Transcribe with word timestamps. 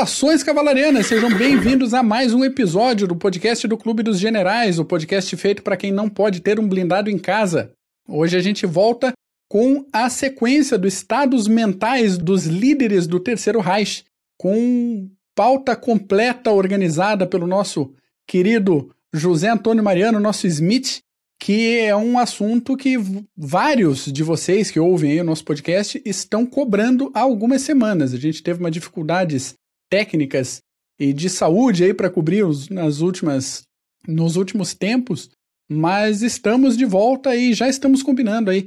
Saudações 0.00 0.42
cavalarianas, 0.42 1.08
sejam 1.08 1.28
bem-vindos 1.36 1.92
a 1.92 2.02
mais 2.02 2.32
um 2.32 2.42
episódio 2.42 3.06
do 3.06 3.14
podcast 3.14 3.68
do 3.68 3.76
Clube 3.76 4.02
dos 4.02 4.18
Generais, 4.18 4.78
o 4.78 4.84
podcast 4.84 5.36
feito 5.36 5.62
para 5.62 5.76
quem 5.76 5.92
não 5.92 6.08
pode 6.08 6.40
ter 6.40 6.58
um 6.58 6.66
blindado 6.66 7.10
em 7.10 7.18
casa. 7.18 7.72
Hoje 8.08 8.34
a 8.34 8.40
gente 8.40 8.64
volta 8.64 9.12
com 9.46 9.84
a 9.92 10.08
sequência 10.08 10.78
dos 10.78 10.94
estados 10.94 11.46
mentais 11.46 12.16
dos 12.16 12.46
líderes 12.46 13.06
do 13.06 13.20
Terceiro 13.20 13.60
Reich, 13.60 14.06
com 14.38 15.06
pauta 15.34 15.76
completa 15.76 16.50
organizada 16.50 17.26
pelo 17.26 17.46
nosso 17.46 17.92
querido 18.26 18.94
José 19.12 19.50
Antônio 19.50 19.84
Mariano, 19.84 20.18
nosso 20.18 20.46
Smith, 20.46 21.00
que 21.38 21.78
é 21.78 21.94
um 21.94 22.18
assunto 22.18 22.74
que 22.74 22.96
vários 23.36 24.06
de 24.06 24.22
vocês 24.22 24.70
que 24.70 24.80
ouvem 24.80 25.20
o 25.20 25.24
nosso 25.24 25.44
podcast 25.44 26.00
estão 26.06 26.46
cobrando 26.46 27.10
há 27.12 27.20
algumas 27.20 27.60
semanas. 27.60 28.14
A 28.14 28.18
gente 28.18 28.42
teve 28.42 28.60
uma 28.60 28.70
dificuldades 28.70 29.59
técnicas 29.90 30.60
e 30.98 31.12
de 31.12 31.28
saúde 31.28 31.84
aí 31.84 31.92
para 31.92 32.08
cobrir 32.08 32.44
os, 32.44 32.68
nas 32.68 33.00
últimas 33.00 33.62
nos 34.08 34.36
últimos 34.36 34.72
tempos, 34.72 35.28
mas 35.68 36.22
estamos 36.22 36.76
de 36.76 36.86
volta 36.86 37.36
e 37.36 37.52
já 37.52 37.68
estamos 37.68 38.02
combinando 38.02 38.50
aí 38.50 38.66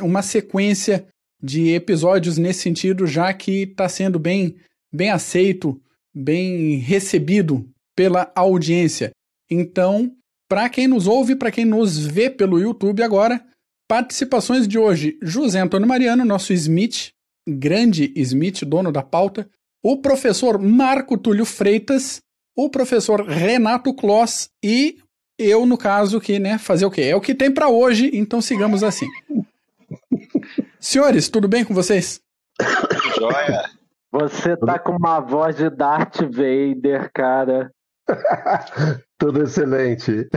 uma 0.00 0.22
sequência 0.22 1.06
de 1.42 1.72
episódios 1.74 2.38
nesse 2.38 2.60
sentido, 2.60 3.06
já 3.06 3.32
que 3.34 3.62
está 3.62 3.88
sendo 3.88 4.18
bem 4.18 4.56
bem 4.92 5.10
aceito, 5.10 5.80
bem 6.14 6.76
recebido 6.76 7.68
pela 7.94 8.30
audiência. 8.34 9.10
Então, 9.50 10.12
para 10.48 10.68
quem 10.68 10.88
nos 10.88 11.06
ouve, 11.06 11.36
para 11.36 11.52
quem 11.52 11.64
nos 11.64 11.98
vê 11.98 12.28
pelo 12.28 12.58
YouTube 12.58 13.02
agora, 13.02 13.44
participações 13.88 14.66
de 14.66 14.78
hoje: 14.78 15.18
José 15.22 15.60
Antônio 15.60 15.88
Mariano, 15.88 16.24
nosso 16.24 16.52
Smith, 16.52 17.10
grande 17.48 18.12
Smith, 18.16 18.64
dono 18.64 18.90
da 18.90 19.02
pauta, 19.02 19.48
o 19.82 20.00
professor 20.00 20.58
Marco 20.58 21.16
Túlio 21.16 21.44
Freitas, 21.44 22.20
o 22.56 22.68
professor 22.68 23.26
Renato 23.26 23.94
Kloss 23.94 24.50
e 24.62 24.98
eu, 25.38 25.64
no 25.64 25.78
caso, 25.78 26.20
que, 26.20 26.38
né, 26.38 26.58
fazer 26.58 26.84
o 26.84 26.90
quê? 26.90 27.02
É 27.02 27.16
o 27.16 27.20
que 27.20 27.34
tem 27.34 27.50
para 27.50 27.68
hoje, 27.68 28.10
então 28.12 28.42
sigamos 28.42 28.82
assim. 28.82 29.08
Senhores, 30.78 31.30
tudo 31.30 31.48
bem 31.48 31.64
com 31.64 31.72
vocês? 31.72 32.20
Joia. 33.16 33.64
Você 34.12 34.56
tá 34.56 34.78
com 34.78 34.92
uma 34.92 35.20
voz 35.20 35.56
de 35.56 35.70
Darth 35.70 36.20
Vader, 36.20 37.10
cara. 37.14 37.70
Tudo 39.16 39.44
excelente. 39.44 40.28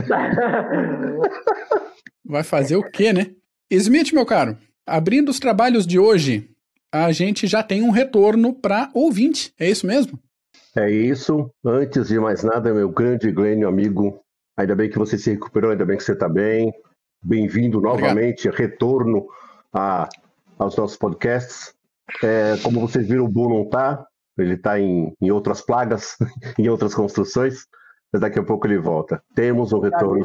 Vai 2.24 2.44
fazer 2.44 2.76
o 2.76 2.88
quê, 2.88 3.12
né? 3.12 3.32
Smith, 3.70 4.12
meu 4.12 4.24
caro, 4.24 4.56
abrindo 4.86 5.28
os 5.28 5.40
trabalhos 5.40 5.86
de 5.86 5.98
hoje, 5.98 6.53
a 6.94 7.10
gente 7.10 7.48
já 7.48 7.60
tem 7.60 7.82
um 7.82 7.90
retorno 7.90 8.54
para 8.54 8.88
ouvinte, 8.94 9.52
é 9.58 9.68
isso 9.68 9.84
mesmo? 9.84 10.16
É 10.76 10.88
isso. 10.88 11.50
Antes 11.64 12.06
de 12.06 12.20
mais 12.20 12.44
nada, 12.44 12.72
meu 12.72 12.88
grande 12.88 13.32
Glênio 13.32 13.66
amigo, 13.66 14.20
ainda 14.56 14.76
bem 14.76 14.88
que 14.88 14.96
você 14.98 15.18
se 15.18 15.32
recuperou, 15.32 15.72
ainda 15.72 15.84
bem 15.84 15.96
que 15.96 16.04
você 16.04 16.12
está 16.12 16.28
bem. 16.28 16.72
Bem-vindo 17.20 17.80
novamente, 17.80 18.48
Obrigado. 18.48 18.70
retorno 18.70 19.26
a, 19.72 20.08
aos 20.56 20.76
nossos 20.76 20.96
podcasts. 20.96 21.74
É, 22.22 22.56
como 22.62 22.80
vocês 22.80 23.08
viram, 23.08 23.24
o 23.24 23.28
Bu 23.28 23.48
não 23.48 23.62
está, 23.62 24.06
ele 24.38 24.54
está 24.54 24.78
em, 24.78 25.12
em 25.20 25.30
outras 25.32 25.62
plagas, 25.62 26.16
em 26.56 26.68
outras 26.68 26.94
construções, 26.94 27.66
mas 28.12 28.20
daqui 28.20 28.38
a 28.38 28.44
pouco 28.44 28.68
ele 28.68 28.78
volta. 28.78 29.20
Temos 29.34 29.72
um 29.72 29.80
retorno. 29.80 30.24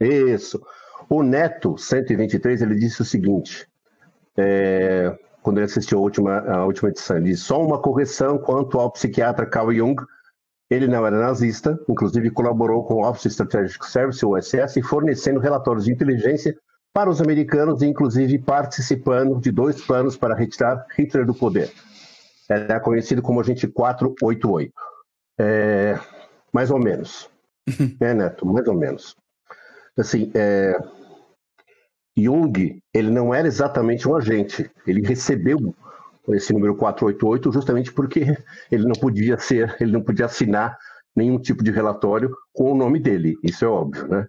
Isso. 0.00 0.60
O 1.08 1.22
Neto 1.22 1.78
123 1.78 2.60
ele 2.60 2.74
disse 2.74 3.02
o 3.02 3.04
seguinte: 3.04 3.68
é, 4.36 5.16
quando 5.42 5.58
ele 5.58 5.66
assistiu 5.66 5.98
a 5.98 6.00
última, 6.00 6.38
a 6.40 6.64
última 6.64 6.90
edição, 6.90 7.16
ele 7.16 7.30
disse 7.30 7.42
só 7.42 7.60
uma 7.60 7.80
correção 7.80 8.38
quanto 8.38 8.78
ao 8.78 8.90
psiquiatra 8.90 9.46
Carl 9.46 9.72
Jung. 9.72 9.96
Ele 10.70 10.86
não 10.86 11.06
era 11.06 11.20
nazista, 11.20 11.78
inclusive 11.88 12.30
colaborou 12.30 12.84
com 12.84 12.94
o 12.94 13.08
Office 13.08 13.26
Strategic 13.26 13.84
Service, 13.86 14.24
o 14.24 14.30
OSS, 14.30 14.80
fornecendo 14.82 15.40
relatórios 15.40 15.84
de 15.84 15.92
inteligência 15.92 16.56
para 16.94 17.10
os 17.10 17.20
americanos, 17.20 17.82
inclusive 17.82 18.38
participando 18.38 19.38
de 19.38 19.50
dois 19.50 19.84
planos 19.84 20.16
para 20.16 20.34
retirar 20.34 20.86
Hitler 20.96 21.26
do 21.26 21.34
poder 21.34 21.70
era 22.52 22.80
conhecido 22.80 23.22
como 23.22 23.40
agente 23.40 23.66
488. 23.66 24.72
É, 25.38 25.98
mais 26.52 26.70
ou 26.70 26.78
menos. 26.78 27.30
é, 28.00 28.14
Neto? 28.14 28.46
Mais 28.46 28.66
ou 28.66 28.74
menos. 28.74 29.16
Assim, 29.96 30.30
é, 30.34 30.78
Jung, 32.16 32.82
ele 32.92 33.10
não 33.10 33.34
era 33.34 33.46
exatamente 33.46 34.08
um 34.08 34.16
agente. 34.16 34.70
Ele 34.86 35.06
recebeu 35.06 35.74
esse 36.28 36.52
número 36.52 36.76
488 36.76 37.52
justamente 37.52 37.92
porque 37.92 38.36
ele 38.70 38.84
não 38.84 38.94
podia 38.94 39.38
ser, 39.38 39.76
ele 39.80 39.92
não 39.92 40.02
podia 40.02 40.26
assinar 40.26 40.76
nenhum 41.14 41.38
tipo 41.38 41.62
de 41.62 41.70
relatório 41.70 42.34
com 42.52 42.72
o 42.72 42.76
nome 42.76 43.00
dele. 43.00 43.36
Isso 43.42 43.64
é 43.64 43.68
óbvio, 43.68 44.08
né? 44.08 44.26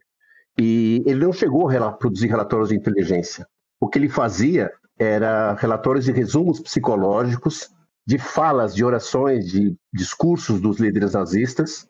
E 0.58 1.02
ele 1.06 1.26
não 1.26 1.34
chegou 1.34 1.70
a 1.70 1.92
produzir 1.92 2.28
relatórios 2.28 2.70
de 2.70 2.76
inteligência. 2.76 3.48
O 3.80 3.88
que 3.88 3.98
ele 3.98 4.10
fazia 4.10 4.72
era 5.00 5.54
relatórios 5.56 6.08
e 6.08 6.12
resumos 6.12 6.60
psicológicos 6.60 7.72
de 8.06 8.18
falas, 8.18 8.76
de 8.76 8.84
orações, 8.84 9.48
de 9.48 9.76
discursos 9.92 10.60
dos 10.62 10.80
líderes 10.80 11.14
nazistas, 11.14 11.88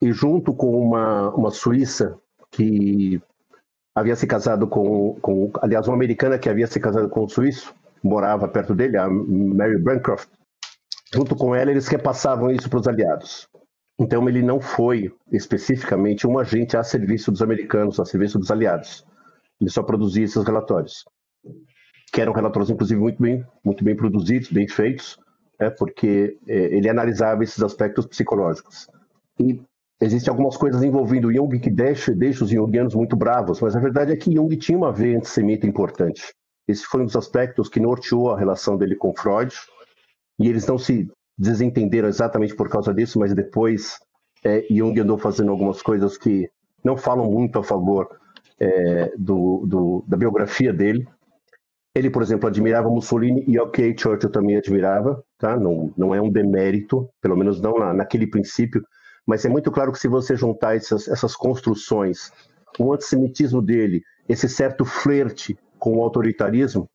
e 0.00 0.12
junto 0.12 0.54
com 0.54 0.80
uma, 0.80 1.30
uma 1.34 1.50
suíça 1.50 2.18
que 2.50 3.20
havia 3.96 4.14
se 4.14 4.26
casado 4.26 4.68
com, 4.68 5.14
com, 5.22 5.50
aliás, 5.62 5.88
uma 5.88 5.96
americana 5.96 6.38
que 6.38 6.50
havia 6.50 6.66
se 6.66 6.78
casado 6.78 7.08
com 7.08 7.24
um 7.24 7.28
suíço, 7.28 7.74
morava 8.02 8.46
perto 8.46 8.74
dele, 8.74 8.98
a 8.98 9.08
Mary 9.08 9.78
Bancroft. 9.78 10.28
Junto 11.14 11.34
com 11.34 11.54
ela, 11.54 11.70
eles 11.70 11.88
repassavam 11.88 12.50
isso 12.50 12.68
para 12.68 12.78
os 12.78 12.86
aliados. 12.86 13.48
Então, 13.98 14.28
ele 14.28 14.42
não 14.42 14.60
foi 14.60 15.10
especificamente 15.32 16.26
um 16.26 16.38
agente 16.38 16.76
a 16.76 16.82
serviço 16.82 17.32
dos 17.32 17.40
americanos, 17.40 17.98
a 17.98 18.04
serviço 18.04 18.38
dos 18.38 18.50
aliados. 18.50 19.02
Ele 19.58 19.70
só 19.70 19.82
produzia 19.82 20.24
esses 20.24 20.44
relatórios, 20.44 21.02
que 22.12 22.20
eram 22.20 22.34
relatórios, 22.34 22.68
inclusive, 22.68 23.00
muito 23.00 23.22
bem, 23.22 23.42
muito 23.64 23.82
bem 23.82 23.96
produzidos, 23.96 24.50
bem 24.50 24.68
feitos, 24.68 25.18
é 25.58 25.70
porque 25.70 26.36
é, 26.46 26.54
ele 26.76 26.90
analisava 26.90 27.42
esses 27.42 27.62
aspectos 27.62 28.04
psicológicos. 28.04 28.86
E 29.40 29.58
existem 30.00 30.30
algumas 30.30 30.56
coisas 30.56 30.82
envolvendo 30.82 31.32
Jung 31.32 31.58
que 31.58 31.70
deixam 31.70 32.16
deixa 32.16 32.44
os 32.44 32.50
jungianos 32.50 32.94
muito 32.94 33.16
bravos, 33.16 33.60
mas 33.60 33.74
a 33.74 33.80
verdade 33.80 34.12
é 34.12 34.16
que 34.16 34.32
Jung 34.32 34.54
tinha 34.56 34.76
uma 34.76 34.92
veia 34.92 35.16
antissemita 35.16 35.66
importante. 35.66 36.34
Esse 36.68 36.84
foi 36.84 37.02
um 37.02 37.06
dos 37.06 37.16
aspectos 37.16 37.68
que 37.68 37.80
norteou 37.80 38.30
a 38.30 38.38
relação 38.38 38.76
dele 38.76 38.96
com 38.96 39.14
Freud, 39.14 39.54
e 40.38 40.48
eles 40.48 40.66
não 40.66 40.78
se 40.78 41.08
desentenderam 41.38 42.08
exatamente 42.08 42.54
por 42.54 42.68
causa 42.68 42.92
disso, 42.92 43.18
mas 43.18 43.34
depois 43.34 43.98
é, 44.44 44.66
Jung 44.70 44.98
andou 45.00 45.18
fazendo 45.18 45.50
algumas 45.50 45.80
coisas 45.82 46.16
que 46.18 46.48
não 46.84 46.96
falam 46.96 47.30
muito 47.30 47.58
a 47.58 47.64
favor 47.64 48.08
é, 48.58 49.12
do, 49.18 49.64
do, 49.66 50.04
da 50.06 50.16
biografia 50.16 50.72
dele, 50.72 51.06
ele, 51.96 52.10
por 52.10 52.22
exemplo, 52.22 52.46
admirava 52.46 52.90
Mussolini 52.90 53.42
e 53.48 53.58
ok, 53.58 53.96
Churchill 53.96 54.30
também 54.30 54.56
admirava, 54.56 55.24
tá? 55.38 55.56
Não, 55.56 55.90
não 55.96 56.14
é 56.14 56.20
um 56.20 56.30
demérito, 56.30 57.08
pelo 57.22 57.36
menos 57.36 57.58
não 57.58 57.78
na, 57.78 57.94
naquele 57.94 58.26
princípio, 58.26 58.84
mas 59.26 59.44
é 59.44 59.48
muito 59.48 59.70
claro 59.70 59.92
que 59.92 59.98
se 59.98 60.08
você 60.08 60.36
juntar 60.36 60.76
essas, 60.76 61.08
essas 61.08 61.34
construções, 61.34 62.30
o 62.78 62.92
antissemitismo 62.92 63.60
dele, 63.60 64.02
esse 64.28 64.48
certo 64.48 64.84
flerte 64.84 65.58
com 65.78 65.98
o 65.98 66.02
autoritarismo, 66.02 66.88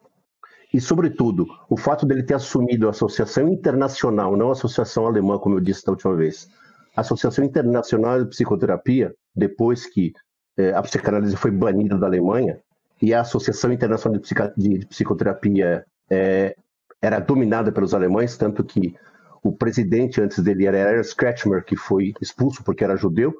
e, 0.73 0.79
sobretudo, 0.79 1.45
o 1.69 1.75
fato 1.75 2.05
dele 2.05 2.23
ter 2.23 2.35
assumido 2.35 2.87
a 2.87 2.91
Associação 2.91 3.49
Internacional, 3.49 4.37
não 4.37 4.49
a 4.49 4.53
Associação 4.53 5.05
Alemã, 5.05 5.37
como 5.37 5.55
eu 5.55 5.59
disse 5.59 5.85
da 5.85 5.91
última 5.91 6.15
vez, 6.15 6.47
a 6.95 7.01
Associação 7.01 7.43
Internacional 7.43 8.23
de 8.23 8.29
Psicoterapia, 8.29 9.13
depois 9.35 9.85
que 9.85 10.13
eh, 10.57 10.73
a 10.73 10.81
psicanálise 10.81 11.35
foi 11.35 11.51
banida 11.51 11.97
da 11.97 12.07
Alemanha, 12.07 12.59
e 13.01 13.13
a 13.13 13.21
Associação 13.21 13.73
Internacional 13.73 14.17
de, 14.17 14.23
Psica, 14.23 14.53
de 14.55 14.85
Psicoterapia 14.85 15.85
é, 16.09 16.55
era 17.01 17.19
dominada 17.19 17.71
pelos 17.71 17.93
alemães, 17.93 18.37
tanto 18.37 18.63
que 18.63 18.95
o 19.43 19.51
presidente 19.51 20.21
antes 20.21 20.39
dele 20.43 20.65
era 20.65 20.77
Ernst 20.77 21.15
Kretschmer, 21.15 21.63
que 21.63 21.75
foi 21.75 22.13
expulso 22.21 22.63
porque 22.63 22.83
era 22.83 22.95
judeu. 22.95 23.33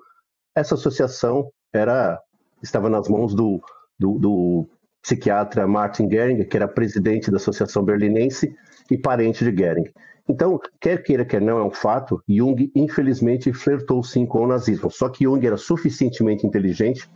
Essa 0.56 0.76
associação 0.76 1.52
era 1.72 2.20
estava 2.62 2.90
nas 2.90 3.08
mãos 3.08 3.34
do, 3.34 3.62
do, 3.98 4.20
do 4.20 4.68
psiquiatra 5.02 5.68
Martin 5.68 6.10
Gering, 6.10 6.44
que 6.44 6.58
era 6.58 6.68
presidente 6.68 7.32
da 7.32 7.38
Associação 7.38 7.84
Berlinense 7.84 8.56
e 8.90 8.98
parente 8.98 9.44
de 9.44 9.56
Gering. 9.56 9.92
Então, 10.28 10.60
quer 10.80 11.02
queira, 11.02 11.26
quer 11.26 11.42
não, 11.42 11.58
é 11.58 11.64
um 11.64 11.72
fato, 11.72 12.24
Jung, 12.28 12.72
infelizmente, 12.76 13.52
flertou 13.52 14.04
sim 14.04 14.26
com 14.26 14.44
o 14.44 14.48
nazismo. 14.48 14.90
Só 14.92 15.10
que 15.10 15.24
Jung 15.24 15.46
era 15.46 15.58
suficientemente 15.58 16.46
inteligente, 16.46 17.10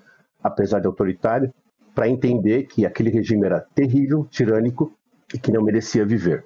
apesar 0.44 0.80
de 0.80 0.88
autoritário, 0.88 1.54
para 1.94 2.10
entender 2.10 2.64
que 2.64 2.86
aquele 2.86 3.10
regime 3.10 3.46
era 3.46 3.62
terrível, 3.74 4.28
tirânico 4.30 4.94
e 5.34 5.40
que 5.40 5.52
não 5.52 5.64
merecia 5.64 6.06
viver. 6.06 6.44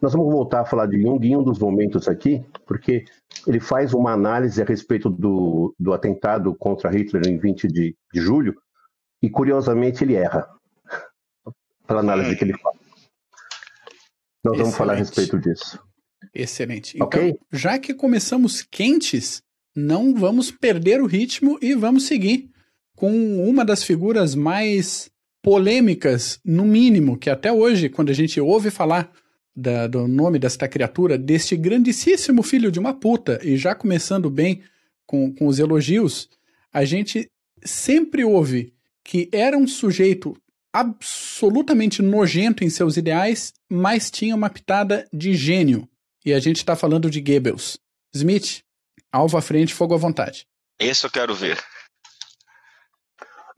Nós 0.00 0.12
vamos 0.12 0.32
voltar 0.32 0.60
a 0.60 0.64
falar 0.64 0.86
de 0.86 1.00
Jung 1.00 1.26
em 1.26 1.36
um 1.36 1.42
dos 1.42 1.58
momentos 1.58 2.06
aqui, 2.06 2.44
porque 2.66 3.04
ele 3.46 3.58
faz 3.58 3.92
uma 3.92 4.12
análise 4.12 4.62
a 4.62 4.64
respeito 4.64 5.10
do, 5.10 5.74
do 5.78 5.92
atentado 5.92 6.54
contra 6.54 6.90
Hitler 6.90 7.26
em 7.26 7.36
20 7.36 7.66
de, 7.66 7.96
de 8.12 8.20
julho, 8.20 8.54
e 9.20 9.28
curiosamente 9.28 10.04
ele 10.04 10.14
erra 10.14 10.48
pela 11.86 12.00
análise 12.00 12.36
que 12.36 12.44
ele 12.44 12.56
faz. 12.56 12.78
Nós 14.44 14.56
vamos 14.56 14.76
falar 14.76 14.92
a 14.92 14.96
respeito 14.96 15.36
disso. 15.38 15.82
Excelente. 16.32 16.96
Então, 16.96 17.06
okay? 17.06 17.38
já 17.52 17.78
que 17.78 17.92
começamos 17.92 18.62
quentes, 18.62 19.42
não 19.74 20.14
vamos 20.14 20.50
perder 20.50 21.00
o 21.00 21.06
ritmo 21.06 21.58
e 21.60 21.74
vamos 21.74 22.06
seguir 22.06 22.50
com 22.94 23.12
uma 23.48 23.64
das 23.64 23.82
figuras 23.82 24.34
mais 24.34 25.10
polêmicas, 25.42 26.38
no 26.44 26.64
mínimo, 26.64 27.16
que 27.16 27.30
até 27.30 27.52
hoje, 27.52 27.88
quando 27.88 28.10
a 28.10 28.14
gente 28.14 28.40
ouve 28.40 28.70
falar 28.70 29.10
da, 29.54 29.86
do 29.86 30.06
nome 30.06 30.38
desta 30.38 30.68
criatura, 30.68 31.18
deste 31.18 31.56
grandíssimo 31.56 32.42
filho 32.42 32.70
de 32.70 32.78
uma 32.78 32.94
puta, 32.94 33.40
e 33.42 33.56
já 33.56 33.74
começando 33.74 34.30
bem 34.30 34.62
com, 35.06 35.34
com 35.34 35.46
os 35.46 35.58
elogios, 35.58 36.28
a 36.72 36.84
gente 36.84 37.30
sempre 37.64 38.24
ouve 38.24 38.72
que 39.02 39.28
era 39.32 39.56
um 39.56 39.66
sujeito 39.66 40.36
absolutamente 40.72 42.02
nojento 42.02 42.62
em 42.62 42.70
seus 42.70 42.96
ideais, 42.96 43.52
mas 43.68 44.10
tinha 44.10 44.34
uma 44.34 44.50
pitada 44.50 45.08
de 45.12 45.34
gênio. 45.34 45.88
E 46.24 46.32
a 46.32 46.38
gente 46.38 46.56
está 46.56 46.76
falando 46.76 47.10
de 47.10 47.20
Goebbels. 47.20 47.78
Smith, 48.14 48.62
alvo 49.10 49.36
à 49.36 49.42
frente, 49.42 49.74
fogo 49.74 49.94
à 49.94 49.96
vontade. 49.96 50.46
Esse 50.78 51.06
eu 51.06 51.10
quero 51.10 51.34
ver. 51.34 51.58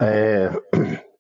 É... 0.01 0.51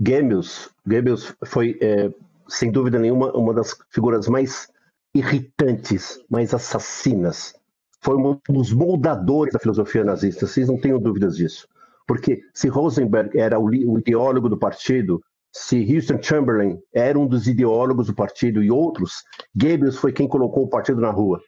Goebbels, 0.00 0.70
Goebbels 0.86 1.34
foi, 1.44 1.76
é, 1.80 2.08
sem 2.48 2.70
dúvida 2.70 2.98
nenhuma, 2.98 3.30
uma 3.32 3.52
das 3.52 3.76
figuras 3.90 4.28
mais 4.28 4.68
irritantes, 5.14 6.20
mais 6.30 6.54
assassinas. 6.54 7.54
Foi 8.00 8.16
um 8.16 8.38
dos 8.48 8.72
moldadores 8.72 9.52
da 9.52 9.58
filosofia 9.58 10.04
nazista, 10.04 10.46
vocês 10.46 10.68
não 10.68 10.80
tenham 10.80 10.98
dúvidas 10.98 11.36
disso. 11.36 11.68
Porque 12.06 12.40
se 12.54 12.68
Rosenberg 12.68 13.38
era 13.38 13.60
o, 13.60 13.70
ideólogo 13.98 14.48
do 14.48 14.58
partido, 14.58 15.22
se 15.52 15.94
Houston 15.94 16.22
Chamberlain 16.22 16.78
era 16.92 17.18
um 17.18 17.26
dos 17.26 17.46
ideólogos 17.46 18.06
do 18.06 18.14
partido 18.14 18.62
e 18.62 18.70
outros, 18.70 19.24
Goebbels 19.54 19.96
foi 19.96 20.12
quem 20.12 20.26
colocou 20.26 20.64
o 20.64 20.68
partido 20.68 21.00
na 21.00 21.10
rua. 21.10 21.40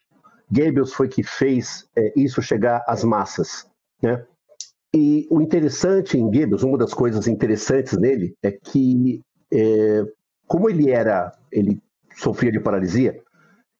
Goebbels 0.53 0.93
foi 0.93 1.09
que 1.09 1.23
fez 1.23 1.89
é, 1.97 2.13
isso 2.15 2.43
chegar 2.43 2.85
às 2.87 3.05
massas. 3.05 3.67
Né? 4.03 4.23
E 4.95 5.27
o 5.31 5.41
interessante 5.41 6.19
em 6.19 6.25
Goebbels, 6.25 6.63
uma 6.63 6.77
das 6.77 6.93
coisas 6.93 7.27
interessantes 7.27 7.97
nele, 7.97 8.37
é 8.43 8.51
que, 8.51 9.23
é, 9.53 10.05
como 10.51 10.69
ele 10.69 10.91
era, 10.91 11.31
ele 11.53 11.81
sofria 12.17 12.51
de 12.51 12.59
paralisia, 12.59 13.23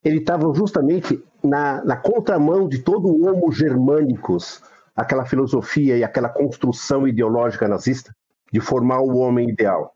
ele 0.05 0.19
estava 0.19 0.55
justamente 0.55 1.21
na, 1.43 1.85
na 1.85 1.97
contramão 1.97 2.69
de 2.69 2.79
todo 2.79 3.09
o 3.09 3.27
homo 3.27 3.51
germânicos, 3.51 4.63
aquela 4.95 5.27
filosofia 5.27 5.97
e 5.97 6.05
aquela 6.05 6.29
construção 6.29 7.09
ideológica 7.09 7.67
nazista 7.67 8.15
de 8.53 8.61
formar 8.61 9.01
o 9.01 9.17
homem 9.17 9.51
ideal. 9.51 9.93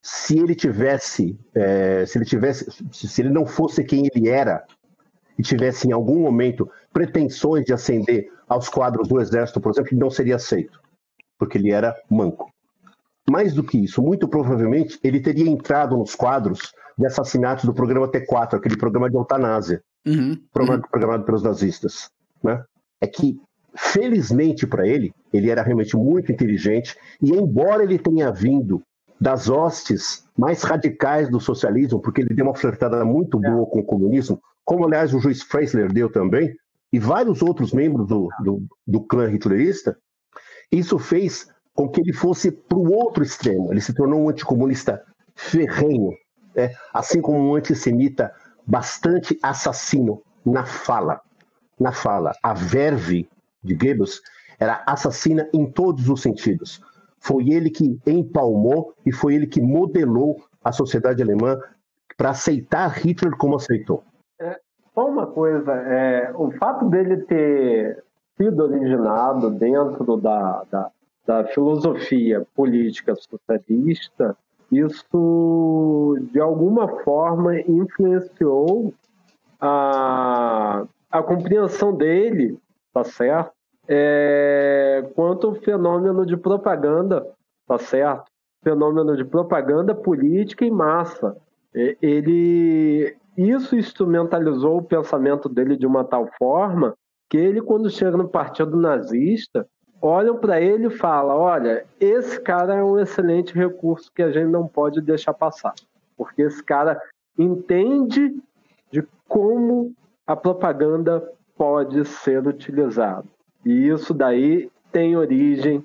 Se 0.00 0.38
ele 0.38 0.54
tivesse, 0.54 1.36
é, 1.52 2.06
se 2.06 2.18
ele 2.18 2.24
tivesse, 2.24 2.70
se 2.92 3.20
ele 3.20 3.30
não 3.30 3.44
fosse 3.44 3.82
quem 3.82 4.08
ele 4.14 4.28
era 4.28 4.64
e 5.36 5.42
tivesse 5.42 5.88
em 5.88 5.92
algum 5.92 6.20
momento 6.20 6.70
pretensões 6.92 7.64
de 7.64 7.72
ascender 7.72 8.30
aos 8.48 8.68
quadros 8.68 9.08
do 9.08 9.20
exército, 9.20 9.60
por 9.60 9.72
exemplo, 9.72 9.90
ele 9.90 10.00
não 10.00 10.10
seria 10.10 10.36
aceito, 10.36 10.80
porque 11.36 11.58
ele 11.58 11.72
era 11.72 11.96
manco. 12.08 12.48
Mais 13.28 13.52
do 13.52 13.64
que 13.64 13.78
isso, 13.78 14.02
muito 14.02 14.28
provavelmente 14.28 14.98
ele 15.02 15.20
teria 15.20 15.48
entrado 15.48 15.96
nos 15.96 16.14
quadros 16.14 16.72
de 16.96 17.06
assassinatos 17.06 17.64
do 17.64 17.74
programa 17.74 18.08
T4, 18.08 18.54
aquele 18.54 18.76
programa 18.76 19.10
de 19.10 19.16
eutanásia, 19.16 19.82
uhum, 20.06 20.36
programado, 20.52 20.82
uhum. 20.84 20.90
programado 20.90 21.24
pelos 21.24 21.42
nazistas. 21.42 22.08
Né? 22.42 22.62
É 23.00 23.06
que, 23.06 23.38
felizmente 23.74 24.66
para 24.66 24.86
ele, 24.86 25.12
ele 25.32 25.50
era 25.50 25.62
realmente 25.62 25.96
muito 25.96 26.32
inteligente, 26.32 26.96
e 27.20 27.32
embora 27.32 27.82
ele 27.82 27.98
tenha 27.98 28.32
vindo 28.32 28.82
das 29.20 29.48
hostes 29.48 30.24
mais 30.36 30.62
radicais 30.62 31.28
do 31.28 31.40
socialismo, 31.40 32.00
porque 32.00 32.20
ele 32.20 32.34
deu 32.34 32.46
uma 32.46 32.54
flertada 32.54 33.04
muito 33.04 33.38
boa 33.38 33.66
é. 33.66 33.70
com 33.70 33.80
o 33.80 33.84
comunismo, 33.84 34.40
como 34.64 34.84
aliás 34.84 35.12
o 35.12 35.20
juiz 35.20 35.42
Freisler 35.42 35.92
deu 35.92 36.10
também, 36.10 36.54
e 36.92 36.98
vários 36.98 37.42
outros 37.42 37.72
membros 37.72 38.06
do, 38.06 38.28
do, 38.42 38.62
do 38.86 39.00
clã 39.00 39.30
hitlerista, 39.30 39.96
isso 40.70 40.98
fez 40.98 41.48
com 41.76 41.88
que 41.88 42.00
ele 42.00 42.12
fosse 42.12 42.50
para 42.50 42.78
o 42.78 42.90
outro 42.92 43.22
extremo. 43.22 43.70
Ele 43.70 43.80
se 43.80 43.94
tornou 43.94 44.20
um 44.20 44.30
anticomunista 44.30 45.04
ferrenho, 45.34 46.12
né? 46.54 46.74
assim 46.92 47.20
como 47.20 47.38
um 47.38 47.54
antissemita 47.54 48.32
bastante 48.66 49.38
assassino 49.42 50.22
na 50.44 50.64
fala. 50.64 51.20
Na 51.78 51.92
fala, 51.92 52.32
a 52.42 52.54
verve 52.54 53.28
de 53.62 53.74
Goebbels 53.74 54.22
era 54.58 54.82
assassina 54.86 55.46
em 55.52 55.70
todos 55.70 56.08
os 56.08 56.22
sentidos. 56.22 56.80
Foi 57.20 57.50
ele 57.50 57.68
que 57.68 58.00
empalmou 58.06 58.94
e 59.04 59.12
foi 59.12 59.34
ele 59.34 59.46
que 59.46 59.60
modelou 59.60 60.42
a 60.64 60.72
sociedade 60.72 61.22
alemã 61.22 61.58
para 62.16 62.30
aceitar 62.30 62.88
Hitler 62.88 63.36
como 63.36 63.56
aceitou. 63.56 64.02
É, 64.40 64.58
só 64.94 65.06
uma 65.06 65.26
coisa, 65.26 65.72
é, 65.72 66.32
o 66.34 66.50
fato 66.52 66.88
dele 66.88 67.18
ter 67.24 68.02
sido 68.36 68.64
originado 68.64 69.50
dentro 69.50 70.16
da, 70.16 70.64
da, 70.70 70.90
da 71.26 71.44
filosofia 71.44 72.46
política 72.54 73.14
socialista, 73.16 74.36
isso 74.70 76.16
de 76.32 76.40
alguma 76.40 76.88
forma 77.02 77.60
influenciou 77.60 78.94
a, 79.60 80.84
a 81.10 81.22
compreensão 81.22 81.94
dele, 81.94 82.58
tá 82.92 83.04
certo? 83.04 83.52
É, 83.88 85.08
quanto 85.14 85.46
ao 85.46 85.54
fenômeno 85.54 86.26
de 86.26 86.36
propaganda, 86.36 87.26
tá 87.66 87.78
certo? 87.78 88.24
Fenômeno 88.62 89.16
de 89.16 89.24
propaganda 89.24 89.94
política 89.94 90.64
em 90.64 90.70
massa. 90.70 91.36
É, 91.74 91.96
ele 92.00 93.16
isso 93.36 93.76
instrumentalizou 93.76 94.78
o 94.78 94.82
pensamento 94.82 95.48
dele 95.48 95.76
de 95.76 95.86
uma 95.86 96.02
tal 96.02 96.26
forma 96.38 96.94
que 97.28 97.36
ele, 97.36 97.60
quando 97.60 97.90
chega 97.90 98.16
no 98.16 98.28
partido 98.28 98.76
nazista, 98.76 99.68
olham 100.00 100.36
para 100.38 100.60
ele 100.60 100.86
e 100.86 100.90
falam: 100.90 101.36
olha, 101.36 101.84
esse 102.00 102.40
cara 102.40 102.74
é 102.74 102.82
um 102.82 102.98
excelente 102.98 103.54
recurso 103.54 104.12
que 104.12 104.22
a 104.22 104.30
gente 104.30 104.48
não 104.48 104.66
pode 104.66 105.00
deixar 105.00 105.34
passar, 105.34 105.74
porque 106.16 106.42
esse 106.42 106.62
cara 106.62 107.00
entende 107.38 108.36
de 108.90 109.06
como 109.28 109.92
a 110.26 110.36
propaganda 110.36 111.32
pode 111.56 112.04
ser 112.04 112.46
utilizada. 112.46 113.24
E 113.64 113.88
isso 113.88 114.14
daí 114.14 114.70
tem 114.92 115.16
origem 115.16 115.84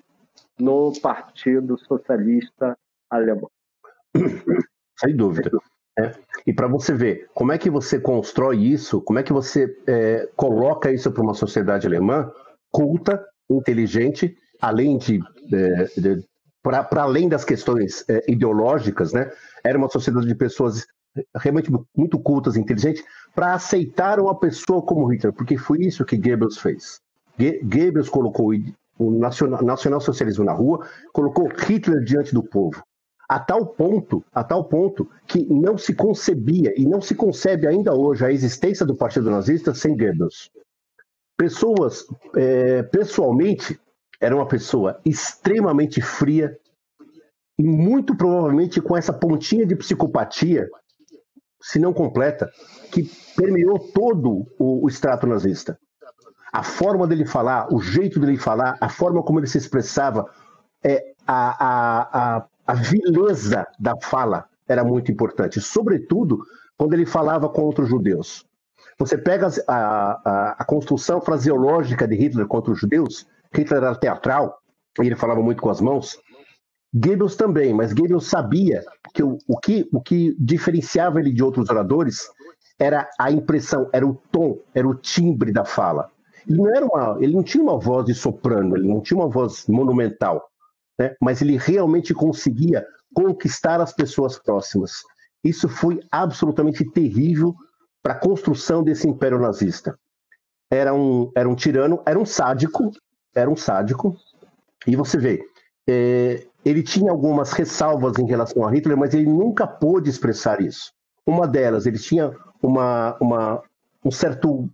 no 0.60 0.94
Partido 1.02 1.78
Socialista 1.78 2.78
Alemão. 3.10 3.50
Sem 5.00 5.16
dúvida. 5.16 5.50
É. 5.98 6.14
E 6.46 6.54
para 6.54 6.68
você 6.68 6.94
ver 6.94 7.30
como 7.34 7.52
é 7.52 7.58
que 7.58 7.70
você 7.70 8.00
constrói 8.00 8.58
isso, 8.58 9.02
como 9.02 9.20
é 9.20 9.24
que 9.24 9.34
você 9.34 9.76
é, 9.88 10.30
coloca 10.36 10.92
isso 10.92 11.12
para 11.12 11.24
uma 11.24 11.34
sociedade 11.34 11.86
alemã 11.86 12.32
culta, 12.72 13.24
inteligente, 13.58 14.36
além 14.62 14.98
de, 14.98 15.20
é, 15.54 15.86
de 16.00 16.24
para 16.64 16.88
além 17.02 17.28
das 17.28 17.44
questões 17.44 18.06
é, 18.08 18.24
ideológicas, 18.32 19.14
né? 19.14 19.32
Era 19.64 19.78
uma 19.78 19.90
sociedade 19.90 20.28
de 20.28 20.36
pessoas 20.36 20.86
realmente 21.36 21.72
muito 21.96 22.20
cultas, 22.20 22.56
inteligentes, 22.56 23.04
para 23.36 23.54
aceitar 23.54 24.20
uma 24.20 24.38
pessoa 24.38 24.82
como 24.82 25.08
Hitler, 25.08 25.34
porque 25.34 25.58
foi 25.58 25.80
isso 25.80 26.06
que 26.06 26.18
Goebbels 26.18 26.58
fez. 26.58 27.00
Goebbels 27.64 28.10
colocou 28.10 28.54
o 28.98 29.12
nacional-socialismo 29.64 30.46
na 30.46 30.54
rua, 30.54 30.88
colocou 31.12 31.48
Hitler 31.48 32.04
diante 32.04 32.34
do 32.34 32.44
povo 32.44 32.84
a 33.32 33.40
tal 33.40 33.66
ponto, 33.66 34.22
a 34.34 34.44
tal 34.44 34.66
ponto 34.66 35.10
que 35.26 35.46
não 35.46 35.78
se 35.78 35.94
concebia 35.94 36.74
e 36.76 36.86
não 36.86 37.00
se 37.00 37.16
concebe 37.16 37.66
ainda 37.66 37.96
hoje 37.96 38.26
a 38.26 38.32
existência 38.32 38.86
do 38.86 38.94
Partido 38.94 39.32
Nazista 39.32 39.74
sem 39.74 39.96
Goebbels. 39.96 40.52
Pessoas, 41.42 42.06
é, 42.36 42.84
pessoalmente, 42.84 43.80
era 44.20 44.36
uma 44.36 44.48
pessoa 44.48 45.00
extremamente 45.04 46.00
fria 46.00 46.56
e 47.58 47.64
muito 47.64 48.16
provavelmente 48.16 48.80
com 48.80 48.96
essa 48.96 49.12
pontinha 49.12 49.66
de 49.66 49.76
psicopatia, 49.76 50.70
se 51.60 51.80
não 51.80 51.94
completa, 51.94 52.52
que 52.92 53.10
permeou 53.36 53.80
todo 53.80 54.46
o, 54.60 54.86
o 54.86 54.88
extrato 54.88 55.26
nazista. 55.26 55.80
A 56.54 56.62
forma 56.62 57.08
dele 57.08 57.26
falar, 57.26 57.74
o 57.74 57.82
jeito 57.82 58.20
dele 58.20 58.38
falar, 58.38 58.78
a 58.80 58.90
forma 58.90 59.24
como 59.24 59.40
ele 59.40 59.48
se 59.48 59.58
expressava, 59.58 60.30
é, 60.84 61.14
a, 61.26 61.66
a, 61.66 62.38
a 62.38 62.46
a 62.72 62.74
vileza 62.74 63.68
da 63.80 63.94
fala 64.02 64.46
era 64.68 64.84
muito 64.84 65.12
importante, 65.12 65.60
sobretudo 65.60 66.40
quando 66.78 66.94
ele 66.94 67.06
falava 67.06 67.50
contra 67.50 67.84
os 67.84 67.90
judeus. 67.90 68.46
Você 69.00 69.18
pega 69.18 69.48
a, 69.68 69.74
a, 69.74 70.56
a 70.60 70.66
construção 70.66 71.22
fraseológica 71.22 72.08
de 72.08 72.16
Hitler 72.16 72.48
contra 72.48 72.72
os 72.72 72.80
judeus, 72.80 73.28
Hitler 73.54 73.84
era 73.84 73.96
teatral, 73.96 74.58
e 75.02 75.06
ele 75.06 75.16
falava 75.16 75.42
muito 75.42 75.62
com 75.62 75.70
as 75.70 75.82
mãos. 75.82 76.18
Goebbels 76.94 77.36
também, 77.36 77.74
mas 77.74 77.94
Goebbels 77.94 78.28
sabia 78.28 78.84
que 79.14 79.24
o, 79.24 79.38
o, 79.48 79.58
que 79.58 79.88
o 79.94 80.02
que 80.02 80.36
diferenciava 80.40 81.20
ele 81.20 81.32
de 81.32 81.44
outros 81.44 81.70
oradores 81.70 82.30
era 82.78 83.10
a 83.20 83.32
impressão, 83.32 83.90
era 83.94 84.06
o 84.06 84.16
tom, 84.32 84.60
era 84.74 84.88
o 84.88 84.96
timbre 84.96 85.52
da 85.52 85.64
fala. 85.64 86.10
Ele 86.48 86.58
não, 86.58 86.76
era 86.76 86.86
uma, 86.86 87.18
ele 87.20 87.34
não 87.34 87.44
tinha 87.44 87.64
uma 87.64 87.80
voz 87.80 88.06
de 88.06 88.14
soprano, 88.14 88.76
ele 88.76 88.88
não 88.88 89.00
tinha 89.00 89.18
uma 89.18 89.30
voz 89.30 89.68
monumental 89.68 90.52
né? 91.02 91.16
mas 91.20 91.42
ele 91.42 91.58
realmente 91.58 92.14
conseguia 92.14 92.86
conquistar 93.14 93.82
as 93.82 93.92
pessoas 93.92 94.38
próximas. 94.38 94.92
Isso 95.44 95.68
foi 95.68 96.00
absolutamente 96.12 96.86
terrível 96.92 97.56
para 98.02 98.14
a 98.14 98.20
construção 98.20 98.84
desse 98.84 99.08
império 99.08 99.40
nazista. 99.40 99.98
Era 100.70 100.94
um, 100.94 101.32
era 101.36 101.48
um 101.48 101.56
tirano, 101.56 102.02
era 102.06 102.18
um 102.18 102.26
sádico, 102.26 102.92
era 103.36 103.50
um 103.50 103.56
sádico, 103.56 104.16
e 104.88 104.96
você 104.96 105.18
vê, 105.18 105.44
é, 105.88 106.46
ele 106.64 106.82
tinha 106.82 107.12
algumas 107.12 107.52
ressalvas 107.52 108.18
em 108.18 108.26
relação 108.26 108.66
a 108.66 108.72
Hitler, 108.72 108.98
mas 108.98 109.14
ele 109.14 109.26
nunca 109.26 109.68
pôde 109.68 110.10
expressar 110.10 110.62
isso. 110.62 110.92
Uma 111.26 111.48
delas, 111.48 111.86
ele 111.86 112.00
tinha 112.00 112.36
uma, 112.62 113.18
uma 113.20 113.62
um 114.04 114.12
certo 114.12 114.70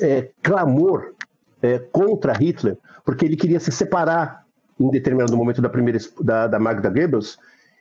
é, 0.00 0.30
clamor 0.42 1.14
é, 1.60 1.78
contra 1.78 2.32
Hitler, 2.32 2.76
porque 3.04 3.24
ele 3.24 3.36
queria 3.36 3.60
se 3.60 3.70
separar 3.70 4.44
em 4.78 4.90
determinado 4.90 5.36
momento 5.36 5.62
da 5.62 5.68
primeira 5.68 5.98
da, 6.20 6.46
da 6.46 6.58
Magda 6.58 6.88
Goebbels, 6.88 7.38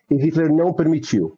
e 0.09 0.15
Hitler 0.15 0.51
não 0.51 0.73
permitiu. 0.73 1.37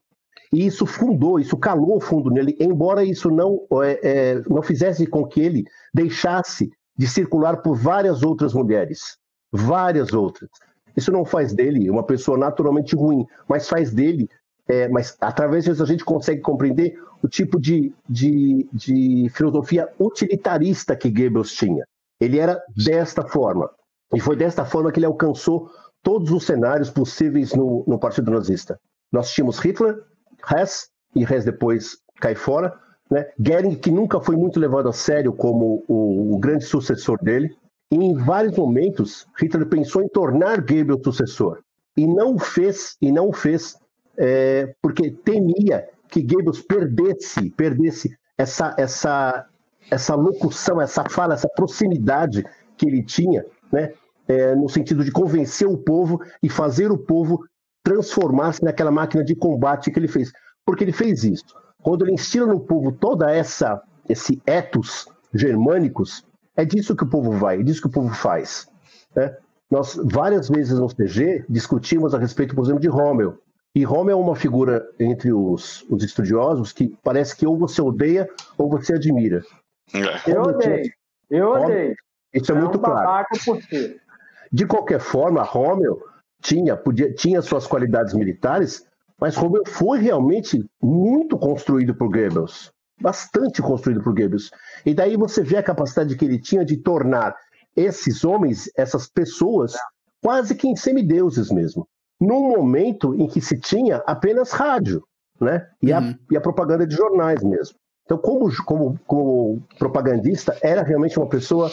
E 0.54 0.68
isso 0.68 0.86
fundou, 0.86 1.40
isso 1.40 1.58
calou 1.58 2.00
fundo 2.00 2.30
nele, 2.30 2.56
embora 2.60 3.04
isso 3.04 3.32
não, 3.32 3.60
é, 3.84 4.00
é, 4.04 4.42
não 4.48 4.62
fizesse 4.62 5.08
com 5.08 5.26
que 5.26 5.42
ele 5.42 5.66
deixasse 5.92 6.70
de 6.96 7.08
circular 7.08 7.58
por 7.64 7.76
várias 7.76 8.22
outras 8.22 8.54
mulheres. 8.54 9.18
Várias 9.52 10.14
outras. 10.14 10.52
Isso 10.96 11.12
não 11.12 11.26
faz 11.26 11.54
dele 11.54 11.90
uma 11.90 12.04
pessoa 12.04 12.38
naturalmente 12.38 12.96
ruim, 12.96 13.26
mas 13.50 13.68
faz 13.68 13.92
dele, 13.92 14.30
é, 14.68 14.88
mas 14.90 15.18
através 15.20 15.66
disso 15.66 15.82
a 15.82 15.88
gente 15.88 16.06
consegue 16.06 16.42
compreender 16.42 17.02
o 17.24 17.28
tipo 17.28 17.60
de, 17.60 17.92
de, 18.08 18.70
de 18.72 19.32
filosofia 19.34 19.90
utilitarista 20.00 20.96
que 20.96 21.10
Goebbels 21.10 21.54
tinha. 21.54 21.84
Ele 22.22 22.38
era 22.38 22.62
desta 22.78 23.28
forma. 23.28 23.72
E 24.14 24.20
foi 24.20 24.36
desta 24.36 24.64
forma 24.64 24.92
que 24.92 25.00
ele 25.00 25.08
alcançou 25.08 25.72
todos 26.04 26.30
os 26.30 26.46
cenários 26.46 26.92
possíveis 26.92 27.56
no, 27.56 27.84
no 27.88 27.98
Partido 27.98 28.30
Nazista. 28.30 28.80
Nós 29.12 29.32
tínhamos 29.32 29.58
Hitler, 29.58 29.98
Hess, 30.52 30.90
e 31.16 31.24
Hess 31.24 31.46
depois 31.46 31.98
cai 32.20 32.36
fora, 32.36 32.74
né? 33.10 33.28
Goering, 33.40 33.76
que 33.76 33.92
nunca 33.92 34.20
foi 34.20 34.36
muito 34.36 34.60
levado 34.60 34.90
a 34.90 34.94
sério 34.94 35.34
como 35.34 35.84
o, 35.88 36.36
o 36.36 36.40
grande 36.40 36.66
sucessor 36.66 37.22
dele, 37.22 37.56
e 37.92 37.96
em 37.96 38.16
vários 38.16 38.58
momentos 38.58 39.28
Hitler 39.40 39.68
pensou 39.68 40.02
em 40.02 40.08
tornar 40.08 40.62
Goebbels 40.62 41.04
sucessor, 41.04 41.60
e 41.96 42.08
não 42.08 42.40
fez, 42.40 42.98
e 43.02 43.12
não 43.12 43.32
fez, 43.32 43.78
é, 44.18 44.74
porque 44.82 45.12
temia 45.12 45.88
que 46.10 46.24
Goebbels 46.24 46.62
perdesse, 46.62 47.50
perdesse 47.52 48.16
essa, 48.38 48.76
essa, 48.78 49.48
essa 49.90 50.16
locução, 50.16 50.82
essa 50.82 51.04
fala, 51.10 51.34
essa 51.34 51.50
proximidade 51.50 52.44
que 52.78 52.88
ele 52.88 53.04
tinha, 53.04 53.46
né? 53.72 53.94
É, 54.26 54.56
no 54.56 54.70
sentido 54.70 55.04
de 55.04 55.12
convencer 55.12 55.68
o 55.68 55.78
povo 55.78 56.22
e 56.42 56.48
fazer 56.48 56.90
o 56.90 56.98
povo 56.98 57.44
transformar-se 57.84 58.64
naquela 58.64 58.92
máquina 58.92 59.24
de 59.24 59.36
combate 59.36 59.92
que 59.92 60.00
ele 60.00 60.08
fez. 60.08 60.32
Porque 60.66 60.84
ele 60.84 60.94
fez 60.94 61.24
isso. 61.24 61.44
Quando 61.82 62.06
ele 62.06 62.14
instila 62.14 62.48
no 62.48 62.60
povo 62.60 62.92
toda 62.92 63.30
essa 63.30 63.82
esse 64.08 64.42
ethos 64.46 65.08
germânicos, 65.34 66.26
é 66.56 66.66
disso 66.66 66.96
que 66.96 67.04
o 67.04 67.10
povo 67.10 67.32
vai, 67.32 67.60
é 67.60 67.64
disso 67.64 67.82
que 67.82 67.88
o 67.88 67.92
povo 67.92 68.14
faz. 68.14 68.68
Né? 69.16 69.36
Nós 69.70 70.00
várias 70.04 70.50
vezes 70.50 70.78
no 70.78 70.88
CG 70.88 71.46
discutimos 71.50 72.14
a 72.14 72.20
respeito, 72.20 72.56
por 72.56 72.64
exemplo, 72.64 72.82
de 72.82 72.88
Rommel. 72.88 73.38
E 73.76 73.84
Rommel 73.84 74.18
é 74.18 74.22
uma 74.22 74.36
figura 74.36 74.88
entre 75.00 75.34
os, 75.34 75.84
os 75.90 76.04
estudiosos 76.04 76.72
que 76.72 76.96
parece 77.04 77.36
que 77.36 77.48
ou 77.48 77.58
você 77.58 77.82
odeia 77.82 78.30
ou 78.58 78.70
você 78.70 78.94
admira. 78.94 79.42
É. 79.94 80.32
Eu 80.32 80.42
odeio. 80.44 80.94
Eu 81.30 81.50
odeio. 81.50 81.96
Isso 82.34 82.52
é, 82.52 82.56
é 82.56 82.60
muito 82.60 82.78
um 82.78 82.82
claro. 82.82 83.26
Por 83.30 83.62
si. 83.64 84.00
De 84.52 84.68
qualquer 84.68 85.00
forma, 85.00 85.42
Rommel 85.42 86.00
tinha, 86.44 86.76
podia, 86.76 87.12
tinha 87.14 87.42
suas 87.42 87.66
qualidades 87.66 88.14
militares, 88.14 88.86
mas 89.20 89.36
Rommel 89.36 89.64
foi 89.66 90.00
realmente 90.00 90.64
muito 90.82 91.38
construído 91.38 91.96
por 91.96 92.10
Goebbels. 92.10 92.72
Bastante 93.02 93.62
construído 93.62 94.04
por 94.04 94.14
Goebbels. 94.14 94.52
E 94.86 94.94
daí 94.94 95.16
você 95.16 95.42
vê 95.42 95.58
a 95.58 95.64
capacidade 95.64 96.16
que 96.16 96.26
ele 96.26 96.38
tinha 96.38 96.66
de 96.66 96.78
tornar 96.78 97.36
esses 97.76 98.24
homens, 98.24 98.70
essas 98.78 99.08
pessoas, 99.10 99.74
quase 100.22 100.54
que 100.54 100.68
em 100.68 100.76
semideuses 100.76 101.50
mesmo. 101.50 101.88
Num 102.20 102.50
momento 102.50 103.16
em 103.16 103.28
que 103.28 103.42
se 103.42 103.58
tinha 103.60 103.98
apenas 104.06 104.52
rádio, 104.52 105.04
né? 105.40 105.68
E, 105.82 105.92
uhum. 105.92 105.98
a, 105.98 106.16
e 106.32 106.38
a 106.38 106.42
propaganda 106.42 106.86
de 106.86 106.96
jornais 106.96 107.42
mesmo. 107.42 107.76
Então, 108.06 108.18
como, 108.18 108.54
como, 108.64 109.00
como 109.08 109.64
propagandista, 109.80 110.58
era 110.62 110.84
realmente 110.84 111.18
uma 111.18 111.28
pessoa 111.28 111.72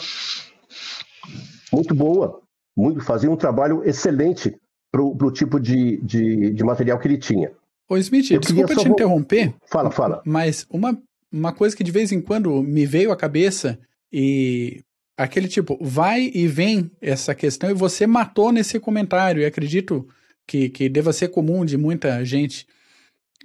muito 1.71 1.93
boa, 1.93 2.40
muito, 2.75 3.01
fazia 3.01 3.29
um 3.29 3.35
trabalho 3.35 3.83
excelente 3.83 4.55
para 4.91 5.01
o 5.01 5.31
tipo 5.31 5.59
de, 5.59 5.97
de, 6.01 6.51
de, 6.51 6.63
material 6.63 6.99
que 6.99 7.07
ele 7.07 7.17
tinha. 7.17 7.51
Ô 7.89 7.97
Smith, 7.97 8.31
Eu 8.31 8.39
desculpa 8.39 8.75
te 8.75 8.87
interromper. 8.87 9.53
Fala, 9.65 9.89
fala. 9.89 10.21
Mas 10.25 10.65
uma, 10.69 10.97
uma 11.31 11.53
coisa 11.53 11.75
que 11.75 11.83
de 11.83 11.91
vez 11.91 12.11
em 12.11 12.21
quando 12.21 12.61
me 12.61 12.85
veio 12.85 13.11
à 13.11 13.15
cabeça 13.15 13.79
e 14.11 14.81
aquele 15.17 15.47
tipo, 15.47 15.77
vai 15.81 16.31
e 16.33 16.47
vem 16.47 16.91
essa 17.01 17.33
questão 17.33 17.69
e 17.69 17.73
você 17.73 18.05
matou 18.07 18.51
nesse 18.51 18.79
comentário, 18.79 19.41
e 19.41 19.45
acredito 19.45 20.07
que, 20.47 20.69
que 20.69 20.89
deva 20.89 21.13
ser 21.13 21.29
comum 21.29 21.63
de 21.63 21.77
muita 21.77 22.23
gente 22.25 22.65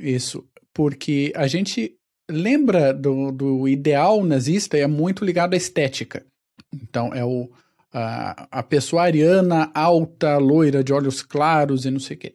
isso, 0.00 0.45
porque 0.75 1.33
a 1.37 1.47
gente 1.47 1.97
lembra 2.30 2.92
do, 2.92 3.30
do 3.30 3.68
ideal 3.68 4.25
nazista 4.25 4.76
é 4.76 4.87
muito 4.87 5.25
ligado 5.25 5.54
à 5.54 5.56
estética. 5.56 6.25
Então, 6.75 7.14
é 7.14 7.25
o, 7.25 7.50
a, 7.93 8.59
a 8.59 8.62
pessoa 8.62 9.02
ariana, 9.02 9.71
alta, 9.75 10.37
loira, 10.38 10.83
de 10.83 10.93
olhos 10.93 11.23
claros 11.23 11.85
e 11.85 11.90
não 11.90 12.00
sei 12.00 12.16
o 12.16 12.21
que. 12.21 12.35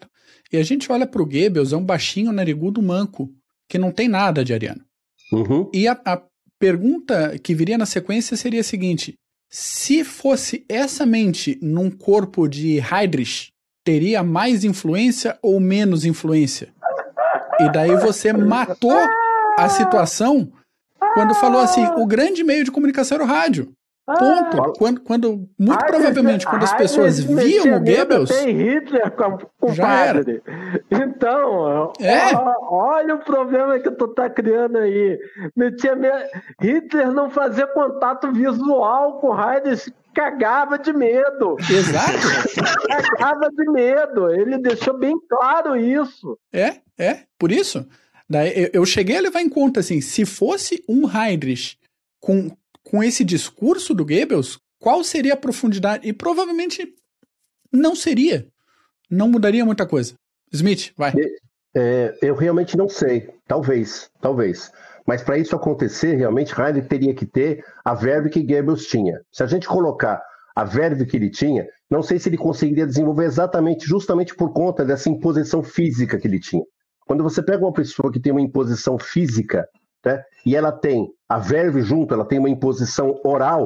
E 0.51 0.57
a 0.57 0.63
gente 0.63 0.91
olha 0.91 1.07
para 1.07 1.21
o 1.21 1.25
Goebbels, 1.25 1.71
é 1.71 1.77
um 1.77 1.85
baixinho, 1.85 2.31
narigudo, 2.31 2.81
manco, 2.81 3.29
que 3.69 3.77
não 3.77 3.91
tem 3.91 4.07
nada 4.07 4.43
de 4.43 4.53
ariano. 4.53 4.83
Uhum. 5.31 5.69
E 5.73 5.87
a, 5.87 5.99
a 6.05 6.21
pergunta 6.59 7.37
que 7.39 7.55
viria 7.55 7.77
na 7.77 7.85
sequência 7.85 8.35
seria 8.35 8.59
a 8.61 8.63
seguinte: 8.63 9.15
se 9.49 10.03
fosse 10.03 10.65
essa 10.67 11.05
mente 11.05 11.57
num 11.61 11.89
corpo 11.89 12.47
de 12.47 12.79
Heydrich, 12.79 13.49
teria 13.83 14.23
mais 14.23 14.63
influência 14.63 15.37
ou 15.41 15.59
menos 15.59 16.05
influência? 16.05 16.73
E 17.59 17.71
daí 17.71 17.95
você 17.97 18.33
matou 18.33 18.97
a 19.57 19.69
situação 19.69 20.51
quando 21.13 21.35
falou 21.35 21.61
assim: 21.61 21.85
o 21.97 22.05
grande 22.05 22.43
meio 22.43 22.63
de 22.63 22.71
comunicação 22.71 23.15
era 23.15 23.23
o 23.23 23.27
rádio. 23.27 23.71
Ponto. 24.17 24.61
Ah, 24.61 24.73
quando, 24.77 25.01
quando, 25.01 25.49
muito 25.57 25.85
provavelmente, 25.85 26.45
quando 26.45 26.63
as 26.63 26.73
pessoas 26.73 27.19
viam 27.19 27.77
o 27.77 27.79
Goebbels. 27.79 28.29
Tem 28.29 28.55
Hitler 28.55 29.11
com, 29.11 29.73
já 29.73 29.83
padre. 29.83 30.41
Era. 30.45 31.03
Então, 31.03 31.91
é. 31.99 32.35
ó, 32.35 32.53
olha 32.71 33.15
o 33.15 33.19
problema 33.19 33.79
que 33.79 33.91
tu 33.91 34.07
tá 34.09 34.29
criando 34.29 34.77
aí. 34.77 35.19
Metia 35.55 35.95
me... 35.95 36.07
Hitler 36.61 37.11
não 37.11 37.29
fazia 37.29 37.67
contato 37.67 38.31
visual 38.31 39.19
com 39.19 39.33
Heidegger, 39.33 39.93
cagava 40.13 40.77
de 40.77 40.93
medo. 40.93 41.57
Exato. 41.59 42.17
cagava 43.17 43.49
de 43.49 43.71
medo. 43.71 44.31
Ele 44.31 44.57
deixou 44.57 44.97
bem 44.97 45.15
claro 45.29 45.75
isso. 45.75 46.37
É, 46.53 46.75
é, 46.97 47.23
por 47.37 47.51
isso. 47.51 47.85
Daí 48.29 48.69
eu 48.71 48.85
cheguei 48.85 49.17
a 49.17 49.21
levar 49.21 49.41
em 49.41 49.49
conta 49.49 49.81
assim, 49.81 49.99
se 49.99 50.25
fosse 50.25 50.83
um 50.87 51.03
Heydrich 51.05 51.77
com 52.21 52.49
com 52.83 53.03
esse 53.03 53.23
discurso 53.23 53.93
do 53.93 54.05
Goebbels, 54.05 54.59
qual 54.79 55.03
seria 55.03 55.33
a 55.33 55.37
profundidade? 55.37 56.07
E 56.07 56.13
provavelmente 56.13 56.93
não 57.71 57.95
seria. 57.95 58.47
Não 59.09 59.29
mudaria 59.29 59.65
muita 59.65 59.85
coisa. 59.85 60.13
Smith, 60.51 60.91
vai. 60.97 61.13
É, 61.75 62.17
eu 62.21 62.35
realmente 62.35 62.75
não 62.75 62.89
sei. 62.89 63.29
Talvez, 63.47 64.09
talvez. 64.19 64.71
Mas 65.05 65.23
para 65.23 65.37
isso 65.37 65.55
acontecer, 65.55 66.15
realmente, 66.15 66.53
Heidegger 66.53 66.87
teria 66.87 67.13
que 67.13 67.25
ter 67.25 67.63
a 67.83 67.93
verve 67.93 68.29
que 68.29 68.43
Goebbels 68.43 68.85
tinha. 68.85 69.21
Se 69.31 69.43
a 69.43 69.47
gente 69.47 69.67
colocar 69.67 70.21
a 70.55 70.63
verve 70.63 71.05
que 71.05 71.17
ele 71.17 71.29
tinha, 71.29 71.65
não 71.89 72.01
sei 72.01 72.19
se 72.19 72.29
ele 72.29 72.37
conseguiria 72.37 72.85
desenvolver 72.85 73.25
exatamente, 73.25 73.85
justamente 73.85 74.35
por 74.35 74.53
conta 74.53 74.85
dessa 74.85 75.09
imposição 75.09 75.63
física 75.63 76.17
que 76.17 76.27
ele 76.27 76.39
tinha. 76.39 76.63
Quando 77.05 77.23
você 77.23 77.41
pega 77.41 77.63
uma 77.63 77.73
pessoa 77.73 78.11
que 78.11 78.19
tem 78.19 78.31
uma 78.31 78.41
imposição 78.41 78.97
física 78.97 79.67
né? 80.05 80.23
e 80.45 80.55
ela 80.55 80.71
tem 80.71 81.09
a 81.31 81.37
verve 81.37 81.81
junto, 81.81 82.13
ela 82.13 82.25
tem 82.25 82.39
uma 82.39 82.49
imposição 82.49 83.17
oral, 83.23 83.63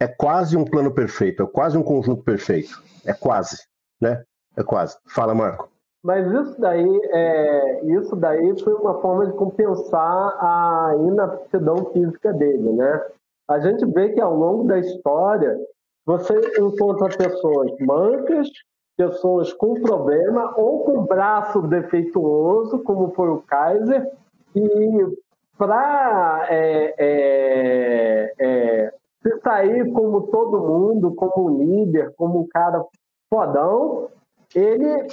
é 0.00 0.08
quase 0.08 0.56
um 0.56 0.64
plano 0.64 0.92
perfeito, 0.92 1.44
é 1.44 1.46
quase 1.46 1.78
um 1.78 1.82
conjunto 1.82 2.24
perfeito. 2.24 2.82
É 3.06 3.12
quase, 3.12 3.56
né? 4.00 4.24
É 4.56 4.64
quase. 4.64 4.96
Fala, 5.06 5.32
Marco. 5.32 5.68
Mas 6.02 6.26
isso 6.26 6.60
daí, 6.60 7.00
é, 7.12 7.84
isso 7.84 8.16
daí 8.16 8.60
foi 8.60 8.74
uma 8.74 9.00
forma 9.00 9.26
de 9.26 9.32
compensar 9.34 10.02
a 10.40 10.96
inaptidão 11.06 11.92
física 11.92 12.32
dele, 12.32 12.72
né? 12.72 13.06
A 13.48 13.60
gente 13.60 13.86
vê 13.86 14.08
que 14.08 14.20
ao 14.20 14.34
longo 14.34 14.64
da 14.64 14.80
história 14.80 15.56
você 16.04 16.34
encontra 16.58 17.16
pessoas 17.16 17.70
mancas, 17.78 18.48
pessoas 18.96 19.52
com 19.52 19.80
problema 19.80 20.52
ou 20.56 20.80
com 20.80 21.04
braço 21.04 21.62
defeituoso, 21.62 22.80
como 22.80 23.14
foi 23.14 23.28
o 23.28 23.42
Kaiser, 23.42 24.10
e 24.56 25.23
para 25.56 26.46
é, 26.50 26.94
é, 26.98 28.34
é, 28.38 28.92
se 29.22 29.40
sair 29.40 29.92
como 29.92 30.22
todo 30.28 30.66
mundo, 30.66 31.14
como 31.14 31.58
líder, 31.58 32.12
como 32.16 32.40
um 32.40 32.48
cara 32.48 32.84
fodão, 33.30 34.08
ele 34.54 35.08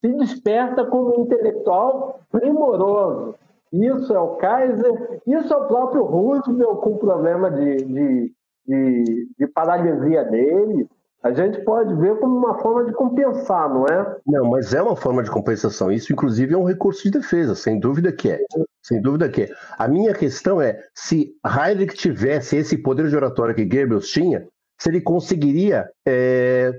se 0.00 0.08
desperta 0.14 0.84
como 0.84 1.18
um 1.18 1.22
intelectual 1.24 2.20
primoroso. 2.30 3.34
isso 3.72 4.12
é 4.14 4.18
o 4.18 4.36
Kaiser, 4.36 5.20
isso 5.26 5.52
é 5.52 5.56
o 5.56 5.68
próprio 5.68 6.04
Roosevelt 6.04 6.80
com 6.80 6.96
problema 6.96 7.50
de, 7.50 7.76
de, 7.76 8.32
de, 8.66 9.28
de 9.38 9.46
paralisia 9.48 10.24
dele. 10.24 10.88
A 11.22 11.32
gente 11.32 11.60
pode 11.60 11.94
ver 11.94 12.18
como 12.18 12.36
uma 12.36 12.58
forma 12.58 12.84
de 12.84 12.92
compensar, 12.92 13.68
não 13.68 13.86
é? 13.86 14.16
Não, 14.26 14.50
mas 14.50 14.74
é 14.74 14.82
uma 14.82 14.96
forma 14.96 15.22
de 15.22 15.30
compensação. 15.30 15.90
Isso, 15.92 16.12
inclusive, 16.12 16.52
é 16.52 16.58
um 16.58 16.64
recurso 16.64 17.04
de 17.04 17.12
defesa, 17.12 17.54
sem 17.54 17.78
dúvida 17.78 18.10
que 18.10 18.30
é. 18.30 18.40
Sem 18.82 19.00
dúvida 19.00 19.28
que 19.28 19.42
é. 19.42 19.50
A 19.78 19.86
minha 19.86 20.12
questão 20.12 20.60
é 20.60 20.82
se 20.92 21.32
Hayek 21.44 21.94
tivesse 21.94 22.56
esse 22.56 22.76
poder 22.76 23.08
de 23.08 23.14
oratória 23.14 23.54
que 23.54 23.64
Goebbels 23.64 24.08
tinha, 24.08 24.48
se 24.76 24.88
ele 24.88 25.00
conseguiria, 25.00 25.88
é, 26.04 26.76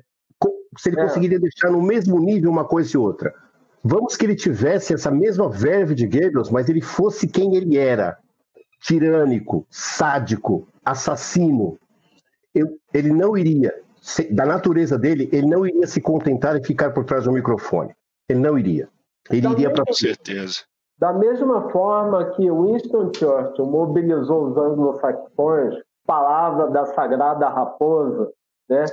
se 0.78 0.90
ele 0.90 1.00
é. 1.00 1.04
conseguiria 1.04 1.40
deixar 1.40 1.72
no 1.72 1.82
mesmo 1.82 2.20
nível 2.20 2.52
uma 2.52 2.66
coisa 2.66 2.92
e 2.94 2.98
outra. 2.98 3.34
Vamos 3.82 4.18
que 4.18 4.26
ele 4.26 4.36
tivesse 4.36 4.94
essa 4.94 5.10
mesma 5.10 5.50
verve 5.50 5.96
de 5.96 6.06
Goebbels, 6.06 6.50
mas 6.50 6.68
ele 6.68 6.82
fosse 6.82 7.30
quem 7.30 7.56
ele 7.56 7.78
era: 7.78 8.18
tirânico, 8.82 9.66
sádico, 9.70 10.68
assassino. 10.84 11.78
Eu, 12.54 12.78
ele 12.94 13.12
não 13.12 13.38
iria, 13.38 13.74
da 14.32 14.46
natureza 14.46 14.98
dele, 14.98 15.30
ele 15.32 15.48
não 15.48 15.66
iria 15.66 15.88
se 15.88 16.02
contentar 16.02 16.56
em 16.58 16.64
ficar 16.64 16.92
por 16.92 17.06
trás 17.06 17.24
do 17.24 17.32
microfone. 17.32 17.96
Ele 18.28 18.40
não 18.40 18.58
iria. 18.58 18.90
Ele 19.32 19.48
iria 19.48 19.72
para. 19.72 19.86
Com 19.86 19.94
certeza. 19.94 20.62
Da 20.98 21.14
mesma 21.14 21.70
forma 21.70 22.32
que 22.32 22.52
Winston 22.52 23.12
Churchill 23.16 23.66
mobilizou 23.66 24.48
os 24.48 24.58
anglo-saxões, 24.58 25.76
palavra 26.06 26.70
da 26.70 26.86
sagrada 26.86 27.50
raposa, 27.50 28.32
né, 28.70 28.86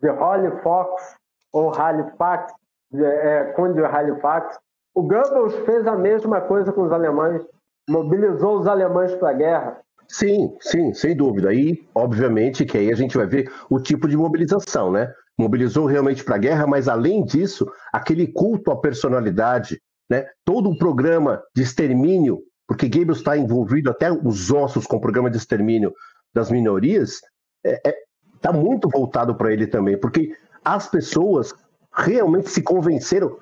de 0.00 0.08
Holly 0.08 0.50
Fox 0.62 1.16
ou 1.52 1.72
Halifax, 1.74 2.52
é, 2.94 3.44
Conde 3.56 3.82
Halifax, 3.82 4.58
o 4.94 5.02
Goebbels 5.02 5.54
fez 5.64 5.86
a 5.86 5.96
mesma 5.96 6.40
coisa 6.40 6.72
com 6.72 6.82
os 6.82 6.92
alemães, 6.92 7.42
mobilizou 7.88 8.58
os 8.58 8.66
alemães 8.66 9.14
para 9.14 9.30
a 9.30 9.34
guerra. 9.34 9.80
Sim, 10.08 10.56
sim, 10.60 10.94
sem 10.94 11.16
dúvida. 11.16 11.52
E, 11.52 11.86
obviamente, 11.94 12.64
que 12.64 12.78
aí 12.78 12.92
a 12.92 12.96
gente 12.96 13.16
vai 13.16 13.26
ver 13.26 13.52
o 13.68 13.80
tipo 13.80 14.08
de 14.08 14.16
mobilização, 14.16 14.90
né? 14.90 15.12
Mobilizou 15.38 15.86
realmente 15.86 16.24
para 16.24 16.36
a 16.36 16.38
guerra, 16.38 16.66
mas 16.66 16.88
além 16.88 17.24
disso, 17.24 17.66
aquele 17.92 18.26
culto 18.26 18.70
à 18.70 18.80
personalidade, 18.80 19.80
né? 20.08 20.26
Todo 20.44 20.70
o 20.70 20.78
programa 20.78 21.42
de 21.54 21.62
extermínio, 21.62 22.40
porque 22.66 22.88
Goebbels 22.88 23.18
está 23.18 23.36
envolvido 23.36 23.90
até 23.90 24.10
os 24.10 24.50
ossos 24.50 24.86
com 24.86 24.96
o 24.96 25.00
programa 25.00 25.30
de 25.30 25.36
extermínio 25.36 25.92
das 26.34 26.50
minorias, 26.50 27.20
está 27.64 27.80
é, 27.84 27.88
é, 27.88 27.94
tá 28.40 28.52
muito 28.52 28.88
voltado 28.88 29.34
para 29.34 29.52
ele 29.52 29.66
também, 29.66 29.98
porque 29.98 30.32
as 30.64 30.88
pessoas 30.88 31.52
realmente 31.92 32.50
se 32.50 32.62
convenceram 32.62 33.36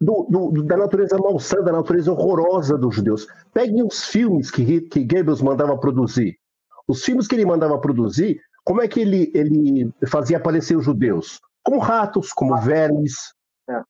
do, 0.00 0.26
do, 0.30 0.62
da 0.62 0.76
natureza 0.76 1.18
malsã, 1.18 1.60
da 1.62 1.72
natureza 1.72 2.12
horrorosa 2.12 2.78
dos 2.78 2.94
judeus. 2.94 3.26
Peguem 3.52 3.84
os 3.84 4.04
filmes 4.04 4.50
que, 4.50 4.80
que 4.82 5.04
Goebbels 5.04 5.42
mandava 5.42 5.76
produzir. 5.76 6.36
Os 6.86 7.04
filmes 7.04 7.26
que 7.26 7.34
ele 7.34 7.44
mandava 7.44 7.78
produzir, 7.78 8.40
como 8.64 8.80
é 8.80 8.88
que 8.88 9.00
ele, 9.00 9.30
ele 9.34 9.92
fazia 10.06 10.36
aparecer 10.36 10.76
os 10.76 10.84
judeus? 10.84 11.40
Como 11.64 11.78
ratos, 11.78 12.32
como 12.32 12.56
vermes. 12.60 13.14
É. 13.68 13.82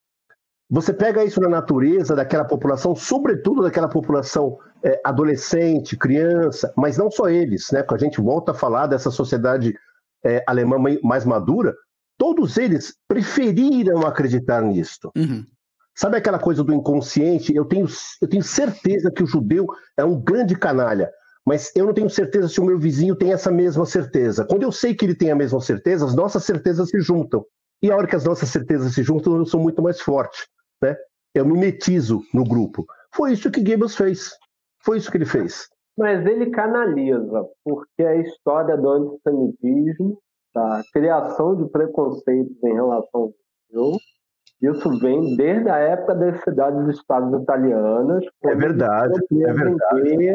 Você 0.71 0.93
pega 0.93 1.25
isso 1.25 1.41
na 1.41 1.49
natureza 1.49 2.17
daquela 2.17 2.45
população, 2.45 2.95
sobretudo 2.95 3.63
daquela 3.63 3.89
população 3.89 4.59
é, 4.83 5.01
adolescente, 5.05 5.97
criança, 5.97 6.73
mas 6.77 6.97
não 6.97 7.11
só 7.11 7.29
eles, 7.29 7.71
né? 7.71 7.83
Quando 7.83 8.03
a 8.03 8.05
gente 8.05 8.21
volta 8.21 8.53
a 8.53 8.55
falar 8.55 8.87
dessa 8.87 9.11
sociedade 9.11 9.75
é, 10.25 10.43
alemã 10.47 10.77
mais 11.03 11.25
madura, 11.25 11.75
todos 12.17 12.57
eles 12.57 12.97
preferiram 13.07 14.07
acreditar 14.07 14.63
nisto. 14.63 15.11
Uhum. 15.17 15.45
Sabe 15.99 16.17
aquela 16.17 16.39
coisa 16.39 16.63
do 16.63 16.73
inconsciente? 16.73 17.53
Eu 17.53 17.65
tenho, 17.65 17.85
eu 18.23 18.29
tenho 18.29 18.43
certeza 18.43 19.11
que 19.11 19.21
o 19.21 19.27
judeu 19.27 19.67
é 19.97 20.05
um 20.05 20.17
grande 20.17 20.57
canalha, 20.57 21.11
mas 21.45 21.73
eu 21.75 21.87
não 21.87 21.93
tenho 21.93 22.09
certeza 22.09 22.47
se 22.47 22.61
o 22.61 22.65
meu 22.65 22.79
vizinho 22.79 23.17
tem 23.17 23.33
essa 23.33 23.51
mesma 23.51 23.85
certeza. 23.85 24.47
Quando 24.49 24.63
eu 24.63 24.71
sei 24.71 24.95
que 24.95 25.05
ele 25.05 25.17
tem 25.17 25.33
a 25.33 25.35
mesma 25.35 25.61
certeza, 25.61 26.05
as 26.05 26.15
nossas 26.15 26.45
certezas 26.45 26.91
se 26.91 27.01
juntam. 27.01 27.45
E 27.83 27.91
a 27.91 27.97
hora 27.97 28.07
que 28.07 28.15
as 28.15 28.25
nossas 28.25 28.49
certezas 28.49 28.95
se 28.95 29.03
juntam, 29.03 29.37
eu 29.37 29.45
sou 29.45 29.61
muito 29.61 29.83
mais 29.83 30.01
forte. 30.01 30.47
Né? 30.81 30.97
Eu 31.35 31.45
mimetizo 31.45 32.23
no 32.33 32.45
grupo. 32.45 32.87
Foi 33.13 33.33
isso 33.33 33.51
que 33.51 33.61
Goebbels 33.61 33.97
fez. 33.97 34.31
Foi 34.85 34.99
isso 34.99 35.11
que 35.11 35.17
ele 35.17 35.27
fez. 35.27 35.67
Mas 35.97 36.25
ele 36.25 36.51
canaliza, 36.51 37.45
porque 37.65 38.05
a 38.05 38.15
história 38.15 38.77
do 38.77 38.89
antissemitismo, 38.89 40.17
da 40.55 40.81
criação 40.93 41.57
de 41.57 41.69
preconceitos 41.69 42.57
em 42.63 42.73
relação 42.73 43.21
ao 43.21 43.33
judeu, 43.73 43.99
isso 44.61 44.99
vem 44.99 45.37
desde 45.37 45.69
a 45.69 45.77
época 45.77 46.15
das 46.17 46.41
cidades-estados 46.43 47.43
italianas. 47.43 48.25
É 48.45 48.55
verdade, 48.57 49.21
é 49.33 49.53
verdade. 49.53 50.29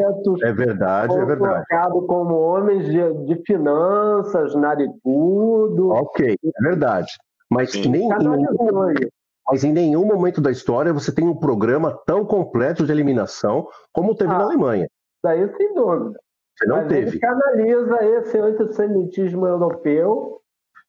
É 0.43 0.53
verdade, 0.53 1.13
é 1.13 1.25
verdade. 1.25 1.65
como 2.07 2.33
homens 2.35 2.85
de, 2.85 3.13
de 3.25 3.41
finanças, 3.45 4.55
narigudo. 4.55 5.89
Ok, 5.89 6.37
é 6.43 6.63
verdade. 6.63 7.11
Mas 7.49 7.73
nem, 7.73 8.05
em, 8.05 8.09
mas 9.47 9.63
em 9.63 9.73
nenhum 9.73 10.05
momento 10.05 10.39
da 10.39 10.51
história 10.51 10.93
você 10.93 11.13
tem 11.13 11.27
um 11.27 11.35
programa 11.35 11.99
tão 12.05 12.25
completo 12.25 12.85
de 12.85 12.91
eliminação 12.91 13.67
como 13.91 14.15
teve 14.15 14.31
ah, 14.31 14.37
na 14.37 14.43
Alemanha. 14.45 14.87
Daí 15.21 15.47
sem 15.57 15.73
dúvida. 15.73 16.17
Você 16.55 16.65
não 16.65 16.77
mas 16.77 16.87
teve. 16.87 17.09
Ele 17.09 17.19
canaliza 17.19 18.05
esse 18.05 18.37
antissemitismo 18.37 19.45
europeu 19.45 20.39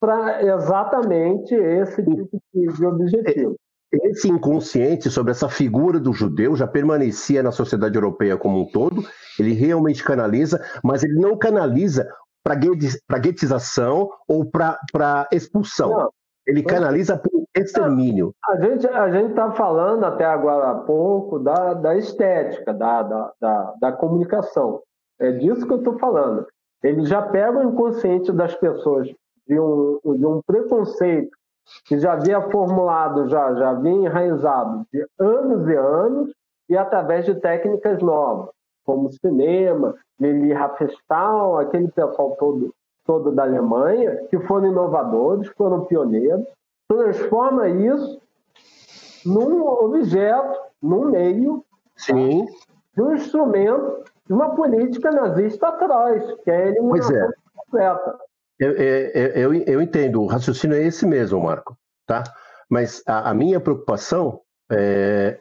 para 0.05 0.43
exatamente 0.43 1.55
esse 1.55 2.05
tipo 2.05 2.38
de 2.53 2.87
objetivo. 2.87 3.57
Esse 3.90 4.29
inconsciente 4.29 5.09
sobre 5.09 5.31
essa 5.31 5.49
figura 5.49 5.99
do 5.99 6.12
judeu 6.12 6.55
já 6.55 6.67
permanecia 6.67 7.43
na 7.43 7.51
sociedade 7.51 7.95
europeia 7.95 8.37
como 8.37 8.61
um 8.61 8.67
todo, 8.67 9.03
ele 9.38 9.53
realmente 9.53 10.05
canaliza, 10.05 10.62
mas 10.83 11.03
ele 11.03 11.14
não 11.14 11.38
canaliza 11.38 12.07
para 12.43 13.19
guetização 13.19 14.11
ou 14.29 14.45
para 14.45 15.27
expulsão. 15.33 15.90
Não. 15.90 16.11
Ele 16.47 16.62
canaliza 16.62 17.17
para 17.17 17.31
extermínio. 17.62 18.35
A 18.47 18.61
gente 18.61 18.87
a 18.87 19.11
gente 19.11 19.31
está 19.31 19.53
falando 19.53 20.05
até 20.05 20.27
agora 20.27 20.73
há 20.73 20.75
pouco 20.81 21.38
da, 21.38 21.73
da 21.73 21.97
estética, 21.97 22.75
da, 22.75 23.03
da, 23.03 23.33
da, 23.40 23.75
da 23.81 23.93
comunicação. 23.93 24.83
É 25.19 25.33
disso 25.33 25.67
que 25.67 25.73
eu 25.73 25.79
estou 25.79 25.99
falando. 25.99 26.47
Ele 26.83 27.07
já 27.07 27.23
pega 27.23 27.61
o 27.61 27.71
inconsciente 27.71 28.31
das 28.31 28.55
pessoas 28.55 29.09
de 29.46 29.59
um, 29.59 29.98
de 30.04 30.26
um 30.26 30.40
preconceito 30.46 31.37
que 31.85 31.98
já 31.98 32.12
havia 32.12 32.40
formulado, 32.50 33.28
já, 33.28 33.54
já 33.54 33.70
havia 33.70 33.92
enraizado 33.92 34.87
de 34.92 35.07
anos 35.18 35.68
e 35.68 35.74
anos, 35.74 36.35
e 36.68 36.76
através 36.76 37.24
de 37.24 37.35
técnicas 37.35 38.02
novas, 38.02 38.50
como 38.85 39.12
cinema, 39.12 39.94
Lili 40.18 40.52
Riefenstahl, 40.52 41.59
aquele 41.59 41.88
pessoal 41.88 42.37
todo, 42.38 42.74
todo 43.04 43.33
da 43.33 43.44
Alemanha, 43.44 44.26
que 44.28 44.38
foram 44.40 44.68
inovadores, 44.68 45.48
foram 45.57 45.85
pioneiros, 45.85 46.46
transforma 46.88 47.68
isso 47.68 48.20
num 49.24 49.66
objeto, 49.66 50.59
num 50.83 51.11
meio, 51.11 51.64
Sim. 51.96 52.46
de 52.94 53.02
um 53.02 53.14
instrumento 53.14 54.04
de 54.26 54.33
uma 54.33 54.54
política 54.54 55.11
nazista 55.11 55.68
atroz, 55.68 56.35
que 56.42 56.50
é 56.50 56.57
a 56.57 56.68
eliminação 56.68 57.16
é. 57.16 57.30
completa. 57.57 58.18
Eu, 58.59 58.73
eu, 58.73 59.55
eu, 59.55 59.83
entendo, 59.83 60.23
o 60.23 60.27
raciocínio 60.27 60.77
é 60.77 60.87
esse 60.87 61.05
mesmo, 61.07 61.43
Marco, 61.43 61.77
tá? 62.07 62.23
Mas 62.71 63.03
a, 63.07 63.31
a 63.31 63.35
minha 63.35 63.59
preocupação 63.59 64.40
é 64.71 65.38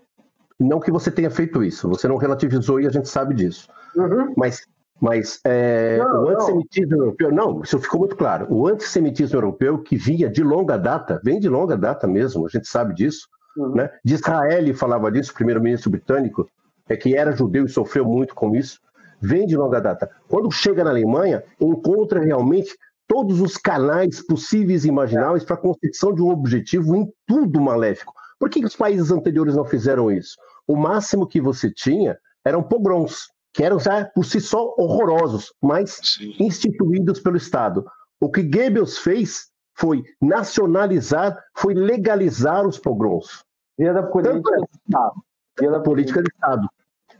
não 0.60 0.80
que 0.80 0.91
você 0.91 1.12
tenha 1.12 1.30
feito 1.30 1.63
isso, 1.63 1.89
você 1.89 2.08
não 2.08 2.17
relativizou 2.17 2.80
e 2.80 2.88
a 2.88 2.89
gente 2.89 3.10
sabe 3.10 3.34
disso. 3.34 3.67
Uhum. 3.95 4.34
Mas, 4.38 4.65
mas 4.99 5.39
é, 5.43 5.97
não, 5.97 6.23
o 6.23 6.30
antissemitismo 6.30 6.91
não. 6.91 6.97
europeu, 6.99 7.32
não, 7.32 7.62
isso 7.62 7.80
ficou 7.80 7.99
muito 7.99 8.15
claro. 8.15 8.47
O 8.49 8.67
antissemitismo 8.67 9.38
europeu, 9.38 9.80
que 9.80 9.95
vinha 9.95 10.30
de 10.30 10.43
longa 10.43 10.78
data, 10.78 11.19
vem 11.23 11.39
de 11.39 11.49
longa 11.49 11.76
data 11.76 12.08
mesmo, 12.08 12.45
a 12.45 12.49
gente 12.49 12.67
sabe 12.67 12.93
disso. 12.93 13.28
Uhum. 13.58 13.76
Né? 13.76 13.89
De 14.04 14.15
Israel 14.15 14.73
falava 14.76 15.12
disso, 15.12 15.32
o 15.32 15.36
primeiro-ministro 15.36 15.91
britânico, 15.91 16.47
é 16.89 16.95
que 16.95 17.15
era 17.15 17.36
judeu 17.36 17.65
e 17.65 17.69
sofreu 17.69 18.06
muito 18.06 18.34
com 18.36 18.56
isso, 18.56 18.80
vem 19.21 19.45
de 19.45 19.56
longa 19.56 19.80
data. 19.80 20.10
Quando 20.28 20.52
chega 20.52 20.84
na 20.84 20.89
Alemanha, 20.89 21.43
encontra 21.60 22.19
realmente 22.19 22.76
todos 23.07 23.41
os 23.41 23.57
canais 23.57 24.25
possíveis 24.25 24.85
e 24.85 24.89
imagináveis 24.89 25.43
para 25.43 25.55
a 25.55 25.59
construção 25.59 26.13
de 26.13 26.21
um 26.21 26.29
objetivo 26.29 26.95
em 26.95 27.07
tudo 27.27 27.61
maléfico. 27.61 28.13
Por 28.39 28.49
que 28.49 28.63
os 28.63 28.75
países 28.75 29.11
anteriores 29.11 29.55
não 29.55 29.65
fizeram 29.65 30.11
isso? 30.11 30.35
O 30.67 30.75
máximo 30.75 31.27
que 31.27 31.41
você 31.41 31.71
tinha 31.71 32.17
eram 32.45 32.63
pogroms, 32.63 33.27
que 33.53 33.63
eram 33.63 33.79
já 33.79 34.05
por 34.05 34.25
si 34.25 34.41
só 34.41 34.73
horrorosos, 34.77 35.53
mas 35.61 35.99
Sim. 36.03 36.35
instituídos 36.39 37.19
pelo 37.19 37.37
Estado. 37.37 37.85
O 38.19 38.29
que 38.29 38.43
Goebbels 38.43 38.97
fez 38.97 39.47
foi 39.75 40.03
nacionalizar, 40.21 41.37
foi 41.55 41.73
legalizar 41.73 42.65
os 42.65 42.77
pogroms. 42.77 43.43
Via 43.77 43.93
da 43.93 44.03
política 44.03 44.55
é, 44.55 44.57
do 44.57 44.67
Estado. 44.85 45.13
Via 45.59 45.71
da 45.71 45.79
política 45.79 46.21
do 46.21 46.27
Estado. 46.27 46.69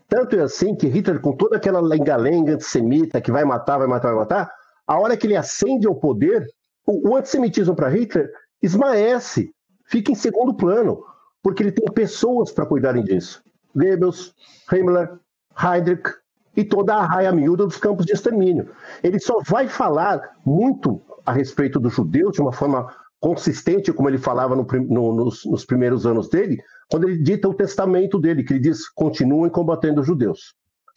Tanto 0.08 0.36
é 0.36 0.42
assim 0.42 0.76
que 0.76 0.88
Hitler, 0.88 1.20
com 1.20 1.36
toda 1.36 1.58
aquela 1.58 1.82
lenga-lenga 1.82 2.54
antissemita 2.54 3.20
que 3.20 3.32
vai 3.32 3.44
matar, 3.44 3.80
vai 3.80 3.88
matar, 3.88 4.10
vai 4.10 4.20
matar, 4.20 4.52
a 4.88 5.00
hora 5.00 5.18
que 5.18 5.28
ele 5.28 5.36
ascende 5.36 5.88
ao 5.88 5.96
poder, 5.96 6.46
o, 6.86 7.10
o 7.10 7.16
antissemitismo 7.16 7.76
para 7.76 7.90
Hitler 7.90 8.32
esmaece, 8.62 9.54
fica 9.86 10.12
em 10.12 10.16
segundo 10.16 10.54
plano, 10.54 11.04
porque 11.42 11.64
ele 11.64 11.72
tem 11.72 11.86
pessoas 11.92 12.52
para 12.52 12.66
cuidarem 12.66 13.04
disso. 13.04 13.44
Goebbels, 13.76 14.34
Himmler, 14.72 15.20
Heydrich 15.62 16.10
e 16.56 16.64
toda 16.64 16.96
a 16.96 17.06
raia 17.06 17.32
miúda 17.32 17.66
dos 17.66 17.78
campos 17.78 18.06
de 18.06 18.14
extermínio. 18.14 18.70
Ele 19.04 19.20
só 19.20 19.40
vai 19.46 19.68
falar 19.68 20.38
muito 20.46 21.02
a 21.26 21.32
respeito 21.32 21.80
dos 21.80 21.94
judeus 21.94 22.34
de 22.34 22.42
uma 22.42 22.52
forma 22.52 22.94
consistente, 23.20 23.94
como 23.94 24.10
ele 24.10 24.18
falava 24.18 24.56
no, 24.56 24.64
no, 24.64 25.16
nos, 25.16 25.46
nos, 25.46 25.66
primeiros 25.66 26.06
anos 26.06 26.30
dele, 26.30 26.62
quando 26.90 27.08
ele 27.08 27.18
dita 27.18 27.48
o 27.48 27.54
testamento 27.54 28.20
dele, 28.20 28.44
que 28.44 28.54
ele 28.54 28.60
diz: 28.60 28.90
continuem 28.90 29.50
combatendo 29.50 30.02
os 30.02 30.08
judeus. 30.08 30.54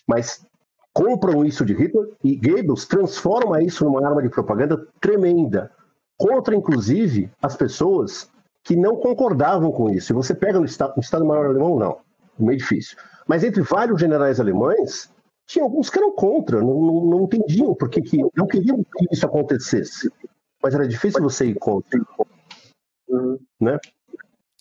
Mas 0.06 0.44
compram 0.96 1.44
isso 1.44 1.62
de 1.62 1.74
Hitler 1.74 2.08
e 2.24 2.34
Goebbels 2.36 2.86
transforma 2.86 3.62
isso 3.62 3.84
numa 3.84 4.02
arma 4.02 4.22
de 4.22 4.30
propaganda 4.30 4.88
tremenda, 4.98 5.70
contra 6.16 6.56
inclusive 6.56 7.30
as 7.42 7.54
pessoas 7.54 8.30
que 8.64 8.74
não 8.74 8.96
concordavam 8.96 9.70
com 9.70 9.90
isso. 9.90 10.10
E 10.10 10.14
você 10.14 10.34
pega 10.34 10.58
no 10.58 10.64
Estado, 10.64 10.94
no 10.96 11.02
Estado 11.02 11.26
Maior 11.26 11.44
Alemão, 11.44 11.78
não, 11.78 11.98
meio 12.38 12.56
difícil. 12.56 12.96
Mas 13.26 13.44
entre 13.44 13.60
vários 13.60 14.00
generais 14.00 14.40
alemães, 14.40 15.10
tinha 15.46 15.62
alguns 15.66 15.90
que 15.90 15.98
eram 15.98 16.12
contra, 16.12 16.62
não, 16.62 16.80
não, 16.80 17.04
não 17.04 17.22
entendiam 17.24 17.74
por 17.74 17.90
que, 17.90 18.00
não 18.34 18.46
queriam 18.46 18.82
que 18.82 19.06
isso 19.12 19.26
acontecesse. 19.26 20.10
Mas 20.62 20.74
era 20.74 20.88
difícil 20.88 21.20
você 21.20 21.44
ir 21.44 21.56
contra. 21.56 22.00
Né? 23.60 23.78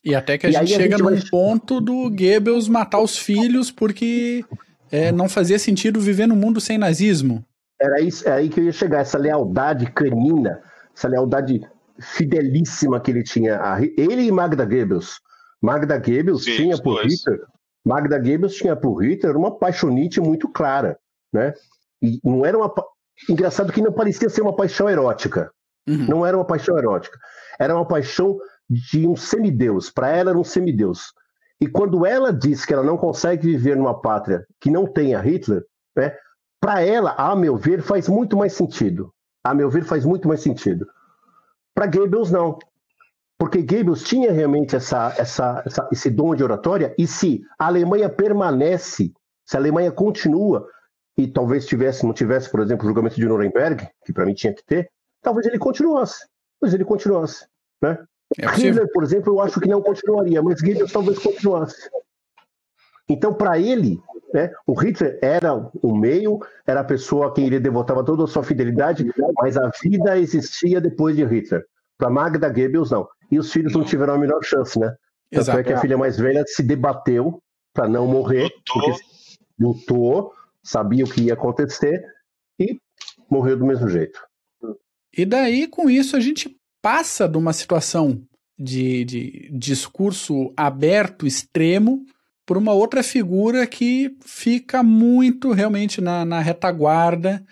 E 0.04 0.14
até 0.14 0.38
que 0.38 0.48
a 0.48 0.50
e 0.50 0.54
gente 0.54 0.68
chega 0.68 0.96
a 0.96 0.98
gente 0.98 1.02
num 1.02 1.16
vai... 1.18 1.30
ponto 1.32 1.80
do 1.80 2.10
Goebbels 2.10 2.68
matar 2.68 3.00
os 3.00 3.18
filhos 3.18 3.72
porque 3.72 4.44
é, 4.92 5.12
não 5.12 5.28
fazia 5.28 5.60
sentido 5.60 6.00
viver 6.00 6.28
num 6.28 6.36
mundo 6.36 6.60
sem 6.62 6.78
nazismo. 6.78 7.44
Era 7.80 8.02
isso, 8.02 8.28
é 8.28 8.34
aí 8.34 8.50
que 8.50 8.60
eu 8.60 8.64
ia 8.64 8.72
chegar, 8.72 9.00
essa 9.00 9.18
lealdade 9.18 9.92
canina, 9.92 10.62
essa 10.96 11.08
lealdade 11.08 11.62
fidelíssima 12.00 13.00
que 13.00 13.12
ele 13.12 13.24
tinha. 13.24 13.60
A, 13.62 13.82
ele 13.82 14.24
e 14.24 14.32
Magda 14.32 14.66
Goebbels. 14.66 15.20
Magda 15.62 15.98
Goebbels 15.98 16.44
Sim, 16.44 16.56
tinha 16.56 16.78
por 16.78 16.96
dois. 16.96 17.14
Hitler 17.14 17.42
Magda 17.86 18.18
Goebbels 18.18 18.56
tinha 18.56 18.78
o 18.82 18.96
Hitler 18.96 19.38
uma 19.38 19.56
paixonite 19.58 20.20
muito 20.20 20.50
clara, 20.50 20.98
né? 21.32 21.54
E 22.02 22.20
não 22.24 22.44
era 22.44 22.58
uma 22.58 22.74
engraçado 23.30 23.72
que 23.72 23.82
não 23.82 23.94
parecia 23.94 24.28
ser 24.28 24.42
uma 24.42 24.56
paixão 24.56 24.90
erótica. 24.90 25.52
Uhum. 25.88 26.08
Não 26.08 26.26
era 26.26 26.36
uma 26.36 26.46
paixão 26.46 26.78
erótica. 26.78 27.18
Era 27.60 27.76
uma 27.76 27.88
paixão 27.88 28.38
de 28.68 29.08
um 29.08 29.16
semideus. 29.16 29.92
Para 29.92 30.10
ela 30.10 30.32
era 30.32 30.40
um 30.40 30.44
semideus. 30.44 31.14
E 31.62 31.68
quando 31.68 32.06
ela 32.06 32.34
diz 32.34 32.66
que 32.66 32.74
ela 32.74 32.84
não 32.84 32.98
consegue 32.98 33.48
viver 33.48 33.76
numa 33.78 34.00
pátria 34.00 34.46
que 34.60 34.70
não 34.70 34.86
tenha 34.86 35.22
Hitler, 35.22 35.64
né? 35.96 36.16
Para 36.60 36.82
ela, 36.82 37.14
a 37.18 37.36
meu 37.36 37.56
ver, 37.56 37.82
faz 37.82 38.08
muito 38.08 38.36
mais 38.36 38.54
sentido. 38.54 39.14
A 39.44 39.54
meu 39.54 39.70
ver, 39.70 39.84
faz 39.84 40.04
muito 40.04 40.28
mais 40.28 40.42
sentido. 40.42 40.88
Para 41.74 41.88
Goebbels, 41.88 42.32
não 42.32 42.58
porque 43.38 43.62
Goebbels 43.62 44.04
tinha 44.04 44.32
realmente 44.32 44.76
essa, 44.76 45.14
essa, 45.18 45.62
essa, 45.66 45.90
esse 45.92 46.10
dom 46.10 46.36
de 46.36 46.44
oratória, 46.44 46.96
e 46.98 47.06
se 47.06 47.44
a 47.60 47.68
Alemanha 47.68 48.10
permanece, 48.10 49.14
se 49.46 49.58
a 49.58 49.60
Alemanha 49.60 49.92
continua, 49.92 50.68
e 51.18 51.28
talvez 51.28 51.66
tivesse, 51.66 52.06
não 52.06 52.14
tivesse, 52.14 52.50
por 52.50 52.60
exemplo, 52.60 52.86
o 52.86 52.88
julgamento 52.88 53.16
de 53.16 53.26
Nuremberg, 53.26 53.88
que 54.06 54.14
para 54.14 54.26
mim 54.26 54.34
tinha 54.34 54.54
que 54.54 54.64
ter, 54.66 54.90
talvez 55.22 55.46
ele 55.48 55.60
continuasse. 55.60 56.28
Talvez 56.60 56.74
ele 56.74 56.86
continuasse. 56.86 57.48
Né? 57.82 57.98
É 58.38 58.48
Hitler, 58.48 58.92
por 58.92 59.04
exemplo, 59.04 59.34
eu 59.34 59.42
acho 59.42 59.60
que 59.60 59.70
não 59.70 59.82
continuaria, 59.82 60.42
mas 60.42 60.62
Goebbels 60.62 60.92
talvez 60.92 61.20
continuasse. 61.20 61.90
Então, 63.08 63.34
para 63.34 63.60
ele, 63.60 64.02
né, 64.34 64.52
o 64.66 64.74
Hitler 64.74 65.20
era 65.22 65.54
o 65.56 65.96
meio, 65.96 66.40
era 66.66 66.80
a 66.80 66.84
pessoa 66.84 67.28
a 67.28 67.32
quem 67.32 67.46
ele 67.46 67.60
devotava 67.60 68.04
toda 68.04 68.24
a 68.24 68.28
sua 68.28 68.44
fidelidade, 68.44 69.06
mas 69.38 69.56
a 69.58 69.70
vida 69.82 70.18
existia 70.18 70.82
depois 70.82 71.16
de 71.16 71.24
Hitler. 71.24 71.64
Para 71.98 72.10
Magda 72.10 72.50
Goebbels, 72.50 72.92
não. 72.92 73.08
E 73.32 73.40
os 73.40 73.52
filhos 73.52 73.74
não 73.74 73.84
tiveram 73.84 74.16
a 74.16 74.18
melhor 74.18 74.44
chance, 74.44 74.78
né? 74.78 74.88
Tanto 75.32 75.44
Exato. 75.44 75.60
é 75.60 75.64
que 75.64 75.74
a 75.74 75.80
filha 75.80 75.98
mais 75.98 76.18
velha 76.18 76.44
se 76.48 76.62
debateu 76.62 77.42
para 77.74 77.88
não 77.88 78.08
morrer, 78.08 78.44
lutou. 78.44 78.62
porque 78.74 79.02
lutou, 79.60 80.34
sabia 80.64 81.06
o 81.06 81.10
que 81.10 81.24
ia 81.24 81.34
acontecer 81.34 82.04
e 82.60 82.80
morreu 83.30 83.58
do 83.58 83.66
mesmo 83.66 83.88
jeito. 83.88 84.20
E 85.18 85.26
daí, 85.26 85.68
com 85.68 85.90
isso, 85.90 86.16
a 86.16 86.20
gente 86.20 86.58
passa 86.86 87.28
de 87.28 87.36
uma 87.36 87.52
situação 87.52 88.22
de, 88.56 89.04
de 89.06 89.50
discurso 89.52 90.54
aberto, 90.56 91.26
extremo, 91.26 92.06
por 92.46 92.60
uma 92.60 92.74
outra 92.74 93.02
figura 93.02 93.66
que 93.66 94.16
fica 94.24 94.84
muito 94.84 95.52
realmente 95.52 96.00
na, 96.00 96.24
na 96.24 96.40
retaguarda 96.42 97.44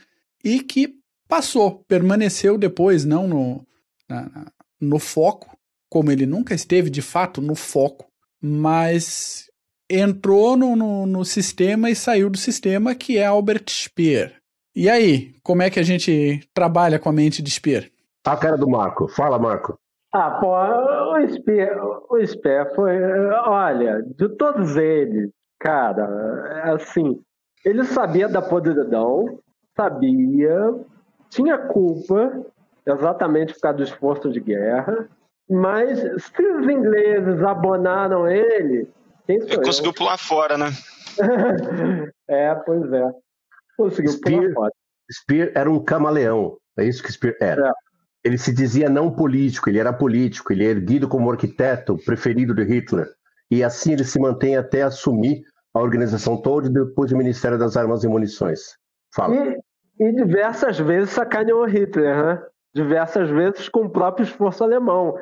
e 0.44 0.60
que 0.60 0.94
passou, 1.28 1.84
permaneceu 1.88 2.60
depois, 2.60 3.06
não 3.06 3.28
no, 3.28 3.68
na, 4.08 4.52
no 4.80 5.00
foco, 5.00 5.58
como 5.90 6.12
ele 6.12 6.28
nunca 6.28 6.54
esteve 6.54 6.92
de 6.92 7.02
fato 7.02 7.42
no 7.42 7.56
foco, 7.56 8.06
mas 8.40 9.50
entrou 9.90 10.56
no, 10.56 10.76
no, 10.76 11.08
no 11.08 11.26
sistema 11.26 11.90
e 11.90 11.96
saiu 11.96 12.30
do 12.30 12.38
sistema, 12.38 12.94
que 12.94 13.18
é 13.18 13.26
Albert 13.26 13.66
Speer. 13.68 14.36
E 14.76 14.88
aí, 14.88 15.34
como 15.42 15.64
é 15.64 15.72
que 15.72 15.80
a 15.80 15.84
gente 15.84 16.48
trabalha 16.54 17.00
com 17.00 17.10
a 17.10 17.14
mente 17.14 17.42
de 17.42 17.50
Speer? 17.50 17.93
A 18.26 18.38
cara 18.38 18.58
do 18.58 18.70
Marco. 18.70 19.08
Fala, 19.08 19.38
Marco. 19.38 19.78
Ah, 20.14 20.32
pô, 20.40 20.56
o 20.56 21.28
Speer, 21.28 21.76
o 22.10 22.26
Speer 22.26 22.74
foi. 22.76 23.02
Olha, 23.48 24.02
de 24.04 24.30
todos 24.30 24.78
eles, 24.78 25.32
cara, 25.60 26.72
assim, 26.72 27.20
ele 27.66 27.84
sabia 27.84 28.30
da 28.30 28.42
podridão, 28.42 29.40
sabia, 29.76 30.76
tinha 31.30 31.58
culpa, 31.58 32.46
exatamente 32.86 33.54
por 33.56 33.62
causa 33.62 33.78
do 33.78 33.84
esforço 33.84 34.32
de 34.32 34.40
guerra, 34.40 35.10
mas 35.50 36.00
se 36.00 36.46
os 36.46 36.70
ingleses 36.70 37.42
abonaram 37.44 38.28
ele, 38.30 38.88
quem 39.26 39.42
sou 39.42 39.50
ele 39.50 39.66
conseguiu 39.66 39.94
pular 39.94 40.18
fora, 40.18 40.58
né? 40.58 40.68
é, 42.28 42.54
pois 42.54 42.94
é. 42.94 43.12
Conseguiu 43.78 44.12
Spear, 44.12 44.42
pular 44.42 44.54
fora. 44.54 44.74
Spear 45.12 45.52
era 45.56 45.72
um 45.72 45.84
camaleão. 45.84 46.58
É 46.78 46.86
isso 46.86 47.02
que 47.02 47.12
Spear 47.12 47.36
era. 47.40 47.70
É. 47.70 47.83
Ele 48.24 48.38
se 48.38 48.54
dizia 48.54 48.90
não 48.90 49.12
político, 49.12 49.70
ele 49.70 49.80
era 49.80 49.92
político, 49.92 50.54
ele 50.54 50.66
é 50.66 50.70
erguido 50.70 51.08
como 51.08 51.30
arquiteto 51.30 51.98
preferido 52.06 52.54
de 52.54 52.64
Hitler. 52.64 53.08
E 53.52 53.64
assim 53.64 53.94
ele 53.94 54.04
se 54.04 54.20
mantém 54.20 54.56
até 54.56 54.84
assumir 54.84 55.44
a 55.74 55.80
organização 55.80 56.38
toda 56.38 56.70
depois 56.70 57.12
do 57.12 57.18
Ministério 57.18 57.58
das 57.58 57.76
Armas 57.76 58.04
e 58.04 58.08
Munições. 58.08 58.78
Fala. 59.14 59.36
E, 59.36 59.60
e 60.00 60.12
diversas 60.14 60.80
vezes 60.80 61.10
sacaneou 61.10 61.66
Hitler, 61.66 62.24
né? 62.24 62.44
Diversas 62.74 63.30
vezes 63.30 63.70
com 63.70 63.82
o 63.82 63.90
próprio 63.90 64.24
esforço 64.24 64.64
alemão 64.64 65.16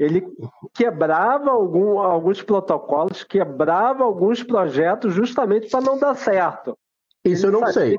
ele 0.00 0.26
quebrava 0.72 1.50
algum, 1.50 1.98
alguns 1.98 2.40
protocolos, 2.40 3.22
quebrava 3.22 4.02
alguns 4.02 4.42
projetos 4.42 5.12
justamente 5.12 5.68
para 5.68 5.82
não 5.82 5.98
dar 5.98 6.14
certo. 6.14 6.74
Isso 7.22 7.46
ele 7.46 7.56
eu 7.56 7.60
não 7.60 7.66
sei. 7.70 7.98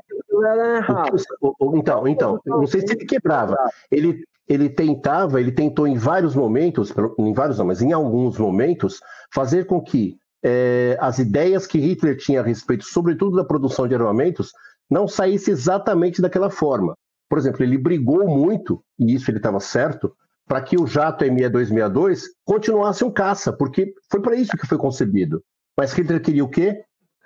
Então, 1.76 2.08
então, 2.08 2.40
não 2.44 2.66
sei 2.66 2.80
se 2.80 2.92
ele 2.94 3.06
quebrava. 3.06 3.56
Ele, 3.88 4.24
ele 4.52 4.68
tentava, 4.68 5.40
ele 5.40 5.50
tentou 5.50 5.86
em 5.86 5.96
vários 5.96 6.34
momentos, 6.34 6.92
em 7.18 7.32
vários 7.32 7.58
não, 7.58 7.66
mas 7.66 7.80
em 7.80 7.92
alguns 7.92 8.36
momentos, 8.36 9.00
fazer 9.32 9.64
com 9.64 9.80
que 9.80 10.18
é, 10.44 10.94
as 11.00 11.18
ideias 11.18 11.66
que 11.66 11.78
Hitler 11.78 12.18
tinha 12.18 12.40
a 12.40 12.44
respeito, 12.44 12.84
sobretudo 12.84 13.36
da 13.36 13.44
produção 13.44 13.88
de 13.88 13.94
armamentos, 13.94 14.52
não 14.90 15.08
saísse 15.08 15.50
exatamente 15.50 16.20
daquela 16.20 16.50
forma. 16.50 16.94
Por 17.30 17.38
exemplo, 17.38 17.62
ele 17.62 17.78
brigou 17.78 18.28
muito, 18.28 18.84
e 18.98 19.14
isso 19.14 19.30
ele 19.30 19.38
estava 19.38 19.58
certo, 19.58 20.12
para 20.46 20.60
que 20.60 20.78
o 20.78 20.86
jato 20.86 21.24
M6262 21.24 22.24
continuasse 22.44 23.02
um 23.04 23.10
caça, 23.10 23.54
porque 23.54 23.94
foi 24.10 24.20
para 24.20 24.36
isso 24.36 24.52
que 24.52 24.66
foi 24.66 24.76
concebido. 24.76 25.42
Mas 25.74 25.94
Hitler 25.94 26.20
queria 26.20 26.44
o 26.44 26.50
quê? 26.50 26.82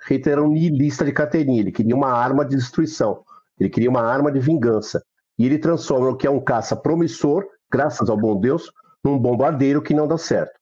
Hitler 0.07 0.37
era 0.37 0.43
um 0.43 0.51
nihilista 0.51 1.03
de 1.03 1.11
carteirinha, 1.11 1.59
ele 1.59 1.73
queria 1.73 1.93
uma 1.95 2.13
arma 2.13 2.45
de 2.45 2.55
destruição, 2.55 3.19
ele 3.59 3.69
queria 3.69 3.89
uma 3.89 4.01
arma 4.01 4.31
de 4.31 4.39
vingança. 4.39 5.03
E 5.37 5.45
ele 5.45 5.59
transforma 5.59 6.09
o 6.09 6.15
que 6.15 6.25
é 6.25 6.29
um 6.29 6.39
caça 6.39 6.75
promissor, 6.75 7.45
graças 7.71 8.09
ao 8.09 8.17
bom 8.17 8.39
Deus, 8.39 8.71
num 9.03 9.19
bombardeiro 9.19 9.81
que 9.81 9.93
não 9.93 10.07
dá 10.07 10.17
certo. 10.17 10.57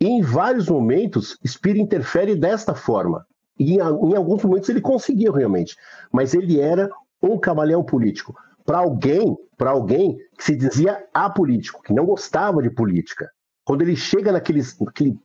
E 0.00 0.06
em 0.06 0.20
vários 0.20 0.68
momentos, 0.68 1.38
Speer 1.46 1.76
interfere 1.76 2.34
desta 2.34 2.74
forma. 2.74 3.24
E 3.58 3.74
em, 3.74 3.78
em 3.78 4.16
alguns 4.16 4.42
momentos 4.42 4.68
ele 4.68 4.80
conseguiu 4.80 5.32
realmente. 5.32 5.76
Mas 6.12 6.34
ele 6.34 6.60
era 6.60 6.90
um 7.22 7.38
camaleão 7.38 7.82
político 7.82 8.34
para 8.64 8.78
alguém, 8.78 9.36
para 9.56 9.70
alguém 9.70 10.18
que 10.36 10.44
se 10.44 10.56
dizia 10.56 11.02
apolítico, 11.14 11.82
que 11.82 11.94
não 11.94 12.04
gostava 12.04 12.60
de 12.60 12.68
política. 12.68 13.30
Quando 13.64 13.82
ele 13.82 13.96
chega 13.96 14.32
naqueles, 14.32 14.78
naquele, 14.78 15.16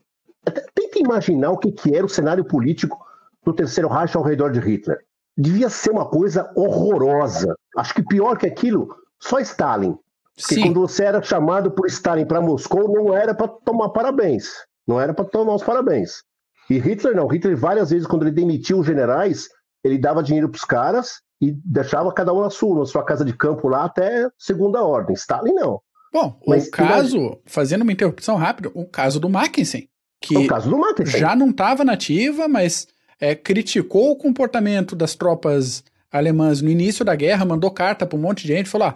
tenta 0.74 1.00
imaginar 1.00 1.50
o 1.50 1.58
que, 1.58 1.72
que 1.72 1.96
era 1.96 2.06
o 2.06 2.10
cenário 2.10 2.46
político 2.46 2.98
do 3.44 3.52
terceiro 3.52 3.90
Reich 3.90 4.16
ao 4.16 4.24
redor 4.24 4.52
de 4.52 4.60
Hitler. 4.60 5.00
Devia 5.38 5.70
ser 5.70 5.92
uma 5.92 6.10
coisa 6.10 6.52
horrorosa. 6.56 7.56
Acho 7.78 7.94
que 7.94 8.04
pior 8.04 8.38
que 8.38 8.46
aquilo, 8.46 8.96
só 9.20 9.40
Stalin. 9.40 9.96
Porque 10.36 10.56
Sim. 10.56 10.62
quando 10.64 10.82
você 10.82 11.04
era 11.04 11.22
chamado 11.22 11.72
por 11.72 11.88
Stalin 11.88 12.26
para 12.26 12.42
Moscou, 12.42 12.92
não 12.92 13.16
era 13.16 13.34
para 13.34 13.48
tomar 13.48 13.90
parabéns. 13.90 14.50
Não 14.88 15.00
era 15.00 15.14
para 15.14 15.26
tomar 15.26 15.56
os 15.56 15.64
parabéns. 15.64 16.24
E 16.70 16.78
Hitler 16.80 17.16
não. 17.16 17.28
Hitler, 17.28 17.56
várias 17.56 17.90
vezes, 17.90 18.08
quando 18.08 18.24
ele 18.24 18.32
demitiu 18.32 18.80
os 18.80 18.86
generais, 18.86 19.50
ele 19.84 19.98
dava 19.98 20.24
dinheiro 20.24 20.50
para 20.50 20.58
os 20.58 20.66
caras 20.66 21.22
e 21.42 21.52
deixava 21.66 22.14
cada 22.14 22.34
um 22.34 22.42
na 22.42 22.50
sua, 22.50 22.80
na 22.80 22.86
sua 22.86 23.04
casa 23.04 23.26
de 23.26 23.34
campo 23.34 23.68
lá 23.68 23.86
até 23.86 24.30
segunda 24.38 24.84
ordem. 24.84 25.14
Stalin 25.16 25.54
não. 25.54 25.82
Bom, 26.14 26.40
Mas, 26.46 26.68
o 26.68 26.72
caso, 26.72 27.18
imagina... 27.18 27.38
fazendo 27.46 27.82
uma 27.84 27.92
interrupção 27.92 28.36
rápida, 28.36 28.70
o 28.74 28.86
caso 28.86 29.20
do 29.20 29.30
Mackensen, 29.30 29.88
que 30.20 30.38
o 30.38 30.46
caso 30.46 30.70
do 30.70 30.78
Mackensen. 30.78 31.20
já 31.20 31.36
não 31.36 31.50
estava 31.50 31.86
nativa, 31.86 32.48
mas 32.48 32.86
é, 33.22 33.36
criticou 33.36 34.12
o 34.12 34.16
comportamento 34.16 34.96
das 34.96 35.14
tropas 35.14 35.84
alemãs 36.12 36.62
no 36.62 36.70
início 36.70 37.06
da 37.06 37.16
guerra, 37.16 37.46
mandou 37.46 37.70
carta 37.72 38.06
para 38.06 38.18
um 38.18 38.22
monte 38.22 38.42
de 38.42 38.50
gente, 38.50 38.70
falou: 38.70 38.88
ah, 38.88 38.96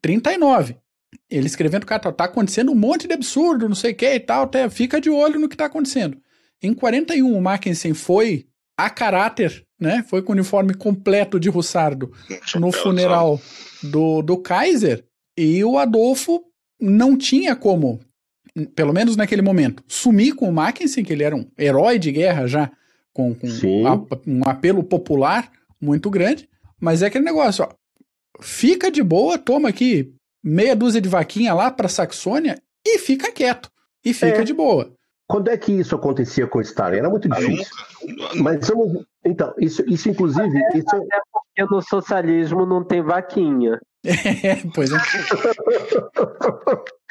39. 0.00 0.76
Ele 1.30 1.46
escrevendo 1.46 1.86
carta, 1.86 2.12
tá 2.12 2.24
acontecendo 2.24 2.72
um 2.72 2.76
monte 2.76 3.06
de 3.06 3.14
absurdo, 3.14 3.68
não 3.68 3.74
sei 3.74 3.92
o 3.92 3.94
que 3.94 4.14
e 4.14 4.20
tal, 4.20 4.44
até 4.44 4.68
fica 4.68 5.00
de 5.00 5.10
olho 5.10 5.38
no 5.38 5.48
que 5.48 5.56
tá 5.56 5.66
acontecendo. 5.66 6.16
Em 6.62 6.72
41, 6.72 7.36
o 7.36 7.42
Mackensen 7.42 7.94
foi 7.94 8.46
a 8.76 8.88
caráter, 8.90 9.64
né? 9.78 10.04
Foi 10.08 10.22
com 10.22 10.32
o 10.32 10.34
uniforme 10.34 10.74
completo 10.74 11.38
de 11.38 11.48
Russardo 11.48 12.12
no 12.56 12.72
funeral 12.72 13.40
do, 13.82 14.22
do 14.22 14.36
Kaiser 14.38 15.04
e 15.36 15.62
o 15.64 15.78
Adolfo 15.78 16.42
não 16.80 17.16
tinha 17.16 17.54
como, 17.54 18.00
pelo 18.74 18.92
menos 18.92 19.16
naquele 19.16 19.42
momento, 19.42 19.82
sumir 19.86 20.34
com 20.34 20.48
o 20.48 20.52
Mackensen, 20.52 21.04
que 21.04 21.12
ele 21.12 21.22
era 21.22 21.36
um 21.36 21.46
herói 21.58 21.98
de 21.98 22.10
guerra 22.10 22.46
já, 22.46 22.70
com, 23.14 23.34
com 23.34 23.46
um 24.26 24.42
apelo 24.44 24.84
popular 24.84 25.50
muito 25.80 26.10
grande. 26.10 26.46
Mas 26.78 27.00
é 27.00 27.06
aquele 27.06 27.24
negócio, 27.24 27.64
ó. 27.64 27.68
Fica 28.42 28.90
de 28.90 29.02
boa, 29.02 29.38
toma 29.38 29.70
aqui 29.70 30.12
meia 30.42 30.76
dúzia 30.76 31.00
de 31.00 31.08
vaquinha 31.08 31.54
lá 31.54 31.70
para 31.70 31.88
Saxônia 31.88 32.60
e 32.84 32.98
fica 32.98 33.32
quieto. 33.32 33.70
E 34.04 34.12
fica 34.12 34.42
é. 34.42 34.44
de 34.44 34.52
boa. 34.52 34.92
Quando 35.26 35.48
é 35.48 35.56
que 35.56 35.72
isso 35.72 35.94
acontecia 35.94 36.46
com 36.46 36.60
Stalin? 36.60 36.98
Era 36.98 37.08
muito 37.08 37.26
difícil. 37.26 37.74
Mas. 38.34 38.70
Então, 39.24 39.54
isso, 39.58 39.82
isso 39.88 40.10
inclusive. 40.10 40.62
Até, 40.66 40.78
isso... 40.78 40.94
até 40.94 41.20
porque 41.32 41.74
no 41.74 41.80
socialismo 41.80 42.66
não 42.66 42.84
tem 42.84 43.02
vaquinha. 43.02 43.80
É, 44.04 44.56
pois 44.74 44.92
é. 44.92 44.98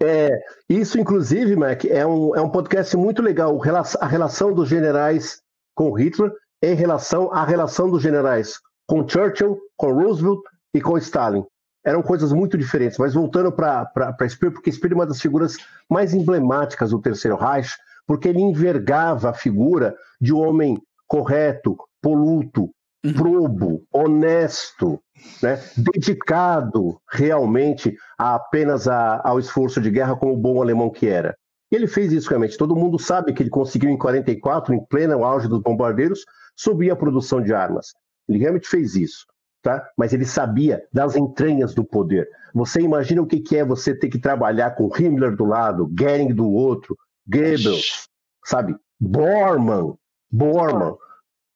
é. 0.00 0.30
Isso, 0.68 0.98
inclusive, 0.98 1.56
Mac, 1.56 1.84
é 1.84 2.06
um, 2.06 2.34
é 2.34 2.40
um 2.40 2.50
podcast 2.50 2.96
muito 2.96 3.22
legal. 3.22 3.60
A 4.00 4.06
relação 4.06 4.52
dos 4.52 4.68
generais 4.68 5.40
com 5.74 5.92
Hitler 5.92 6.32
em 6.62 6.74
relação 6.74 7.32
à 7.32 7.44
relação 7.44 7.90
dos 7.90 8.02
generais 8.02 8.60
com 8.86 9.08
Churchill, 9.08 9.58
com 9.76 9.92
Roosevelt 9.92 10.40
e 10.74 10.80
com 10.80 10.98
Stalin. 10.98 11.44
Eram 11.84 12.02
coisas 12.02 12.32
muito 12.32 12.58
diferentes, 12.58 12.98
mas 12.98 13.14
voltando 13.14 13.50
para 13.50 14.28
Speer, 14.28 14.52
porque 14.52 14.70
Speer 14.70 14.92
é 14.92 14.94
uma 14.96 15.06
das 15.06 15.20
figuras 15.20 15.56
mais 15.88 16.12
emblemáticas 16.12 16.90
do 16.90 17.00
Terceiro 17.00 17.36
Reich, 17.36 17.74
porque 18.06 18.28
ele 18.28 18.40
envergava 18.40 19.30
a 19.30 19.34
figura 19.34 19.94
de 20.20 20.34
um 20.34 20.40
homem 20.40 20.76
correto, 21.06 21.76
poluto, 22.02 22.68
uhum. 23.04 23.12
probo, 23.14 23.82
honesto, 23.92 25.00
né? 25.42 25.60
dedicado 25.76 27.00
realmente 27.10 27.96
a 28.18 28.34
apenas 28.34 28.86
a, 28.88 29.20
ao 29.24 29.38
esforço 29.38 29.80
de 29.80 29.90
guerra 29.90 30.16
como 30.16 30.36
bom 30.36 30.60
alemão 30.60 30.90
que 30.90 31.06
era. 31.06 31.36
E 31.70 31.76
ele 31.76 31.86
fez 31.86 32.12
isso 32.12 32.28
realmente. 32.28 32.56
Todo 32.56 32.76
mundo 32.76 32.98
sabe 32.98 33.32
que 33.32 33.42
ele 33.42 33.50
conseguiu 33.50 33.90
em 33.90 33.98
44, 33.98 34.74
em 34.74 34.84
pleno 34.86 35.24
auge 35.24 35.48
dos 35.48 35.60
bombardeiros, 35.60 36.24
subir 36.56 36.90
a 36.90 36.96
produção 36.96 37.40
de 37.40 37.54
armas. 37.54 37.92
Ele 38.28 38.38
realmente 38.38 38.68
fez 38.68 38.96
isso. 38.96 39.24
Tá? 39.62 39.86
Mas 39.96 40.12
ele 40.12 40.24
sabia 40.24 40.82
das 40.92 41.16
entranhas 41.16 41.74
do 41.74 41.84
poder. 41.84 42.26
Você 42.54 42.80
imagina 42.80 43.22
o 43.22 43.26
que, 43.26 43.40
que 43.40 43.56
é 43.56 43.64
você 43.64 43.94
ter 43.94 44.08
que 44.08 44.18
trabalhar 44.18 44.70
com 44.72 44.90
Himmler 44.96 45.36
do 45.36 45.44
lado, 45.44 45.86
Goering 45.86 46.34
do 46.34 46.50
outro, 46.50 46.96
Goebbels, 47.26 48.08
sabe? 48.44 48.74
Bormann, 48.98 49.94
Bormann. 50.30 50.96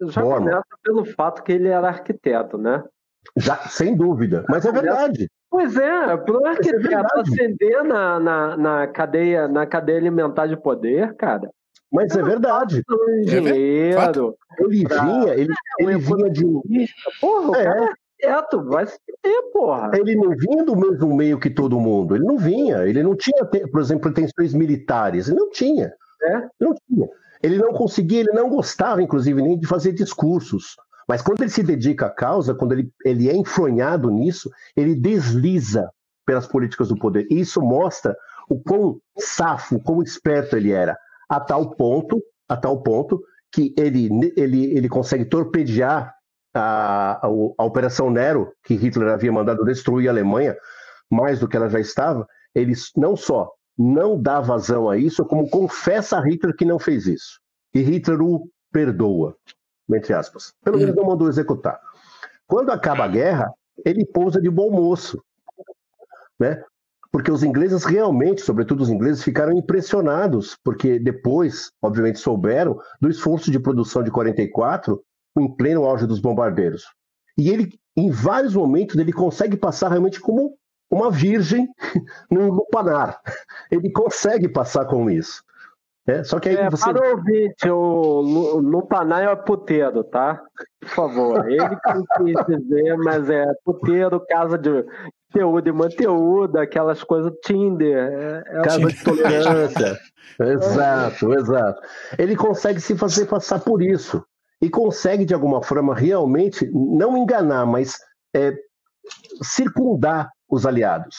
Já 0.03 0.21
Bormann. 0.21 0.51
começa 0.51 0.79
pelo 0.83 1.05
fato 1.05 1.43
que 1.43 1.53
ele 1.53 1.69
era 1.69 1.89
arquiteto, 1.89 2.59
né? 2.59 2.85
Já, 3.37 3.57
sem 3.69 3.97
dúvida, 3.97 4.45
mas 4.49 4.65
é 4.65 4.73
verdade. 4.73 5.29
Pois 5.51 5.77
é, 5.77 6.17
para 6.17 6.37
o 6.37 6.47
é 6.47 6.51
arquiteto 6.51 6.89
é 6.89 7.21
ascender 7.21 7.85
na, 7.85 8.19
na, 8.19 8.57
na, 8.57 8.87
cadeia, 8.89 9.47
na 9.47 9.67
cadeia 9.67 9.99
alimentar 9.99 10.47
de 10.47 10.57
poder, 10.57 11.15
cara, 11.15 11.49
mas 11.95 12.17
é 12.17 12.23
verdade. 12.23 12.83
Um 12.91 13.21
engenheiro. 13.21 14.37
Ele 14.59 14.85
vinha, 14.85 15.35
ele, 15.35 15.53
é, 15.53 15.83
ele 15.85 15.99
vinha 15.99 16.29
de. 16.29 16.45
Porra, 17.21 17.51
o 17.51 17.55
é. 17.55 17.65
cara 17.65 17.85
é 17.85 17.95
quieto, 18.19 18.65
vai 18.65 18.85
se 18.87 18.99
ter, 19.23 19.43
porra. 19.53 19.93
Ele 19.95 20.17
não 20.17 20.31
vinha 20.31 20.65
do 20.65 20.75
mesmo 20.75 21.15
meio 21.15 21.39
que 21.39 21.49
todo 21.49 21.79
mundo. 21.79 22.17
Ele 22.17 22.25
não 22.25 22.37
vinha. 22.37 22.79
Ele 22.85 23.01
não 23.01 23.15
tinha, 23.15 23.45
por 23.45 23.81
exemplo, 23.81 24.13
pretensões 24.13 24.53
militares. 24.53 25.29
Ele 25.29 25.39
não 25.39 25.51
tinha. 25.51 25.93
É? 26.25 26.49
Não 26.59 26.75
tinha. 26.75 27.09
Ele 27.41 27.59
não 27.59 27.73
conseguia, 27.73 28.21
ele 28.21 28.33
não 28.33 28.49
gostava, 28.49 29.01
inclusive, 29.01 29.41
nem 29.41 29.57
de 29.57 29.67
fazer 29.67 29.93
discursos. 29.93 30.75
Mas 31.09 31.23
quando 31.23 31.43
ele 31.43 31.51
se 31.51 31.63
dedica 31.63 32.07
à 32.07 32.11
causa, 32.11 32.55
quando 32.55 32.73
ele, 32.73 32.91
ele 33.05 33.29
é 33.29 33.37
enfronhado 33.37 34.11
nisso, 34.11 34.51
ele 34.77 34.95
desliza 34.95 35.91
pelas 36.27 36.47
políticas 36.47 36.89
do 36.89 36.99
poder. 36.99 37.27
E 37.31 37.41
isso 37.41 37.61
mostra 37.61 38.17
o 38.49 38.61
quão 38.61 38.99
safo, 39.19 39.81
quão 39.81 40.03
esperto 40.03 40.57
ele 40.57 40.73
era 40.73 40.97
a 41.29 41.41
tal 41.41 41.71
ponto, 41.71 42.23
a 42.49 42.57
tal 42.57 42.83
ponto 42.83 43.23
que 43.53 43.75
ele, 43.79 44.09
ele, 44.37 44.65
ele 44.77 44.89
consegue 44.89 45.25
torpedear 45.25 46.13
a, 46.55 47.27
a, 47.27 47.27
a 47.27 47.65
Operação 47.65 48.11
Nero, 48.11 48.53
que 48.65 48.75
Hitler 48.75 49.09
havia 49.09 49.33
mandado 49.33 49.65
destruir 49.65 50.09
a 50.09 50.13
Alemanha, 50.13 50.57
mais 51.11 51.39
do 51.39 51.49
que 51.49 51.57
ela 51.57 51.69
já 51.69 51.81
estava, 51.81 52.27
ele 52.55 52.73
não 52.97 53.17
só 53.17 53.51
não 53.77 54.21
dá 54.21 54.41
vazão 54.41 54.89
a 54.89 54.97
isso, 54.97 55.25
como 55.25 55.51
confessa 55.51 56.19
a 56.19 56.21
Hitler 56.21 56.55
que 56.57 56.65
não 56.65 56.79
fez 56.79 57.07
isso. 57.07 57.41
E 57.75 57.81
Hitler 57.81 58.23
o 58.23 58.49
perdoa, 58.73 59.37
entre 59.93 60.15
aspas. 60.15 60.53
Pelo 60.63 60.79
menos 60.79 60.95
não 60.95 61.05
mandou 61.05 61.29
executar. 61.29 61.81
Quando 62.47 62.71
acaba 62.71 63.05
a 63.05 63.09
guerra, 63.09 63.53
ele 63.85 64.05
pousa 64.05 64.41
de 64.41 64.51
bom 64.51 64.71
moço. 64.71 65.23
Né? 66.39 66.63
porque 67.15 67.31
os 67.31 67.45
ingleses 67.45 67.85
realmente, 67.85 68.41
sobretudo 68.41 68.83
os 68.83 68.91
ingleses, 68.91 69.23
ficaram 69.23 69.53
impressionados, 69.53 70.59
porque 70.65 70.99
depois, 70.99 71.71
obviamente, 71.81 72.19
souberam 72.19 72.77
do 73.01 73.09
esforço 73.09 73.53
de 73.53 73.61
produção 73.61 74.03
de 74.03 74.11
44 74.11 75.01
em 75.39 75.47
pleno 75.55 75.85
auge 75.85 76.09
dos 76.09 76.19
bombardeiros. 76.19 76.87
E 77.39 77.51
ele, 77.51 77.79
em 77.97 78.11
vários 78.11 78.57
momentos, 78.57 78.97
ele 78.97 79.13
consegue 79.13 79.57
passar 79.57 79.91
realmente 79.91 80.19
como 80.19 80.57
uma 80.91 81.09
virgem 81.09 81.69
no 82.29 82.51
lupanar. 82.53 83.21
Ele 83.71 83.93
consegue 83.93 84.49
passar 84.49 84.85
com 84.87 85.09
isso. 85.09 85.44
É, 86.07 86.23
só 86.23 86.39
que 86.39 86.51
aí 86.51 86.57
é, 86.57 86.69
você... 86.69 86.93
Para 86.93 87.11
ouvinte, 87.11 87.69
o 87.71 88.21
Lupanar 88.61 89.23
é 89.23 89.37
puteiro, 89.37 90.05
tá? 90.05 90.43
Por 90.81 90.89
favor. 90.91 91.51
Ele 91.51 91.77
que 91.77 92.25
quis 92.25 92.47
dizer, 92.47 92.97
mas 92.99 93.31
é 93.31 93.47
puteiro, 93.65 94.21
casa 94.29 94.59
de, 94.59 94.85
conteúdo 95.35 95.69
e 95.69 95.73
manteúdo, 95.73 96.59
aquelas 96.59 97.03
coisas 97.03 97.33
Tinder. 97.45 97.97
É, 97.97 98.45
é 98.47 98.63
Casa 98.63 98.87
de 98.87 99.05
tolerância. 99.05 99.99
exato, 100.41 101.35
exato. 101.35 101.83
Ele 102.17 102.37
consegue 102.37 102.81
se 102.81 102.97
fazer 102.97 103.27
passar 103.27 103.61
por 103.61 103.83
isso. 103.83 104.25
E 104.63 104.71
consegue, 104.71 105.25
de 105.25 105.35
alguma 105.35 105.63
forma, 105.63 105.95
realmente 105.95 106.71
não 106.73 107.19
enganar, 107.19 107.67
mas 107.67 107.99
é, 108.35 108.55
circundar 109.43 110.31
os 110.49 110.65
aliados. 110.65 111.17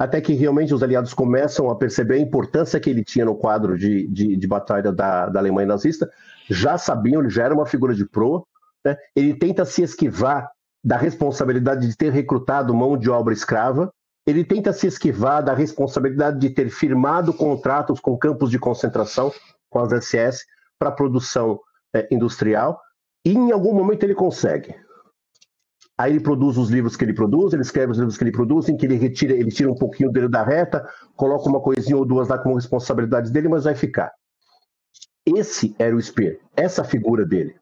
Até 0.00 0.18
que 0.18 0.32
realmente 0.32 0.72
os 0.72 0.82
aliados 0.82 1.12
começam 1.12 1.68
a 1.68 1.76
perceber 1.76 2.14
a 2.14 2.18
importância 2.18 2.80
que 2.80 2.88
ele 2.88 3.04
tinha 3.04 3.26
no 3.26 3.36
quadro 3.36 3.76
de, 3.76 4.08
de, 4.08 4.34
de 4.34 4.46
batalha 4.46 4.90
da, 4.90 5.26
da 5.26 5.38
Alemanha 5.38 5.68
nazista. 5.68 6.10
Já 6.48 6.78
sabiam, 6.78 7.20
ele 7.20 7.28
já 7.28 7.44
era 7.44 7.54
uma 7.54 7.66
figura 7.66 7.94
de 7.94 8.08
proa. 8.08 8.42
Né? 8.82 8.96
Ele 9.14 9.34
tenta 9.34 9.62
se 9.66 9.82
esquivar 9.82 10.50
da 10.82 10.96
responsabilidade 10.96 11.86
de 11.86 11.94
ter 11.94 12.10
recrutado 12.10 12.74
mão 12.74 12.96
de 12.96 13.10
obra 13.10 13.34
escrava, 13.34 13.92
ele 14.26 14.42
tenta 14.42 14.72
se 14.72 14.86
esquivar 14.86 15.44
da 15.44 15.52
responsabilidade 15.52 16.38
de 16.38 16.48
ter 16.48 16.70
firmado 16.70 17.34
contratos 17.34 18.00
com 18.00 18.16
campos 18.16 18.50
de 18.50 18.58
concentração, 18.58 19.30
com 19.68 19.80
as 19.80 19.92
SS, 20.02 20.46
para 20.78 20.90
produção 20.90 21.60
é, 21.94 22.08
industrial, 22.10 22.80
e 23.22 23.34
em 23.34 23.52
algum 23.52 23.74
momento 23.74 24.02
ele 24.04 24.14
consegue. 24.14 24.74
Aí 26.00 26.12
ele 26.12 26.20
produz 26.20 26.56
os 26.56 26.70
livros 26.70 26.96
que 26.96 27.04
ele 27.04 27.12
produz, 27.12 27.52
ele 27.52 27.60
escreve 27.60 27.92
os 27.92 27.98
livros 27.98 28.16
que 28.16 28.24
ele 28.24 28.32
produz, 28.32 28.70
em 28.70 28.76
que 28.78 28.86
ele 28.86 28.94
retira, 28.94 29.34
ele 29.34 29.50
tira 29.50 29.70
um 29.70 29.74
pouquinho 29.74 30.10
dele 30.10 30.30
da 30.30 30.42
reta, 30.42 30.82
coloca 31.14 31.46
uma 31.46 31.60
coisinha 31.60 31.94
ou 31.94 32.06
duas 32.06 32.26
lá 32.28 32.38
como 32.38 32.54
responsabilidade 32.54 33.30
dele, 33.30 33.50
mas 33.50 33.64
vai 33.64 33.74
ficar. 33.74 34.10
Esse 35.26 35.76
era 35.78 35.94
o 35.94 36.00
Spear, 36.00 36.36
essa 36.56 36.82
figura 36.84 37.26
dele. 37.26 37.54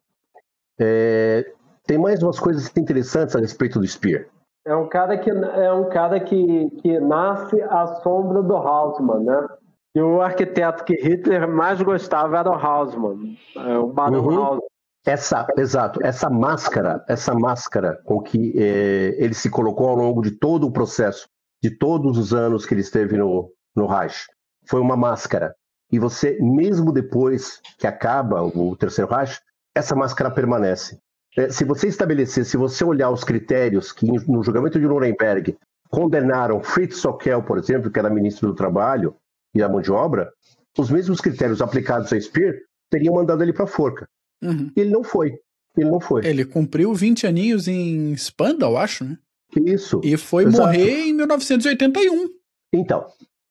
É, 0.79 1.53
tem 1.85 1.98
mais 1.98 2.22
umas 2.22 2.38
coisas 2.38 2.70
interessantes 2.77 3.35
a 3.35 3.40
respeito 3.40 3.81
do 3.81 3.87
Spear. 3.88 4.27
É 4.64 4.77
um 4.77 4.88
cara 4.88 5.18
que 5.18 5.31
é 5.31 5.72
um 5.72 5.88
cara 5.88 6.20
que, 6.20 6.70
que 6.81 7.01
nasce 7.01 7.61
à 7.62 7.88
sombra 8.05 8.40
do 8.40 8.55
Hausmann, 8.55 9.24
né? 9.24 9.48
E 9.96 10.01
o 10.01 10.20
arquiteto 10.20 10.85
que 10.85 10.94
Hitler 10.94 11.48
mais 11.48 11.83
gostava 11.83 12.38
era 12.38 12.48
o 12.48 12.55
Hausmann, 12.55 13.37
é, 13.57 13.79
o 13.79 13.88
Baron 13.88 14.20
uhum. 14.20 14.44
Hausmann. 14.44 14.78
Essa, 15.09 15.47
exato, 15.57 16.01
essa 16.05 16.29
máscara, 16.29 17.03
essa 17.09 17.33
máscara 17.33 17.99
com 18.05 18.21
que 18.21 18.53
é, 18.59 19.16
ele 19.16 19.33
se 19.33 19.49
colocou 19.49 19.88
ao 19.88 19.97
longo 19.97 20.21
de 20.21 20.33
todo 20.33 20.66
o 20.66 20.71
processo, 20.71 21.27
de 21.62 21.71
todos 21.71 22.18
os 22.18 22.35
anos 22.35 22.66
que 22.66 22.75
ele 22.75 22.83
esteve 22.83 23.16
no, 23.16 23.51
no 23.75 23.87
Reich, 23.87 24.27
foi 24.66 24.83
uma 24.83 24.99
máscara. 24.99 25.55
E 25.90 25.99
você, 25.99 26.37
mesmo 26.42 26.92
depois 26.92 27.59
que 27.79 27.87
acaba 27.87 28.42
o 28.42 28.77
Terceiro 28.77 29.11
Reich, 29.11 29.40
essa 29.75 29.97
máscara 29.97 30.31
permanece. 30.31 30.99
É, 31.38 31.49
se 31.49 31.64
você 31.64 31.88
estabelecer, 31.88 32.44
se 32.44 32.59
você 32.59 32.85
olhar 32.85 33.09
os 33.09 33.25
critérios 33.25 33.92
que 33.92 34.05
no 34.05 34.42
julgamento 34.42 34.79
de 34.79 34.87
Nuremberg 34.87 35.57
condenaram 35.88 36.62
Fritz 36.62 36.99
Sockel, 36.99 37.42
por 37.42 37.57
exemplo, 37.57 37.90
que 37.90 37.99
era 37.99 38.11
ministro 38.11 38.49
do 38.49 38.55
Trabalho 38.55 39.16
e 39.55 39.61
da 39.61 39.71
Mão 39.71 39.81
de 39.81 39.90
Obra, 39.90 40.31
os 40.79 40.90
mesmos 40.90 41.18
critérios 41.18 41.62
aplicados 41.62 42.12
a 42.12 42.21
Speer 42.21 42.61
teriam 42.90 43.14
mandado 43.14 43.42
ele 43.42 43.55
para 43.55 43.64
a 43.64 43.66
forca. 43.66 44.07
Uhum. 44.42 44.70
Ele 44.77 44.90
não 44.90 45.03
foi. 45.03 45.38
Ele 45.77 45.90
não 45.90 46.01
foi. 46.01 46.27
Ele 46.27 46.44
cumpriu 46.44 46.94
20 46.94 47.27
aninhos 47.27 47.68
em 47.68 48.14
Spandau, 48.16 48.77
acho, 48.77 49.05
né? 49.05 49.18
Isso. 49.57 50.01
E 50.05 50.16
foi 50.16 50.44
Exato. 50.44 50.62
morrer 50.62 51.07
em 51.07 51.12
1981. 51.12 52.29
Então, 52.72 53.07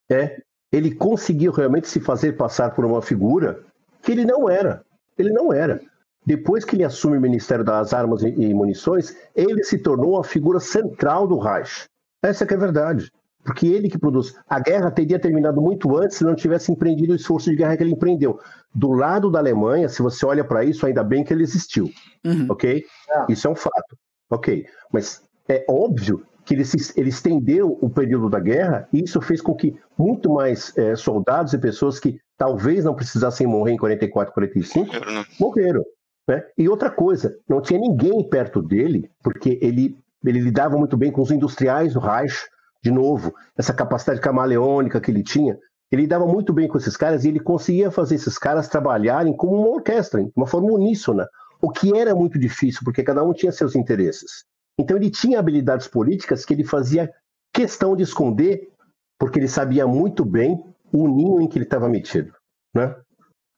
é, 0.10 0.42
ele 0.72 0.94
conseguiu 0.94 1.52
realmente 1.52 1.88
se 1.88 2.00
fazer 2.00 2.34
passar 2.34 2.74
por 2.76 2.86
uma 2.86 3.02
figura 3.02 3.64
que 4.02 4.12
ele 4.12 4.26
não 4.26 4.50
era. 4.50 4.86
Ele 5.18 5.32
não 5.32 5.52
era. 5.52 5.82
Depois 6.26 6.66
que 6.66 6.76
ele 6.76 6.84
assume 6.84 7.18
o 7.18 7.22
Ministério 7.22 7.64
das 7.64 7.94
Armas 7.94 8.22
e 8.22 8.54
Munições, 8.54 9.16
ele 9.34 9.64
se 9.64 9.78
tornou 9.80 10.16
uma 10.16 10.24
figura 10.24 10.60
central 10.60 11.26
do 11.26 11.40
Reich. 11.40 11.86
Essa 12.22 12.44
é 12.44 12.54
a 12.54 12.58
verdade. 12.58 13.10
Porque 13.48 13.66
ele 13.66 13.88
que 13.88 13.98
produz. 13.98 14.36
A 14.46 14.60
guerra 14.60 14.92
teria 14.92 15.18
terminado 15.18 15.62
muito 15.62 15.96
antes 15.98 16.18
se 16.18 16.26
não 16.26 16.36
tivesse 16.36 16.70
empreendido 16.70 17.14
o 17.14 17.16
esforço 17.16 17.50
de 17.50 17.56
guerra 17.56 17.78
que 17.78 17.84
ele 17.84 17.94
empreendeu. 17.94 18.38
Do 18.76 18.92
lado 18.92 19.32
da 19.32 19.40
Alemanha, 19.40 19.88
se 19.88 20.02
você 20.02 20.26
olha 20.26 20.44
para 20.44 20.66
isso, 20.66 20.86
ainda 20.86 21.02
bem 21.02 21.24
que 21.24 21.34
ele 21.34 21.44
existiu. 21.44 21.90
Uhum. 22.26 22.48
Ok? 22.50 22.84
É. 23.10 23.32
Isso 23.32 23.48
é 23.48 23.50
um 23.50 23.56
fato. 23.56 23.98
Ok. 24.30 24.66
Mas 24.92 25.24
é 25.48 25.64
óbvio 25.70 26.26
que 26.44 26.56
ele, 26.56 26.66
se, 26.66 27.00
ele 27.00 27.08
estendeu 27.08 27.78
o 27.82 27.90
período 27.90 28.30
da 28.30 28.40
guerra 28.42 28.86
e 28.92 29.06
isso 29.06 29.22
fez 29.22 29.42
com 29.42 29.56
que 29.56 29.80
muito 29.98 30.30
mais 30.30 30.78
é, 30.78 30.94
soldados 30.98 31.54
e 31.54 31.58
pessoas 31.58 32.02
que 32.02 32.20
talvez 32.38 32.84
não 32.84 32.94
precisassem 32.94 33.48
morrer 33.48 33.72
em 33.72 33.78
44, 33.78 34.34
45, 34.34 34.94
morreram. 34.94 35.26
morreram 35.40 35.84
né? 36.28 36.44
E 36.58 36.68
outra 36.68 36.90
coisa, 36.90 37.34
não 37.48 37.62
tinha 37.62 37.80
ninguém 37.80 38.28
perto 38.30 38.62
dele, 38.62 39.10
porque 39.24 39.58
ele, 39.62 39.98
ele 40.26 40.42
lidava 40.42 40.78
muito 40.78 40.98
bem 40.98 41.12
com 41.12 41.22
os 41.22 41.32
industriais 41.32 41.94
do 41.94 42.02
Reich, 42.02 42.46
de 42.84 42.92
novo, 42.92 43.34
essa 43.58 43.74
capacidade 43.74 44.22
camaleônica 44.22 45.02
que 45.02 45.12
ele 45.12 45.24
tinha, 45.24 45.58
ele 45.92 46.04
lidava 46.04 46.26
muito 46.26 46.52
bem 46.54 46.68
com 46.68 46.78
esses 46.78 46.98
caras 46.98 47.24
e 47.24 47.30
ele 47.30 47.40
conseguia 47.40 47.90
fazer 47.90 48.16
esses 48.16 48.38
caras 48.38 48.68
trabalharem 48.68 49.36
como 49.36 49.56
uma 49.56 49.70
orquestra, 49.70 50.24
de 50.24 50.32
uma 50.36 50.48
forma 50.48 50.72
uníssona, 50.72 51.28
o 51.62 51.70
que 51.70 51.98
era 51.98 52.14
muito 52.14 52.38
difícil, 52.38 52.82
porque 52.84 53.04
cada 53.04 53.24
um 53.24 53.34
tinha 53.34 53.52
seus 53.52 53.76
interesses. 53.76 54.44
Então 54.80 54.98
ele 54.98 55.10
tinha 55.10 55.40
habilidades 55.40 55.88
políticas 55.88 56.46
que 56.46 56.54
ele 56.54 56.64
fazia 56.64 57.12
questão 57.54 57.96
de 57.96 58.04
esconder, 58.04 58.70
porque 59.18 59.40
ele 59.40 59.48
sabia 59.48 59.88
muito 59.88 60.24
bem 60.24 60.64
o 60.92 61.08
ninho 61.08 61.42
em 61.42 61.48
que 61.48 61.58
ele 61.58 61.66
estava 61.66 61.90
metido. 61.90 62.34
Né? 62.74 62.96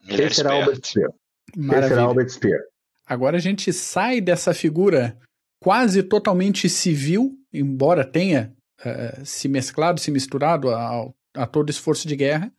Ele 0.08 0.24
Esse 0.24 0.42
era 0.42 0.54
Albert 0.54 0.82
Speer. 0.86 1.10
Esse 1.58 1.94
era 1.94 2.02
Albert 2.02 2.30
Speer. 2.30 2.60
Agora 3.06 3.38
a 3.38 3.40
gente 3.40 3.74
sai 3.74 4.22
dessa 4.22 4.54
figura 4.54 5.18
quase 5.60 6.04
totalmente 6.04 6.70
civil, 6.70 7.38
embora 7.52 8.06
tenha 8.06 8.54
uh, 8.86 9.26
se 9.26 9.48
mesclado, 9.48 10.00
se 10.00 10.12
misturado 10.12 10.70
a, 10.70 11.10
a 11.36 11.48
todo 11.48 11.70
esforço 11.70 12.08
de 12.08 12.16
guerra, 12.16 12.52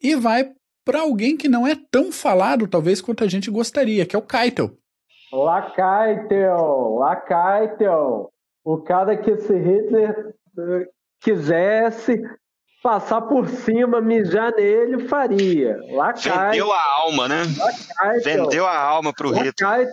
e 0.00 0.14
vai 0.14 0.52
para 0.84 1.00
alguém 1.00 1.36
que 1.36 1.48
não 1.48 1.66
é 1.66 1.76
tão 1.90 2.10
falado, 2.10 2.66
talvez, 2.66 3.02
quanto 3.02 3.22
a 3.22 3.28
gente 3.28 3.50
gostaria, 3.50 4.06
que 4.06 4.16
é 4.16 4.18
o 4.18 4.22
Keitel. 4.22 4.70
Lacaitel, 5.30 6.94
Lacaitel, 6.94 8.32
o 8.64 8.78
cara 8.78 9.14
que 9.16 9.36
se 9.36 9.52
Hitler 9.54 10.34
eh, 10.58 10.88
quisesse 11.20 12.22
passar 12.82 13.20
por 13.22 13.46
cima, 13.48 14.00
mijar 14.00 14.54
nele, 14.54 15.06
faria. 15.08 15.76
Lacaitel. 15.90 16.50
Vendeu 16.50 16.72
a 16.72 16.82
alma, 17.02 17.28
né? 17.28 17.42
Lacaitel. 17.58 18.44
Vendeu 18.44 18.66
a 18.66 18.78
alma 18.78 19.12
para 19.12 19.26
o 19.26 19.32
Hitler. 19.32 19.88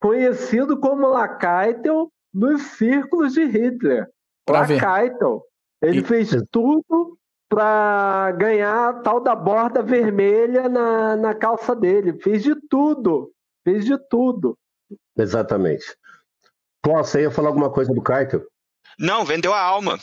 Conhecido 0.00 0.80
como 0.80 1.06
Lacaitel 1.06 2.10
nos 2.32 2.60
círculos 2.62 3.34
de 3.34 3.44
Hitler. 3.44 4.08
Lacaitel. 4.48 5.42
Ele 5.82 6.00
e... 6.00 6.04
fez 6.04 6.30
tudo 6.50 7.18
para 7.48 8.32
ganhar 8.32 8.88
a 8.88 8.92
tal 8.94 9.20
da 9.20 9.34
borda 9.34 9.82
vermelha 9.82 10.68
na, 10.68 11.16
na 11.16 11.34
calça 11.34 11.74
dele. 11.74 12.18
Fez 12.20 12.42
de 12.42 12.54
tudo. 12.68 13.32
Fez 13.62 13.84
de 13.84 13.96
tudo. 14.08 14.58
Exatamente. 15.16 15.84
Você 16.84 17.22
ia 17.22 17.30
falar 17.30 17.48
alguma 17.48 17.70
coisa 17.70 17.92
do 17.92 18.02
Keitel? 18.02 18.44
Não, 18.98 19.24
vendeu 19.24 19.52
a 19.52 19.60
alma. 19.60 19.98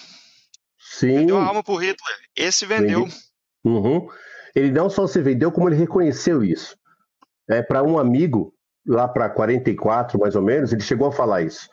Sim. 0.79 1.19
Vendeu 1.19 1.37
a 1.37 1.45
alma 1.45 1.63
pro 1.63 1.75
Hitler. 1.75 2.17
Esse 2.35 2.65
vendeu. 2.65 3.07
Uhum. 3.63 4.07
Ele 4.55 4.71
não 4.71 4.89
só 4.89 5.07
se 5.07 5.21
vendeu, 5.21 5.51
como 5.51 5.69
ele 5.69 5.75
reconheceu 5.75 6.43
isso. 6.43 6.75
É, 7.49 7.61
para 7.61 7.83
um 7.83 7.99
amigo, 7.99 8.53
lá 8.85 9.07
para 9.07 9.29
44, 9.29 10.19
mais 10.19 10.35
ou 10.35 10.41
menos, 10.41 10.73
ele 10.73 10.81
chegou 10.81 11.07
a 11.07 11.11
falar 11.11 11.41
isso. 11.41 11.69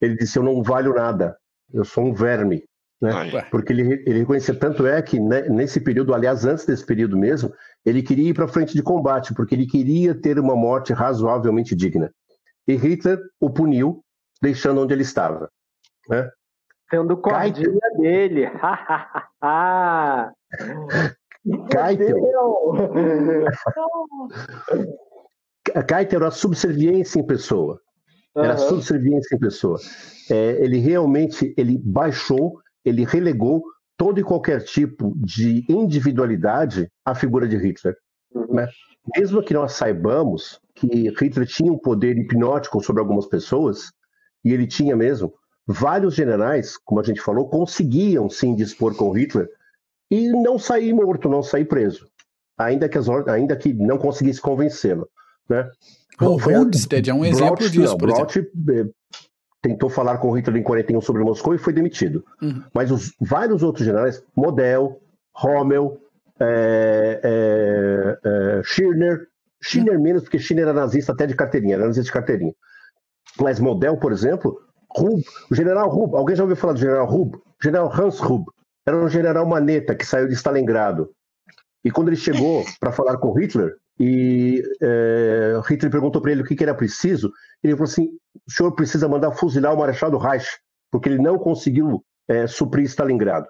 Ele 0.00 0.16
disse: 0.16 0.38
Eu 0.38 0.42
não 0.42 0.62
valho 0.62 0.94
nada, 0.94 1.36
eu 1.72 1.84
sou 1.84 2.04
um 2.04 2.14
verme. 2.14 2.64
Né? 3.00 3.10
Porque 3.50 3.72
ele, 3.72 4.02
ele 4.06 4.20
reconhecia, 4.20 4.54
tanto 4.54 4.86
é 4.86 5.02
que 5.02 5.18
né, 5.18 5.48
nesse 5.48 5.80
período, 5.80 6.14
aliás, 6.14 6.44
antes 6.44 6.64
desse 6.64 6.86
período 6.86 7.18
mesmo, 7.18 7.52
ele 7.84 8.00
queria 8.00 8.28
ir 8.28 8.34
para 8.34 8.46
frente 8.46 8.74
de 8.74 8.82
combate, 8.82 9.34
porque 9.34 9.56
ele 9.56 9.66
queria 9.66 10.14
ter 10.14 10.38
uma 10.38 10.54
morte 10.54 10.92
razoavelmente 10.92 11.74
digna. 11.74 12.12
E 12.66 12.76
Hitler 12.76 13.18
o 13.40 13.50
puniu, 13.50 14.04
deixando 14.40 14.80
onde 14.80 14.94
ele 14.94 15.02
estava. 15.02 15.50
Né? 16.08 16.30
Sendo 16.88 17.16
cordinha 17.16 17.66
Keitel. 17.66 17.98
dele. 17.98 18.48
Keitel. 21.70 22.72
Keitel 25.88 26.20
era 26.20 26.30
subserviência 26.30 27.18
em 27.18 27.26
pessoa. 27.26 27.80
Era 28.36 28.52
uhum. 28.52 28.68
subserviência 28.68 29.36
em 29.36 29.38
pessoa. 29.38 29.78
É, 30.30 30.64
ele 30.64 30.78
realmente 30.78 31.52
ele 31.56 31.78
baixou 31.78 32.62
ele 32.84 33.04
relegou 33.04 33.62
todo 33.96 34.18
e 34.18 34.24
qualquer 34.24 34.64
tipo 34.64 35.14
de 35.16 35.64
individualidade 35.68 36.90
à 37.04 37.14
figura 37.14 37.46
de 37.46 37.56
Hitler. 37.56 37.96
Uhum. 38.34 38.54
Né? 38.54 38.68
Mesmo 39.16 39.42
que 39.42 39.54
nós 39.54 39.72
saibamos 39.72 40.60
que 40.74 41.10
Hitler 41.10 41.46
tinha 41.46 41.72
um 41.72 41.78
poder 41.78 42.16
hipnótico 42.16 42.82
sobre 42.82 43.00
algumas 43.00 43.26
pessoas, 43.26 43.92
e 44.44 44.52
ele 44.52 44.66
tinha 44.66 44.96
mesmo, 44.96 45.32
vários 45.66 46.14
generais, 46.14 46.76
como 46.76 47.00
a 47.00 47.04
gente 47.04 47.20
falou, 47.20 47.48
conseguiam 47.48 48.28
se 48.28 48.46
indispor 48.46 48.96
com 48.96 49.12
Hitler 49.12 49.48
e 50.10 50.28
não 50.28 50.58
sair 50.58 50.92
morto, 50.92 51.28
não 51.28 51.42
sair 51.42 51.64
preso, 51.64 52.08
ainda 52.58 52.88
que, 52.88 52.98
as, 52.98 53.08
ainda 53.28 53.56
que 53.56 53.72
não 53.72 53.98
conseguisse 53.98 54.40
convencê-lo. 54.40 55.08
Né? 55.48 55.68
O 56.20 56.36
Rundstedt 56.36 57.10
é 57.10 57.14
um 57.14 57.24
exemplo 57.24 57.68
disso, 57.68 57.92
não, 57.92 57.98
por 57.98 58.12
Braut, 58.12 58.50
tentou 59.62 59.88
falar 59.88 60.18
com 60.18 60.32
Hitler 60.32 60.60
em 60.60 60.62
41 60.62 61.00
sobre 61.00 61.22
Moscou 61.22 61.54
e 61.54 61.58
foi 61.58 61.72
demitido. 61.72 62.24
Uhum. 62.42 62.64
Mas 62.74 62.90
os 62.90 63.14
vários 63.20 63.62
outros 63.62 63.86
generais, 63.86 64.22
Model, 64.36 65.00
Rommel, 65.34 66.00
é, 66.40 67.20
é, 67.22 68.18
é, 68.28 68.62
Schirner, 68.64 69.28
Schirner 69.62 69.96
uhum. 69.96 70.02
menos, 70.02 70.22
porque 70.24 70.38
Schirner 70.38 70.64
era 70.64 70.72
nazista 70.72 71.12
até 71.12 71.26
de 71.26 71.34
carteirinha, 71.34 71.76
era 71.76 71.86
nazista 71.86 72.06
de 72.06 72.12
carteirinha. 72.12 72.54
Mas 73.40 73.60
Model, 73.60 73.96
por 73.96 74.12
exemplo, 74.12 74.60
Rub, 74.94 75.22
o 75.50 75.54
general 75.54 75.88
Rub, 75.88 76.16
alguém 76.16 76.36
já 76.36 76.42
ouviu 76.42 76.56
falar 76.56 76.74
do 76.74 76.80
general 76.80 77.06
Rub? 77.06 77.40
General 77.62 77.90
Hans 77.92 78.18
Rub, 78.18 78.44
era 78.86 78.96
um 78.96 79.08
general 79.08 79.46
maneta 79.46 79.94
que 79.94 80.04
saiu 80.04 80.26
de 80.26 80.34
Stalingrado. 80.34 81.08
E 81.84 81.90
quando 81.90 82.08
ele 82.08 82.16
chegou 82.16 82.64
para 82.80 82.92
falar 82.92 83.16
com 83.16 83.32
Hitler, 83.32 83.76
e 84.04 84.60
é, 84.82 85.60
Hitler 85.64 85.88
perguntou 85.88 86.20
para 86.20 86.32
ele 86.32 86.42
o 86.42 86.44
que, 86.44 86.56
que, 86.56 86.64
era 86.64 86.74
preciso. 86.74 87.30
Ele 87.62 87.74
falou 87.74 87.88
assim: 87.88 88.08
o 88.44 88.50
senhor 88.50 88.72
precisa 88.72 89.08
mandar 89.08 89.30
fuzilar 89.30 89.72
o 89.72 89.78
Marechal 89.78 90.10
do 90.10 90.18
Reich, 90.18 90.58
porque 90.90 91.08
ele 91.08 91.22
não 91.22 91.38
conseguiu 91.38 92.04
é, 92.26 92.48
suprir 92.48 92.84
Stalingrado. 92.86 93.46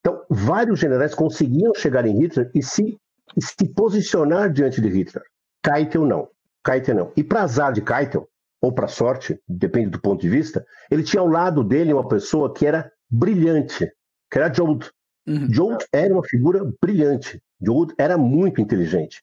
Então, 0.00 0.22
vários 0.28 0.78
generais 0.78 1.14
conseguiam 1.14 1.72
chegar 1.74 2.04
em 2.04 2.20
Hitler 2.20 2.50
e 2.54 2.62
se, 2.62 2.98
e 3.34 3.42
se 3.42 3.66
posicionar 3.74 4.52
diante 4.52 4.78
de 4.78 4.88
Hitler. 4.90 5.24
Keitel 5.64 6.04
não. 6.04 6.28
Keitel 6.62 6.94
não. 6.94 7.12
E 7.16 7.24
para 7.24 7.42
azar 7.42 7.72
de 7.72 7.80
Keitel, 7.80 8.28
ou 8.60 8.74
para 8.74 8.88
sorte, 8.88 9.40
depende 9.48 9.88
do 9.88 10.00
ponto 10.02 10.20
de 10.20 10.28
vista, 10.28 10.62
ele 10.90 11.02
tinha 11.02 11.22
ao 11.22 11.26
lado 11.26 11.64
dele 11.64 11.94
uma 11.94 12.06
pessoa 12.06 12.52
que 12.52 12.66
era 12.66 12.92
brilhante, 13.08 13.90
que 14.30 14.38
era 14.38 14.52
Joad. 14.52 14.90
Uhum. 15.26 15.50
Joad 15.50 15.82
era 15.94 16.12
uma 16.12 16.24
figura 16.24 16.62
brilhante. 16.78 17.42
Joad 17.58 17.94
era 17.96 18.18
muito 18.18 18.60
inteligente. 18.60 19.22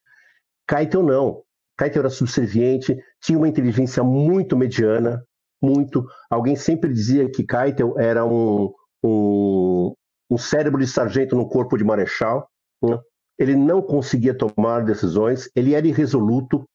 Keitel 0.67 1.03
não. 1.03 1.43
Keitel 1.77 2.01
era 2.01 2.09
subserviente, 2.09 2.97
tinha 3.21 3.37
uma 3.37 3.47
inteligência 3.47 4.03
muito 4.03 4.57
mediana, 4.57 5.23
muito. 5.61 6.05
Alguém 6.29 6.55
sempre 6.55 6.91
dizia 6.91 7.29
que 7.29 7.45
Keitel 7.45 7.97
era 7.99 8.25
um, 8.25 8.73
um, 9.03 9.93
um 10.29 10.37
cérebro 10.37 10.79
de 10.79 10.87
sargento 10.87 11.35
no 11.35 11.47
corpo 11.47 11.77
de 11.77 11.83
marechal. 11.83 12.49
Né? 12.81 12.99
Ele 13.39 13.55
não 13.55 13.81
conseguia 13.81 14.35
tomar 14.35 14.83
decisões, 14.83 15.49
ele 15.55 15.73
era 15.73 15.87
irresoluto. 15.87 16.65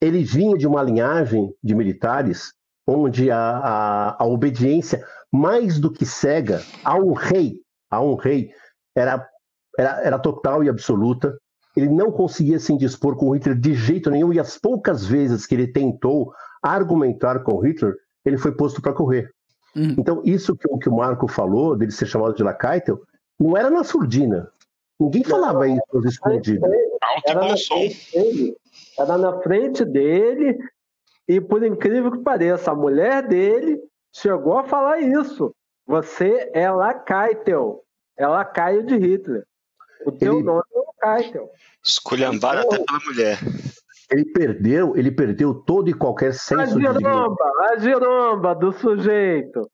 Ele 0.00 0.24
vinha 0.24 0.56
de 0.56 0.66
uma 0.66 0.82
linhagem 0.82 1.54
de 1.62 1.74
militares 1.74 2.52
onde 2.86 3.30
a, 3.30 3.38
a, 3.38 4.22
a 4.22 4.26
obediência, 4.26 5.04
mais 5.32 5.78
do 5.78 5.90
que 5.90 6.04
cega, 6.04 6.62
a 6.84 6.96
um 6.96 7.12
rei, 7.12 7.60
a 7.90 8.00
um 8.00 8.14
rei, 8.14 8.50
era, 8.96 9.26
era, 9.78 10.02
era 10.02 10.18
total 10.18 10.62
e 10.62 10.68
absoluta 10.68 11.36
ele 11.76 11.88
não 11.88 12.12
conseguia 12.12 12.58
se 12.58 12.72
indispor 12.72 13.16
com 13.16 13.34
Hitler 13.34 13.58
de 13.58 13.74
jeito 13.74 14.10
nenhum, 14.10 14.32
e 14.32 14.38
as 14.38 14.56
poucas 14.56 15.04
vezes 15.04 15.46
que 15.46 15.54
ele 15.54 15.66
tentou 15.66 16.32
argumentar 16.62 17.40
com 17.40 17.58
Hitler, 17.58 17.94
ele 18.24 18.38
foi 18.38 18.52
posto 18.52 18.80
para 18.80 18.92
correr. 18.92 19.30
Uhum. 19.74 19.96
Então, 19.98 20.22
isso 20.24 20.56
que, 20.56 20.68
que, 20.78 20.88
o 20.88 20.96
Marco 20.96 21.26
falou, 21.26 21.76
dele 21.76 21.90
ser 21.90 22.06
chamado 22.06 22.34
de 22.34 22.42
Lacaitel, 22.42 23.00
não 23.38 23.56
era 23.56 23.68
na 23.70 23.82
surdina. 23.82 24.48
Ninguém 25.00 25.24
falava 25.24 25.66
não, 25.66 25.76
isso 25.76 26.08
escondido. 26.08 26.64
Alto 26.64 27.28
era, 27.28 27.48
na 27.48 27.56
frente 27.56 28.12
dele, 28.12 28.56
era 28.98 29.18
na 29.18 29.42
frente 29.42 29.84
dele, 29.84 30.58
e 31.26 31.40
por 31.40 31.64
incrível 31.64 32.12
que 32.12 32.18
pareça, 32.18 32.70
a 32.70 32.76
mulher 32.76 33.26
dele 33.26 33.80
chegou 34.12 34.58
a 34.58 34.64
falar 34.64 35.00
isso. 35.00 35.52
Você 35.86 36.50
é 36.54 36.70
Lakaitel, 36.70 37.82
é 38.16 38.26
lacaio 38.26 38.84
de 38.84 38.96
Hitler. 38.96 39.44
O 40.06 40.12
teu 40.12 40.34
ele... 40.34 40.42
nome 40.44 40.62
é 40.74 40.78
Lakaitel. 40.78 41.50
Esculhambado 41.84 42.60
então, 42.60 42.74
até 42.74 42.84
pela 42.84 42.98
mulher. 43.04 43.38
Ele 44.10 44.24
perdeu, 44.26 44.96
ele 44.96 45.10
perdeu 45.10 45.54
todo 45.54 45.88
e 45.88 45.94
qualquer 45.94 46.34
senso 46.34 46.62
a 46.62 46.66
giromba, 46.66 47.34
de 47.34 47.74
A 47.74 47.78
giromba 47.78 48.54
do 48.54 48.72
sujeito. 48.72 49.68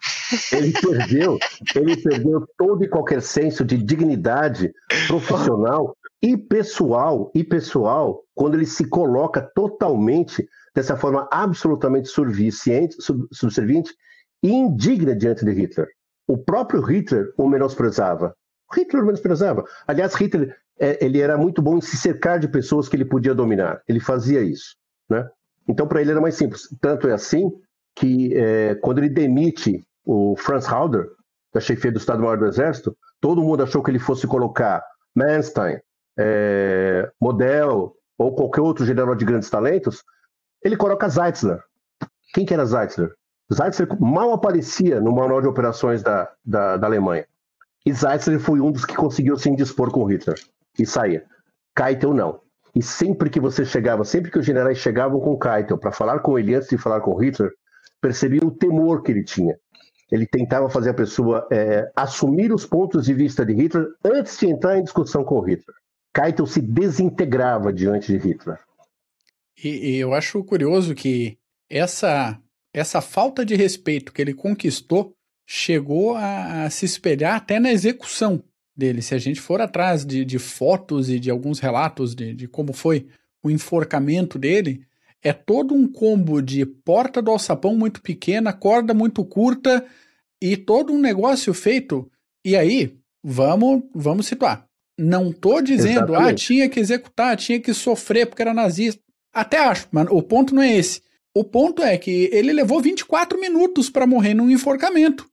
Ele 0.53 0.73
perdeu, 0.73 1.39
ele 1.75 1.97
perdeu 1.97 2.47
todo 2.57 2.85
e 2.85 2.89
qualquer 2.89 3.21
senso 3.21 3.65
de 3.65 3.77
dignidade 3.77 4.73
profissional 5.09 5.97
e 6.23 6.37
pessoal, 6.37 7.31
e 7.35 7.43
pessoal, 7.43 8.23
quando 8.35 8.55
ele 8.55 8.67
se 8.67 8.89
coloca 8.89 9.41
totalmente 9.55 10.47
dessa 10.75 10.97
forma 10.97 11.29
absolutamente 11.31 12.09
subserviente, 12.09 12.97
subserviente 13.33 13.93
e 14.43 14.53
indigna 14.53 15.17
diante 15.17 15.45
de 15.45 15.53
Hitler. 15.53 15.89
O 16.29 16.39
próprio 16.39 16.81
Hitler 16.81 17.33
o 17.37 17.49
menosprezava. 17.49 18.35
Hitler 18.73 19.05
menosprezava. 19.05 19.65
Aliás, 19.87 20.15
Hitler 20.15 20.57
é, 20.79 21.05
ele 21.05 21.21
era 21.21 21.37
muito 21.37 21.61
bom 21.61 21.77
em 21.77 21.81
se 21.81 21.97
cercar 21.97 22.39
de 22.39 22.49
pessoas 22.49 22.89
que 22.89 22.97
ele 22.97 23.05
podia 23.05 23.35
dominar. 23.35 23.83
Ele 23.87 24.01
fazia 24.01 24.41
isso, 24.41 24.77
né? 25.09 25.29
Então, 25.69 25.87
para 25.87 26.01
ele 26.01 26.11
era 26.11 26.21
mais 26.21 26.35
simples. 26.35 26.69
Tanto 26.81 27.07
é 27.07 27.13
assim 27.13 27.53
que 27.95 28.35
é, 28.35 28.75
quando 28.77 28.99
ele 28.99 29.11
demite 29.11 29.85
o 30.05 30.35
Franz 30.37 30.67
Halder, 30.67 31.09
da 31.53 31.61
chefia 31.61 31.93
do 31.93 31.99
Estado-Maior 31.99 32.39
do 32.39 32.47
Exército, 32.47 32.97
todo 33.21 33.43
mundo 33.43 33.63
achou 33.63 33.83
que 33.83 33.91
ele 33.91 33.99
fosse 33.99 34.27
colocar 34.27 34.83
Manstein, 35.15 35.81
é, 36.19 37.11
Model 37.21 37.95
ou 38.17 38.35
qualquer 38.35 38.61
outro 38.61 38.85
general 38.85 39.15
de 39.15 39.25
grandes 39.25 39.51
talentos, 39.51 40.03
ele 40.63 40.77
coloca 40.77 41.09
Zeitzler. 41.09 41.61
Quem 42.33 42.45
que 42.45 42.55
era 42.55 42.65
Zeitzler? 42.65 43.13
Zeitzler 43.53 43.89
mal 44.01 44.33
aparecia 44.33 45.01
no 45.01 45.13
manual 45.13 45.41
de 45.41 45.49
operações 45.49 46.03
da, 46.03 46.31
da, 46.45 46.77
da 46.77 46.87
Alemanha. 46.87 47.27
E 47.85 47.93
Zeitzler 47.93 48.39
foi 48.39 48.61
um 48.61 48.71
dos 48.71 48.85
que 48.85 48.95
conseguiu 48.95 49.37
se 49.37 49.49
indispor 49.49 49.91
com 49.91 50.05
Hitler 50.05 50.39
e 50.79 50.85
saía. 50.85 51.25
Keitel 51.77 52.13
não. 52.13 52.41
E 52.75 52.83
sempre 52.83 53.31
que 53.31 53.41
você 53.41 53.65
chegava, 53.65 54.05
sempre 54.05 54.31
que 54.31 54.39
os 54.39 54.47
generais 54.47 54.79
chegavam 54.79 55.21
com 55.21 55.39
Keitel 55.39 55.79
para 55.79 55.91
falar 55.91 56.21
com 56.21 56.39
ele 56.39 56.55
antes 56.55 56.69
de 56.69 56.79
falar 56.79 57.01
com 57.01 57.17
Hitler, 57.17 57.51
percebiam 58.01 58.49
o 58.49 58.51
temor 58.51 59.03
que 59.03 59.11
ele 59.11 59.25
tinha. 59.25 59.57
Ele 60.11 60.27
tentava 60.27 60.69
fazer 60.69 60.91
a 60.91 60.95
pessoa 60.95 61.47
é, 61.51 61.91
assumir 61.97 62.53
os 62.53 62.67
pontos 62.67 63.07
de 63.07 63.15
vista 63.15 63.45
de 63.45 63.55
Hitler 63.55 63.87
antes 64.05 64.39
de 64.39 64.47
entrar 64.47 64.79
em 64.79 64.83
discussão 64.83 65.25
com 65.25 65.41
Hitler. 65.41 65.77
Keitel 66.13 66.47
se 66.47 66.61
desintegrava 66.61 67.73
diante 67.73 68.13
de 68.13 68.19
Hitler. 68.19 68.59
E, 69.63 69.93
e, 69.93 69.97
eu 69.99 70.15
acho 70.15 70.43
curioso 70.43 70.95
que 70.95 71.39
essa, 71.69 72.41
essa 72.73 73.01
falta 73.01 73.45
de 73.45 73.55
respeito 73.55 74.13
que 74.13 74.21
ele 74.21 74.35
conquistou 74.35 75.15
chegou 75.53 76.15
a, 76.15 76.63
a 76.63 76.71
se 76.71 76.85
espelhar 76.85 77.35
até 77.35 77.59
na 77.59 77.73
execução 77.73 78.41
dele. 78.77 79.03
Se 79.03 79.17
a 79.17 79.19
gente 79.19 79.41
for 79.41 79.61
atrás 79.61 80.07
de, 80.07 80.25
de 80.25 80.39
fotos 80.39 81.11
e 81.11 81.19
de 81.19 81.29
alguns 81.29 81.59
relatos 81.59 82.15
de, 82.15 82.33
de 82.33 82.47
como 82.47 82.73
foi 82.73 83.09
o 83.43 83.51
enforcamento 83.51 84.39
dele, 84.39 84.85
é 85.21 85.33
todo 85.33 85.75
um 85.75 85.91
combo 85.91 86.41
de 86.41 86.65
porta 86.65 87.21
do 87.21 87.33
alçapão 87.33 87.77
muito 87.77 88.01
pequena, 88.01 88.53
corda 88.53 88.95
muito 88.95 89.25
curta 89.25 89.85
e 90.41 90.57
todo 90.57 90.93
um 90.93 91.01
negócio 91.01 91.53
feito. 91.53 92.09
E 92.45 92.57
aí, 92.57 92.97
vamos, 93.21 93.83
vamos 93.93 94.27
situar. 94.27 94.65
Não 94.97 95.33
tô 95.33 95.61
dizendo, 95.61 96.15
ah, 96.15 96.21
Exatamente. 96.21 96.31
ah, 96.31 96.47
tinha 96.47 96.69
que 96.69 96.79
executar, 96.79 97.37
tinha 97.37 97.59
que 97.59 97.75
sofrer 97.75 98.27
porque 98.27 98.43
era 98.43 98.55
nazista. 98.55 99.03
Até 99.35 99.59
acho, 99.59 99.89
mas 99.91 100.07
o 100.13 100.23
ponto 100.23 100.55
não 100.55 100.63
é 100.63 100.77
esse. 100.77 101.03
O 101.35 101.43
ponto 101.43 101.83
é 101.83 101.99
que 101.99 102.31
ele 102.33 102.53
levou 102.53 102.81
24 102.81 103.41
minutos 103.41 103.91
para 103.91 104.07
morrer 104.07 104.35
num 104.35 104.49
enforcamento. 104.49 105.29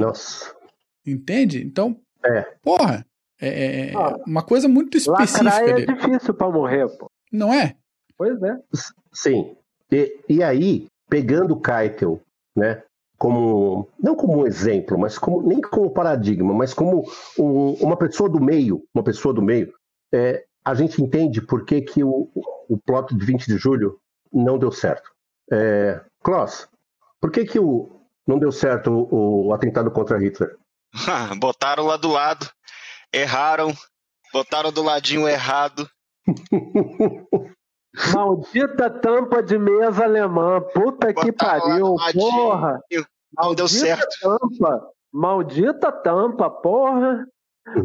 Nossa. 0.00 0.54
Entende? 1.06 1.62
Então, 1.64 1.96
é. 2.24 2.42
porra, 2.62 3.06
é, 3.40 3.48
é, 3.48 3.90
é 3.90 3.94
ah, 3.94 4.16
uma 4.26 4.42
coisa 4.42 4.68
muito 4.68 4.96
específica. 4.96 5.48
é 5.50 5.74
dele. 5.74 5.86
difícil 5.86 6.34
para 6.34 6.50
morrer, 6.50 6.88
pô. 6.98 7.10
Não 7.32 7.52
é? 7.52 7.76
Pois 8.16 8.42
é. 8.42 8.58
Sim. 9.12 9.56
E, 9.90 10.20
e 10.28 10.42
aí, 10.42 10.86
pegando 11.08 11.54
o 11.54 11.60
Keitel, 11.60 12.20
né, 12.54 12.82
como 13.16 13.88
não 14.02 14.14
como 14.14 14.38
um 14.38 14.46
exemplo, 14.46 14.98
mas 14.98 15.18
como 15.18 15.42
nem 15.42 15.60
como 15.60 15.90
paradigma, 15.90 16.54
mas 16.54 16.72
como 16.72 17.04
um, 17.38 17.72
uma 17.74 17.96
pessoa 17.96 18.28
do 18.28 18.40
meio, 18.40 18.82
uma 18.94 19.02
pessoa 19.02 19.34
do 19.34 19.42
meio, 19.42 19.72
é, 20.12 20.44
a 20.64 20.74
gente 20.74 21.02
entende 21.02 21.40
por 21.40 21.64
que, 21.64 21.82
que 21.82 22.02
o, 22.04 22.28
o 22.68 22.78
plot 22.78 23.14
de 23.14 23.24
20 23.24 23.46
de 23.46 23.56
julho 23.56 23.98
não 24.32 24.58
deu 24.58 24.70
certo. 24.70 25.10
É, 25.50 26.00
Klaus, 26.22 26.68
por 27.20 27.30
que, 27.30 27.44
que 27.44 27.58
o, 27.58 27.99
não 28.30 28.38
deu 28.38 28.52
certo 28.52 28.92
o, 29.10 29.48
o 29.48 29.52
atentado 29.52 29.90
contra 29.90 30.18
Hitler? 30.18 30.56
botaram 31.40 31.84
lá 31.84 31.96
do 31.96 32.08
lado, 32.08 32.48
erraram, 33.12 33.74
botaram 34.32 34.70
do 34.72 34.82
ladinho 34.82 35.28
errado. 35.28 35.88
Maldita 38.14 38.88
tampa 38.88 39.42
de 39.42 39.58
mesa 39.58 40.04
alemã, 40.04 40.60
puta 40.72 41.12
que 41.12 41.32
pariu, 41.32 41.96
porra! 42.12 42.80
Não 43.36 43.52
deu 43.52 43.66
certo. 43.66 44.06
Tampa, 44.22 44.88
maldita 45.12 45.90
tampa, 45.90 46.48
porra! 46.48 47.26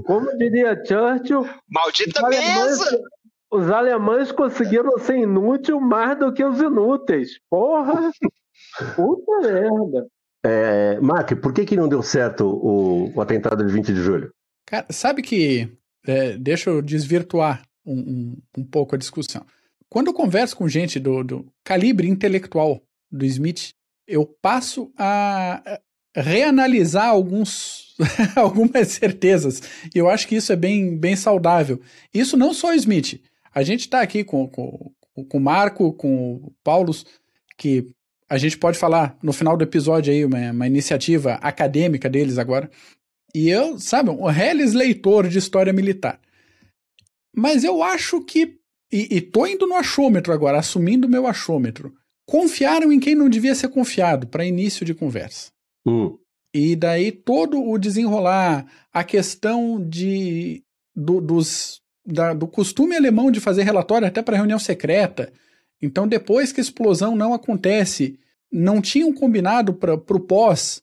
Como 0.06 0.38
diria 0.38 0.80
Churchill, 0.86 1.50
maldita 1.68 2.24
os 2.24 2.30
mesa! 2.30 2.52
Alemães, 2.52 2.80
os 3.52 3.72
alemães 3.72 4.32
conseguiram 4.32 4.96
ser 5.00 5.18
inútil 5.18 5.80
mais 5.80 6.20
do 6.20 6.32
que 6.32 6.44
os 6.44 6.62
inúteis, 6.62 7.40
porra! 7.50 8.12
Puta 8.96 9.42
merda! 9.42 10.08
É, 10.46 11.00
Mark, 11.00 11.36
por 11.42 11.52
que, 11.52 11.66
que 11.66 11.76
não 11.76 11.90
deu 11.90 12.04
certo 12.04 12.46
o, 12.46 13.12
o 13.16 13.22
atentado 13.22 13.66
de 13.66 13.74
20 13.74 13.88
de 13.88 14.02
julho? 14.02 14.32
Cara, 14.66 14.86
sabe 14.92 15.24
que. 15.24 15.68
É, 16.08 16.38
deixa 16.38 16.70
eu 16.70 16.84
desvirtuar 16.84 17.64
um, 17.84 17.98
um, 17.98 18.38
um 18.60 18.64
pouco 18.64 18.94
a 18.94 18.98
discussão. 18.98 19.44
Quando 19.90 20.08
eu 20.08 20.14
converso 20.14 20.56
com 20.56 20.68
gente 20.68 21.00
do, 21.00 21.24
do 21.24 21.52
calibre 21.64 22.08
intelectual 22.08 22.80
do 23.12 23.26
Smith, 23.26 23.72
eu 24.08 24.24
passo 24.40 24.92
a 25.00 25.80
reanalisar 26.16 27.08
alguns, 27.08 27.96
algumas 28.38 28.90
certezas. 28.90 29.64
E 29.96 29.98
eu 29.98 30.08
acho 30.08 30.28
que 30.28 30.36
isso 30.36 30.54
é 30.54 30.56
bem, 30.56 30.96
bem 30.96 31.16
saudável. 31.16 31.82
Isso 32.14 32.38
não 32.38 32.54
só 32.54 32.70
o 32.70 32.76
Smith. 32.76 33.20
A 33.52 33.64
gente 33.64 33.82
está 33.82 34.02
aqui 34.02 34.24
com, 34.24 34.48
com, 34.48 34.92
com 35.28 35.38
o 35.38 35.42
Marco, 35.42 35.92
com 35.94 36.36
o 36.36 36.54
Paulo, 36.64 36.92
que 37.58 37.88
a 38.30 38.38
gente 38.38 38.58
pode 38.58 38.78
falar 38.78 39.18
no 39.22 39.34
final 39.34 39.56
do 39.56 39.64
episódio 39.64 40.12
aí, 40.12 40.26
uma, 40.26 40.52
uma 40.52 40.68
iniciativa 40.68 41.34
acadêmica 41.36 42.10
deles 42.10 42.38
agora. 42.38 42.70
E 43.34 43.50
eu, 43.50 43.78
sabe, 43.80 44.10
um 44.10 44.26
reles 44.26 44.74
leitor 44.74 45.28
de 45.28 45.38
história 45.38 45.74
militar. 45.74 46.20
Mas 47.36 47.64
eu 47.64 47.84
acho 47.84 48.22
que 48.24 48.58
e, 48.92 49.18
e 49.18 49.22
tô 49.22 49.46
indo 49.46 49.68
no 49.68 49.76
achômetro 49.76 50.32
agora, 50.32 50.60
assumindo 50.60 51.10
meu 51.10 51.28
achômetro. 51.28 51.94
Confiaram 52.26 52.92
em 52.92 53.00
quem 53.00 53.14
não 53.14 53.30
devia 53.30 53.54
ser 53.54 53.68
confiado 53.68 54.28
para 54.28 54.46
início 54.46 54.86
de 54.86 54.94
conversa. 54.94 55.52
Hum. 55.86 56.18
E 56.54 56.76
daí 56.76 57.12
todo 57.12 57.62
o 57.62 57.78
desenrolar, 57.78 58.66
a 58.94 59.04
questão 59.04 59.86
de 59.86 60.64
do, 60.96 61.20
dos, 61.20 61.82
da, 62.06 62.34
do 62.34 62.48
costume 62.48 62.96
alemão 62.96 63.30
de 63.30 63.42
fazer 63.42 63.64
relatório 63.64 64.08
até 64.08 64.22
para 64.22 64.38
reunião 64.38 64.58
secreta. 64.58 65.32
Então, 65.82 66.08
depois 66.08 66.52
que 66.52 66.60
a 66.60 66.64
explosão 66.64 67.16
não 67.16 67.34
acontece, 67.34 68.18
não 68.52 68.82
tinham 68.82 69.14
combinado 69.14 69.74
para 69.74 69.94
o 69.94 70.20
pós. 70.20 70.82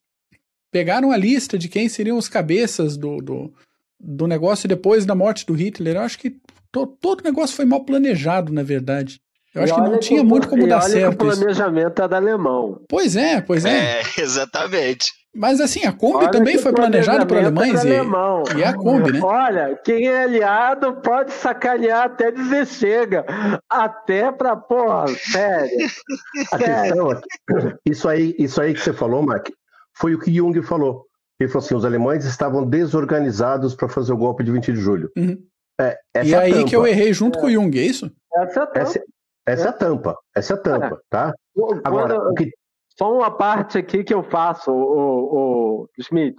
Pegaram 0.71 1.11
a 1.11 1.17
lista 1.17 1.59
de 1.59 1.69
quem 1.69 1.89
seriam 1.89 2.17
os 2.17 2.29
cabeças 2.29 2.97
do, 2.97 3.19
do, 3.19 3.53
do 3.99 4.27
negócio 4.27 4.69
depois 4.69 5.05
da 5.05 5.15
morte 5.15 5.47
do 5.47 5.55
Hitler. 5.55 5.97
Eu 5.97 6.03
acho 6.03 6.19
que 6.19 6.37
to, 6.71 6.87
todo 6.87 7.21
o 7.21 7.25
negócio 7.25 7.55
foi 7.55 7.65
mal 7.65 7.85
planejado, 7.85 8.53
na 8.53 8.63
verdade. 8.63 9.21
Eu 9.55 9.63
acho 9.63 9.75
que 9.75 9.81
não 9.81 10.01
tinha 10.01 10.25
muito 10.25 10.49
como 10.49 10.67
dar 10.67 10.81
certo. 10.81 11.15
o 11.15 11.17
planejamento 11.17 11.93
isso. 11.93 12.03
é 12.03 12.09
da 12.09 12.17
alemão. 12.17 12.81
Pois 12.89 13.17
é, 13.17 13.41
pois 13.43 13.65
é. 13.67 14.01
É, 14.01 14.03
exatamente. 14.19 15.13
Mas 15.35 15.61
assim, 15.63 15.85
a 15.87 15.93
Kombi 15.93 16.25
olha 16.25 16.31
também 16.31 16.59
foi 16.59 16.73
planejada 16.73 17.25
por 17.25 17.39
alemães 17.39 17.83
é 17.85 17.89
e, 17.89 17.97
alemão. 17.97 18.43
e 18.55 18.63
é 18.63 18.67
a 18.67 18.75
Kombi, 18.75 19.13
né? 19.13 19.21
Olha, 19.23 19.81
quem 19.83 20.07
é 20.07 20.25
aliado 20.25 20.95
pode 20.97 21.33
sacanear 21.33 22.05
até 22.05 22.31
dizer 22.31 22.67
chega. 22.67 23.25
Até 23.69 24.31
pra, 24.31 24.55
porra, 24.55 25.09
sério. 25.09 25.71
A 26.53 26.59
questão, 26.59 27.21
isso 27.87 28.09
aí, 28.09 28.35
isso 28.39 28.61
aí 28.61 28.75
que 28.75 28.81
você 28.81 28.93
falou, 28.93 29.23
Mark, 29.23 29.49
foi 29.95 30.15
o 30.15 30.19
que 30.19 30.35
Jung 30.35 30.61
falou. 30.63 31.07
Ele 31.41 31.49
falou 31.49 31.65
assim: 31.65 31.75
os 31.75 31.85
alemães 31.85 32.27
estavam 32.27 32.69
desorganizados 32.69 33.75
para 33.75 33.89
fazer 33.89 34.13
o 34.13 34.19
golpe 34.19 34.45
de 34.45 34.53
20 34.53 34.73
de 34.73 34.81
julho. 34.81 35.11
Uhum. 35.17 35.43
É, 35.81 35.99
e 36.25 36.35
é 36.35 36.39
aí 36.39 36.53
tampa. 36.53 36.69
que 36.69 36.77
eu 36.77 36.87
errei 36.87 37.13
junto 37.13 37.39
é. 37.39 37.41
com 37.41 37.47
o 37.47 37.51
Jung, 37.51 37.79
é 37.79 37.83
isso? 37.83 38.11
Essa 38.35 38.61
é 38.61 38.63
a 38.63 38.67
tampa. 38.67 38.81
Essa, 38.81 39.05
essa 39.47 39.67
é 39.67 39.69
a 39.69 39.73
tampa. 39.73 40.19
Essa 40.37 40.53
é 40.53 40.57
a 40.57 40.61
tampa, 40.61 41.01
tá? 41.09 41.35
Agora, 41.85 42.17
Quando, 42.17 42.35
que... 42.35 42.51
Só 42.97 43.13
uma 43.13 43.31
parte 43.31 43.79
aqui 43.79 44.05
que 44.05 44.15
eu 44.15 44.23
faço, 44.23 44.71
o, 44.71 45.85
o, 45.85 45.89
Smith. 45.99 46.37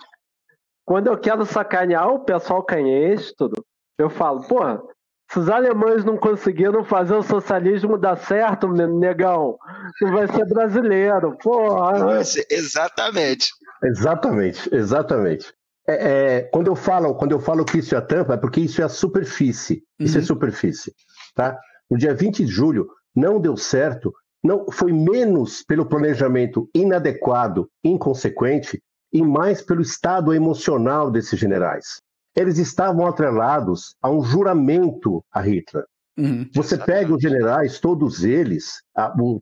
Quando 0.85 1.07
eu 1.07 1.17
quero 1.17 1.45
sacanear 1.45 2.09
o 2.09 2.19
pessoal 2.19 2.63
canhês, 2.63 3.33
tudo, 3.37 3.65
eu 3.97 4.09
falo, 4.09 4.45
porra, 4.47 4.81
Se 5.31 5.39
os 5.39 5.49
alemães 5.49 6.03
não 6.05 6.17
conseguiram 6.17 6.83
fazer 6.83 7.15
o 7.15 7.23
socialismo 7.23 7.97
dar 7.97 8.17
certo, 8.17 8.67
negão, 8.67 9.57
não 10.01 10.11
vai 10.11 10.27
ser 10.27 10.45
brasileiro. 10.45 11.35
Porra. 11.41 12.21
Exatamente. 12.49 13.49
Exatamente, 13.83 14.73
exatamente. 14.73 15.53
É, 15.87 15.93
é, 15.93 16.41
quando, 16.43 16.67
eu 16.67 16.75
falo, 16.75 17.15
quando 17.15 17.31
eu 17.31 17.39
falo 17.39 17.65
que 17.65 17.79
isso 17.79 17.93
é 17.95 17.97
a 17.97 18.01
tampa, 18.01 18.35
é 18.35 18.37
porque 18.37 18.61
isso 18.61 18.81
é 18.81 18.85
a 18.85 18.89
superfície. 18.89 19.83
Isso 19.99 20.15
é 20.15 20.19
uhum. 20.19 20.23
é 20.23 20.27
superfície. 20.27 20.93
Tá? 21.35 21.57
No 21.89 21.97
dia 21.97 22.13
20 22.13 22.45
de 22.45 22.51
julho, 22.51 22.87
não 23.15 23.39
deu 23.39 23.57
certo, 23.57 24.13
não 24.43 24.65
foi 24.71 24.91
menos 24.91 25.63
pelo 25.63 25.85
planejamento 25.85 26.69
inadequado, 26.75 27.69
inconsequente, 27.83 28.81
e 29.11 29.21
mais 29.21 29.61
pelo 29.61 29.81
estado 29.81 30.33
emocional 30.33 31.11
desses 31.11 31.39
generais. 31.39 32.01
Eles 32.35 32.57
estavam 32.57 33.05
atrelados 33.05 33.95
a 34.01 34.09
um 34.09 34.23
juramento 34.23 35.23
a 35.31 35.39
Hitler. 35.39 35.85
Uhum, 36.17 36.47
Você 36.53 36.75
exatamente. 36.75 36.99
pega 36.99 37.15
os 37.15 37.21
generais, 37.21 37.79
todos 37.79 38.23
eles, 38.23 38.81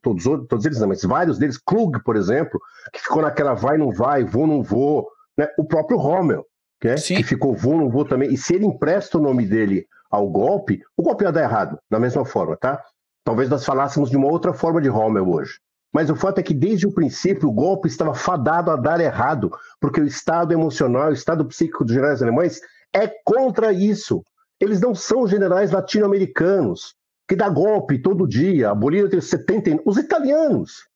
todos, 0.02 0.24
todos 0.48 0.66
eles 0.66 0.80
não, 0.80 0.90
mas 0.90 1.04
vários 1.04 1.38
deles, 1.38 1.58
Krug, 1.58 2.02
por 2.04 2.16
exemplo, 2.16 2.60
que 2.94 3.00
ficou 3.00 3.22
naquela 3.22 3.54
vai, 3.54 3.78
não 3.78 3.92
vai, 3.92 4.24
vou, 4.24 4.46
não 4.46 4.62
vou, 4.62 5.08
né? 5.38 5.48
o 5.58 5.66
próprio 5.66 5.98
Rommel, 5.98 6.46
né? 6.84 6.96
que 6.96 7.24
ficou 7.24 7.56
vou, 7.56 7.78
não 7.78 7.90
vou 7.90 8.06
também, 8.06 8.34
e 8.34 8.38
se 8.38 8.56
ele 8.56 8.66
empresta 8.66 9.18
o 9.18 9.22
nome 9.22 9.46
dele 9.46 9.86
ao 10.10 10.30
golpe, 10.30 10.82
o 10.98 11.04
golpe 11.04 11.24
ia 11.24 11.32
dar 11.32 11.44
errado, 11.44 11.78
da 11.90 12.00
mesma 12.00 12.26
forma, 12.26 12.58
tá? 12.58 12.82
Talvez 13.24 13.50
nós 13.50 13.66
falássemos 13.66 14.10
de 14.10 14.18
uma 14.18 14.28
outra 14.28 14.54
forma 14.54 14.82
de 14.82 14.90
Rommel 14.90 15.30
hoje. 15.30 15.60
Mas 15.94 16.10
o 16.10 16.16
fato 16.16 16.40
é 16.40 16.44
que 16.44 16.54
desde 16.54 16.88
o 16.88 16.94
princípio 16.94 17.50
o 17.50 17.54
golpe 17.54 17.88
estava 17.88 18.14
fadado 18.14 18.72
a 18.72 18.76
dar 18.76 19.00
errado, 19.02 19.52
porque 19.80 20.00
o 20.00 20.06
estado 20.06 20.54
emocional, 20.54 21.10
o 21.10 21.14
estado 21.14 21.46
psíquico 21.46 21.84
dos 21.84 21.94
generais 21.94 22.22
alemães 22.22 22.62
é 22.94 23.08
contra 23.26 23.74
isso. 23.74 24.24
Eles 24.60 24.80
não 24.80 24.96
são 24.96 25.28
generais 25.28 25.72
latino-americanos 25.72 26.96
que 27.28 27.36
dá 27.36 27.50
golpe 27.50 28.02
todo 28.02 28.28
dia. 28.28 28.70
A 28.70 28.76
Bolívia 28.76 29.10
tem 29.10 29.22
70. 29.22 29.82
Os 29.86 29.98
italianos. 29.98 30.88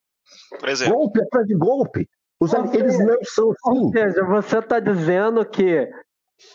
Por 0.59 0.69
exemplo. 0.69 0.95
Golpe 0.95 1.21
atrás 1.21 1.47
de 1.47 1.55
golpe. 1.55 2.09
Os, 2.39 2.53
eles 2.73 2.99
não 2.99 3.17
são 3.23 3.51
assim. 3.51 3.79
Ou 3.79 3.91
seja, 3.91 4.23
você 4.23 4.59
está 4.59 4.79
dizendo 4.79 5.45
que 5.45 5.89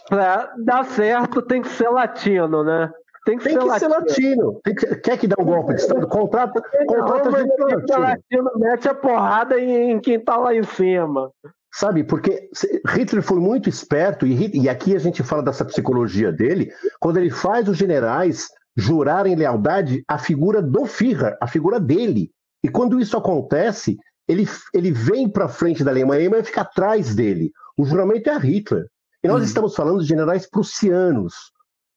para 0.08 0.54
dar 0.64 0.84
certo 0.84 1.42
tem 1.42 1.62
que 1.62 1.68
ser 1.68 1.88
latino, 1.88 2.62
né? 2.62 2.90
Tem 3.30 3.38
que, 3.38 3.44
tem 3.44 3.52
ser, 3.52 3.60
que 3.60 3.66
latino. 3.66 3.90
ser 3.90 3.98
latino. 3.98 4.60
Que, 4.64 4.72
quer 4.96 5.18
que 5.18 5.26
dá 5.28 5.36
um 5.38 5.44
golpe 5.44 5.74
de 5.74 5.80
Estado? 5.80 6.06
Contrata, 6.08 6.60
contrata 6.86 7.30
não, 7.30 7.38
gente 7.38 7.60
latino. 7.60 7.98
latino. 7.98 8.50
Mete 8.56 8.88
a 8.88 8.94
porrada 8.94 9.58
em, 9.58 9.92
em 9.92 10.00
quem 10.00 10.16
está 10.16 10.36
lá 10.36 10.54
em 10.54 10.64
cima. 10.64 11.30
Sabe, 11.72 12.02
porque 12.02 12.50
Hitler 12.88 13.22
foi 13.22 13.38
muito 13.38 13.68
esperto, 13.68 14.26
e, 14.26 14.50
e 14.60 14.68
aqui 14.68 14.96
a 14.96 14.98
gente 14.98 15.22
fala 15.22 15.42
dessa 15.42 15.64
psicologia 15.64 16.32
dele, 16.32 16.72
quando 16.98 17.18
ele 17.18 17.30
faz 17.30 17.68
os 17.68 17.76
generais 17.76 18.48
jurarem 18.76 19.36
lealdade 19.36 20.02
à 20.08 20.18
figura 20.18 20.60
do 20.60 20.84
Führer, 20.84 21.36
à 21.40 21.46
figura 21.46 21.78
dele. 21.78 22.32
E 22.64 22.68
quando 22.68 22.98
isso 22.98 23.16
acontece, 23.16 23.96
ele, 24.26 24.48
ele 24.74 24.90
vem 24.90 25.28
para 25.28 25.48
frente 25.48 25.84
da 25.84 25.92
Alemanha, 25.92 26.20
a 26.20 26.22
Alemanha 26.22 26.44
fica 26.44 26.62
atrás 26.62 27.14
dele. 27.14 27.52
O 27.78 27.84
juramento 27.84 28.28
é 28.28 28.34
a 28.34 28.38
Hitler. 28.38 28.86
E 29.22 29.28
nós 29.28 29.42
hum. 29.42 29.44
estamos 29.44 29.74
falando 29.76 30.00
de 30.00 30.08
generais 30.08 30.48
prussianos, 30.48 31.34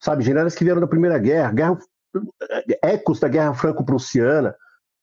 sabe? 0.03 0.23
Generais 0.23 0.53
que 0.53 0.65
vieram 0.65 0.81
da 0.81 0.87
Primeira 0.87 1.17
Guerra, 1.17 1.51
guerra 1.53 1.77
ecos 2.83 3.19
da 3.19 3.29
Guerra 3.29 3.53
Franco-Prussiana. 3.53 4.53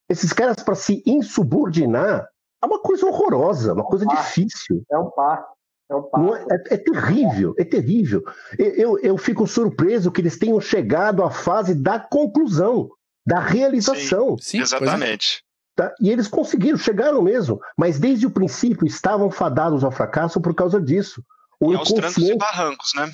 Esses 0.09 0.33
caras, 0.33 0.57
para 0.57 0.75
se 0.75 1.03
insubordinar, 1.07 2.29
é 2.63 2.67
uma 2.67 2.81
coisa 2.81 3.07
horrorosa, 3.07 3.73
uma 3.73 3.85
coisa 3.85 4.05
difícil. 4.05 4.85
É 4.91 4.99
um 4.99 5.11
par. 5.11 5.47
É, 5.91 5.95
um 5.95 6.03
par. 6.03 6.45
É, 6.51 6.55
é, 6.55 6.75
é, 6.75 6.77
terrível, 6.77 7.55
é 7.59 7.65
terrível. 7.65 8.23
Eu, 8.59 8.99
eu 8.99 9.17
fico 9.17 9.47
surpreso 9.47 10.13
que 10.13 10.21
eles 10.21 10.39
tenham 10.39 10.61
chegado 10.61 11.25
à 11.25 11.31
fase 11.31 11.75
da 11.75 11.99
conclusão, 11.99 12.91
da 13.27 13.41
realização. 13.41 14.37
Sim, 14.37 14.59
sim 14.59 14.61
exatamente. 14.61 15.43
Tá? 15.75 15.95
E 15.99 16.11
eles 16.11 16.29
conseguiram, 16.29 16.77
chegaram 16.77 17.23
mesmo, 17.23 17.59
mas 17.75 17.99
desde 17.99 18.27
o 18.27 18.31
princípio 18.31 18.87
estavam 18.87 19.31
fadados 19.31 19.83
ao 19.83 19.91
fracasso 19.91 20.41
por 20.41 20.55
causa 20.55 20.79
disso. 20.79 21.25
O 21.59 21.73
e 21.73 21.77
aos 21.77 21.91
trancos 21.91 22.19
e 22.19 22.37
barrancos, 22.37 22.93
né? 22.95 23.11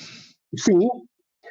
Sim. 0.59 0.89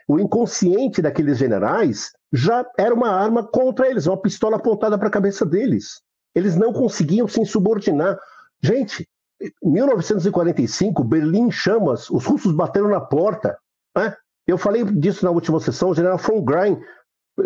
O 0.08 0.20
inconsciente 0.20 1.01
daqueles 1.01 1.38
generais 1.38 2.12
já 2.32 2.66
era 2.78 2.93
uma 2.93 3.10
arma 3.10 3.43
contra 3.43 3.88
eles, 3.89 4.06
uma 4.06 4.22
pistola 4.22 4.58
apontada 4.58 4.97
para 4.97 5.08
a 5.08 5.12
cabeça 5.12 5.45
deles. 5.45 6.01
Eles 6.36 6.56
não 6.56 6.74
conseguiam 6.74 7.28
se 7.28 7.41
insubordinar. 7.41 8.18
Gente, 8.62 9.08
em 9.41 9.72
1945, 9.72 11.03
Berlim 11.03 11.49
chamas, 11.49 12.10
os 12.10 12.26
russos 12.26 12.53
bateram 12.53 12.89
na 12.89 13.01
porta. 13.01 13.58
Né? 13.95 14.16
Eu 14.47 14.58
falei 14.58 14.84
disso 14.84 15.26
na 15.26 15.32
última 15.32 15.60
sessão, 15.60 15.89
o 15.89 15.95
general 15.95 16.18
von 16.18 16.43
Grein, 16.43 16.80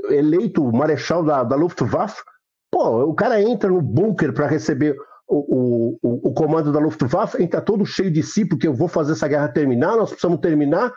eleito 0.10 0.64
marechal 0.72 1.24
da, 1.24 1.43
da 1.43 1.55
Luftwaffe, 1.55 2.22
pô, 2.72 3.03
o 3.03 3.14
cara 3.14 3.41
entra 3.41 3.70
no 3.70 3.82
bunker 3.82 4.34
para 4.34 4.47
receber 4.47 4.95
o, 5.28 5.97
o, 6.01 6.30
o, 6.30 6.34
comando 6.34 6.72
da 6.72 6.80
Luftwaffe, 6.80 7.41
entra 7.41 7.62
todo 7.62 7.86
cheio 7.86 8.12
de 8.12 8.24
si, 8.24 8.45
porque 8.45 8.68
eu 8.68 8.74
vou 8.74 8.88
fazer 8.88 9.14
essa 9.14 9.28
guerra 9.28 9.47
terminar, 9.47 9.95
nós 9.95 10.10
precisamos 10.10 10.39
terminar. 10.39 10.91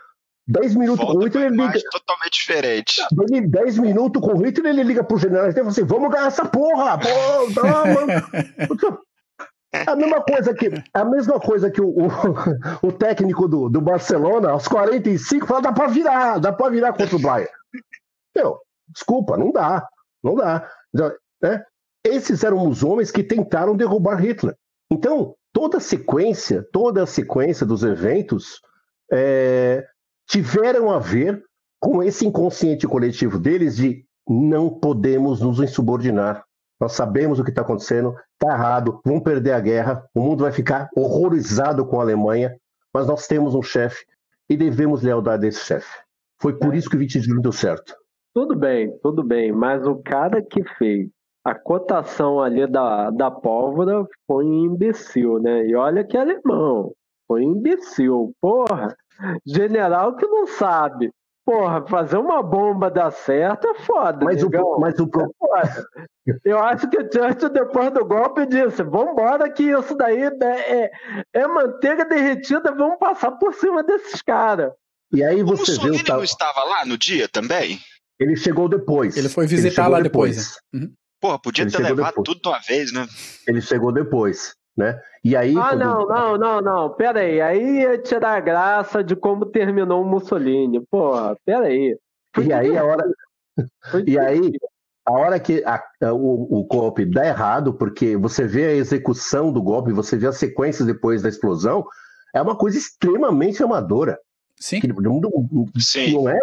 10 0.47 0.75
minutos 0.75 1.05
Volta 1.05 1.13
com 1.13 1.19
o 1.19 1.25
Hitler, 1.25 1.45
ele 1.45 1.55
liga. 1.55 1.79
Totalmente 1.91 2.33
diferente. 2.33 3.01
10 3.49 3.77
minutos 3.77 4.21
com 4.21 4.33
o 4.33 4.41
Hitler, 4.41 4.73
ele 4.73 4.83
liga 4.83 5.01
pro 5.03 5.17
general 5.17 5.49
e 5.49 5.53
fala 5.53 5.69
assim: 5.69 5.85
vamos 5.85 6.11
ganhar 6.11 6.27
essa 6.27 6.45
porra! 6.45 6.99
Pô. 6.99 7.07
A 9.87 9.95
mesma 9.95 10.21
coisa 10.21 10.53
que, 10.53 10.69
a 10.93 11.03
mesma 11.03 11.39
coisa 11.39 11.71
que 11.71 11.81
o, 11.81 11.87
o, 11.87 12.05
o, 12.87 12.91
técnico 12.91 13.47
do, 13.47 13.69
do 13.69 13.81
Barcelona, 13.81 14.51
aos 14.51 14.67
45, 14.67 15.47
fala: 15.47 15.63
dá 15.63 15.73
pra 15.73 15.87
virar, 15.87 16.37
dá 16.37 16.53
pra 16.53 16.69
virar 16.69 16.93
contra 16.93 17.15
o 17.15 17.19
Bayern. 17.19 17.51
Meu, 18.35 18.59
desculpa, 18.87 19.35
não 19.35 19.51
dá, 19.51 19.83
não 20.23 20.35
dá. 20.35 20.69
Né? 21.41 21.65
Esses 22.05 22.43
eram 22.43 22.67
os 22.67 22.83
homens 22.83 23.09
que 23.09 23.23
tentaram 23.23 23.75
derrubar 23.75 24.17
Hitler. 24.17 24.55
Então, 24.91 25.33
toda 25.51 25.77
a 25.77 25.81
sequência, 25.81 26.63
toda 26.71 27.01
a 27.01 27.07
sequência 27.07 27.65
dos 27.65 27.83
eventos 27.83 28.61
é, 29.11 29.83
tiveram 30.27 30.91
a 30.91 30.99
ver 30.99 31.43
com 31.79 32.01
esse 32.01 32.25
inconsciente 32.25 32.87
coletivo 32.87 33.37
deles 33.37 33.75
de 33.75 34.05
não 34.27 34.69
podemos 34.69 35.41
nos 35.41 35.59
insubordinar. 35.59 36.43
Nós 36.79 36.93
sabemos 36.93 37.39
o 37.39 37.43
que 37.43 37.49
está 37.49 37.61
acontecendo, 37.61 38.15
está 38.33 38.53
errado, 38.53 39.01
vamos 39.05 39.23
perder 39.23 39.51
a 39.51 39.59
guerra, 39.59 40.05
o 40.13 40.21
mundo 40.21 40.43
vai 40.43 40.51
ficar 40.51 40.89
horrorizado 40.95 41.85
com 41.85 41.99
a 41.99 42.03
Alemanha, 42.03 42.55
mas 42.93 43.07
nós 43.07 43.27
temos 43.27 43.55
um 43.55 43.61
chefe 43.61 44.05
e 44.49 44.57
devemos 44.57 45.01
lealdade 45.01 45.45
a 45.45 45.49
esse 45.49 45.65
chefe. 45.65 46.03
Foi 46.41 46.57
por 46.57 46.73
é. 46.73 46.77
isso 46.77 46.89
que 46.89 46.95
o 46.95 46.99
20 46.99 47.19
de 47.19 47.25
julho 47.25 47.41
deu 47.41 47.51
certo. 47.51 47.95
Tudo 48.33 48.55
bem, 48.55 48.97
tudo 49.01 49.23
bem, 49.23 49.51
mas 49.51 49.85
o 49.85 49.95
cara 49.97 50.41
que 50.41 50.63
fez 50.77 51.09
a 51.45 51.53
cotação 51.53 52.41
ali 52.41 52.65
da, 52.65 53.11
da 53.11 53.29
pólvora 53.29 54.05
foi 54.25 54.45
um 54.45 54.65
imbecil, 54.65 55.39
né? 55.39 55.65
E 55.67 55.75
olha 55.75 56.03
que 56.03 56.17
alemão, 56.17 56.93
foi 57.27 57.45
um 57.45 57.57
imbecil, 57.57 58.33
porra. 58.41 58.95
General 59.45 60.15
que 60.15 60.25
não 60.25 60.47
sabe. 60.47 61.11
Porra, 61.45 61.85
fazer 61.87 62.17
uma 62.17 62.41
bomba 62.41 62.89
dar 62.89 63.11
certo 63.11 63.67
é 63.67 63.75
foda. 63.75 64.23
Mas 64.23 64.41
o, 64.41 64.49
mas 64.79 64.97
o 64.97 65.03
é 65.03 65.27
foda. 65.37 65.87
Eu 66.45 66.57
acho 66.59 66.89
que 66.89 66.97
o 66.97 67.01
Churchill, 67.01 67.49
depois 67.49 67.91
do 67.91 68.05
golpe, 68.05 68.45
disse: 68.45 68.81
vambora, 68.81 69.51
que 69.51 69.63
isso 69.63 69.93
daí 69.95 70.21
é, 70.21 70.31
é, 70.41 70.91
é 71.33 71.47
manteiga 71.47 72.05
derretida, 72.05 72.73
vamos 72.73 72.97
passar 72.97 73.31
por 73.31 73.53
cima 73.53 73.83
desses 73.83 74.21
caras. 74.21 74.71
E 75.11 75.21
aí 75.21 75.43
você 75.43 75.53
o 75.53 75.57
Mussolini 75.57 75.97
vê 76.03 76.11
o... 76.11 76.15
não 76.15 76.23
estava 76.23 76.63
lá 76.63 76.85
no 76.85 76.97
dia 76.97 77.27
também? 77.27 77.77
Ele 78.17 78.37
chegou 78.37 78.69
depois. 78.69 79.17
Ele 79.17 79.27
foi 79.27 79.45
visitar 79.45 79.87
lá 79.87 79.99
depois. 79.99 80.37
depois. 80.37 80.57
Uhum. 80.73 80.93
Porra, 81.19 81.39
podia 81.39 81.63
Ele 81.63 81.71
ter 81.71 81.83
levado 81.83 82.15
depois. 82.15 82.25
tudo 82.25 82.41
de 82.41 82.47
uma 82.47 82.59
vez, 82.59 82.93
né? 82.93 83.05
Ele 83.45 83.59
chegou 83.59 83.91
depois 83.91 84.55
né? 84.75 84.99
E 85.23 85.35
aí. 85.35 85.55
Ah, 85.57 85.69
quando... 85.69 85.79
não, 85.79 86.07
não, 86.07 86.37
não, 86.37 86.61
não. 86.61 86.89
Pera 86.89 87.19
aí. 87.19 87.41
Aí 87.41 87.81
ia 87.81 87.97
tirar 87.97 88.37
a 88.37 88.39
graça 88.39 89.03
de 89.03 89.15
como 89.15 89.45
terminou 89.45 90.01
o 90.01 90.07
Mussolini. 90.07 90.81
Porra, 90.89 91.37
pera 91.45 91.65
aí. 91.65 91.97
e 92.41 92.53
aí 92.53 92.77
a 92.77 92.83
hora. 92.83 93.03
e 94.07 94.17
aí, 94.17 94.51
a 95.05 95.11
hora 95.11 95.39
que 95.39 95.63
a, 95.65 95.83
a, 96.01 96.13
o, 96.13 96.59
o, 96.59 96.63
golpe 96.63 97.05
dá 97.05 97.25
errado, 97.25 97.73
porque 97.73 98.17
você 98.17 98.47
vê 98.47 98.65
a 98.65 98.73
execução 98.73 99.51
do 99.51 99.61
golpe, 99.61 99.91
você 99.91 100.17
vê 100.17 100.27
as 100.27 100.37
sequências 100.37 100.87
depois 100.87 101.21
da 101.21 101.29
explosão, 101.29 101.85
é 102.33 102.41
uma 102.41 102.57
coisa 102.57 102.77
extremamente 102.77 103.61
amadora. 103.61 104.17
Sim. 104.59 104.79
Que, 104.79 104.87
não, 104.87 105.21
Sim. 105.77 106.13
não 106.13 106.29
é 106.29 106.39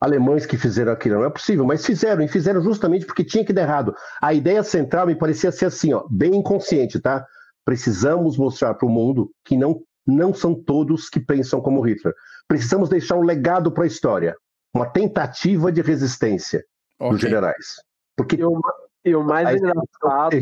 alemães 0.00 0.46
que 0.46 0.56
fizeram 0.56 0.92
aquilo, 0.92 1.16
não 1.16 1.26
é 1.26 1.30
possível, 1.30 1.64
mas 1.64 1.84
fizeram, 1.84 2.22
e 2.22 2.28
fizeram 2.28 2.62
justamente 2.62 3.04
porque 3.04 3.22
tinha 3.22 3.44
que 3.44 3.52
dar 3.52 3.62
errado. 3.62 3.94
A 4.20 4.32
ideia 4.32 4.62
central 4.62 5.06
me 5.06 5.14
parecia 5.14 5.52
ser 5.52 5.66
assim, 5.66 5.92
ó, 5.92 6.04
bem 6.10 6.34
inconsciente, 6.34 6.98
tá? 6.98 7.24
Precisamos 7.70 8.36
mostrar 8.36 8.74
para 8.74 8.88
o 8.88 8.90
mundo 8.90 9.30
que 9.44 9.56
não, 9.56 9.80
não 10.04 10.34
são 10.34 10.52
todos 10.52 11.08
que 11.08 11.20
pensam 11.20 11.60
como 11.60 11.80
Hitler. 11.80 12.12
Precisamos 12.48 12.88
deixar 12.88 13.14
um 13.14 13.22
legado 13.22 13.70
para 13.70 13.84
a 13.84 13.86
história, 13.86 14.34
uma 14.74 14.86
tentativa 14.86 15.70
de 15.70 15.80
resistência 15.80 16.64
okay. 16.98 17.12
dos 17.12 17.20
generais. 17.20 17.76
Porque 18.16 18.34
e 18.34 18.44
o, 18.44 18.60
e 19.04 19.14
o 19.14 19.22
mais 19.22 19.54
engraçado 19.54 20.34
é 20.34 20.40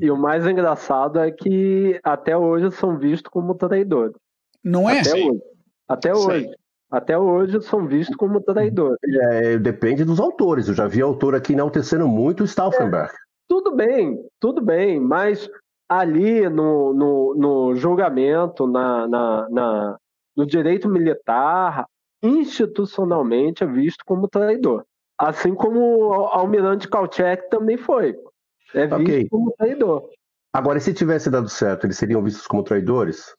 e 0.00 0.10
o 0.10 0.16
mais 0.16 0.44
engraçado 0.48 1.20
é 1.20 1.30
que 1.30 2.00
até 2.02 2.36
hoje 2.36 2.72
são 2.72 2.98
vistos 2.98 3.30
como 3.30 3.54
traidores. 3.54 4.16
Não 4.64 4.90
é? 4.90 4.98
Até 4.98 5.10
Sim. 5.10 5.30
hoje. 5.30 5.42
Até 5.86 6.12
Sim. 6.12 6.26
hoje. 6.26 6.50
Até 6.90 7.16
hoje 7.16 7.62
são 7.62 7.86
vistos 7.86 8.16
como 8.16 8.40
traidores. 8.40 8.98
É, 9.30 9.58
depende 9.58 10.04
dos 10.04 10.18
autores. 10.18 10.66
Eu 10.66 10.74
já 10.74 10.88
vi 10.88 11.00
autor 11.02 11.36
aqui 11.36 11.52
enaltecendo 11.52 12.08
muito 12.08 12.42
o 12.42 12.48
Stauffenberg. 12.48 13.12
É, 13.12 13.16
tudo 13.46 13.76
bem, 13.76 14.18
tudo 14.40 14.60
bem, 14.60 14.98
mas 14.98 15.48
ali 15.88 16.48
no, 16.48 16.92
no, 16.92 17.34
no 17.34 17.74
julgamento, 17.74 18.66
na, 18.66 19.08
na, 19.08 19.48
na, 19.48 19.98
no 20.36 20.46
direito 20.46 20.88
militar, 20.88 21.86
institucionalmente 22.22 23.64
é 23.64 23.66
visto 23.66 24.04
como 24.04 24.28
traidor. 24.28 24.84
Assim 25.18 25.54
como 25.54 25.80
o 25.80 26.12
almirante 26.26 26.88
Kauchek 26.88 27.48
também 27.50 27.76
foi. 27.76 28.16
É 28.74 28.86
visto 28.86 29.00
okay. 29.00 29.28
como 29.28 29.52
traidor. 29.56 30.10
Agora, 30.52 30.78
se 30.80 30.94
tivesse 30.94 31.30
dado 31.30 31.48
certo, 31.48 31.86
eles 31.86 31.96
seriam 31.96 32.22
vistos 32.22 32.46
como 32.46 32.62
traidores? 32.62 33.34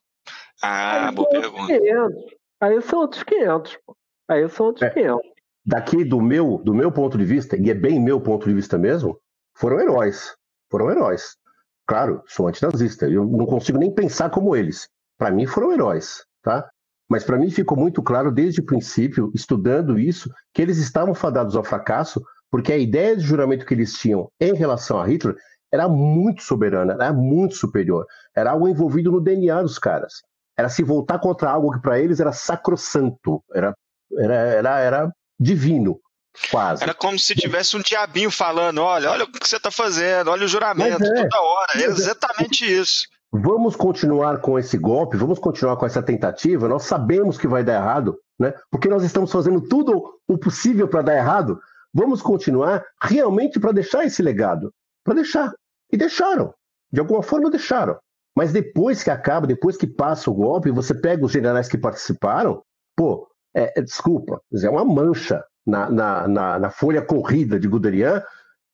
Ah, 0.62 1.08
Aí 1.08 1.14
boa 1.14 1.28
pergunta. 1.28 1.78
500. 1.78 2.24
Aí 2.60 2.82
são 2.82 2.98
outros 3.00 3.22
500. 3.22 3.78
Pô. 3.86 3.96
Aí 4.28 4.48
são 4.48 4.66
outros 4.66 4.82
é. 4.82 4.90
500. 4.90 5.20
Daqui 5.64 6.04
do 6.04 6.20
meu, 6.20 6.58
do 6.58 6.74
meu 6.74 6.90
ponto 6.90 7.16
de 7.16 7.24
vista, 7.24 7.56
e 7.56 7.70
é 7.70 7.74
bem 7.74 8.00
meu 8.00 8.20
ponto 8.20 8.48
de 8.48 8.54
vista 8.54 8.78
mesmo, 8.78 9.18
foram 9.56 9.80
heróis. 9.80 10.34
Foram 10.70 10.90
heróis. 10.90 11.36
Claro, 11.90 12.22
sou 12.24 12.46
antinazista. 12.46 13.08
Eu 13.08 13.24
não 13.24 13.44
consigo 13.44 13.76
nem 13.76 13.92
pensar 13.92 14.30
como 14.30 14.54
eles. 14.54 14.88
Para 15.18 15.32
mim, 15.32 15.44
foram 15.44 15.72
heróis. 15.72 16.24
Tá? 16.40 16.70
Mas 17.08 17.24
para 17.24 17.36
mim 17.36 17.50
ficou 17.50 17.76
muito 17.76 18.00
claro 18.00 18.30
desde 18.30 18.60
o 18.60 18.64
princípio, 18.64 19.32
estudando 19.34 19.98
isso, 19.98 20.30
que 20.54 20.62
eles 20.62 20.78
estavam 20.78 21.16
fadados 21.16 21.56
ao 21.56 21.64
fracasso, 21.64 22.22
porque 22.48 22.72
a 22.72 22.78
ideia 22.78 23.16
de 23.16 23.24
juramento 23.24 23.66
que 23.66 23.74
eles 23.74 23.94
tinham 23.94 24.30
em 24.40 24.54
relação 24.54 25.00
a 25.00 25.04
Hitler 25.04 25.34
era 25.72 25.88
muito 25.88 26.44
soberana, 26.44 26.92
era 26.92 27.12
muito 27.12 27.56
superior. 27.56 28.06
Era 28.36 28.52
algo 28.52 28.68
envolvido 28.68 29.10
no 29.10 29.20
DNA 29.20 29.60
dos 29.60 29.76
caras. 29.76 30.22
Era 30.56 30.68
se 30.68 30.84
voltar 30.84 31.18
contra 31.18 31.50
algo 31.50 31.72
que 31.72 31.82
para 31.82 31.98
eles 31.98 32.20
era 32.20 32.30
sacrossanto, 32.30 33.42
era, 33.52 33.74
era, 34.16 34.34
era, 34.34 34.78
era 34.78 35.12
divino, 35.40 35.98
quase. 36.50 36.82
Era 36.82 36.94
como 36.94 37.18
se 37.18 37.34
tivesse 37.34 37.76
um 37.76 37.80
diabinho 37.80 38.30
falando: 38.30 38.78
olha, 38.82 39.10
olha 39.10 39.24
o 39.24 39.30
que 39.30 39.46
você 39.46 39.56
está 39.56 39.70
fazendo, 39.70 40.30
olha 40.30 40.44
o 40.44 40.48
juramento, 40.48 41.02
é, 41.02 41.22
toda 41.22 41.42
hora. 41.42 41.72
É 41.74 41.84
exatamente 41.84 42.64
isso. 42.64 43.06
Vamos 43.32 43.76
continuar 43.76 44.40
com 44.40 44.58
esse 44.58 44.76
golpe, 44.76 45.16
vamos 45.16 45.38
continuar 45.38 45.76
com 45.76 45.86
essa 45.86 46.02
tentativa. 46.02 46.68
Nós 46.68 46.84
sabemos 46.84 47.38
que 47.38 47.46
vai 47.46 47.62
dar 47.62 47.74
errado, 47.74 48.18
né? 48.38 48.52
Porque 48.70 48.88
nós 48.88 49.04
estamos 49.04 49.30
fazendo 49.30 49.60
tudo 49.68 50.18
o 50.26 50.36
possível 50.36 50.88
para 50.88 51.02
dar 51.02 51.16
errado. 51.16 51.60
Vamos 51.94 52.22
continuar 52.22 52.84
realmente 53.02 53.60
para 53.60 53.72
deixar 53.72 54.04
esse 54.04 54.22
legado, 54.22 54.72
para 55.04 55.14
deixar. 55.14 55.52
E 55.92 55.96
deixaram. 55.96 56.52
De 56.92 57.00
alguma 57.00 57.22
forma 57.22 57.50
deixaram. 57.50 57.98
Mas 58.36 58.52
depois 58.52 59.02
que 59.02 59.10
acaba, 59.10 59.46
depois 59.46 59.76
que 59.76 59.86
passa 59.86 60.30
o 60.30 60.34
golpe, 60.34 60.70
você 60.70 60.94
pega 60.94 61.24
os 61.24 61.32
generais 61.32 61.68
que 61.68 61.78
participaram, 61.78 62.62
pô, 62.96 63.28
é, 63.54 63.78
é, 63.78 63.82
desculpa, 63.82 64.40
é 64.52 64.70
uma 64.70 64.84
mancha 64.84 65.44
na, 65.66 65.90
na, 65.90 66.28
na, 66.28 66.58
na, 66.58 66.70
folha 66.70 67.02
corrida 67.02 67.58
de 67.58 67.68
Guderian 67.68 68.22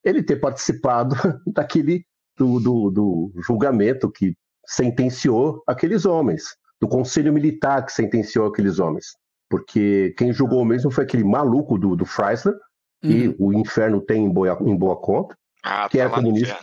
ele 0.05 0.23
ter 0.23 0.37
participado 0.37 1.15
daquele 1.47 2.05
do, 2.37 2.61
do, 2.61 2.91
do, 2.91 3.33
julgamento 3.43 4.11
que 4.11 4.37
sentenciou 4.67 5.63
aqueles 5.67 6.05
homens, 6.05 6.57
do 6.81 6.89
conselho 6.89 7.33
militar 7.33 7.85
que 7.85 7.93
sentenciou 7.93 8.47
aqueles 8.47 8.79
homens. 8.79 9.07
Porque 9.49 10.15
quem 10.19 10.33
julgou 10.33 10.65
mesmo 10.65 10.91
foi 10.91 11.05
aquele 11.05 11.25
maluco 11.25 11.79
do, 11.79 11.97
do 11.97 12.05
Freisler, 12.05 12.55
uhum. 13.03 13.11
e 13.11 13.37
o 13.39 13.53
inferno 13.53 14.01
tem 14.01 14.25
em 14.25 14.31
boa, 14.31 14.59
em 14.61 14.77
boa 14.77 14.97
conta, 14.97 15.37
ah, 15.65 15.89
que 15.89 15.99
era 15.99 16.11
tá 16.11 16.17
comunista 16.17 16.59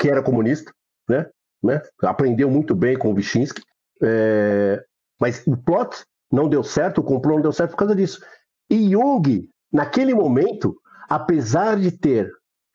que 0.00 0.08
era 0.08 0.22
comunista, 0.22 0.72
né? 1.06 1.26
né? 1.62 1.82
Aprendeu 2.02 2.50
muito 2.50 2.74
bem 2.74 2.98
com 2.98 3.10
o 3.10 3.14
Wyszynski, 3.14 3.62
é... 4.02 4.82
mas 5.20 5.46
o 5.46 5.54
plot 5.58 6.02
não 6.32 6.48
deu 6.48 6.64
certo, 6.64 6.98
o 6.98 7.04
complô 7.04 7.34
não 7.34 7.42
deu 7.42 7.52
certo 7.52 7.72
por 7.72 7.76
causa 7.76 7.94
disso. 7.94 8.24
E 8.70 8.90
Jung, 8.90 9.46
naquele 9.72 10.14
momento, 10.14 10.76
apesar 11.08 11.78
de 11.78 11.90
ter 11.90 12.30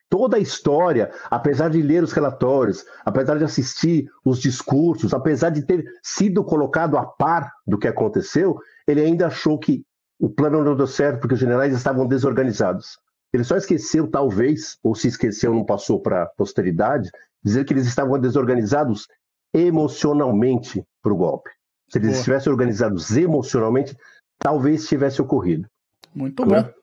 toda 0.10 0.38
a 0.38 0.40
história, 0.40 1.12
apesar 1.30 1.70
de 1.70 1.82
ler 1.82 2.04
os 2.04 2.14
relatórios, 2.14 2.86
apesar 3.04 3.38
de 3.38 3.44
assistir 3.44 4.10
os 4.24 4.40
discursos, 4.40 5.14
apesar 5.14 5.50
de 5.50 5.64
ter 5.66 5.84
sido 6.04 6.44
colocado 6.44 6.98
a 6.98 7.06
par 7.06 7.52
do 7.66 7.78
que 7.78 7.88
aconteceu, 7.88 8.58
ele 8.88 9.02
ainda 9.02 9.28
achou 9.28 9.60
que 9.60 9.84
o 10.20 10.30
plano 10.30 10.64
não 10.64 10.76
deu 10.76 10.88
certo 10.88 11.20
porque 11.20 11.34
os 11.34 11.40
generais 11.40 11.74
estavam 11.74 12.08
desorganizados. 12.08 12.98
Ele 13.34 13.44
só 13.44 13.58
esqueceu, 13.58 14.10
talvez, 14.10 14.78
ou 14.82 14.96
se 14.96 15.10
esqueceu, 15.10 15.54
não 15.54 15.66
passou 15.66 16.02
para 16.02 16.24
a 16.24 16.26
posteridade, 16.26 17.10
dizer 17.44 17.66
que 17.66 17.74
eles 17.74 17.86
estavam 17.86 18.18
desorganizados 18.18 19.08
emocionalmente 19.54 20.84
para 21.02 21.14
o 21.14 21.18
golpe. 21.18 21.50
Se 21.90 21.98
eles 21.98 22.10
Boa. 22.10 22.20
estivessem 22.20 22.52
organizados 22.52 23.16
emocionalmente, 23.16 23.96
talvez 24.40 24.88
tivesse 24.88 25.22
ocorrido. 25.22 25.68
Muito 26.14 26.46
né? 26.46 26.74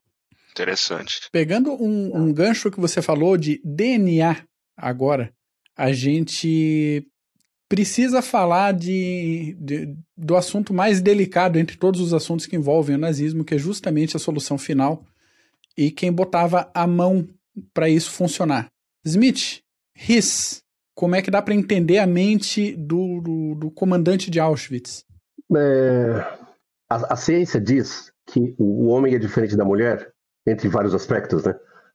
Interessante. 0.52 1.28
Pegando 1.32 1.72
um, 1.72 2.16
um 2.16 2.32
gancho 2.32 2.70
que 2.70 2.80
você 2.80 3.00
falou 3.00 3.36
de 3.36 3.60
DNA 3.64 4.44
agora, 4.76 5.32
a 5.76 5.92
gente 5.92 7.06
precisa 7.68 8.20
falar 8.20 8.72
de, 8.72 9.56
de, 9.58 9.96
do 10.14 10.36
assunto 10.36 10.74
mais 10.74 11.00
delicado 11.00 11.58
entre 11.58 11.78
todos 11.78 12.00
os 12.02 12.12
assuntos 12.12 12.44
que 12.44 12.54
envolvem 12.54 12.96
o 12.96 12.98
nazismo, 12.98 13.44
que 13.44 13.54
é 13.54 13.58
justamente 13.58 14.14
a 14.14 14.20
solução 14.20 14.58
final 14.58 15.06
e 15.76 15.90
quem 15.90 16.12
botava 16.12 16.70
a 16.74 16.86
mão 16.86 17.26
para 17.72 17.88
isso 17.88 18.10
funcionar. 18.10 18.68
Smith, 19.04 19.62
Hiss, 19.96 20.62
como 20.94 21.14
é 21.14 21.22
que 21.22 21.30
dá 21.30 21.40
para 21.40 21.54
entender 21.54 21.98
a 21.98 22.06
mente 22.06 22.76
do, 22.76 23.20
do, 23.20 23.54
do 23.54 23.70
comandante 23.70 24.30
de 24.30 24.38
Auschwitz? 24.38 25.04
É, 25.56 26.20
a, 26.88 27.14
a, 27.14 27.16
ciência 27.16 27.60
diz 27.60 28.12
que 28.26 28.54
o, 28.58 28.88
homem 28.88 29.14
é 29.14 29.18
diferente 29.18 29.56
da 29.56 29.64
mulher, 29.64 30.12
entre 30.46 30.68
vários 30.68 30.94
aspectos, 30.94 31.44
né? 31.44 31.54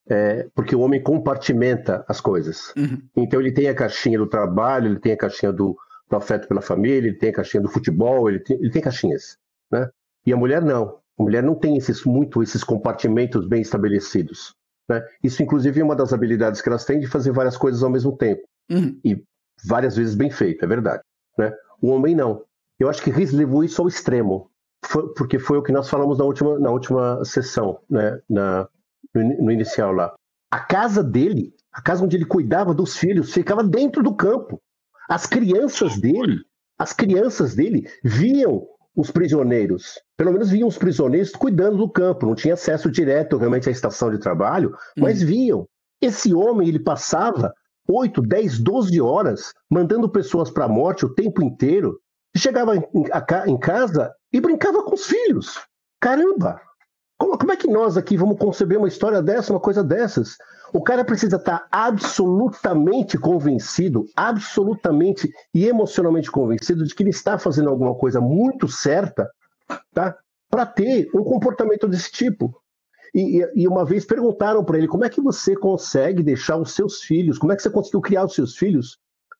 É, 0.09 0.47
porque 0.55 0.75
o 0.75 0.79
homem 0.79 1.03
compartimenta 1.03 2.05
as 2.07 2.21
coisas. 2.21 2.73
Uhum. 2.77 3.01
Então 3.15 3.41
ele 3.41 3.51
tem 3.51 3.67
a 3.67 3.75
caixinha 3.75 4.17
do 4.17 4.27
trabalho, 4.27 4.87
ele 4.87 4.99
tem 4.99 5.11
a 5.11 5.17
caixinha 5.17 5.51
do, 5.51 5.77
do 6.09 6.15
afeto 6.15 6.47
pela 6.47 6.61
família, 6.61 7.09
ele 7.09 7.17
tem 7.17 7.29
a 7.29 7.33
caixinha 7.33 7.61
do 7.61 7.69
futebol, 7.69 8.29
ele 8.29 8.39
tem, 8.39 8.57
ele 8.57 8.71
tem 8.71 8.81
caixinhas, 8.81 9.37
né? 9.69 9.89
E 10.25 10.31
a 10.31 10.37
mulher 10.37 10.61
não. 10.61 10.99
A 11.19 11.23
mulher 11.23 11.41
não 11.41 11.55
tem 11.55 11.77
esses, 11.77 12.03
muito 12.05 12.43
esses 12.43 12.63
compartimentos 12.63 13.47
bem 13.47 13.61
estabelecidos. 13.61 14.53
Né? 14.87 15.03
Isso, 15.23 15.41
inclusive, 15.41 15.79
é 15.79 15.83
uma 15.83 15.95
das 15.95 16.13
habilidades 16.13 16.61
que 16.61 16.69
elas 16.69 16.85
têm 16.85 16.99
de 16.99 17.07
fazer 17.07 17.31
várias 17.31 17.57
coisas 17.57 17.83
ao 17.83 17.89
mesmo 17.89 18.15
tempo. 18.15 18.43
Uhum. 18.69 18.99
E 19.03 19.23
várias 19.65 19.95
vezes 19.95 20.15
bem 20.15 20.29
feito, 20.29 20.63
é 20.63 20.67
verdade. 20.67 21.01
Né? 21.37 21.51
O 21.81 21.89
homem 21.89 22.15
não. 22.15 22.43
Eu 22.79 22.89
acho 22.89 23.01
que 23.01 23.09
Riz 23.09 23.31
levou 23.31 23.63
isso 23.63 23.81
ao 23.81 23.87
extremo, 23.87 24.51
foi, 24.85 25.13
porque 25.13 25.39
foi 25.39 25.57
o 25.57 25.63
que 25.63 25.71
nós 25.71 25.89
falamos 25.89 26.17
na 26.17 26.25
última, 26.25 26.59
na 26.59 26.71
última 26.71 27.23
sessão, 27.25 27.79
né? 27.89 28.19
na, 28.29 28.67
no, 29.13 29.45
no 29.45 29.51
inicial 29.51 29.91
lá. 29.91 30.13
A 30.51 30.59
casa 30.59 31.03
dele, 31.03 31.53
a 31.73 31.81
casa 31.81 32.03
onde 32.03 32.15
ele 32.15 32.25
cuidava 32.25 32.73
dos 32.73 32.95
filhos, 32.95 33.33
ficava 33.33 33.63
dentro 33.63 34.01
do 34.01 34.15
campo. 34.15 34.61
As 35.09 35.25
crianças 35.25 35.99
dele, 35.99 36.39
as 36.77 36.93
crianças 36.93 37.55
dele 37.55 37.89
viam 38.03 38.67
os 38.95 39.11
prisioneiros, 39.11 40.01
pelo 40.17 40.31
menos 40.31 40.49
viam 40.49 40.67
os 40.67 40.77
prisioneiros 40.77 41.31
cuidando 41.31 41.77
do 41.77 41.87
campo, 41.87 42.25
não 42.25 42.33
tinha 42.33 42.55
acesso 42.55 42.89
direto 42.89 43.37
realmente 43.37 43.69
à 43.69 43.71
estação 43.71 44.09
de 44.09 44.17
trabalho, 44.17 44.75
mas 44.97 45.21
uhum. 45.21 45.27
viam. 45.27 45.67
Esse 46.01 46.33
homem, 46.33 46.67
ele 46.67 46.79
passava 46.79 47.53
8, 47.87 48.21
10, 48.21 48.59
12 48.59 48.99
horas 48.99 49.53
mandando 49.69 50.09
pessoas 50.09 50.49
para 50.49 50.65
a 50.65 50.69
morte 50.69 51.05
o 51.05 51.13
tempo 51.13 51.43
inteiro, 51.43 51.99
e 52.35 52.39
chegava 52.39 52.75
em, 52.75 52.83
em, 53.47 53.57
casa 53.59 54.13
e 54.37 54.41
brincava 54.41 54.83
com 54.83 54.93
os 54.93 55.07
filhos. 55.07 55.59
Caramba! 55.99 56.61
Como, 57.17 57.35
como 57.35 57.51
é 57.51 57.55
que 57.57 57.67
nós 57.67 57.97
aqui 57.97 58.15
vamos 58.15 58.37
conceber 58.37 58.77
uma 58.77 58.87
história 58.87 59.19
dessa, 59.19 59.51
uma 59.51 59.59
coisa 59.59 59.83
dessas? 59.83 60.37
O 60.71 60.83
cara 60.83 61.03
precisa 61.03 61.37
estar 61.37 61.67
absolutamente 61.71 63.17
convencido, 63.17 64.05
absolutamente 64.15 65.27
e 65.55 65.65
emocionalmente 65.65 66.29
convencido 66.29 66.85
de 66.85 66.93
que 66.93 67.01
ele 67.01 67.09
está 67.09 67.39
fazendo 67.39 67.69
alguma 67.69 67.95
coisa 67.95 68.21
muito 68.21 68.67
certa, 68.67 69.27
tá? 69.91 70.15
Para 70.51 70.67
ter 70.67 71.09
um 71.15 71.23
comportamento 71.23 71.87
desse 71.87 72.11
tipo. 72.11 72.61
E, 73.15 73.43
e 73.55 73.67
uma 73.67 73.83
vez 73.83 74.05
perguntaram 74.05 74.63
para 74.63 74.77
ele 74.77 74.87
como 74.87 75.03
é 75.03 75.09
que 75.09 75.21
você 75.21 75.55
consegue 75.55 76.21
deixar 76.21 76.57
os 76.57 76.73
seus 76.73 77.01
filhos, 77.01 77.39
como 77.39 77.51
é 77.51 77.55
que 77.55 77.63
você 77.63 77.71
conseguiu 77.71 78.01
criar 78.01 78.25
os 78.25 78.35
seus 78.35 78.55
filhos 78.55 78.99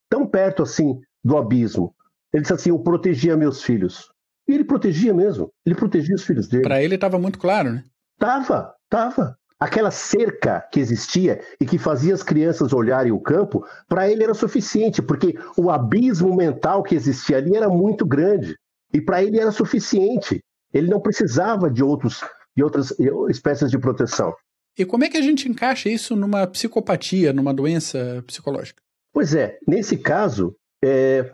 tão 0.10 0.26
perto 0.26 0.64
assim 0.64 1.00
do 1.24 1.38
abismo? 1.38 1.94
Ele 2.34 2.42
disse 2.42 2.54
assim: 2.54 2.70
Eu 2.72 2.80
protegia 2.80 3.38
meus 3.38 3.62
filhos. 3.62 4.10
E 4.48 4.54
ele 4.54 4.64
protegia 4.64 5.14
mesmo, 5.14 5.52
ele 5.66 5.76
protegia 5.76 6.16
os 6.16 6.24
filhos 6.24 6.48
dele. 6.48 6.64
Para 6.64 6.82
ele 6.82 6.96
estava 6.96 7.20
muito 7.20 7.38
claro, 7.38 7.72
né? 7.72 7.84
Tava, 8.18 8.74
tava. 8.90 9.38
Aquela 9.60 9.90
cerca 9.90 10.62
que 10.72 10.80
existia 10.80 11.42
e 11.60 11.66
que 11.66 11.78
fazia 11.78 12.14
as 12.14 12.22
crianças 12.22 12.74
olharem 12.74 13.12
o 13.12 13.20
campo, 13.20 13.66
para 13.88 14.10
ele 14.10 14.24
era 14.24 14.34
suficiente, 14.34 15.02
porque 15.02 15.36
o 15.58 15.72
abismo 15.72 16.36
mental 16.36 16.84
que 16.84 16.96
existia 16.96 17.38
ali 17.38 17.56
era 17.56 17.68
muito 17.68 18.06
grande. 18.06 18.56
E 18.94 19.02
para 19.02 19.24
ele 19.24 19.40
era 19.40 19.52
suficiente. 19.52 20.42
Ele 20.72 20.88
não 20.90 21.02
precisava 21.02 21.70
de, 21.70 21.84
outros, 21.84 22.24
de 22.56 22.64
outras 22.64 22.94
espécies 23.30 23.72
de 23.72 23.80
proteção. 23.80 24.34
E 24.78 24.86
como 24.86 25.04
é 25.04 25.10
que 25.10 25.18
a 25.18 25.22
gente 25.22 25.50
encaixa 25.50 25.90
isso 25.90 26.16
numa 26.16 26.46
psicopatia, 26.46 27.34
numa 27.34 27.54
doença 27.54 28.24
psicológica? 28.28 28.82
Pois 29.12 29.34
é, 29.34 29.58
nesse 29.68 29.98
caso, 29.98 30.56
é, 30.84 31.32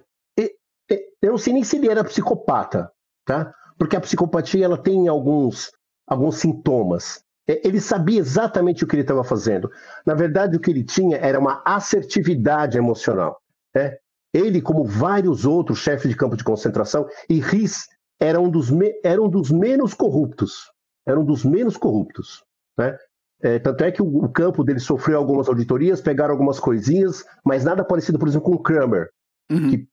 é, 0.94 1.06
eu 1.22 1.32
não 1.32 1.38
sei 1.38 1.54
nem 1.54 1.64
se 1.64 1.76
ele 1.76 1.90
era 1.90 2.04
psicopata, 2.04 2.90
tá? 3.26 3.54
porque 3.78 3.96
a 3.96 4.02
psicopatia 4.02 4.66
ela 4.66 4.78
tem 4.78 5.08
alguns, 5.08 5.72
alguns 6.08 6.38
sintomas. 6.38 7.24
É, 7.48 7.68
ele 7.68 7.82
sabia 7.82 8.20
exatamente 8.20 8.84
o 8.84 8.88
que 8.88 8.96
ele 8.96 9.02
estava 9.02 9.24
fazendo. 9.24 9.70
Na 10.06 10.14
verdade, 10.14 10.56
o 10.56 10.60
que 10.60 10.72
ele 10.72 10.84
tinha 10.84 11.18
era 11.18 11.40
uma 11.40 11.62
assertividade 11.66 12.78
emocional. 12.78 13.42
Né? 13.76 13.98
Ele, 14.34 14.62
como 14.62 14.86
vários 14.86 15.46
outros 15.46 15.80
chefes 15.80 16.10
de 16.10 16.16
campo 16.16 16.38
de 16.38 16.44
concentração, 16.44 17.06
e 17.30 17.40
Riz 17.40 17.88
era 18.20 18.40
um 18.40 18.50
dos, 18.50 18.70
era 19.04 19.22
um 19.22 19.30
dos 19.30 19.52
menos 19.52 19.94
corruptos. 19.94 20.72
Era 21.06 21.20
um 21.20 21.26
dos 21.26 21.44
menos 21.44 21.76
corruptos. 21.76 22.44
Né? 22.78 22.98
É, 23.42 23.60
tanto 23.60 23.84
é 23.84 23.92
que 23.92 24.02
o, 24.02 24.24
o, 24.24 24.30
campo 24.30 24.64
dele 24.64 24.80
sofreu 24.80 25.18
algumas 25.18 25.50
auditorias, 25.50 26.00
pegaram 26.00 26.32
algumas 26.32 26.60
coisinhas, 26.60 27.26
mas 27.44 27.66
nada 27.66 27.84
parecido, 27.84 28.18
por 28.18 28.30
exemplo, 28.30 28.50
com 28.50 28.56
o 28.56 28.64
Kramer, 28.64 29.10
uhum. 29.52 29.70
que 29.70 29.88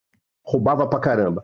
roubava 0.45 0.89
pra 0.89 1.01
caramba. 1.01 1.43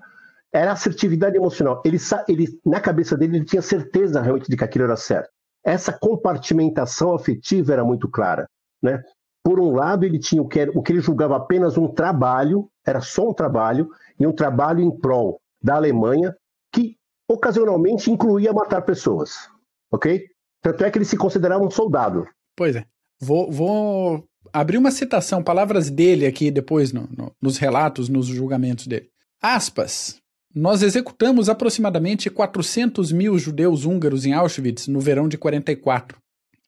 Era 0.52 0.72
assertividade 0.72 1.36
emocional. 1.36 1.82
Ele, 1.84 1.98
ele, 2.28 2.46
na 2.64 2.80
cabeça 2.80 3.16
dele, 3.16 3.38
ele 3.38 3.44
tinha 3.44 3.62
certeza 3.62 4.20
realmente 4.20 4.48
de 4.48 4.56
que 4.56 4.64
aquilo 4.64 4.84
era 4.84 4.96
certo. 4.96 5.28
Essa 5.64 5.92
compartimentação 5.92 7.14
afetiva 7.14 7.72
era 7.72 7.84
muito 7.84 8.08
clara. 8.08 8.48
Né? 8.82 9.02
Por 9.44 9.60
um 9.60 9.72
lado, 9.72 10.04
ele 10.04 10.18
tinha 10.18 10.42
o 10.42 10.48
que, 10.48 10.60
era, 10.60 10.70
o 10.74 10.82
que 10.82 10.92
ele 10.92 11.00
julgava 11.00 11.36
apenas 11.36 11.76
um 11.76 11.88
trabalho, 11.88 12.68
era 12.86 13.00
só 13.00 13.28
um 13.28 13.34
trabalho, 13.34 13.88
e 14.18 14.26
um 14.26 14.32
trabalho 14.32 14.80
em 14.80 14.90
prol 14.90 15.40
da 15.62 15.74
Alemanha, 15.74 16.34
que 16.72 16.96
ocasionalmente 17.28 18.10
incluía 18.10 18.52
matar 18.52 18.82
pessoas. 18.82 19.48
Ok? 19.92 20.24
Tanto 20.62 20.84
é 20.84 20.90
que 20.90 20.98
ele 20.98 21.04
se 21.04 21.16
considerava 21.16 21.64
um 21.64 21.70
soldado. 21.70 22.26
Pois 22.56 22.76
é. 22.76 22.84
Vou, 23.20 23.50
vou 23.50 24.24
abrir 24.52 24.78
uma 24.78 24.90
citação, 24.90 25.42
palavras 25.42 25.90
dele 25.90 26.26
aqui 26.26 26.50
depois 26.50 26.92
no, 26.92 27.08
no, 27.16 27.32
nos 27.40 27.56
relatos, 27.58 28.08
nos 28.08 28.26
julgamentos 28.26 28.86
dele. 28.86 29.08
Aspas. 29.40 30.20
Nós 30.58 30.82
executamos 30.82 31.50
aproximadamente 31.50 32.30
400 32.30 33.12
mil 33.12 33.38
judeus 33.38 33.84
húngaros 33.84 34.24
em 34.24 34.32
Auschwitz 34.32 34.88
no 34.88 35.00
verão 35.00 35.28
de 35.28 35.36
44. 35.36 36.16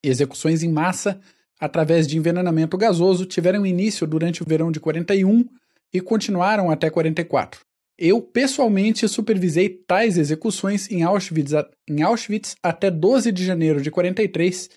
Execuções 0.05 0.63
em 0.63 0.71
massa 0.71 1.19
através 1.59 2.07
de 2.07 2.19
envenenamento 2.19 2.77
gasoso 2.77 3.25
tiveram 3.25 3.65
início 3.65 4.07
durante 4.07 4.43
o 4.43 4.47
verão 4.47 4.71
de 4.71 4.79
41 4.79 5.43
e 5.91 6.03
continuaram 6.03 6.71
até 6.71 6.91
44. 6.91 7.63
Eu 7.97 8.21
pessoalmente 8.21 9.09
supervisei 9.09 9.71
tais 9.71 10.19
execuções 10.19 10.91
em 10.91 11.03
Auschwitz, 11.03 11.53
em 11.89 12.03
Auschwitz 12.03 12.57
até 12.63 12.91
12 12.91 13.33
de 13.33 13.43
janeiro 13.43 13.81
de 13.81 13.91
43 13.91 14.69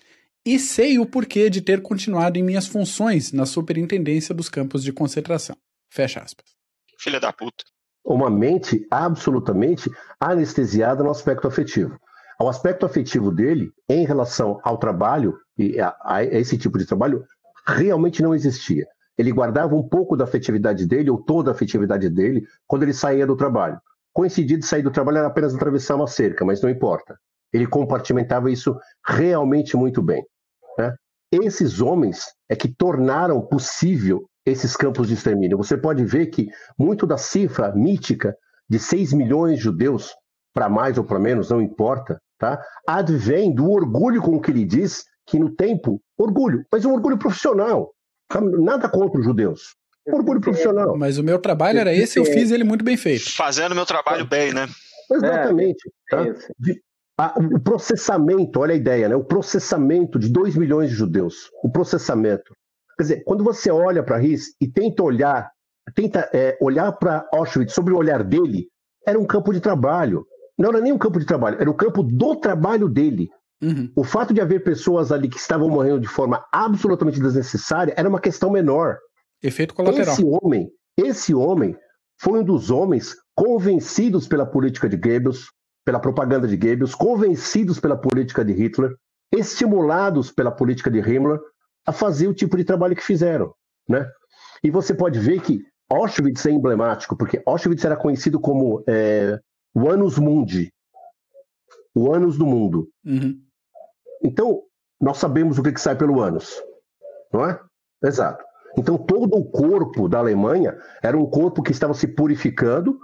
e 0.42 0.58
sei 0.58 0.98
o 0.98 1.04
porquê 1.04 1.50
de 1.50 1.60
ter 1.60 1.82
continuado 1.82 2.38
em 2.38 2.42
minhas 2.42 2.66
funções 2.66 3.30
na 3.30 3.44
superintendência 3.44 4.34
dos 4.34 4.48
campos 4.48 4.82
de 4.82 4.90
concentração. 4.90 5.54
Fecha 5.90 6.20
aspas. 6.20 6.46
Filha 6.98 7.20
da 7.20 7.30
puta 7.30 7.71
uma 8.04 8.28
mente 8.30 8.86
absolutamente 8.90 9.90
anestesiada 10.20 11.02
no 11.02 11.10
aspecto 11.10 11.46
afetivo. 11.46 11.98
O 12.40 12.48
aspecto 12.48 12.84
afetivo 12.84 13.30
dele, 13.30 13.70
em 13.88 14.04
relação 14.04 14.58
ao 14.64 14.76
trabalho, 14.76 15.38
e 15.56 15.78
a, 15.80 15.94
a 16.02 16.24
esse 16.24 16.58
tipo 16.58 16.76
de 16.78 16.86
trabalho, 16.86 17.24
realmente 17.66 18.22
não 18.22 18.34
existia. 18.34 18.84
Ele 19.16 19.30
guardava 19.30 19.74
um 19.76 19.88
pouco 19.88 20.16
da 20.16 20.24
afetividade 20.24 20.86
dele, 20.86 21.10
ou 21.10 21.22
toda 21.22 21.50
a 21.50 21.54
afetividade 21.54 22.08
dele, 22.08 22.44
quando 22.66 22.82
ele 22.82 22.92
saía 22.92 23.26
do 23.26 23.36
trabalho. 23.36 23.78
Coincidir 24.12 24.58
de 24.58 24.66
sair 24.66 24.82
do 24.82 24.90
trabalho 24.90 25.18
era 25.18 25.28
apenas 25.28 25.54
atravessar 25.54 25.94
uma 25.94 26.06
cerca, 26.06 26.44
mas 26.44 26.60
não 26.60 26.68
importa. 26.68 27.16
Ele 27.52 27.66
compartimentava 27.66 28.50
isso 28.50 28.76
realmente 29.06 29.76
muito 29.76 30.02
bem. 30.02 30.24
Né? 30.78 30.94
Esses 31.30 31.80
homens 31.80 32.24
é 32.48 32.56
que 32.56 32.74
tornaram 32.74 33.40
possível 33.40 34.28
esses 34.44 34.76
campos 34.76 35.08
de 35.08 35.14
extermínio. 35.14 35.56
Você 35.56 35.76
pode 35.76 36.04
ver 36.04 36.26
que 36.26 36.48
muito 36.78 37.06
da 37.06 37.16
cifra 37.16 37.72
mítica 37.74 38.36
de 38.68 38.78
6 38.78 39.12
milhões 39.12 39.56
de 39.56 39.64
judeus, 39.64 40.10
para 40.54 40.68
mais 40.68 40.98
ou 40.98 41.04
para 41.04 41.18
menos, 41.18 41.50
não 41.50 41.60
importa, 41.60 42.20
tá? 42.38 42.60
advém 42.86 43.54
do 43.54 43.70
orgulho 43.70 44.20
com 44.20 44.40
que 44.40 44.50
ele 44.50 44.64
diz 44.64 45.04
que 45.26 45.38
no 45.38 45.54
tempo, 45.54 46.00
orgulho, 46.18 46.64
mas 46.70 46.84
um 46.84 46.92
orgulho 46.92 47.18
profissional, 47.18 47.92
nada 48.60 48.88
contra 48.88 49.20
os 49.20 49.24
judeus. 49.24 49.74
Orgulho 50.06 50.40
profissional. 50.40 50.98
Mas 50.98 51.16
o 51.16 51.22
meu 51.22 51.38
trabalho 51.38 51.78
era 51.78 51.94
esse, 51.94 52.18
eu 52.18 52.24
fiz 52.24 52.50
ele 52.50 52.64
muito 52.64 52.84
bem 52.84 52.96
feito. 52.96 53.32
Fazendo 53.36 53.74
meu 53.74 53.86
trabalho 53.86 54.26
bem, 54.26 54.52
né? 54.52 54.68
Exatamente. 55.10 55.88
É, 56.12 56.16
tá? 56.16 56.24
de, 56.58 56.82
a, 57.16 57.38
o 57.38 57.60
processamento, 57.60 58.58
olha 58.58 58.72
a 58.72 58.76
ideia, 58.76 59.08
né? 59.08 59.14
O 59.14 59.22
processamento 59.22 60.18
de 60.18 60.28
2 60.28 60.56
milhões 60.56 60.90
de 60.90 60.96
judeus. 60.96 61.50
O 61.62 61.70
processamento. 61.70 62.52
Quer 63.02 63.14
dizer, 63.14 63.24
quando 63.24 63.42
você 63.42 63.68
olha 63.68 64.00
para 64.00 64.16
Riz 64.16 64.54
e 64.60 64.68
tenta 64.68 65.02
olhar, 65.02 65.50
tenta 65.92 66.30
é, 66.32 66.56
olhar 66.60 66.92
para 66.92 67.26
Auschwitz 67.32 67.74
sobre 67.74 67.92
o 67.92 67.96
olhar 67.96 68.22
dele, 68.22 68.68
era 69.04 69.18
um 69.18 69.26
campo 69.26 69.52
de 69.52 69.60
trabalho. 69.60 70.24
Não 70.56 70.68
era 70.68 70.80
nem 70.80 70.92
um 70.92 70.98
campo 70.98 71.18
de 71.18 71.26
trabalho, 71.26 71.60
era 71.60 71.68
o 71.68 71.74
campo 71.74 72.04
do 72.04 72.36
trabalho 72.36 72.88
dele. 72.88 73.28
Uhum. 73.60 73.90
O 73.96 74.04
fato 74.04 74.32
de 74.32 74.40
haver 74.40 74.62
pessoas 74.62 75.10
ali 75.10 75.28
que 75.28 75.36
estavam 75.36 75.68
morrendo 75.68 75.98
de 75.98 76.06
forma 76.06 76.44
absolutamente 76.52 77.20
desnecessária 77.20 77.92
era 77.96 78.08
uma 78.08 78.20
questão 78.20 78.50
menor. 78.50 78.98
Efeito 79.42 79.74
colateral. 79.74 80.14
Esse 80.14 80.24
homem, 80.24 80.70
esse 80.96 81.34
homem 81.34 81.76
foi 82.20 82.38
um 82.38 82.44
dos 82.44 82.70
homens 82.70 83.16
convencidos 83.34 84.28
pela 84.28 84.46
política 84.46 84.88
de 84.88 84.96
Goebbels, 84.96 85.46
pela 85.84 85.98
propaganda 85.98 86.46
de 86.46 86.56
Goebbels, 86.56 86.94
convencidos 86.94 87.80
pela 87.80 87.96
política 87.96 88.44
de 88.44 88.52
Hitler, 88.52 88.92
estimulados 89.34 90.30
pela 90.30 90.52
política 90.52 90.88
de 90.88 91.00
Himmler, 91.00 91.40
a 91.86 91.92
fazer 91.92 92.28
o 92.28 92.34
tipo 92.34 92.56
de 92.56 92.64
trabalho 92.64 92.96
que 92.96 93.02
fizeram, 93.02 93.54
né? 93.88 94.08
E 94.62 94.70
você 94.70 94.94
pode 94.94 95.18
ver 95.18 95.40
que 95.40 95.64
Auschwitz 95.90 96.46
é 96.46 96.50
emblemático, 96.50 97.16
porque 97.16 97.42
Auschwitz 97.44 97.84
era 97.84 97.96
conhecido 97.96 98.40
como 98.40 98.82
é, 98.86 99.38
o 99.74 99.90
Anus 99.90 100.18
Mundi, 100.18 100.72
o 101.94 102.14
Anus 102.14 102.38
do 102.38 102.46
mundo. 102.46 102.88
Uhum. 103.04 103.38
Então, 104.22 104.62
nós 105.00 105.18
sabemos 105.18 105.58
o 105.58 105.62
que, 105.62 105.72
que 105.72 105.80
sai 105.80 105.96
pelo 105.96 106.20
ânus, 106.20 106.62
não 107.32 107.44
é? 107.44 107.60
Exato. 108.02 108.44
Então, 108.78 108.96
todo 108.96 109.36
o 109.36 109.44
corpo 109.50 110.08
da 110.08 110.18
Alemanha 110.18 110.78
era 111.02 111.18
um 111.18 111.26
corpo 111.26 111.62
que 111.62 111.72
estava 111.72 111.92
se 111.92 112.06
purificando, 112.06 112.98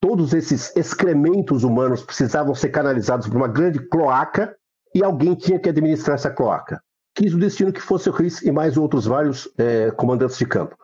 todos 0.00 0.32
esses 0.32 0.74
excrementos 0.74 1.62
humanos 1.62 2.02
precisavam 2.02 2.54
ser 2.54 2.70
canalizados 2.70 3.28
por 3.28 3.36
uma 3.36 3.46
grande 3.46 3.78
cloaca 3.88 4.56
e 4.94 5.04
alguém 5.04 5.34
tinha 5.34 5.60
que 5.60 5.68
administrar 5.68 6.14
essa 6.16 6.30
cloaca 6.30 6.82
quis 7.14 7.34
o 7.34 7.38
destino 7.38 7.72
que 7.72 7.80
fosse 7.80 8.08
o 8.08 8.12
Riz 8.12 8.42
e 8.42 8.50
mais 8.50 8.76
outros 8.76 9.06
vários 9.06 9.48
é, 9.58 9.90
comandantes 9.90 10.38
de 10.38 10.46
campo. 10.46 10.76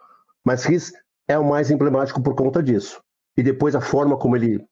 Mas 0.45 0.65
Riz 0.65 0.93
é 1.27 1.39
o 1.39 1.49
mais 1.49 1.71
emblemático 1.71 2.23
por 2.23 2.35
conta 2.35 2.63
disso. 2.63 3.01
E 3.37 3.43
depois 3.43 3.75
a 3.75 3.81
forma 3.81 4.17
como 4.17 4.37
ele 4.37 4.65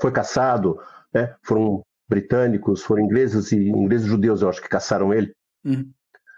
foi 0.00 0.12
caçado, 0.12 0.78
né? 1.12 1.34
foram 1.42 1.82
britânicos, 2.08 2.82
foram 2.82 3.02
ingleses 3.04 3.52
e 3.52 3.68
ingleses 3.68 4.06
judeus, 4.06 4.42
eu 4.42 4.48
acho 4.48 4.60
que 4.60 4.68
caçaram 4.68 5.12
ele, 5.12 5.32
uhum. 5.64 5.90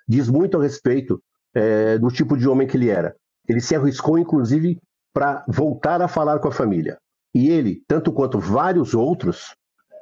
diz 0.06 0.28
muito 0.28 0.56
a 0.56 0.62
respeito 0.62 1.20
é, 1.54 1.98
do 1.98 2.08
tipo 2.08 2.36
de 2.36 2.48
homem 2.48 2.66
que 2.66 2.76
ele 2.76 2.88
era. 2.88 3.14
Ele 3.48 3.60
se 3.60 3.74
arriscou, 3.74 4.18
inclusive, 4.18 4.78
para 5.12 5.44
voltar 5.48 6.00
a 6.02 6.08
falar 6.08 6.38
com 6.38 6.48
a 6.48 6.52
família. 6.52 6.98
E 7.34 7.50
ele, 7.50 7.82
tanto 7.86 8.12
quanto 8.12 8.38
vários 8.38 8.94
outros, 8.94 9.54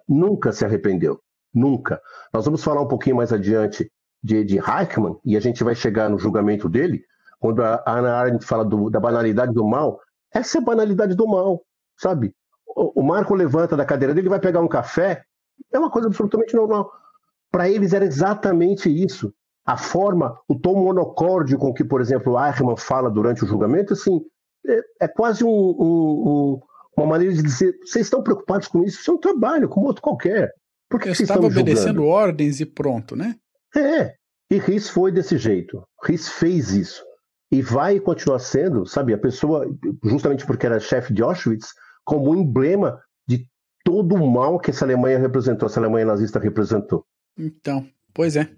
nunca 0.09 0.53
se 0.53 0.65
arrependeu. 0.65 1.21
Nunca. 1.53 2.01
Nós 2.33 2.45
vamos 2.45 2.63
falar 2.63 2.83
um 2.83 2.89
pouquinho 2.89 3.17
mais 3.17 3.33
adiante 3.33 3.91
de, 4.25 4.43
de 4.43 4.57
Eichmann, 4.59 5.19
e 5.23 5.37
a 5.37 5.41
gente 5.41 5.63
vai 5.63 5.75
chegar 5.75 6.09
no 6.09 6.19
julgamento 6.19 6.67
dele, 6.67 7.05
quando 7.39 7.63
a 7.63 7.83
Ana 7.87 8.15
Arendt 8.17 8.47
fala 8.47 8.65
do, 8.65 8.89
da 8.89 8.99
banalidade 8.99 9.53
do 9.53 9.67
mal, 9.67 10.01
essa 10.33 10.57
é 10.57 10.61
a 10.63 10.65
banalidade 10.65 11.15
do 11.15 11.29
mal, 11.29 11.63
sabe? 11.99 12.35
O, 12.67 13.01
o 13.01 13.05
Marco 13.05 13.35
levanta 13.35 13.77
da 13.77 13.85
cadeira 13.85 14.15
dele, 14.15 14.31
vai 14.31 14.41
pegar 14.41 14.63
um 14.63 14.69
café, 14.69 15.23
é 15.71 15.79
uma 15.79 15.91
coisa 15.91 16.09
absolutamente 16.09 16.57
normal. 16.57 16.91
Para 17.53 17.69
eles 17.69 17.93
era 17.93 18.07
exatamente 18.07 18.89
isso. 18.89 19.33
A 19.67 19.77
forma, 19.77 20.39
o 20.49 20.59
tom 20.59 20.75
monocórdio 20.75 21.59
com 21.59 21.73
que, 21.75 21.85
por 21.85 22.01
exemplo, 22.01 22.39
Eichmann 22.43 22.77
fala 22.77 23.11
durante 23.11 23.45
o 23.45 23.47
julgamento, 23.47 23.93
assim, 23.93 24.23
é, 24.67 24.81
é 25.03 25.09
quase 25.09 25.45
um, 25.45 25.49
um, 25.49 26.23
um, 26.27 26.61
uma 26.97 27.07
maneira 27.07 27.35
de 27.35 27.43
dizer: 27.43 27.75
vocês 27.85 28.07
estão 28.07 28.23
preocupados 28.23 28.69
com 28.69 28.83
isso? 28.83 29.01
Isso 29.01 29.11
é 29.11 29.15
um 29.15 29.19
trabalho, 29.19 29.69
como 29.69 29.87
outro 29.87 30.03
qualquer. 30.03 30.51
Por 30.89 30.99
que 31.01 31.09
Eu 31.09 31.13
estava 31.13 31.47
obedecendo 31.47 31.97
julgando? 31.97 32.07
ordens 32.07 32.61
e 32.61 32.67
pronto, 32.67 33.15
né? 33.15 33.37
É, 33.77 34.15
e 34.51 34.59
Riz 34.59 34.89
foi 34.89 35.11
desse 35.11 35.37
jeito. 35.39 35.83
Riz 36.03 36.29
fez 36.29 36.71
isso. 36.71 37.05
E 37.51 37.63
vai 37.63 38.01
continuar 38.01 38.39
sendo, 38.39 38.87
sabe, 38.87 39.15
a 39.15 39.19
pessoa, 39.19 39.67
justamente 40.05 40.47
porque 40.47 40.67
era 40.67 40.81
chefe 40.81 41.13
de 41.13 41.23
Auschwitz, 41.23 41.69
como 42.05 42.31
um 42.31 42.37
emblema 42.37 43.01
de 43.27 43.47
todo 43.85 44.15
o 44.15 44.31
mal 44.31 44.59
que 44.59 44.71
essa 44.71 44.85
Alemanha 44.85 45.19
representou, 45.19 45.67
essa 45.67 45.81
Alemanha 45.81 46.07
nazista 46.07 46.39
representou. 46.39 47.05
Então, 47.39 47.87
pois 48.13 48.37
é. 48.37 48.49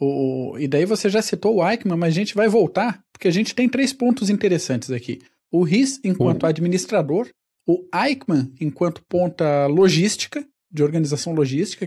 O, 0.00 0.56
e 0.58 0.66
daí 0.66 0.84
você 0.84 1.08
já 1.08 1.22
citou 1.22 1.56
o 1.56 1.68
Eichmann, 1.68 1.96
mas 1.96 2.08
a 2.08 2.18
gente 2.18 2.34
vai 2.34 2.48
voltar, 2.48 3.02
porque 3.12 3.28
a 3.28 3.30
gente 3.30 3.54
tem 3.54 3.68
três 3.68 3.92
pontos 3.92 4.28
interessantes 4.28 4.90
aqui. 4.90 5.20
O 5.50 5.62
Riz 5.62 6.00
enquanto 6.02 6.42
uhum. 6.42 6.48
administrador, 6.48 7.28
o 7.66 7.86
Eichmann 7.94 8.52
enquanto 8.60 9.02
ponta 9.08 9.66
logística, 9.66 10.44
de 10.70 10.82
organização 10.82 11.34
logística, 11.34 11.86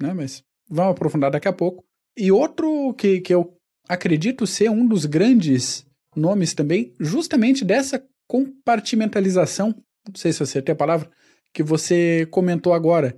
né, 0.00 0.12
mas 0.14 0.44
vamos 0.68 0.92
aprofundar 0.92 1.30
daqui 1.30 1.48
a 1.48 1.52
pouco. 1.52 1.84
E 2.16 2.30
outro 2.30 2.94
que, 2.94 3.20
que 3.20 3.34
eu 3.34 3.56
acredito 3.88 4.46
ser 4.46 4.70
um 4.70 4.86
dos 4.86 5.04
grandes 5.06 5.86
nomes 6.14 6.54
também, 6.54 6.94
justamente 6.98 7.64
dessa 7.64 8.04
compartimentalização, 8.26 9.74
não 10.06 10.14
sei 10.14 10.32
se 10.32 10.40
você 10.40 10.62
tem 10.62 10.72
a 10.72 10.76
palavra, 10.76 11.10
que 11.52 11.62
você 11.62 12.26
comentou 12.30 12.72
agora, 12.72 13.16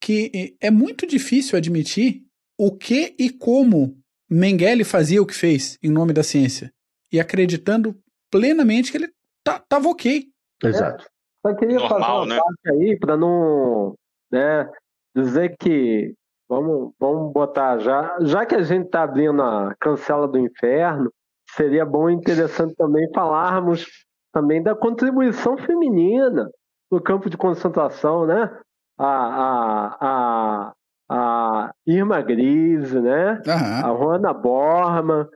que 0.00 0.56
é 0.60 0.70
muito 0.70 1.06
difícil 1.06 1.56
admitir 1.56 2.22
o 2.58 2.74
que 2.76 3.14
e 3.18 3.30
como 3.30 3.96
Mengele 4.30 4.84
fazia 4.84 5.22
o 5.22 5.26
que 5.26 5.34
fez 5.34 5.78
em 5.82 5.90
nome 5.90 6.12
da 6.12 6.22
ciência. 6.22 6.72
E 7.12 7.20
acreditando 7.20 7.96
plenamente 8.30 8.90
que 8.90 8.98
ele 8.98 9.12
estava 9.46 9.88
ok. 9.88 10.26
Exato. 10.62 11.04
É, 11.04 11.08
só 11.46 11.54
queria 11.54 11.78
Normal, 11.78 11.98
fazer 11.98 12.12
uma 12.12 12.26
né? 12.26 12.40
parte 12.40 12.70
aí 12.70 12.98
para 12.98 13.16
não 13.16 13.94
né, 14.32 14.68
dizer 15.14 15.54
que 15.58 16.14
vamos, 16.48 16.92
vamos 16.98 17.32
botar 17.32 17.78
já, 17.78 18.16
já 18.20 18.46
que 18.46 18.54
a 18.54 18.62
gente 18.62 18.86
está 18.86 19.02
abrindo 19.02 19.42
a 19.42 19.74
cancela 19.80 20.28
do 20.28 20.38
inferno, 20.38 21.10
seria 21.50 21.84
bom 21.84 22.10
e 22.10 22.14
interessante 22.14 22.74
também 22.74 23.10
falarmos 23.12 23.86
também 24.32 24.62
da 24.62 24.74
contribuição 24.74 25.56
feminina 25.56 26.50
no 26.90 27.00
campo 27.00 27.30
de 27.30 27.36
concentração, 27.36 28.26
né? 28.26 28.50
A, 28.98 29.06
a, 29.06 29.96
a, 30.00 30.72
a 31.08 31.72
Irma 31.86 32.20
Grise, 32.20 33.00
né? 33.00 33.40
Uhum. 33.46 33.92
A 33.92 33.96
Juana 33.96 34.32
Borman, 34.32 35.28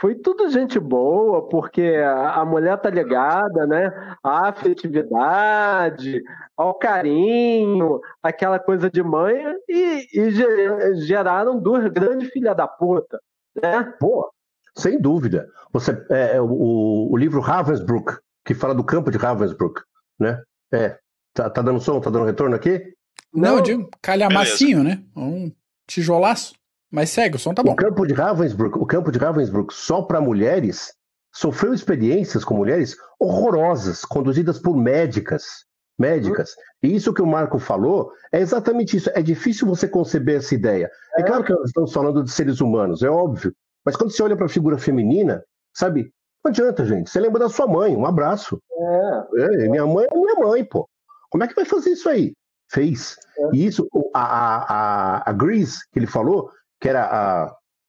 foi 0.00 0.14
tudo 0.14 0.48
gente 0.48 0.78
boa, 0.78 1.48
porque 1.48 1.96
a 2.04 2.44
mulher 2.44 2.78
tá 2.78 2.88
ligada, 2.88 3.66
né? 3.66 4.16
À 4.22 4.48
afetividade, 4.48 6.22
ao 6.56 6.74
carinho, 6.74 8.00
aquela 8.22 8.58
coisa 8.58 8.90
de 8.90 9.02
mãe, 9.02 9.42
e, 9.68 10.06
e 10.14 10.30
geraram 11.04 11.58
duas 11.58 11.86
grandes 11.92 12.30
filhas 12.30 12.56
da 12.56 12.66
puta, 12.66 13.20
né? 13.60 13.92
Pô, 13.98 14.32
sem 14.76 15.00
dúvida. 15.00 15.48
Você, 15.72 15.92
é, 16.10 16.36
é, 16.36 16.40
o, 16.40 17.08
o 17.10 17.16
livro 17.16 17.40
Ravensbrück, 17.40 18.18
que 18.44 18.54
fala 18.54 18.74
do 18.74 18.84
campo 18.84 19.10
de 19.10 19.18
Ravensbrück, 19.18 19.82
né? 20.18 20.42
É, 20.72 20.98
tá, 21.34 21.50
tá 21.50 21.60
dando 21.60 21.80
som, 21.80 22.00
tá 22.00 22.10
dando 22.10 22.24
retorno 22.24 22.56
aqui? 22.56 22.94
Não, 23.32 23.56
eu 23.56 23.62
digo 23.62 23.90
calhamacinho, 24.00 24.82
né? 24.82 25.02
Um 25.16 25.52
tijolaço. 25.86 26.54
Mas 26.92 27.08
segue, 27.08 27.36
o 27.36 27.38
som 27.38 27.54
tá 27.54 27.62
bom. 27.62 27.72
O 27.72 27.76
campo 27.76 28.06
de 28.06 28.12
Ravensbrück, 28.12 28.78
o 28.78 28.84
campo 28.84 29.10
de 29.10 29.18
Ravensbrück 29.18 29.72
só 29.72 30.02
para 30.02 30.20
mulheres 30.20 30.92
sofreu 31.32 31.72
experiências 31.72 32.44
com 32.44 32.54
mulheres 32.54 32.94
horrorosas, 33.18 34.04
conduzidas 34.04 34.58
por 34.58 34.76
médicas. 34.76 35.64
Médicas. 35.98 36.54
E 36.82 36.94
isso 36.94 37.14
que 37.14 37.22
o 37.22 37.26
Marco 37.26 37.58
falou 37.58 38.12
é 38.30 38.40
exatamente 38.40 38.96
isso. 38.98 39.10
É 39.14 39.22
difícil 39.22 39.66
você 39.66 39.88
conceber 39.88 40.36
essa 40.36 40.54
ideia. 40.54 40.90
É, 41.16 41.22
é 41.22 41.24
claro 41.24 41.42
que 41.44 41.52
nós 41.52 41.66
estamos 41.66 41.92
falando 41.92 42.22
de 42.22 42.30
seres 42.30 42.60
humanos, 42.60 43.02
é 43.02 43.08
óbvio. 43.08 43.54
Mas 43.84 43.96
quando 43.96 44.10
você 44.10 44.22
olha 44.22 44.36
para 44.36 44.46
a 44.46 44.50
figura 44.50 44.76
feminina, 44.76 45.42
sabe? 45.72 46.12
Não 46.44 46.50
adianta, 46.50 46.84
gente. 46.84 47.08
Você 47.08 47.20
lembra 47.20 47.40
da 47.40 47.48
sua 47.48 47.66
mãe, 47.66 47.96
um 47.96 48.04
abraço. 48.04 48.60
É. 48.70 49.64
é 49.64 49.68
minha 49.68 49.86
mãe 49.86 50.06
é 50.10 50.14
minha 50.14 50.34
mãe, 50.34 50.64
pô. 50.64 50.86
Como 51.30 51.42
é 51.42 51.48
que 51.48 51.54
vai 51.54 51.64
fazer 51.64 51.90
isso 51.90 52.08
aí? 52.08 52.34
Fez. 52.70 53.16
É. 53.38 53.56
E 53.56 53.66
isso, 53.66 53.88
a, 54.12 54.20
a, 54.20 54.56
a, 54.56 55.30
a 55.30 55.32
Grease, 55.32 55.78
que 55.92 55.98
ele 55.98 56.06
falou, 56.06 56.50
que 56.82 56.88
era 56.88 57.04
a, 57.04 57.44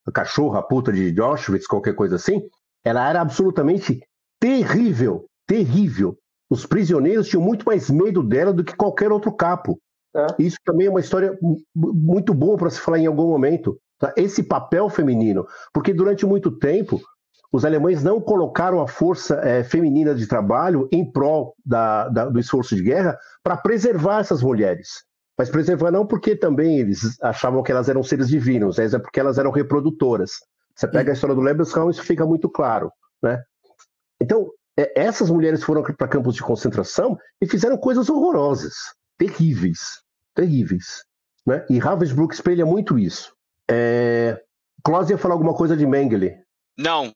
a 0.06 0.12
cachorra, 0.12 0.60
a 0.60 0.62
puta 0.62 0.92
de 0.92 1.20
Auschwitz, 1.20 1.66
qualquer 1.66 1.94
coisa 1.96 2.14
assim, 2.14 2.48
ela 2.84 3.08
era 3.08 3.20
absolutamente 3.20 4.00
terrível, 4.40 5.26
terrível. 5.48 6.16
Os 6.48 6.64
prisioneiros 6.64 7.26
tinham 7.26 7.42
muito 7.42 7.64
mais 7.64 7.90
medo 7.90 8.22
dela 8.22 8.52
do 8.52 8.62
que 8.62 8.76
qualquer 8.76 9.10
outro 9.10 9.32
capo. 9.32 9.80
É. 10.14 10.26
Isso 10.38 10.58
também 10.64 10.86
é 10.86 10.90
uma 10.90 11.00
história 11.00 11.36
muito 11.74 12.32
boa 12.32 12.56
para 12.56 12.70
se 12.70 12.78
falar 12.78 13.00
em 13.00 13.06
algum 13.06 13.26
momento. 13.26 13.76
Tá? 13.98 14.14
Esse 14.16 14.44
papel 14.44 14.88
feminino, 14.88 15.44
porque 15.72 15.92
durante 15.92 16.24
muito 16.24 16.56
tempo 16.56 17.00
os 17.52 17.64
alemães 17.64 18.02
não 18.04 18.20
colocaram 18.20 18.80
a 18.80 18.86
força 18.86 19.40
é, 19.42 19.64
feminina 19.64 20.14
de 20.14 20.28
trabalho 20.28 20.88
em 20.92 21.10
prol 21.10 21.54
da, 21.64 22.08
da, 22.08 22.26
do 22.26 22.38
esforço 22.38 22.76
de 22.76 22.82
guerra 22.82 23.18
para 23.42 23.56
preservar 23.56 24.20
essas 24.20 24.42
mulheres. 24.42 25.04
Mas 25.36 25.50
preservar 25.50 25.90
não 25.90 26.06
porque 26.06 26.36
também 26.36 26.78
eles 26.78 27.20
achavam 27.20 27.62
que 27.62 27.72
elas 27.72 27.88
eram 27.88 28.02
seres 28.02 28.28
divinos, 28.28 28.78
é 28.78 28.98
porque 28.98 29.18
elas 29.18 29.36
eram 29.36 29.50
reprodutoras. 29.50 30.32
Você 30.74 30.88
pega 30.88 31.12
a 31.12 31.14
história 31.14 31.34
do 31.34 31.40
Lebensraum, 31.40 31.90
isso 31.90 32.02
fica 32.02 32.24
muito 32.24 32.48
claro. 32.48 32.90
Né? 33.22 33.42
Então, 34.20 34.50
é, 34.78 34.92
essas 35.00 35.30
mulheres 35.30 35.62
foram 35.62 35.82
para 35.82 36.08
campos 36.08 36.34
de 36.34 36.42
concentração 36.42 37.16
e 37.40 37.46
fizeram 37.46 37.76
coisas 37.76 38.08
horrorosas, 38.08 38.74
terríveis, 39.18 39.78
terríveis. 40.34 41.04
Né? 41.46 41.64
E 41.68 41.78
Ravensbrück 41.78 42.34
espelha 42.34 42.66
muito 42.66 42.98
isso. 42.98 43.34
É... 43.70 44.40
Klaus 44.84 45.08
ia 45.10 45.18
falar 45.18 45.34
alguma 45.34 45.54
coisa 45.54 45.76
de 45.76 45.86
Mengele. 45.86 46.36
Não, 46.76 47.12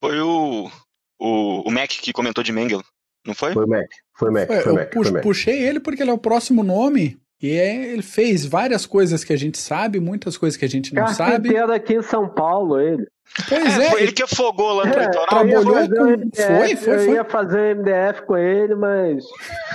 foi 0.00 0.20
o, 0.20 0.70
o, 1.18 1.68
o 1.68 1.70
Mac 1.70 1.88
que 1.88 2.12
comentou 2.12 2.44
de 2.44 2.52
Mengele, 2.52 2.84
não 3.26 3.34
foi? 3.34 3.52
Foi 3.52 3.64
o 3.64 3.68
Mac, 3.68 3.88
foi 4.16 4.30
o 4.30 4.32
Mac, 4.32 4.46
foi, 4.46 4.60
foi, 4.60 4.72
Mac, 4.72 4.94
eu 4.94 5.12
Mac. 5.12 5.22
Puxei 5.22 5.62
ele 5.62 5.80
porque 5.80 6.02
ele 6.02 6.10
é 6.10 6.14
o 6.14 6.18
próximo 6.18 6.62
nome 6.62 7.20
e 7.42 7.56
é, 7.56 7.92
ele 7.92 8.02
fez 8.02 8.44
várias 8.44 8.84
coisas 8.84 9.24
que 9.24 9.32
a 9.32 9.36
gente 9.36 9.56
sabe, 9.56 9.98
muitas 9.98 10.36
coisas 10.36 10.58
que 10.58 10.64
a 10.64 10.68
gente 10.68 10.94
não 10.94 11.08
sabe. 11.08 11.30
Carpinteiro 11.32 11.72
aqui 11.72 11.94
em 11.94 12.02
São 12.02 12.28
Paulo, 12.28 12.78
ele. 12.78 13.06
Pois 13.48 13.78
é. 13.78 13.86
é 13.86 13.90
foi 13.90 14.02
ele 14.02 14.12
que 14.12 14.22
afogou 14.22 14.72
lá 14.74 14.84
no 14.84 14.92
é, 14.92 15.08
Trabalhou 15.08 15.64
com. 15.64 15.70
MDF, 15.70 16.36
foi, 16.36 16.76
foi, 16.76 16.98
foi. 16.98 17.08
Eu 17.08 17.14
ia 17.14 17.24
fazer 17.24 17.76
MDF 17.76 18.22
com 18.26 18.36
ele, 18.36 18.74
mas 18.74 19.24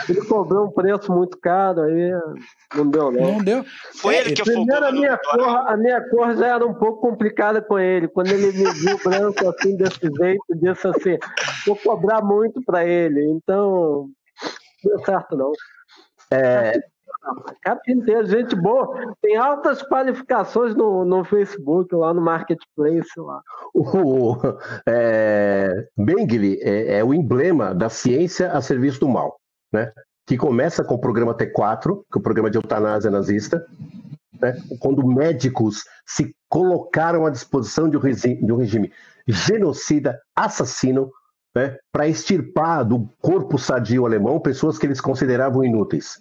ele 0.07 0.22
cobrou 0.26 0.66
um 0.66 0.72
preço 0.72 1.11
muito 1.11 1.39
caro, 1.39 1.82
aí 1.82 2.11
não 2.76 2.88
deu, 2.88 3.11
não. 3.11 3.32
Não 3.32 3.43
deu. 3.43 3.66
Foi 3.95 4.16
é, 4.16 4.22
ele 4.22 4.34
que 4.34 4.41
afogou. 4.41 4.66
Primeiro, 4.66 4.86
a 4.86 4.91
minha, 4.91 5.18
cor, 5.18 5.47
a 5.47 5.78
minha 5.78 6.09
cor 6.09 6.36
já 6.36 6.47
era 6.47 6.68
um 6.68 6.74
pouco 6.74 6.99
complicada 6.99 7.61
com 7.61 7.80
ele. 7.80 8.07
Quando 8.09 8.28
ele 8.28 8.51
me 8.51 8.72
viu 8.74 8.99
branco 9.03 9.47
assim, 9.49 9.76
desse 9.76 10.01
jeito, 10.01 10.43
disse 10.49 10.88
assim: 10.88 11.18
vou 11.66 11.78
cobrar 11.78 12.22
muito 12.22 12.61
pra 12.63 12.86
ele. 12.86 13.24
Então, 13.24 14.07
não 14.84 14.97
deu 14.97 15.05
certo, 15.05 15.36
não. 15.36 15.51
É, 16.30 16.80
Carpinteiro, 17.61 18.26
gente 18.28 18.55
boa. 18.55 19.15
Tem 19.21 19.36
altas 19.36 19.82
qualificações 19.82 20.76
no, 20.76 21.03
no 21.03 21.23
Facebook, 21.23 21.93
lá 21.95 22.13
no 22.13 22.21
Marketplace. 22.21 23.09
Lá. 23.17 23.41
O, 23.73 24.36
é, 24.88 25.88
é, 26.61 26.97
é, 26.97 27.03
o 27.03 27.13
emblema 27.13 27.73
da 27.73 27.89
ciência 27.89 28.51
a 28.51 28.61
serviço 28.61 28.99
do 28.99 29.09
mal, 29.09 29.39
né? 29.71 29.91
que 30.28 30.38
começa 30.38 30.84
com 30.84 30.95
o 30.95 30.99
programa 31.01 31.36
T4, 31.36 32.01
que 32.11 32.17
é 32.17 32.19
o 32.19 32.21
programa 32.21 32.49
de 32.49 32.57
eutanásia 32.57 33.11
nazista, 33.11 33.65
né? 34.41 34.55
quando 34.80 35.05
médicos 35.05 35.84
se 36.05 36.36
colocaram 36.49 37.26
à 37.26 37.30
disposição 37.30 37.89
de 37.89 37.97
um 37.97 37.99
regime, 37.99 38.43
de 38.43 38.51
um 38.51 38.57
regime 38.57 38.91
genocida, 39.28 40.19
assassino, 40.36 41.11
né? 41.55 41.78
para 41.91 42.07
extirpar 42.07 42.84
do 42.84 43.07
corpo 43.21 43.57
sadio 43.57 44.05
alemão 44.05 44.39
pessoas 44.39 44.78
que 44.78 44.86
eles 44.86 44.99
consideravam 44.99 45.63
inúteis. 45.63 46.19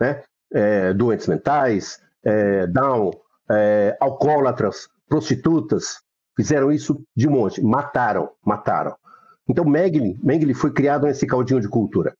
Né? 0.00 0.22
É, 0.52 0.92
doentes 0.92 1.26
mentais, 1.26 2.00
é, 2.24 2.66
down, 2.66 3.10
é, 3.50 3.96
alcoólatras, 4.00 4.88
prostitutas, 5.08 6.00
fizeram 6.36 6.70
isso 6.70 7.02
de 7.14 7.28
monte, 7.28 7.62
mataram, 7.62 8.30
mataram. 8.44 8.94
Então 9.48 9.64
Mengele, 9.64 10.18
Mengele 10.22 10.54
foi 10.54 10.72
criado 10.72 11.06
nesse 11.06 11.26
caldinho 11.26 11.60
de 11.60 11.68
cultura. 11.68 12.14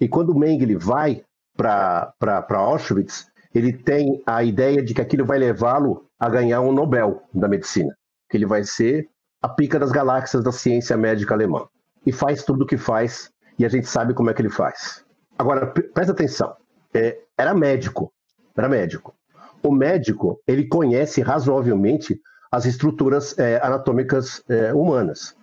E 0.00 0.08
quando 0.08 0.34
Mengele 0.34 0.76
vai 0.76 1.22
para 1.56 2.14
Auschwitz, 2.50 3.26
ele 3.54 3.72
tem 3.72 4.22
a 4.26 4.42
ideia 4.42 4.82
de 4.82 4.94
que 4.94 5.00
aquilo 5.00 5.24
vai 5.24 5.38
levá-lo 5.38 6.06
a 6.18 6.28
ganhar 6.28 6.60
um 6.60 6.72
Nobel 6.72 7.22
da 7.34 7.48
medicina, 7.48 7.96
que 8.28 8.36
ele 8.36 8.46
vai 8.46 8.64
ser 8.64 9.08
a 9.42 9.48
pica 9.48 9.78
das 9.78 9.90
galáxias 9.90 10.42
da 10.42 10.52
ciência 10.52 10.96
médica 10.96 11.34
alemã. 11.34 11.66
E 12.06 12.12
faz 12.12 12.44
tudo 12.44 12.62
o 12.62 12.66
que 12.66 12.76
faz, 12.76 13.30
e 13.58 13.64
a 13.64 13.68
gente 13.68 13.86
sabe 13.86 14.14
como 14.14 14.30
é 14.30 14.34
que 14.34 14.40
ele 14.40 14.50
faz. 14.50 15.04
Agora, 15.36 15.66
presta 15.66 16.12
atenção 16.12 16.56
é, 16.94 17.18
era 17.36 17.54
médico, 17.54 18.12
era 18.56 18.68
médico. 18.68 19.14
O 19.62 19.72
médico 19.72 20.40
ele 20.46 20.66
conhece 20.66 21.20
razoavelmente 21.20 22.20
as 22.50 22.64
estruturas 22.64 23.38
é, 23.38 23.60
anatômicas 23.62 24.42
é, 24.48 24.72
humanas. 24.72 25.36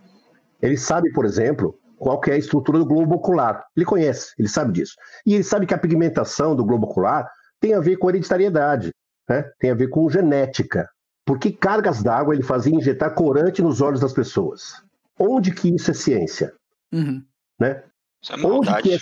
Ele 0.61 0.77
sabe, 0.77 1.11
por 1.11 1.25
exemplo, 1.25 1.77
qual 1.97 2.19
é 2.27 2.31
a 2.31 2.37
estrutura 2.37 2.79
do 2.79 2.85
globo 2.85 3.15
ocular. 3.15 3.63
Ele 3.75 3.85
conhece, 3.85 4.33
ele 4.37 4.47
sabe 4.47 4.73
disso. 4.73 4.95
E 5.25 5.33
ele 5.33 5.43
sabe 5.43 5.65
que 5.65 5.73
a 5.73 5.77
pigmentação 5.77 6.55
do 6.55 6.65
globo 6.65 6.85
ocular 6.85 7.29
tem 7.59 7.73
a 7.73 7.79
ver 7.79 7.97
com 7.97 8.09
hereditariedade, 8.09 8.93
né? 9.29 9.43
tem 9.59 9.69
a 9.71 9.75
ver 9.75 9.89
com 9.89 10.09
genética. 10.09 10.89
Porque 11.25 11.51
cargas 11.51 12.03
d'água 12.03 12.33
ele 12.33 12.43
fazia 12.43 12.75
injetar 12.75 13.13
corante 13.13 13.61
nos 13.61 13.81
olhos 13.81 13.99
das 13.99 14.13
pessoas. 14.13 14.83
Onde 15.19 15.51
que 15.51 15.73
isso 15.73 15.91
é 15.91 15.93
ciência? 15.93 16.53
Uhum. 16.91 17.23
Né? 17.59 17.83
Isso 18.21 18.33
é 18.33 18.45
Onde 18.45 18.81
que 18.81 18.93
é, 18.93 18.97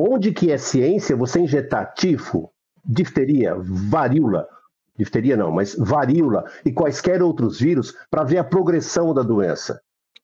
Onde 0.00 0.32
que 0.32 0.50
é 0.50 0.56
ciência 0.56 1.14
você 1.14 1.40
injetar 1.40 1.92
tifo, 1.94 2.50
difteria, 2.84 3.54
varíola, 3.58 4.48
difteria 4.96 5.36
não, 5.36 5.52
mas 5.52 5.74
varíola 5.76 6.44
e 6.64 6.72
quaisquer 6.72 7.22
outros 7.22 7.60
vírus 7.60 7.94
para 8.10 8.24
ver 8.24 8.38
a 8.38 8.44
progressão 8.44 9.12
da 9.12 9.22
doença. 9.22 9.80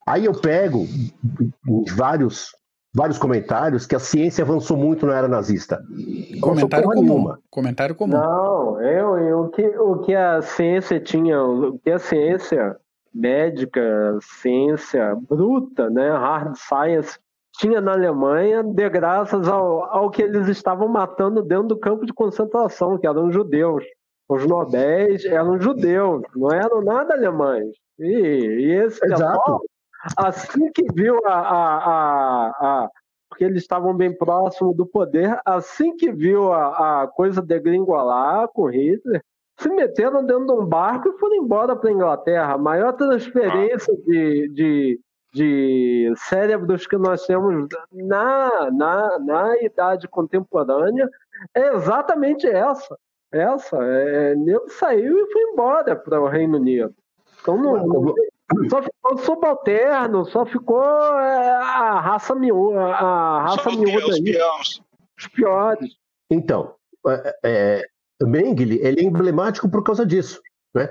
Aí 0.07 0.25
eu 0.25 0.33
pego 0.33 0.87
vários 1.95 2.55
vários 2.95 3.19
comentários 3.19 3.87
que 3.87 3.95
a 3.95 3.99
ciência 3.99 4.43
avançou 4.43 4.75
muito 4.75 5.05
na 5.05 5.15
era 5.15 5.29
nazista. 5.29 5.85
Comentário 6.41 6.89
comum. 6.89 7.03
Nenhuma. 7.03 7.39
Comentário 7.51 7.95
comum. 7.95 8.17
Não, 8.17 8.81
eu, 8.81 9.19
eu, 9.19 9.41
o, 9.41 9.49
que, 9.51 9.67
o 9.67 9.99
que 9.99 10.15
a 10.15 10.41
ciência 10.41 10.99
tinha, 10.99 11.43
o 11.43 11.79
que 11.79 11.91
a 11.91 11.99
ciência 11.99 12.75
médica, 13.15 14.19
ciência 14.23 15.15
bruta, 15.29 15.91
né, 15.91 16.09
hard 16.11 16.57
science 16.57 17.19
tinha 17.59 17.81
na 17.81 17.93
Alemanha, 17.93 18.63
de 18.63 18.89
graças 18.89 19.49
ao, 19.49 19.85
ao 19.85 20.11
que 20.11 20.23
eles 20.23 20.49
estavam 20.49 20.89
matando 20.89 21.43
dentro 21.43 21.69
do 21.69 21.79
campo 21.79 22.07
de 22.07 22.13
concentração, 22.13 22.99
que 22.99 23.07
eram 23.07 23.31
judeus. 23.31 23.85
Os 24.29 24.47
nobéis 24.47 25.25
eram 25.25 25.61
judeus, 25.61 26.23
não 26.35 26.51
eram 26.51 26.83
nada 26.83 27.15
alemães. 27.15 27.69
E, 27.99 28.07
e 28.07 28.73
esse 28.73 29.01
pessoal, 29.01 29.61
assim 30.17 30.71
que 30.73 30.85
viu 30.93 31.21
a, 31.25 31.33
a, 31.33 31.77
a, 31.77 32.49
a 32.61 32.91
porque 33.29 33.45
eles 33.45 33.63
estavam 33.63 33.95
bem 33.95 34.17
próximos 34.17 34.77
do 34.77 34.87
poder, 34.87 35.39
assim 35.45 35.97
que 35.97 36.11
viu 36.13 36.53
a, 36.53 37.03
a 37.03 37.09
coisa 37.09 37.43
degringolar 37.43 38.49
com 38.49 38.67
Hitler, 38.67 39.21
se 39.59 39.69
meteram 39.69 40.25
dentro 40.25 40.47
de 40.47 40.53
um 40.53 40.65
barco 40.65 41.09
e 41.09 41.19
foram 41.19 41.37
embora 41.37 41.75
para 41.75 41.91
a 41.91 41.93
Inglaterra. 41.93 42.55
A 42.55 42.59
maior 42.59 42.93
transferência 42.93 43.95
de, 44.07 44.49
de, 44.55 45.01
de 45.37 46.11
cérebros 46.17 46.87
que 46.87 46.97
nós 46.97 47.27
temos 47.27 47.69
na, 47.93 48.71
na, 48.71 49.19
na 49.19 49.63
idade 49.63 50.09
contemporânea 50.09 51.11
é 51.55 51.75
exatamente 51.75 52.47
essa. 52.47 52.99
Essa. 53.31 53.77
É, 53.83 54.35
Nego 54.35 54.71
saiu 54.71 55.19
e 55.19 55.33
foi 55.33 55.43
embora 55.43 55.95
para 55.95 56.23
o 56.23 56.27
Reino 56.27 56.57
Unido. 56.57 56.95
Então 57.43 57.59
não, 57.59 57.87
não, 57.87 58.15
só 58.71 58.83
ficou 58.83 59.19
subalterno, 59.19 60.25
só 60.25 60.47
ficou 60.47 60.83
é, 60.83 61.51
a 61.57 62.01
raça 62.01 62.35
miúda, 62.35 62.81
a 62.81 63.43
raça 63.43 63.71
miúda 63.73 64.15
aí. 64.15 64.39
Os 65.19 65.27
piores. 65.29 65.97
Então, 66.31 66.75
é, 67.07 67.39
é, 67.45 67.83
Mengele 68.23 68.79
ele 68.83 69.03
é 69.03 69.05
emblemático 69.05 69.69
por 69.69 69.85
causa 69.85 70.07
disso. 70.07 70.41
Né? 70.75 70.89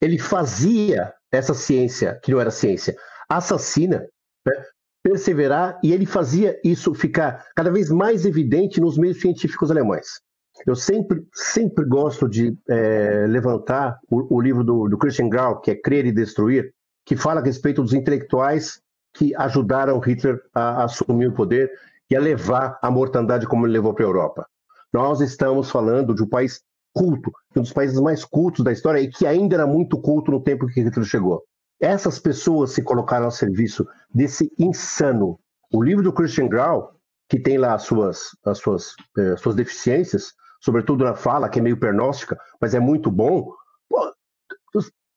Ele 0.00 0.18
fazia 0.18 1.14
essa 1.30 1.54
ciência, 1.54 2.18
que 2.22 2.32
não 2.32 2.40
era 2.40 2.50
ciência, 2.50 2.96
assassina, 3.28 4.06
né? 4.46 4.64
perseverar, 5.02 5.78
e 5.84 5.92
ele 5.92 6.04
fazia 6.04 6.58
isso 6.64 6.92
ficar 6.92 7.46
cada 7.54 7.70
vez 7.70 7.90
mais 7.90 8.26
evidente 8.26 8.80
nos 8.80 8.98
meios 8.98 9.20
científicos 9.20 9.70
alemães. 9.70 10.20
Eu 10.66 10.74
sempre, 10.74 11.24
sempre 11.32 11.84
gosto 11.84 12.28
de 12.28 12.56
é, 12.68 13.26
levantar 13.28 13.98
o, 14.10 14.36
o, 14.36 14.40
livro 14.40 14.64
do, 14.64 14.88
do 14.88 14.98
Christian 14.98 15.28
Grau, 15.28 15.60
que 15.60 15.70
é 15.70 15.76
Crer 15.76 16.06
e 16.06 16.12
Destruir, 16.12 16.72
que 17.04 17.14
fala 17.14 17.40
a 17.40 17.44
respeito 17.44 17.82
dos 17.82 17.92
intelectuais 17.92 18.80
que 19.14 19.34
ajudaram 19.36 20.00
Hitler 20.00 20.40
a, 20.52 20.82
a 20.82 20.84
assumir 20.84 21.28
o 21.28 21.34
poder 21.34 21.70
e 22.10 22.16
a 22.16 22.20
levar 22.20 22.78
a 22.82 22.90
mortandade 22.90 23.46
como 23.46 23.64
ele 23.64 23.74
levou 23.74 23.94
para 23.94 24.04
a 24.04 24.08
Europa. 24.08 24.46
Nós 24.92 25.20
estamos 25.20 25.70
falando 25.70 26.14
de 26.14 26.22
um 26.22 26.28
país 26.28 26.60
culto, 26.92 27.30
um 27.54 27.60
dos 27.60 27.72
países 27.72 28.00
mais 28.00 28.24
cultos 28.24 28.64
da 28.64 28.72
história 28.72 29.00
e 29.00 29.08
que 29.08 29.26
ainda 29.26 29.54
era 29.54 29.66
muito 29.66 30.00
culto 30.00 30.30
no 30.30 30.42
tempo 30.42 30.66
que 30.66 30.80
Hitler 30.80 31.04
chegou. 31.04 31.44
Essas 31.80 32.18
pessoas 32.18 32.70
se 32.72 32.82
colocaram 32.82 33.26
a 33.26 33.30
serviço 33.30 33.86
desse 34.12 34.50
insano. 34.58 35.38
O 35.72 35.82
livro 35.82 36.02
do 36.02 36.12
Christian 36.12 36.48
Grau, 36.48 36.94
que 37.28 37.38
tem 37.38 37.58
lá 37.58 37.74
as 37.74 37.82
suas, 37.82 38.30
as 38.44 38.58
suas, 38.58 38.94
eh, 39.18 39.36
suas 39.36 39.54
deficiências, 39.54 40.32
sobretudo 40.60 41.04
na 41.04 41.14
fala, 41.14 41.48
que 41.48 41.58
é 41.58 41.62
meio 41.62 41.78
pernóstica, 41.78 42.38
mas 42.60 42.74
é 42.74 42.80
muito 42.80 43.10
bom. 43.10 43.52
Pô, 43.88 44.12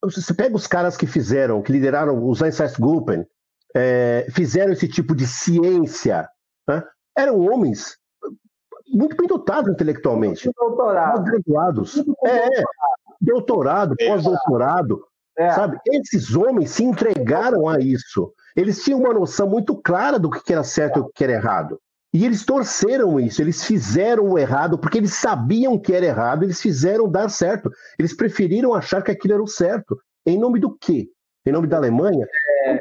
você 0.02 0.34
pega 0.34 0.56
os 0.56 0.68
caras 0.68 0.96
que 0.96 1.06
fizeram, 1.06 1.62
que 1.62 1.72
lideraram 1.72 2.28
os 2.28 2.42
Einsatzgruppen, 2.42 3.26
é, 3.76 4.28
fizeram 4.32 4.72
esse 4.72 4.88
tipo 4.88 5.16
de 5.16 5.28
ciência, 5.28 6.28
né? 6.68 6.84
eram 7.18 7.40
homens 7.40 7.98
muito 8.92 9.16
bem 9.16 9.28
dotados 9.28 9.72
intelectualmente. 9.72 10.50
Pós-graduados. 10.56 12.04
É, 12.26 12.64
doutorado, 13.22 13.96
pós-doutorado. 13.96 15.06
É. 15.40 15.52
Sabe? 15.52 15.78
Esses 15.88 16.36
homens 16.36 16.72
se 16.72 16.84
entregaram 16.84 17.70
a 17.70 17.80
isso. 17.80 18.34
Eles 18.56 18.84
tinham 18.84 19.00
uma 19.00 19.14
noção 19.14 19.48
muito 19.48 19.74
clara 19.82 20.20
do 20.20 20.30
que 20.30 20.52
era 20.52 20.64
certo 20.64 20.98
e 20.98 21.02
o 21.02 21.08
que 21.08 21.24
era 21.24 21.34
errado. 21.34 21.80
E 22.14 22.26
eles 22.26 22.44
torceram 22.44 23.20
isso, 23.20 23.42
eles 23.42 23.64
fizeram 23.64 24.32
o 24.32 24.38
errado, 24.38 24.78
porque 24.80 24.98
eles 24.98 25.14
sabiam 25.14 25.78
que 25.80 25.94
era 25.94 26.08
errado, 26.08 26.44
eles 26.44 26.60
fizeram 26.60 27.10
dar 27.10 27.30
certo. 27.30 27.72
Eles 27.98 28.14
preferiram 28.16 28.74
achar 28.74 29.02
que 29.02 29.12
aquilo 29.12 29.36
era 29.36 29.44
o 29.44 29.48
certo. 29.48 29.98
Em 30.26 30.38
nome 30.38 30.60
do 30.60 30.76
quê? 30.76 31.08
Em 31.46 31.52
nome 31.52 31.68
da 31.68 31.78
Alemanha? 31.78 32.28
É, 32.66 32.80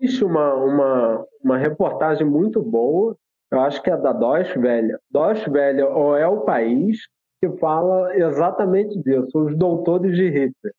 existe 0.00 0.22
uma, 0.22 0.52
uma, 0.54 1.24
uma 1.42 1.56
reportagem 1.56 2.26
muito 2.26 2.60
boa, 2.60 3.16
eu 3.50 3.60
acho 3.60 3.80
que 3.82 3.90
é 3.90 3.96
da 3.96 4.12
Deutsche 4.12 4.58
Welle. 4.58 4.96
Deutsche 5.10 5.48
Welle 5.48 5.82
ou 5.82 6.16
é 6.16 6.26
o 6.26 6.40
país 6.40 6.98
que 7.40 7.48
fala 7.58 8.14
exatamente 8.16 9.00
disso, 9.00 9.30
os 9.38 9.56
doutores 9.56 10.14
de 10.14 10.28
Hitler. 10.28 10.74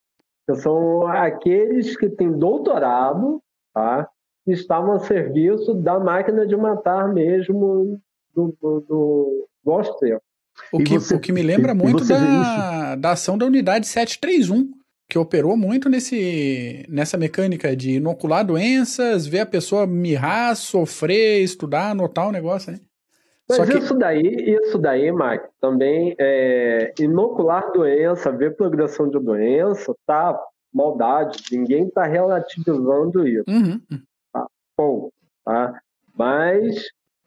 São 0.55 1.05
aqueles 1.07 1.97
que 1.97 2.09
têm 2.09 2.31
doutorado, 2.31 3.41
tá? 3.73 4.09
que 4.47 4.53
estavam 4.53 4.93
a 4.93 4.99
serviço 4.99 5.73
da 5.73 5.99
máquina 5.99 6.47
de 6.47 6.55
matar 6.55 7.13
mesmo 7.13 7.99
do, 8.33 8.55
do, 8.61 8.79
do, 8.79 9.49
do 9.63 9.71
Austríaco. 9.71 10.23
O 10.71 10.79
que, 10.79 10.97
você, 10.97 11.15
o 11.15 11.19
que 11.19 11.33
me 11.33 11.41
lembra 11.41 11.73
muito 11.73 12.05
da, 12.05 12.95
da 12.95 13.11
ação 13.11 13.37
da 13.37 13.45
unidade 13.45 13.85
731, 13.87 14.71
que 15.09 15.19
operou 15.19 15.55
muito 15.57 15.89
nesse, 15.89 16.85
nessa 16.89 17.17
mecânica 17.17 17.75
de 17.75 17.95
inocular 17.95 18.45
doenças, 18.45 19.27
ver 19.27 19.41
a 19.41 19.45
pessoa 19.45 19.85
mirrar, 19.85 20.55
sofrer, 20.55 21.41
estudar, 21.43 21.91
anotar 21.91 22.27
o 22.27 22.31
negócio, 22.31 22.71
né? 22.71 22.79
Mas 23.49 23.69
que... 23.69 23.77
isso 23.77 23.93
daí, 23.93 24.21
isso 24.21 24.77
daí, 24.77 25.11
Mike, 25.11 25.47
também 25.61 26.15
é, 26.19 26.93
inocular 26.99 27.71
doença, 27.71 28.31
ver 28.31 28.55
progressão 28.55 29.09
de 29.09 29.19
doença, 29.19 29.95
tá? 30.05 30.37
Maldade, 30.73 31.39
ninguém 31.51 31.87
está 31.87 32.03
relativizando 32.03 33.25
isso. 33.27 33.45
Uhum 33.47 33.79
bom, 34.77 35.09
tá? 35.43 35.81
Mas, 36.15 36.75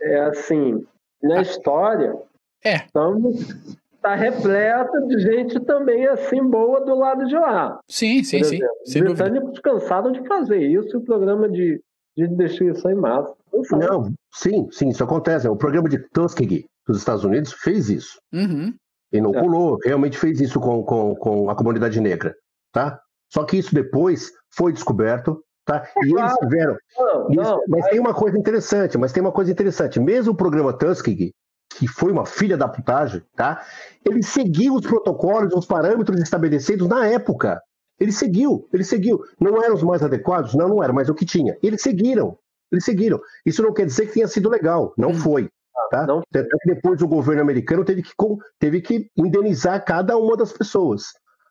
é 0.00 0.20
assim, 0.20 0.86
na 1.22 1.38
ah. 1.38 1.42
história, 1.42 2.16
é. 2.64 2.76
estamos 2.76 3.80
está 3.94 4.14
repleta 4.14 4.98
de 5.02 5.18
gente 5.18 5.60
também 5.60 6.06
assim 6.06 6.42
boa 6.42 6.80
do 6.80 6.94
lado 6.94 7.26
de 7.26 7.34
lá. 7.34 7.78
Sim, 7.86 8.24
sim, 8.24 8.42
sim. 8.42 8.58
Os 8.86 8.94
britânicos 8.94 9.58
cansaram 9.58 10.10
de 10.10 10.26
fazer 10.26 10.62
isso 10.62 10.96
o 10.96 11.04
programa 11.04 11.46
de, 11.50 11.82
de 12.16 12.26
destruição 12.28 12.90
em 12.90 12.94
massa. 12.94 13.34
Não, 13.72 14.12
sim, 14.32 14.68
sim, 14.70 14.88
isso 14.88 15.02
acontece. 15.02 15.48
O 15.48 15.56
programa 15.56 15.88
de 15.88 15.98
Tuskegee 16.10 16.66
dos 16.86 16.98
Estados 16.98 17.24
Unidos 17.24 17.52
fez 17.52 17.88
isso. 17.88 18.18
Uhum. 18.32 18.74
Inoculou, 19.12 19.78
é. 19.84 19.88
realmente 19.88 20.18
fez 20.18 20.40
isso 20.40 20.60
com, 20.60 20.82
com, 20.84 21.14
com 21.16 21.50
a 21.50 21.54
comunidade 21.56 22.00
negra. 22.00 22.34
Tá? 22.72 23.00
Só 23.32 23.44
que 23.44 23.56
isso 23.56 23.74
depois 23.74 24.30
foi 24.54 24.72
descoberto 24.72 25.42
Tá? 25.70 25.86
É 25.96 26.04
e 26.04 26.12
eles 26.12 26.34
tiveram. 26.38 26.76
Não, 26.98 27.28
não, 27.28 27.64
mas 27.68 27.86
tem 27.86 28.00
uma 28.00 28.12
coisa 28.12 28.36
interessante, 28.36 28.98
mas 28.98 29.12
tem 29.12 29.22
uma 29.22 29.30
coisa 29.30 29.52
interessante. 29.52 30.00
Mesmo 30.00 30.32
o 30.32 30.36
programa 30.36 30.76
Tuskegee, 30.76 31.32
que 31.76 31.86
foi 31.86 32.10
uma 32.10 32.26
filha 32.26 32.56
da 32.56 32.66
putagem, 32.66 33.22
tá? 33.36 33.64
Ele 34.04 34.22
seguiu 34.22 34.74
os 34.74 34.84
protocolos, 34.84 35.54
os 35.54 35.66
parâmetros 35.66 36.20
estabelecidos 36.20 36.88
na 36.88 37.06
época. 37.06 37.60
Ele 38.00 38.10
seguiu, 38.10 38.66
ele 38.72 38.82
seguiu. 38.82 39.22
Não 39.38 39.62
eram 39.62 39.74
os 39.74 39.82
mais 39.82 40.02
adequados? 40.02 40.54
Não, 40.54 40.68
não 40.68 40.82
era, 40.82 40.92
mas 40.92 41.10
o 41.10 41.14
que 41.14 41.26
tinha. 41.26 41.56
Eles 41.62 41.82
seguiram, 41.82 42.38
eles 42.72 42.84
seguiram. 42.84 43.20
Isso 43.44 43.62
não 43.62 43.74
quer 43.74 43.84
dizer 43.84 44.06
que 44.06 44.14
tenha 44.14 44.26
sido 44.26 44.48
legal, 44.48 44.94
não 44.96 45.12
foi. 45.14 45.48
Tá? 45.90 46.06
Não. 46.06 46.22
que 46.30 46.46
depois 46.66 47.02
o 47.02 47.08
governo 47.08 47.42
americano 47.42 47.84
teve 47.84 48.02
que, 48.02 48.12
teve 48.58 48.80
que 48.80 49.10
indenizar 49.16 49.84
cada 49.84 50.16
uma 50.16 50.36
das 50.36 50.52
pessoas. 50.52 51.02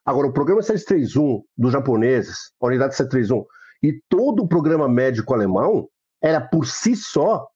Agora, 0.06 0.28
o 0.28 0.34
programa 0.34 0.62
731 0.62 1.43
dos 1.58 1.72
japoneses, 1.72 2.52
a 2.60 2.68
unidade 2.68 2.95
731, 2.95 3.45
e 3.84 4.02
todo 4.10 4.43
o 4.43 4.47
programa 4.47 4.88
médico 4.88 5.34
alemão 5.34 5.88
era 6.22 6.41
por 6.41 6.66
si 6.66 6.95
só 6.95 7.47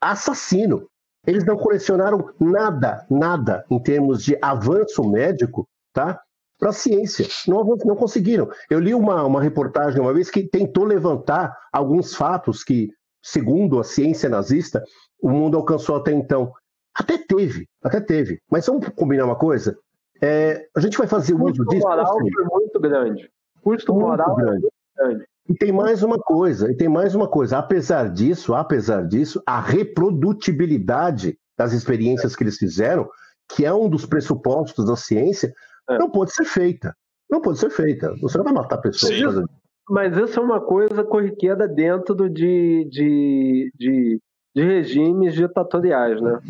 assassino. 0.00 0.88
Eles 1.26 1.44
não 1.44 1.56
colecionaram 1.56 2.30
nada, 2.40 3.06
nada 3.10 3.64
em 3.70 3.80
termos 3.82 4.24
de 4.24 4.36
avanço 4.40 5.08
médico, 5.08 5.68
tá? 5.92 6.20
Para 6.60 6.70
a 6.70 6.74
ciência. 6.74 7.26
Não, 7.48 7.64
não 7.64 7.96
conseguiram. 7.96 8.48
Eu 8.68 8.78
li 8.78 8.94
uma, 8.94 9.24
uma 9.24 9.42
reportagem 9.42 10.00
uma 10.00 10.12
vez 10.12 10.30
que 10.30 10.46
tentou 10.46 10.84
levantar 10.84 11.56
alguns 11.72 12.14
fatos 12.14 12.62
que, 12.62 12.90
segundo 13.22 13.80
a 13.80 13.84
ciência 13.84 14.28
nazista, 14.28 14.84
o 15.22 15.30
mundo 15.30 15.56
alcançou 15.56 15.96
até 15.96 16.12
então. 16.12 16.52
Até 16.94 17.16
teve, 17.16 17.66
até 17.82 18.00
teve. 18.00 18.40
Mas 18.50 18.66
vamos 18.66 18.86
combinar 18.90 19.24
uma 19.24 19.36
coisa? 19.36 19.76
É, 20.20 20.66
a 20.76 20.80
gente 20.80 20.98
vai 20.98 21.06
fazer 21.06 21.32
o 21.32 21.42
uso 21.42 21.64
disso. 21.64 21.64
O 21.64 21.66
custo 21.66 21.88
moral 21.88 22.18
foi 22.18 22.44
muito 22.50 22.80
grande. 22.80 23.30
O 23.56 23.60
custo 23.62 23.94
muito 23.94 24.06
moral 24.06 24.36
grande. 24.36 24.60
Muito 24.60 24.72
grande. 24.96 25.24
E 25.48 25.54
tem 25.54 25.72
mais 25.72 26.02
uma 26.02 26.18
coisa, 26.18 26.70
e 26.70 26.76
tem 26.76 26.88
mais 26.88 27.14
uma 27.14 27.26
coisa. 27.26 27.58
Apesar 27.58 28.08
disso, 28.10 28.54
apesar 28.54 29.06
disso, 29.06 29.42
a 29.44 29.60
reprodutibilidade 29.60 31.36
das 31.58 31.72
experiências 31.72 32.36
que 32.36 32.44
eles 32.44 32.56
fizeram, 32.56 33.08
que 33.48 33.64
é 33.64 33.72
um 33.72 33.88
dos 33.88 34.06
pressupostos 34.06 34.86
da 34.86 34.94
ciência, 34.94 35.52
é. 35.90 35.98
não 35.98 36.10
pode 36.10 36.32
ser 36.32 36.44
feita. 36.44 36.94
Não 37.30 37.40
pode 37.40 37.58
ser 37.58 37.70
feita. 37.70 38.14
Você 38.20 38.36
não 38.38 38.44
vai 38.44 38.52
matar 38.52 38.78
pessoas. 38.78 39.12
Sim. 39.12 39.44
Mas 39.88 40.16
isso 40.16 40.38
é 40.38 40.42
uma 40.42 40.60
coisa 40.60 41.02
corriqueira 41.02 41.66
dentro 41.66 42.28
de, 42.28 42.84
de, 42.88 43.72
de, 43.76 44.20
de 44.54 44.62
regimes 44.62 45.34
ditatoriais, 45.34 46.20
né? 46.20 46.40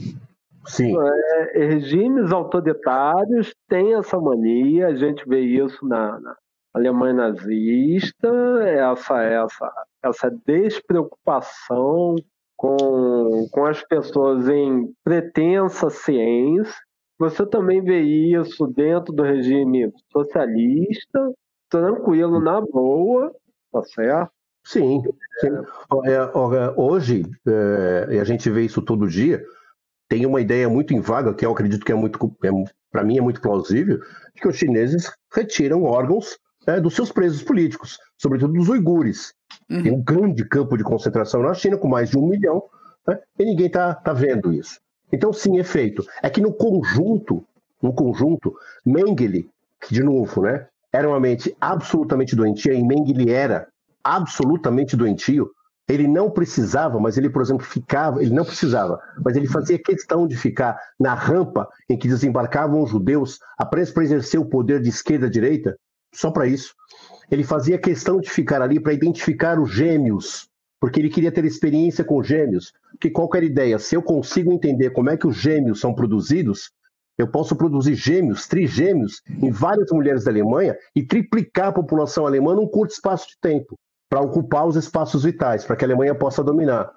Sim. 0.66 0.94
É, 1.54 1.64
regimes 1.66 2.32
autoritários 2.32 3.54
têm 3.68 3.94
essa 3.94 4.18
mania, 4.18 4.88
a 4.88 4.94
gente 4.94 5.26
vê 5.26 5.40
isso 5.40 5.86
na, 5.86 6.20
na, 6.20 6.36
Alemanha 6.72 7.14
nazista, 7.14 8.28
essa, 8.62 9.22
essa, 9.22 9.72
essa 10.04 10.30
despreocupação 10.46 12.14
com, 12.56 13.48
com 13.50 13.64
as 13.64 13.82
pessoas 13.82 14.48
em 14.48 14.92
pretensa 15.02 15.90
ciência. 15.90 16.74
Você 17.20 17.44
também 17.44 17.82
vê 17.82 18.00
isso 18.00 18.66
dentro 18.66 19.12
do 19.12 19.22
regime 19.22 19.92
socialista, 20.10 21.32
tranquilo, 21.68 22.40
na 22.40 22.62
boa, 22.62 23.30
tá 23.70 23.84
certo? 23.84 24.32
Sim, 24.64 25.02
sim. 25.38 25.48
É, 26.06 26.32
hoje, 26.80 27.22
é, 27.46 28.14
e 28.14 28.18
a 28.18 28.24
gente 28.24 28.48
vê 28.48 28.62
isso 28.62 28.80
todo 28.80 29.06
dia, 29.06 29.44
tem 30.08 30.24
uma 30.24 30.40
ideia 30.40 30.66
muito 30.66 30.94
em 30.94 31.00
vaga, 31.00 31.34
que 31.34 31.44
eu 31.44 31.52
acredito 31.52 31.84
que 31.84 31.92
é 31.92 31.94
muito, 31.94 32.18
é, 32.42 32.48
para 32.90 33.04
mim 33.04 33.18
é 33.18 33.20
muito 33.20 33.42
plausível, 33.42 33.98
de 34.34 34.40
que 34.40 34.48
os 34.48 34.56
chineses 34.56 35.12
retiram 35.30 35.82
órgãos 35.82 36.38
é, 36.66 36.80
dos 36.80 36.94
seus 36.94 37.12
presos 37.12 37.42
políticos, 37.42 37.98
sobretudo 38.16 38.54
dos 38.54 38.70
uigures. 38.70 39.34
Uhum. 39.70 39.82
Tem 39.82 39.92
um 39.92 40.02
grande 40.02 40.42
campo 40.48 40.74
de 40.74 40.84
concentração 40.84 41.42
na 41.42 41.52
China, 41.52 41.76
com 41.76 41.86
mais 41.86 42.08
de 42.08 42.16
um 42.16 42.26
milhão, 42.26 42.62
né, 43.06 43.20
e 43.38 43.44
ninguém 43.44 43.66
está 43.66 43.94
tá 43.94 44.14
vendo 44.14 44.54
isso. 44.54 44.80
Então, 45.12 45.32
sim, 45.32 45.58
é 45.58 45.64
feito. 45.64 46.04
É 46.22 46.30
que 46.30 46.40
no 46.40 46.52
conjunto, 46.52 47.44
no 47.82 47.92
conjunto, 47.92 48.54
Mengele, 48.84 49.48
que 49.80 49.94
de 49.94 50.02
novo, 50.02 50.42
né, 50.42 50.66
era 50.92 51.08
uma 51.08 51.20
mente 51.20 51.54
absolutamente 51.60 52.36
doentia, 52.36 52.74
e 52.74 52.82
Mengele 52.82 53.30
era 53.30 53.68
absolutamente 54.02 54.96
doentio, 54.96 55.50
ele 55.88 56.06
não 56.06 56.30
precisava, 56.30 57.00
mas 57.00 57.18
ele, 57.18 57.28
por 57.28 57.42
exemplo, 57.42 57.66
ficava, 57.66 58.22
ele 58.22 58.32
não 58.32 58.44
precisava, 58.44 59.00
mas 59.24 59.36
ele 59.36 59.48
fazia 59.48 59.78
questão 59.78 60.26
de 60.26 60.36
ficar 60.36 60.78
na 60.98 61.14
rampa 61.14 61.68
em 61.88 61.98
que 61.98 62.08
desembarcavam 62.08 62.82
os 62.82 62.90
judeus 62.90 63.40
apenas 63.58 63.90
para 63.90 64.04
exercer 64.04 64.38
o 64.38 64.44
poder 64.44 64.80
de 64.80 64.88
esquerda 64.88 65.26
a 65.26 65.30
direita, 65.30 65.76
só 66.14 66.30
para 66.30 66.46
isso. 66.46 66.74
Ele 67.30 67.44
fazia 67.44 67.78
questão 67.78 68.20
de 68.20 68.30
ficar 68.30 68.62
ali 68.62 68.80
para 68.80 68.92
identificar 68.92 69.58
os 69.58 69.70
gêmeos, 69.70 70.48
porque 70.80 70.98
ele 70.98 71.10
queria 71.10 71.30
ter 71.30 71.44
experiência 71.44 72.02
com 72.02 72.22
gêmeos. 72.22 72.72
Que 72.98 73.10
qualquer 73.10 73.42
ideia, 73.44 73.78
se 73.78 73.94
eu 73.94 74.02
consigo 74.02 74.52
entender 74.52 74.90
como 74.90 75.10
é 75.10 75.16
que 75.16 75.26
os 75.26 75.36
gêmeos 75.36 75.78
são 75.78 75.94
produzidos, 75.94 76.70
eu 77.18 77.28
posso 77.28 77.54
produzir 77.54 77.94
gêmeos, 77.94 78.48
trigêmeos, 78.48 79.22
em 79.28 79.50
várias 79.50 79.90
mulheres 79.92 80.24
da 80.24 80.30
Alemanha 80.30 80.76
e 80.96 81.02
triplicar 81.02 81.68
a 81.68 81.72
população 81.72 82.26
alemã 82.26 82.54
num 82.54 82.66
curto 82.66 82.92
espaço 82.92 83.28
de 83.28 83.34
tempo 83.40 83.78
para 84.08 84.22
ocupar 84.22 84.66
os 84.66 84.74
espaços 84.74 85.22
vitais, 85.22 85.64
para 85.64 85.76
que 85.76 85.84
a 85.84 85.88
Alemanha 85.88 86.14
possa 86.14 86.42
dominar. 86.42 86.90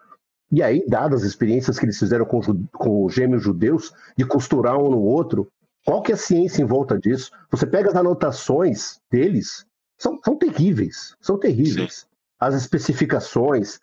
E 0.52 0.64
aí, 0.64 0.84
dadas 0.88 1.22
as 1.22 1.28
experiências 1.28 1.78
que 1.78 1.86
eles 1.86 2.00
fizeram 2.00 2.26
com, 2.26 2.40
com 2.72 3.06
os 3.06 3.14
gêmeos 3.14 3.44
judeus, 3.44 3.92
de 4.18 4.26
costurar 4.26 4.78
um 4.78 4.90
no 4.90 5.02
outro, 5.02 5.48
qual 5.86 6.02
que 6.02 6.12
é 6.12 6.16
a 6.16 6.18
ciência 6.18 6.62
em 6.62 6.66
volta 6.66 6.98
disso? 6.98 7.32
Você 7.52 7.66
pega 7.66 7.90
as 7.90 7.96
anotações 7.96 9.00
deles, 9.12 9.66
são, 9.98 10.20
são 10.24 10.38
terríveis, 10.38 11.16
são 11.20 11.38
terríveis. 11.38 12.08
As 12.40 12.56
especificações, 12.56 13.80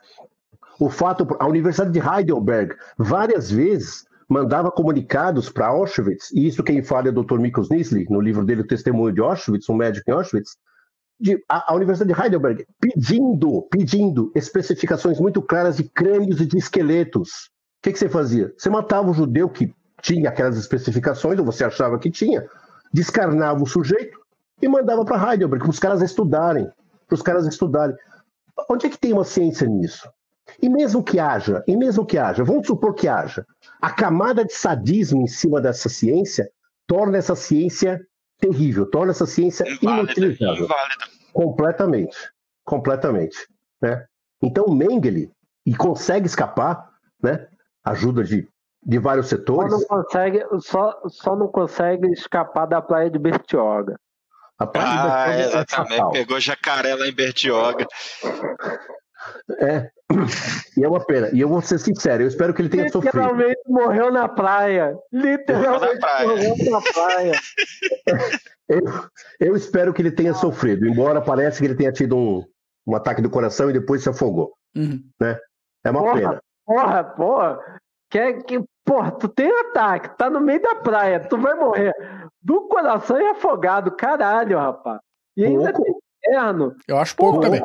o 0.78 0.90
fato, 0.90 1.26
a 1.38 1.46
Universidade 1.46 1.92
de 1.92 2.00
Heidelberg, 2.00 2.74
várias 2.98 3.50
vezes 3.50 4.04
mandava 4.28 4.70
comunicados 4.70 5.50
para 5.50 5.66
Auschwitz, 5.66 6.30
e 6.30 6.46
isso 6.46 6.62
quem 6.62 6.82
fala 6.82 7.08
é 7.08 7.10
o 7.10 7.24
Dr. 7.24 7.38
Mikos 7.38 7.68
Nisli, 7.68 8.06
no 8.08 8.20
livro 8.20 8.44
dele 8.44 8.60
O 8.60 8.66
Testemunho 8.66 9.12
de 9.12 9.20
Auschwitz, 9.20 9.68
um 9.68 9.74
médico 9.74 10.08
em 10.08 10.14
Auschwitz, 10.14 10.56
de, 11.20 11.42
a, 11.48 11.72
a, 11.72 11.74
Universidade 11.74 12.14
de 12.14 12.20
Heidelberg 12.20 12.64
pedindo, 12.80 13.62
pedindo 13.70 14.32
especificações 14.34 15.20
muito 15.20 15.42
claras 15.42 15.76
de 15.76 15.84
crânios 15.84 16.40
e 16.40 16.46
de 16.46 16.56
esqueletos. 16.56 17.50
O 17.78 17.82
que, 17.82 17.92
que 17.92 17.98
você 17.98 18.08
fazia? 18.08 18.54
Você 18.56 18.70
matava 18.70 19.10
o 19.10 19.14
judeu 19.14 19.48
que 19.48 19.74
tinha 20.00 20.30
aquelas 20.30 20.56
especificações, 20.56 21.38
ou 21.38 21.44
você 21.44 21.64
achava 21.64 21.98
que 21.98 22.10
tinha, 22.10 22.46
descarnava 22.92 23.62
o 23.62 23.66
sujeito 23.66 24.18
e 24.62 24.68
mandava 24.68 25.04
para 25.04 25.32
Heidelberg, 25.32 25.64
para 25.64 25.70
os 25.70 25.78
caras 25.78 26.00
estudarem, 26.00 26.70
para 27.06 27.14
os 27.14 27.22
caras 27.22 27.46
estudarem. 27.46 27.96
Onde 28.68 28.86
é 28.86 28.90
que 28.90 28.98
tem 28.98 29.12
uma 29.12 29.24
ciência 29.24 29.66
nisso? 29.66 30.08
E 30.60 30.68
mesmo 30.68 31.02
que 31.02 31.18
haja, 31.18 31.62
e 31.66 31.76
mesmo 31.76 32.04
que 32.04 32.18
haja, 32.18 32.42
vamos 32.42 32.66
supor 32.66 32.94
que 32.94 33.06
haja, 33.06 33.46
a 33.80 33.90
camada 33.90 34.44
de 34.44 34.52
sadismo 34.52 35.22
em 35.22 35.26
cima 35.26 35.60
dessa 35.60 35.88
ciência 35.88 36.50
torna 36.86 37.18
essa 37.18 37.36
ciência 37.36 38.00
terrível, 38.38 38.86
torna 38.86 39.12
essa 39.12 39.26
ciência 39.26 39.64
inutilizável. 39.80 40.66
Completamente, 41.32 42.16
completamente. 42.64 43.46
Né? 43.80 44.04
Então 44.42 44.68
Mengele 44.68 45.30
e 45.64 45.74
consegue 45.74 46.26
escapar, 46.26 46.90
né? 47.22 47.46
Ajuda 47.84 48.24
de, 48.24 48.48
de 48.82 48.98
vários 48.98 49.28
setores. 49.28 49.72
Só 49.72 49.78
não 49.78 49.86
consegue, 49.86 50.44
só, 50.60 51.00
só 51.06 51.36
não 51.36 51.48
consegue 51.48 52.10
escapar 52.12 52.66
da 52.66 52.82
praia 52.82 53.10
de 53.10 53.18
Bertioga. 53.18 53.98
Ah, 54.60 55.26
é 55.28 55.40
exatamente. 55.40 56.00
É 56.00 56.10
Pegou 56.10 56.38
jacaré 56.38 56.94
lá 56.94 57.08
em 57.08 57.12
Bertioga. 57.12 57.86
É, 59.58 59.90
e 60.76 60.84
é 60.84 60.88
uma 60.88 61.04
pena. 61.04 61.30
E 61.32 61.40
eu 61.40 61.48
vou 61.48 61.62
ser 61.62 61.78
sincero, 61.78 62.22
eu 62.22 62.28
espero 62.28 62.52
que 62.52 62.62
ele 62.62 62.68
tenha 62.68 62.88
sofrido. 62.88 63.16
Literalmente 63.16 63.60
morreu 63.66 64.10
na 64.10 64.28
praia. 64.28 64.96
Literalmente 65.12 65.94
na 65.94 66.00
praia. 66.00 66.28
morreu 66.28 66.70
na 66.70 66.80
praia. 66.80 67.32
eu, 68.68 68.80
eu, 69.38 69.56
espero 69.56 69.92
que 69.92 70.02
ele 70.02 70.10
tenha 70.10 70.34
sofrido, 70.34 70.86
embora 70.86 71.20
pareça 71.20 71.58
que 71.58 71.64
ele 71.64 71.74
tenha 71.74 71.92
tido 71.92 72.16
um, 72.16 72.44
um 72.86 72.96
ataque 72.96 73.22
do 73.22 73.30
coração 73.30 73.70
e 73.70 73.72
depois 73.72 74.02
se 74.02 74.08
afogou. 74.08 74.52
Uhum. 74.76 75.02
Né? 75.20 75.38
É 75.84 75.90
uma 75.90 76.00
porra, 76.00 76.14
pena. 76.14 76.42
Porra, 76.66 77.04
porra. 77.04 77.80
Que, 78.10 78.34
que, 78.42 78.64
porra, 78.84 79.12
tu 79.12 79.28
tem 79.28 79.50
ataque, 79.60 80.16
tá 80.18 80.28
no 80.28 80.40
meio 80.40 80.60
da 80.60 80.74
praia, 80.74 81.20
tu 81.20 81.38
vai 81.38 81.54
morrer 81.54 81.94
do 82.42 82.62
coração 82.62 83.20
e 83.20 83.26
afogado, 83.28 83.92
caralho, 83.92 84.58
rapaz. 84.58 85.00
E 85.36 85.44
ainda 85.44 85.72
pouco. 85.72 85.82
tem 85.82 85.94
inferno. 86.26 86.74
Eu 86.88 86.98
acho 86.98 87.14
pouco 87.14 87.40
pouco 87.40 87.46
também. 87.46 87.62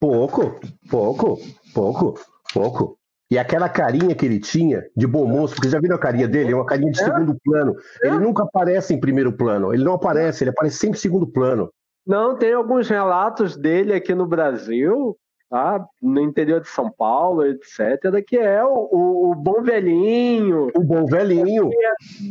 Pouco, 0.00 0.60
pouco, 0.88 1.38
pouco, 1.74 2.20
pouco. 2.54 2.96
E 3.30 3.38
aquela 3.38 3.68
carinha 3.68 4.14
que 4.14 4.26
ele 4.26 4.40
tinha 4.40 4.84
de 4.96 5.06
bom 5.06 5.24
moço, 5.26 5.54
porque 5.54 5.68
já 5.68 5.78
viram 5.78 5.96
a 5.96 6.00
carinha 6.00 6.26
dele? 6.26 6.52
É 6.52 6.54
uma 6.54 6.66
carinha 6.66 6.90
de 6.90 7.00
é. 7.00 7.04
segundo 7.04 7.36
plano. 7.44 7.76
Ele 8.02 8.18
nunca 8.18 8.42
aparece 8.42 8.92
em 8.92 8.98
primeiro 9.00 9.32
plano. 9.32 9.72
Ele 9.72 9.84
não 9.84 9.94
aparece, 9.94 10.42
ele 10.42 10.50
aparece 10.50 10.78
sempre 10.78 10.98
em 10.98 11.00
segundo 11.00 11.26
plano. 11.26 11.70
Não, 12.04 12.36
tem 12.36 12.52
alguns 12.52 12.88
relatos 12.88 13.56
dele 13.56 13.92
aqui 13.92 14.14
no 14.14 14.26
Brasil, 14.26 15.16
tá? 15.50 15.84
no 16.00 16.20
interior 16.20 16.60
de 16.60 16.68
São 16.68 16.90
Paulo, 16.90 17.44
etc., 17.44 18.24
que 18.26 18.38
é 18.38 18.64
o, 18.64 18.88
o, 18.90 19.32
o 19.32 19.34
bom 19.34 19.60
velhinho. 19.62 20.70
O 20.74 20.82
bom 20.82 21.04
velhinho. 21.04 21.70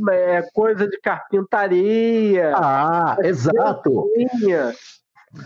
É, 0.09 0.37
é 0.37 0.41
coisa 0.53 0.87
de 0.87 0.97
carpintaria. 1.01 2.53
Ah, 2.55 3.17
é 3.19 3.27
exato. 3.27 4.05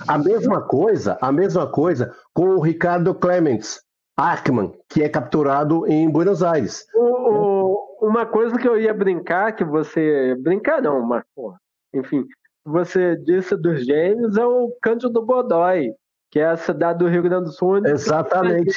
A 0.08 0.18
mesma 0.18 0.62
coisa, 0.62 1.18
a 1.20 1.32
mesma 1.32 1.68
coisa 1.68 2.16
com 2.34 2.56
o 2.56 2.62
Ricardo 2.62 3.14
Clements 3.14 3.82
Ackman, 4.16 4.72
que 4.88 5.04
é 5.04 5.10
capturado 5.10 5.88
em 5.88 6.10
Buenos 6.10 6.44
Aires. 6.44 6.86
O, 6.96 8.08
uma 8.08 8.26
coisa 8.26 8.58
que 8.58 8.68
eu 8.68 8.80
ia 8.80 8.94
brincar, 8.94 9.54
que 9.54 9.64
você. 9.64 10.36
Brincar 10.40 10.82
não, 10.82 11.02
mas, 11.02 11.24
porra, 11.36 11.58
enfim, 11.94 12.24
você 12.64 13.18
disse 13.18 13.58
dos 13.58 13.86
gêmeos 13.86 14.38
é 14.38 14.46
o 14.46 14.72
Cândido 14.82 15.26
Godoy, 15.26 15.94
que 16.34 16.40
é 16.40 16.48
a 16.48 16.58
cidade 16.58 16.98
do 16.98 17.08
Rio 17.08 17.22
Grande 17.22 17.46
do 17.46 17.52
Sul. 17.52 17.86
Exatamente. 17.86 18.76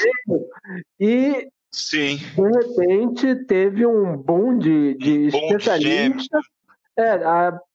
E 1.00 1.48
Sim. 1.72 2.18
De 2.18 2.42
repente 2.42 3.34
teve 3.46 3.86
um 3.86 4.14
boom 4.14 4.58
de, 4.58 4.94
de 4.98 5.28
especialistas. 5.28 6.44
É, 6.98 7.18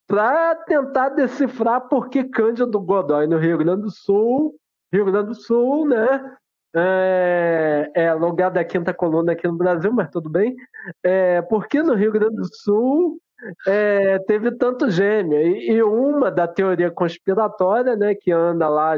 para 0.06 0.56
tentar 0.68 1.10
decifrar 1.10 1.82
por 1.90 2.10
que 2.10 2.24
Cândido 2.26 2.80
Godoy 2.80 3.26
no 3.26 3.40
Rio 3.40 3.58
Grande 3.58 3.82
do 3.82 3.90
Sul, 3.90 4.54
Rio 4.94 5.06
Grande 5.06 5.30
do 5.30 5.36
Sul, 5.36 5.88
né? 5.88 6.36
É, 6.76 7.92
é 7.96 8.14
lugar 8.14 8.52
da 8.52 8.64
quinta 8.64 8.94
coluna 8.94 9.32
aqui 9.32 9.48
no 9.48 9.58
Brasil, 9.58 9.92
mas 9.92 10.12
tudo 10.12 10.30
bem. 10.30 10.56
É, 11.02 11.42
por 11.42 11.68
que 11.68 11.82
no 11.82 11.96
Rio 11.96 12.12
Grande 12.12 12.36
do 12.36 12.56
Sul 12.56 13.20
é, 13.68 14.20
teve 14.20 14.52
tanto 14.52 14.90
gêmeo? 14.90 15.40
E, 15.40 15.72
e, 15.72 15.84
uma 15.84 16.30
da 16.32 16.48
teoria 16.48 16.92
conspiratória, 16.92 17.96
né, 17.96 18.16
que 18.16 18.32
anda 18.32 18.68
lá 18.70 18.96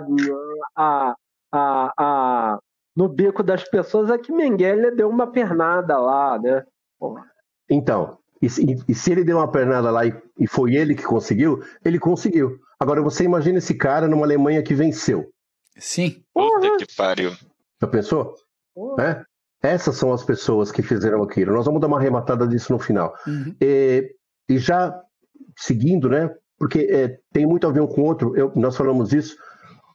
a, 0.76 1.16
a, 1.52 1.94
a, 1.98 2.60
no 2.96 3.08
bico 3.08 3.44
das 3.44 3.64
pessoas, 3.64 4.10
é 4.10 4.18
que 4.18 4.32
Mengele 4.32 4.92
deu 4.92 5.10
uma 5.10 5.28
pernada 5.28 5.98
lá, 5.98 6.40
né? 6.40 6.64
Então, 7.70 8.18
e, 8.42 8.48
e, 8.88 8.96
se 8.96 9.12
ele 9.12 9.24
deu 9.24 9.38
uma 9.38 9.52
pernada 9.52 9.90
lá 9.90 10.06
e, 10.06 10.14
e, 10.38 10.48
foi 10.48 10.76
ele 10.76 10.96
que 10.96 11.04
conseguiu, 11.04 11.64
ele 11.84 11.98
conseguiu. 11.98 12.60
Agora 12.80 13.02
você 13.02 13.24
imagina 13.24 13.60
esse 13.60 13.74
cara 13.74 14.08
numa 14.08 14.26
Alemanha 14.26 14.62
que 14.62 14.74
venceu. 14.74 15.30
Sim. 15.78 16.24
Puta 16.34 16.78
que 16.78 16.96
pariu. 16.96 17.32
Já 17.82 17.88
pensou? 17.88 18.36
É? 19.00 19.24
Essas 19.62 19.96
são 19.96 20.12
as 20.12 20.24
pessoas 20.24 20.72
que 20.72 20.82
fizeram 20.82 21.24
aquilo. 21.24 21.54
Nós 21.54 21.66
vamos 21.66 21.80
dar 21.80 21.88
uma 21.88 21.98
arrematada 21.98 22.46
disso 22.46 22.74
no 22.74 22.80
final. 22.80 23.16
Uhum. 23.26 23.56
E, 23.62 24.14
e, 24.50 24.58
já 24.58 25.02
seguindo, 25.58 26.10
né? 26.10 26.34
Porque 26.58 26.80
é, 26.92 27.20
tem 27.32 27.46
muito 27.46 27.68
a 27.68 27.72
ver 27.72 27.82
um 27.82 27.88
com 27.88 28.02
o 28.02 28.06
outro, 28.06 28.36
eu, 28.36 28.52
nós 28.56 28.76
falamos 28.76 29.12
isso. 29.14 29.36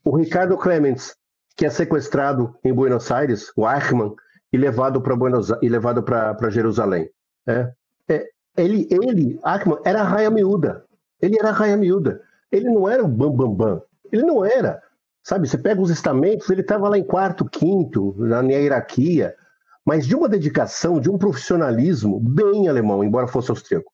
O 0.05 0.17
Ricardo 0.17 0.57
Clemens, 0.57 1.15
que 1.57 1.67
é 1.67 1.71
sequestrado 1.71 2.55
em 2.65 2.73
Buenos 2.73 3.11
Aires, 3.11 3.53
o 3.57 3.69
Eichmann, 3.69 4.15
e 4.53 4.57
levado 4.57 5.01
para 5.01 5.15
e 5.63 5.69
levado 5.69 6.03
para 6.03 6.51
Jerusalém. 6.51 7.09
É, 7.47 7.73
é, 8.09 8.29
ele, 8.57 8.89
ele, 8.91 9.39
Ackman, 9.43 9.79
era 9.85 10.03
raia 10.03 10.31
miúda. 10.31 10.85
Ele 11.21 11.39
era 11.39 11.51
raia 11.51 11.77
miúda. 11.77 12.21
Ele 12.51 12.71
não 12.71 12.89
era 12.89 13.05
o 13.05 13.09
bambambam. 13.09 13.55
Bam, 13.55 13.75
bam. 13.75 13.83
Ele 14.11 14.23
não 14.23 14.45
era. 14.45 14.83
Sabe, 15.23 15.47
você 15.47 15.59
pega 15.59 15.81
os 15.81 15.91
estamentos, 15.91 16.49
ele 16.49 16.63
estava 16.63 16.89
lá 16.89 16.97
em 16.97 17.05
quarto, 17.05 17.45
quinto, 17.45 18.15
na 18.19 18.41
hierarquia. 18.41 19.35
mas 19.85 20.07
de 20.07 20.15
uma 20.15 20.29
dedicação, 20.29 21.01
de 21.01 21.11
um 21.11 21.19
profissionalismo 21.19 22.19
bem 22.19 22.69
alemão, 22.69 23.05
embora 23.05 23.27
fosse 23.27 23.51
austríaco. 23.51 23.93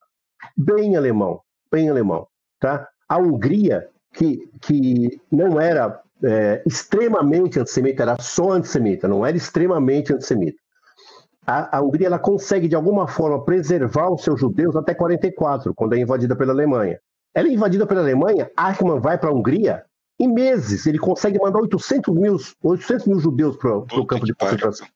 Bem 0.56 0.96
alemão, 0.96 1.40
bem 1.70 1.88
alemão. 1.88 2.26
Tá? 2.60 2.88
A 3.08 3.18
Hungria, 3.18 3.88
que, 4.12 4.48
que 4.60 5.20
não 5.30 5.60
era 5.60 6.00
é, 6.22 6.62
extremamente 6.66 7.58
antissemita, 7.58 8.02
era 8.02 8.16
só 8.20 8.52
antissemita, 8.52 9.08
não 9.08 9.24
era 9.24 9.36
extremamente 9.36 10.12
antissemita. 10.12 10.58
A, 11.46 11.78
a, 11.78 11.82
Hungria 11.82 12.06
ela 12.06 12.18
consegue, 12.18 12.68
de 12.68 12.74
alguma 12.74 13.06
forma, 13.06 13.44
preservar 13.44 14.10
os 14.10 14.22
seus 14.22 14.40
judeus 14.40 14.74
até 14.76 14.94
44, 14.94 15.74
quando 15.74 15.94
é 15.94 15.98
invadida 15.98 16.34
pela 16.34 16.52
Alemanha. 16.52 16.98
Ela 17.34 17.48
é 17.48 17.52
invadida 17.52 17.86
pela 17.86 18.00
Alemanha, 18.00 18.50
Eichmann 18.58 19.00
vai 19.00 19.18
para 19.18 19.28
a 19.28 19.32
Hungria, 19.32 19.84
em 20.18 20.32
meses 20.32 20.86
ele 20.86 20.98
consegue 20.98 21.38
mandar 21.40 21.60
800 21.60 22.14
mil, 22.14 22.36
800 22.62 23.06
mil 23.06 23.18
judeus 23.18 23.56
para 23.56 23.76
o 23.76 24.06
campo 24.06 24.24
de 24.24 24.34
concentração. 24.34 24.86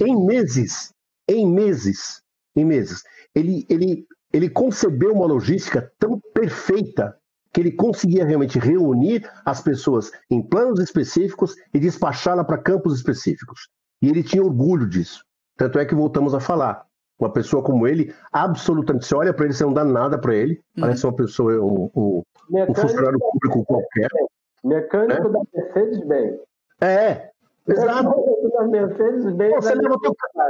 Em 0.00 0.14
meses, 0.26 0.92
em 1.26 1.46
meses, 1.46 2.22
em 2.54 2.64
meses. 2.64 3.02
Ele, 3.34 3.66
ele, 3.68 4.06
ele 4.32 4.48
concebeu 4.48 5.12
uma 5.12 5.26
logística 5.26 5.92
tão 5.98 6.18
perfeita 6.32 7.16
que 7.52 7.60
ele 7.60 7.72
conseguia 7.72 8.24
realmente 8.24 8.58
reunir 8.58 9.28
as 9.44 9.60
pessoas 9.60 10.10
em 10.30 10.42
planos 10.42 10.80
específicos 10.80 11.54
e 11.72 11.78
despachá-la 11.78 12.42
para 12.42 12.56
campos 12.56 12.96
específicos. 12.96 13.68
E 14.00 14.08
ele 14.08 14.22
tinha 14.22 14.42
orgulho 14.42 14.88
disso. 14.88 15.22
Tanto 15.56 15.78
é 15.78 15.84
que 15.84 15.94
voltamos 15.94 16.34
a 16.34 16.40
falar. 16.40 16.86
Uma 17.20 17.30
pessoa 17.30 17.62
como 17.62 17.86
ele, 17.86 18.12
absolutamente, 18.32 19.06
você 19.06 19.14
olha 19.14 19.34
para 19.34 19.44
ele, 19.44 19.54
você 19.54 19.64
não 19.64 19.72
dá 19.72 19.84
nada 19.84 20.18
para 20.18 20.34
ele, 20.34 20.54
uhum. 20.54 20.80
parece 20.80 21.06
uma 21.06 21.14
pessoa, 21.14 21.52
um, 21.60 21.90
um, 21.94 22.22
um 22.50 22.74
funcionário 22.74 23.18
público 23.18 23.64
qualquer. 23.64 24.08
Mecânico 24.64 25.28
né? 25.28 25.30
da 25.30 25.40
Mercedes-Benz. 25.54 26.40
É, 26.80 27.30
exato. 27.68 28.14
Mercedes-Benz. 28.68 29.54
Você, 29.56 29.74
leva 29.74 29.96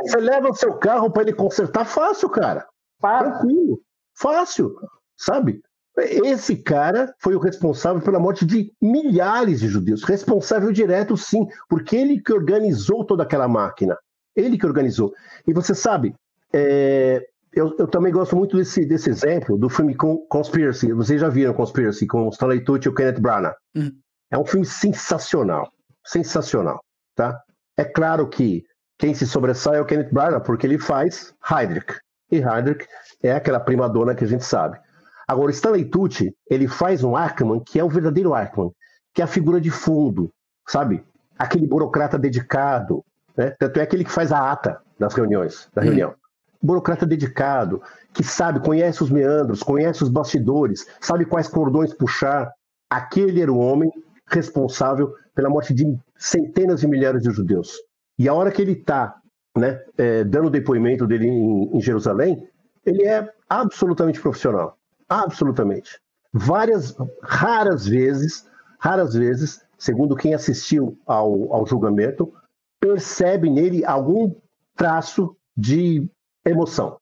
você 0.03 0.17
leva 0.19 0.49
o 0.49 0.55
seu 0.55 0.75
carro 0.75 1.11
para 1.11 1.23
ele 1.23 1.33
consertar 1.35 1.85
fácil, 1.85 2.31
cara. 2.31 2.67
Fácil. 3.03 3.31
Tranquilo. 3.31 3.81
Fácil, 4.15 4.75
sabe? 5.17 5.61
Esse 5.99 6.57
cara 6.57 7.15
foi 7.19 7.35
o 7.35 7.39
responsável 7.39 8.01
pela 8.01 8.19
morte 8.19 8.47
de 8.47 8.73
milhares 8.81 9.61
de 9.61 9.69
judeus. 9.69 10.03
Responsável 10.05 10.73
direto, 10.73 11.17
sim, 11.17 11.47
porque 11.69 11.97
ele 11.97 12.21
que 12.21 12.33
organizou 12.33 13.05
toda 13.05 13.25
aquela 13.25 13.47
máquina. 13.47 13.97
Ele 14.35 14.57
que 14.57 14.65
organizou. 14.65 15.13
E 15.47 15.53
você 15.53 15.75
sabe, 15.75 16.15
é, 16.55 17.23
eu, 17.53 17.75
eu, 17.79 17.87
também 17.87 18.11
gosto 18.11 18.35
muito 18.35 18.57
desse, 18.57 18.87
desse 18.87 19.11
exemplo 19.11 19.59
do 19.59 19.69
filme 19.69 19.95
Conspiracy. 19.95 20.93
Vocês 20.93 21.21
já 21.21 21.29
viram 21.29 21.53
Conspiracy 21.53 22.07
com 22.07 22.29
Stanley 22.31 22.65
Tucci 22.65 22.89
e 22.89 22.91
o 22.91 22.95
Kenneth 22.95 23.21
Branagh. 23.21 23.55
Uhum. 23.75 23.93
É 24.31 24.39
um 24.39 24.47
filme 24.47 24.65
sensacional. 24.65 25.71
Sensacional. 26.07 26.81
Tá? 27.15 27.39
É 27.77 27.85
claro 27.85 28.27
que 28.29 28.65
quem 28.99 29.13
se 29.13 29.27
sobressai 29.27 29.77
é 29.77 29.81
o 29.81 29.85
Kenneth 29.85 30.11
Branagh, 30.11 30.43
porque 30.43 30.67
ele 30.67 30.79
faz 30.79 31.35
Heydrich. 31.51 31.99
E 32.33 32.39
Heydrich 32.39 32.89
é 33.23 33.33
aquela 33.33 33.61
prima 33.61 33.87
dona 33.89 34.15
que 34.15 34.25
a 34.25 34.27
gente 34.27 34.45
sabe. 34.45 34.81
Agora, 35.29 35.51
Stanley 35.51 35.85
Tucci, 35.85 36.35
ele 36.49 36.67
faz 36.67 37.05
um 37.05 37.15
Arkman 37.15 37.61
que 37.61 37.79
é 37.79 37.85
o 37.85 37.91
verdadeiro 37.91 38.33
Arkman, 38.33 38.73
que 39.15 39.21
é 39.21 39.25
a 39.25 39.29
figura 39.29 39.61
de 39.61 39.71
fundo, 39.71 40.33
sabe? 40.67 41.05
Aquele 41.39 41.67
burocrata 41.67 42.19
dedicado, 42.19 43.05
né? 43.37 43.51
Tanto 43.59 43.79
é 43.79 43.83
aquele 43.83 44.05
que 44.05 44.11
faz 44.11 44.33
a 44.33 44.51
ata 44.51 44.81
das 44.99 45.15
reuniões, 45.15 45.69
da 45.75 45.83
reunião. 45.83 46.11
Hum. 46.11 46.15
Burocrata 46.63 47.05
dedicado, 47.05 47.83
que 48.15 48.25
sabe, 48.25 48.61
conhece 48.61 49.03
os 49.03 49.11
meandros, 49.11 49.63
conhece 49.63 50.03
os 50.03 50.09
bastidores, 50.09 50.87
sabe 51.01 51.27
quais 51.27 51.49
cordões 51.49 51.93
puxar. 51.93 52.51
Aquele 52.89 53.43
era 53.43 53.53
o 53.53 53.59
homem 53.59 53.91
responsável 54.27 55.13
pela 55.35 55.51
morte 55.51 55.75
de 55.75 55.99
centenas 56.17 56.81
de 56.81 56.87
milhares 56.87 57.23
de 57.23 57.31
judeus. 57.31 57.77
E 58.19 58.29
a 58.29 58.35
hora 58.35 58.51
que 58.51 58.63
ele 58.63 58.73
está 58.73 59.17
né, 59.57 59.83
é, 59.99 60.25
dando 60.25 60.47
o 60.47 60.51
depoimento 60.51 61.07
dele 61.07 61.27
em, 61.27 61.77
em 61.77 61.81
Jerusalém, 61.81 62.49
ele 62.85 63.07
é 63.07 63.29
absolutamente 63.49 64.21
profissional. 64.21 64.77
Absolutamente. 65.09 66.01
Várias, 66.33 66.97
raras 67.23 67.87
vezes, 67.87 68.49
raras 68.79 69.15
vezes, 69.15 69.63
segundo 69.79 70.17
quem 70.17 70.35
assistiu 70.35 70.99
ao, 71.07 71.53
ao 71.53 71.67
julgamento, 71.67 72.33
percebe 72.81 73.51
nele 73.51 73.85
algum 73.85 74.35
traço 74.75 75.37
de 75.57 76.09
emoção. 76.45 76.97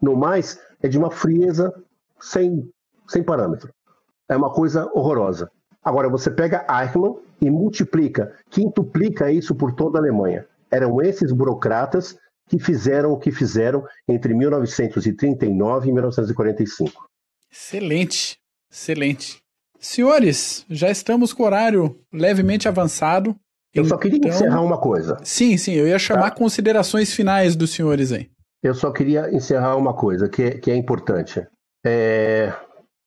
No 0.00 0.16
mais, 0.16 0.58
é 0.82 0.88
de 0.88 0.98
uma 0.98 1.10
frieza 1.10 1.72
sem, 2.18 2.68
sem 3.06 3.22
parâmetro. 3.22 3.72
É 4.28 4.36
uma 4.36 4.50
coisa 4.50 4.90
horrorosa. 4.94 5.50
Agora, 5.84 6.08
você 6.08 6.30
pega 6.30 6.66
Eichmann 6.68 7.16
e 7.40 7.50
multiplica, 7.50 8.34
quintuplica 8.48 9.30
isso 9.30 9.54
por 9.54 9.72
toda 9.72 9.98
a 9.98 10.00
Alemanha. 10.00 10.46
Eram 10.70 11.00
esses 11.02 11.32
burocratas 11.32 12.16
que 12.48 12.58
fizeram 12.58 13.12
o 13.12 13.18
que 13.18 13.30
fizeram 13.30 13.84
entre 14.08 14.34
1939 14.34 15.88
e 15.88 15.92
1945. 15.92 17.08
Excelente, 17.50 18.38
excelente. 18.70 19.40
Senhores, 19.78 20.66
já 20.68 20.90
estamos 20.90 21.32
com 21.32 21.42
o 21.42 21.46
horário 21.46 21.98
levemente 22.12 22.68
avançado. 22.68 23.34
Eu 23.72 23.84
só 23.84 23.96
queria 23.96 24.18
então... 24.18 24.30
encerrar 24.30 24.60
uma 24.62 24.78
coisa. 24.78 25.16
Sim, 25.22 25.56
sim, 25.56 25.72
eu 25.72 25.86
ia 25.86 25.98
chamar 25.98 26.30
tá? 26.30 26.36
considerações 26.36 27.14
finais 27.14 27.56
dos 27.56 27.70
senhores 27.70 28.12
aí. 28.12 28.28
Eu 28.62 28.74
só 28.74 28.90
queria 28.90 29.34
encerrar 29.34 29.76
uma 29.76 29.94
coisa 29.94 30.28
que 30.28 30.42
é, 30.42 30.50
que 30.58 30.70
é 30.70 30.76
importante. 30.76 31.46
É... 31.84 32.52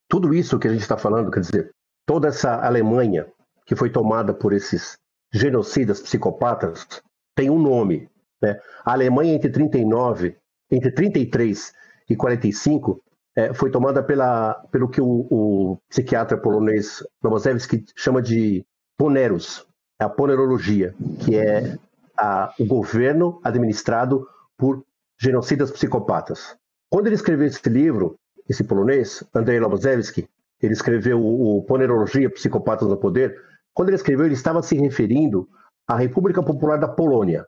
Tudo 0.10 0.34
isso 0.34 0.58
que 0.58 0.68
a 0.68 0.72
gente 0.72 0.82
está 0.82 0.98
falando, 0.98 1.30
quer 1.30 1.42
dizer, 1.42 1.70
toda 2.08 2.30
essa 2.30 2.66
Alemanha 2.66 3.28
que 3.66 3.76
foi 3.76 3.90
tomada 3.90 4.34
por 4.34 4.54
esses 4.54 4.98
genocidas 5.32 6.02
psicopatas 6.02 6.88
tem 7.36 7.50
um 7.50 7.60
nome. 7.60 8.10
Né? 8.42 8.60
A 8.86 8.94
Alemanha 8.94 9.34
entre 9.34 9.50
39, 9.50 10.36
entre 10.72 10.92
33 10.92 11.74
e 12.10 12.16
45 12.16 13.02
é, 13.36 13.54
foi 13.54 13.72
tomada 13.72 14.04
pela, 14.04 14.54
pelo 14.72 14.90
que 14.90 15.02
o, 15.02 15.28
o 15.30 15.78
psiquiatra 15.90 16.38
polonês 16.38 17.04
Lobozewski 17.24 17.86
chama 17.96 18.22
de 18.22 18.66
poneros, 18.98 19.66
a 20.00 20.08
ponerologia, 20.08 20.94
que 21.20 21.38
é 21.38 21.78
a, 22.18 22.54
o 22.60 22.66
governo 22.66 23.40
administrado 23.44 24.28
por 24.58 24.86
genocidas 25.20 25.72
psicopatas. 25.72 26.56
Quando 26.90 27.08
ele 27.08 27.16
escreveu 27.16 27.48
esse 27.48 27.68
livro, 27.70 28.20
esse 28.48 28.64
polonês, 28.64 29.24
Andrei 29.34 29.60
Lobozewski, 29.60 30.28
ele 30.62 30.74
escreveu 30.74 31.20
o, 31.20 31.58
o 31.58 31.64
Ponerologia, 31.64 32.30
Psicopatas 32.30 32.88
no 32.88 32.98
Poder. 32.98 33.36
Quando 33.74 33.90
ele 33.90 33.98
escreveu, 33.98 34.26
ele 34.26 34.34
estava 34.34 34.62
se 34.62 34.76
referindo 34.78 35.48
à 35.88 35.96
República 35.96 36.42
Popular 36.42 36.78
da 36.78 36.88
Polônia. 36.88 37.46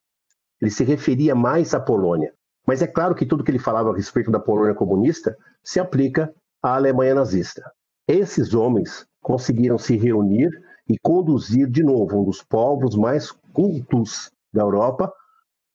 Ele 0.61 0.71
se 0.71 0.83
referia 0.83 1.35
mais 1.35 1.73
à 1.73 1.79
Polônia. 1.79 2.33
Mas 2.65 2.81
é 2.81 2.87
claro 2.87 3.13
que 3.13 3.25
tudo 3.25 3.43
que 3.43 3.51
ele 3.51 3.59
falava 3.59 3.91
a 3.91 3.95
respeito 3.95 4.31
da 4.31 4.39
Polônia 4.39 4.73
comunista 4.73 5.37
se 5.63 5.79
aplica 5.79 6.33
à 6.61 6.75
Alemanha 6.75 7.15
nazista. 7.15 7.63
Esses 8.07 8.53
homens 8.53 9.05
conseguiram 9.21 9.77
se 9.77 9.95
reunir 9.97 10.49
e 10.87 10.97
conduzir 10.99 11.69
de 11.69 11.83
novo 11.83 12.21
um 12.21 12.23
dos 12.23 12.43
povos 12.43 12.95
mais 12.95 13.31
cultos 13.53 14.31
da 14.53 14.61
Europa 14.61 15.11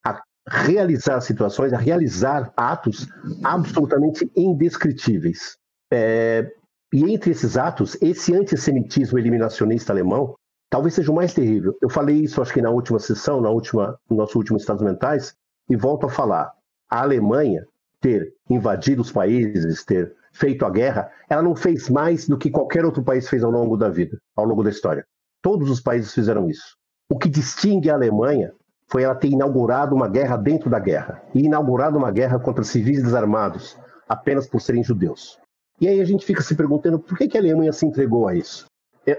a 0.05 0.23
realizar 0.49 1.21
situações, 1.21 1.73
a 1.73 1.79
realizar 1.79 2.53
atos 2.57 3.09
absolutamente 3.43 4.31
indescritíveis. 4.37 5.57
É, 5.93 6.49
e 6.93 7.13
entre 7.13 7.31
esses 7.31 7.57
atos, 7.57 7.97
esse 8.01 8.35
antissemitismo 8.35 9.19
eliminacionista 9.19 9.93
alemão 9.93 10.35
talvez 10.71 10.95
seja 10.95 11.11
o 11.11 11.15
mais 11.15 11.35
terrível. 11.35 11.77
Eu 11.83 11.91
falei 11.91 12.17
isso, 12.17 12.41
acho 12.41 12.55
que 12.55 12.63
na 12.63 12.71
última 12.71 12.99
sessão, 12.99 13.41
na 13.41 13.51
última, 13.51 13.99
no 14.09 14.17
nosso 14.17 14.39
último 14.39 14.57
Estados 14.57 14.83
Mentais, 14.83 15.35
e 15.69 15.77
volto 15.77 16.07
a 16.07 16.09
falar. 16.09 16.53
A 16.89 17.03
Alemanha 17.03 17.67
ter 18.01 18.33
invadido 18.49 19.03
os 19.03 19.13
países, 19.13 19.85
ter 19.85 20.15
feito 20.33 20.65
a 20.65 20.71
guerra, 20.71 21.11
ela 21.29 21.43
não 21.43 21.55
fez 21.55 21.91
mais 21.91 22.27
do 22.27 22.39
que 22.39 22.51
qualquer 22.51 22.85
outro 22.85 23.03
país 23.03 23.29
fez 23.29 23.45
ao 23.45 23.51
longo 23.51 23.77
da 23.77 23.89
vida, 23.89 24.19
ao 24.35 24.45
longo 24.45 24.63
da 24.63 24.71
história. 24.71 25.05
Todos 25.43 25.69
os 25.69 25.81
países 25.81 26.15
fizeram 26.15 26.49
isso. 26.49 26.77
O 27.11 27.19
que 27.19 27.29
distingue 27.29 27.91
a 27.91 27.95
Alemanha 27.95 28.53
foi 28.87 29.03
ela 29.03 29.15
ter 29.15 29.29
inaugurado 29.29 29.95
uma 29.95 30.09
guerra 30.09 30.37
dentro 30.37 30.71
da 30.71 30.79
guerra 30.79 31.23
e 31.35 31.45
inaugurado 31.45 31.99
uma 31.99 32.11
guerra 32.11 32.39
contra 32.39 32.65
civis 32.65 33.03
desarmados 33.03 33.77
apenas 34.09 34.47
por 34.47 34.61
serem 34.61 34.83
judeus. 34.83 35.39
E 35.81 35.89
aí 35.89 36.01
a 36.01 36.05
gente 36.05 36.27
fica 36.27 36.43
se 36.43 36.55
perguntando 36.55 36.99
por 36.99 37.17
que, 37.17 37.29
que 37.29 37.39
a 37.39 37.41
Alemanha 37.41 37.73
se 37.73 37.87
entregou 37.87 38.27
a 38.27 38.35
isso. 38.35 38.67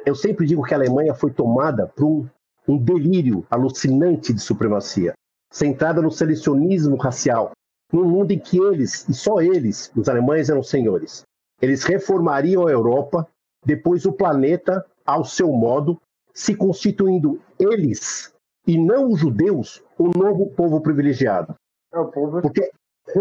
Eu 0.06 0.16
sempre 0.16 0.46
digo 0.46 0.64
que 0.64 0.74
a 0.74 0.78
Alemanha 0.78 1.14
foi 1.14 1.32
tomada 1.32 1.88
por 1.88 2.06
um, 2.06 2.30
um 2.68 2.78
delírio 2.78 3.46
alucinante 3.50 4.34
de 4.34 4.42
supremacia, 4.42 5.14
centrada 5.52 6.02
no 6.02 6.12
selecionismo 6.12 6.96
racial, 6.96 7.52
num 7.92 8.06
mundo 8.06 8.32
em 8.32 8.40
que 8.40 8.60
eles, 8.60 9.08
e 9.10 9.14
só 9.14 9.42
eles, 9.42 9.92
os 9.96 10.08
alemães 10.08 10.50
eram 10.50 10.64
senhores, 10.64 11.24
eles 11.62 11.84
reformariam 11.84 12.68
a 12.68 12.72
Europa, 12.72 13.28
depois 13.66 14.06
o 14.06 14.14
planeta, 14.14 14.86
ao 15.06 15.26
seu 15.26 15.52
modo, 15.52 16.00
se 16.34 16.56
constituindo 16.56 17.40
eles, 17.60 18.34
e 18.66 18.78
não 18.78 19.12
os 19.12 19.20
judeus, 19.20 19.84
o 19.98 20.08
um 20.08 20.12
novo 20.16 20.48
povo 20.52 20.82
privilegiado. 20.82 21.56
É 21.94 22.00
o 22.00 22.08
povo 22.08 22.42
Porque 22.42 22.72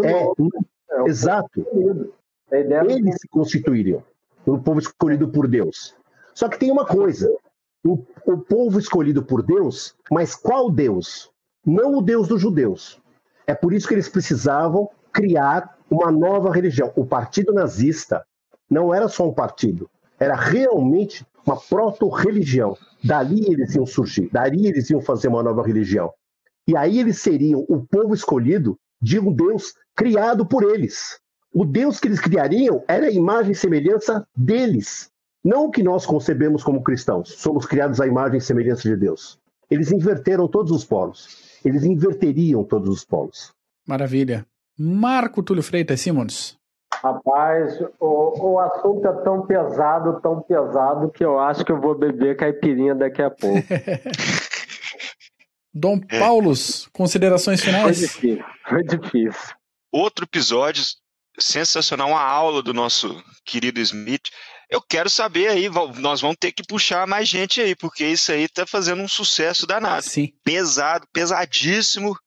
é, 0.03 0.23
é 0.23 1.03
exato. 1.05 1.65
Eles 2.51 3.15
se 3.19 3.27
constituiriam 3.27 4.03
o 4.45 4.59
povo 4.59 4.79
escolhido 4.79 5.29
por 5.29 5.47
Deus. 5.47 5.95
Só 6.33 6.47
que 6.47 6.59
tem 6.59 6.71
uma 6.71 6.85
coisa: 6.85 7.29
o, 7.85 8.03
o 8.25 8.37
povo 8.37 8.79
escolhido 8.79 9.23
por 9.23 9.43
Deus, 9.43 9.95
mas 10.09 10.35
qual 10.35 10.69
Deus? 10.69 11.29
Não 11.65 11.97
o 11.97 12.01
Deus 12.01 12.27
dos 12.27 12.41
judeus. 12.41 12.99
É 13.45 13.53
por 13.53 13.73
isso 13.73 13.87
que 13.87 13.93
eles 13.93 14.09
precisavam 14.09 14.89
criar 15.11 15.77
uma 15.89 16.11
nova 16.11 16.51
religião. 16.51 16.91
O 16.95 17.05
Partido 17.05 17.53
Nazista 17.53 18.25
não 18.69 18.93
era 18.93 19.07
só 19.07 19.27
um 19.27 19.33
partido, 19.33 19.89
era 20.19 20.35
realmente 20.35 21.25
uma 21.45 21.57
proto-religião. 21.57 22.77
Dali 23.03 23.51
eles 23.51 23.75
iam 23.75 23.85
surgir, 23.85 24.29
dali 24.31 24.67
eles 24.67 24.89
iam 24.89 25.01
fazer 25.01 25.27
uma 25.27 25.43
nova 25.43 25.63
religião. 25.63 26.11
E 26.67 26.77
aí 26.77 26.99
eles 26.99 27.19
seriam 27.19 27.65
o 27.67 27.85
povo 27.85 28.13
escolhido 28.13 28.77
de 29.01 29.19
um 29.19 29.33
Deus 29.33 29.73
criado 29.95 30.45
por 30.45 30.63
eles. 30.63 31.19
O 31.53 31.65
Deus 31.65 31.99
que 31.99 32.07
eles 32.07 32.19
criariam 32.19 32.83
era 32.87 33.07
a 33.07 33.11
imagem 33.11 33.51
e 33.51 33.55
semelhança 33.55 34.25
deles, 34.35 35.09
não 35.43 35.65
o 35.65 35.71
que 35.71 35.81
nós 35.81 36.05
concebemos 36.05 36.63
como 36.63 36.83
cristãos. 36.83 37.33
Somos 37.33 37.65
criados 37.65 37.99
à 37.99 38.07
imagem 38.07 38.37
e 38.37 38.41
semelhança 38.41 38.87
de 38.87 38.95
Deus. 38.95 39.39
Eles 39.69 39.91
inverteram 39.91 40.47
todos 40.47 40.71
os 40.71 40.85
polos. 40.85 41.59
Eles 41.63 41.83
inverteriam 41.83 42.63
todos 42.63 42.89
os 42.89 43.05
polos. 43.05 43.53
Maravilha. 43.87 44.45
Marco 44.77 45.41
Túlio 45.41 45.63
Freitas 45.63 46.01
Simons. 46.01 46.59
Rapaz, 46.93 47.79
o, 47.99 48.51
o 48.51 48.59
assunto 48.59 49.07
é 49.07 49.13
tão 49.23 49.45
pesado, 49.45 50.19
tão 50.21 50.41
pesado, 50.41 51.09
que 51.09 51.23
eu 51.23 51.39
acho 51.39 51.65
que 51.65 51.71
eu 51.71 51.79
vou 51.79 51.97
beber 51.97 52.35
caipirinha 52.35 52.93
daqui 52.93 53.21
a 53.21 53.31
pouco. 53.31 53.57
Dom 55.73 55.99
Paulos, 55.99 56.89
considerações 56.91 57.61
finais? 57.61 57.97
Foi 57.97 58.07
difícil, 58.07 58.45
foi 58.67 58.83
difícil. 58.83 59.55
Outro 59.91 60.25
episódio 60.25 60.83
sensacional, 61.39 62.09
uma 62.09 62.21
aula 62.21 62.61
do 62.61 62.73
nosso 62.73 63.23
querido 63.45 63.79
Smith. 63.79 64.29
Eu 64.71 64.81
quero 64.81 65.09
saber 65.09 65.49
aí, 65.49 65.69
nós 65.99 66.21
vamos 66.21 66.37
ter 66.39 66.53
que 66.53 66.63
puxar 66.63 67.05
mais 67.05 67.27
gente 67.27 67.59
aí, 67.59 67.75
porque 67.75 68.05
isso 68.05 68.31
aí 68.31 68.47
tá 68.47 68.65
fazendo 68.65 69.01
um 69.01 69.07
sucesso 69.07 69.67
danado. 69.67 70.03
Sim. 70.03 70.31
Pesado, 70.45 71.05
pesadíssimo. 71.11 72.17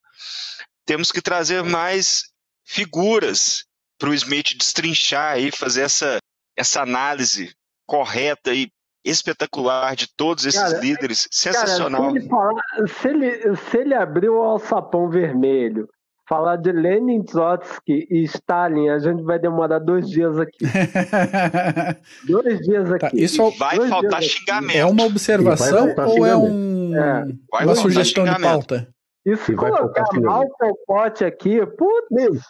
Temos 0.85 1.11
que 1.11 1.23
trazer 1.23 1.63
mais 1.63 2.21
figuras 2.63 3.65
para 3.97 4.09
o 4.09 4.13
Smith 4.13 4.55
destrinchar 4.55 5.33
aí, 5.33 5.51
fazer 5.51 5.81
essa, 5.81 6.19
essa 6.55 6.83
análise 6.83 7.51
correta 7.87 8.53
e 8.53 8.69
espetacular 9.03 9.95
de 9.95 10.07
todos 10.15 10.45
esses 10.45 10.61
cara, 10.61 10.77
líderes. 10.77 11.27
Sensacional. 11.31 12.01
Cara, 12.01 12.11
se, 12.11 12.17
ele 12.17 12.29
falar, 12.29 12.63
se, 12.87 13.07
ele, 13.07 13.55
se 13.55 13.77
ele 13.77 13.93
abrir 13.95 14.29
o 14.29 14.43
alçapão 14.43 15.09
vermelho, 15.09 15.89
falar 16.27 16.57
de 16.57 16.71
Lenin, 16.71 17.23
Trotsky 17.23 18.07
e 18.09 18.23
Stalin, 18.23 18.89
a 18.89 18.99
gente 18.99 19.23
vai 19.23 19.39
demorar 19.39 19.79
dois 19.79 20.09
dias 20.09 20.37
aqui. 20.39 20.65
dois 22.27 22.59
dias 22.61 22.89
tá, 22.89 22.95
aqui. 22.95 23.17
Tá, 23.17 23.23
isso 23.23 23.49
vai 23.51 23.77
dois 23.77 23.89
faltar 23.89 24.23
xingamento. 24.23 24.77
É 24.77 24.85
uma 24.85 25.05
observação 25.05 25.93
ou 26.07 26.25
é 26.25 26.35
um, 26.35 26.95
é. 26.95 27.25
uma 27.63 27.75
sugestão 27.75 28.23
de 28.25 28.41
pauta? 28.41 28.87
E 29.25 29.35
se 29.37 29.55
colocar 29.55 30.05
mal 30.21 30.43
o 30.43 30.75
pote 30.85 31.25
aqui, 31.25 31.65
putz. 31.65 32.43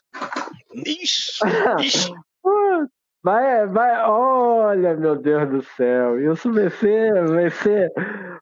Ixi, 0.85 1.39
ixi. 1.79 2.11
Vai, 3.25 3.65
vai, 3.65 4.07
olha, 4.07 4.95
meu 4.95 5.15
Deus 5.15 5.49
do 5.49 5.63
céu, 5.75 6.31
isso 6.31 6.53
vai 6.53 6.69
ser, 6.69 7.25
vai 7.25 7.49
ser, 7.49 7.91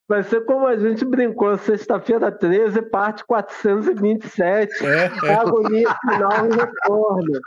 vai 0.06 0.22
ser 0.24 0.44
como 0.44 0.68
a 0.68 0.76
gente 0.76 1.06
brincou, 1.06 1.58
sexta-feira 1.58 2.30
13, 2.30 2.82
parte 2.82 3.24
427, 3.24 4.86
é, 4.86 5.10
é. 5.26 5.34
agonia 5.36 5.88
final 6.02 6.48
e 6.48 6.54
retorno. 6.54 7.40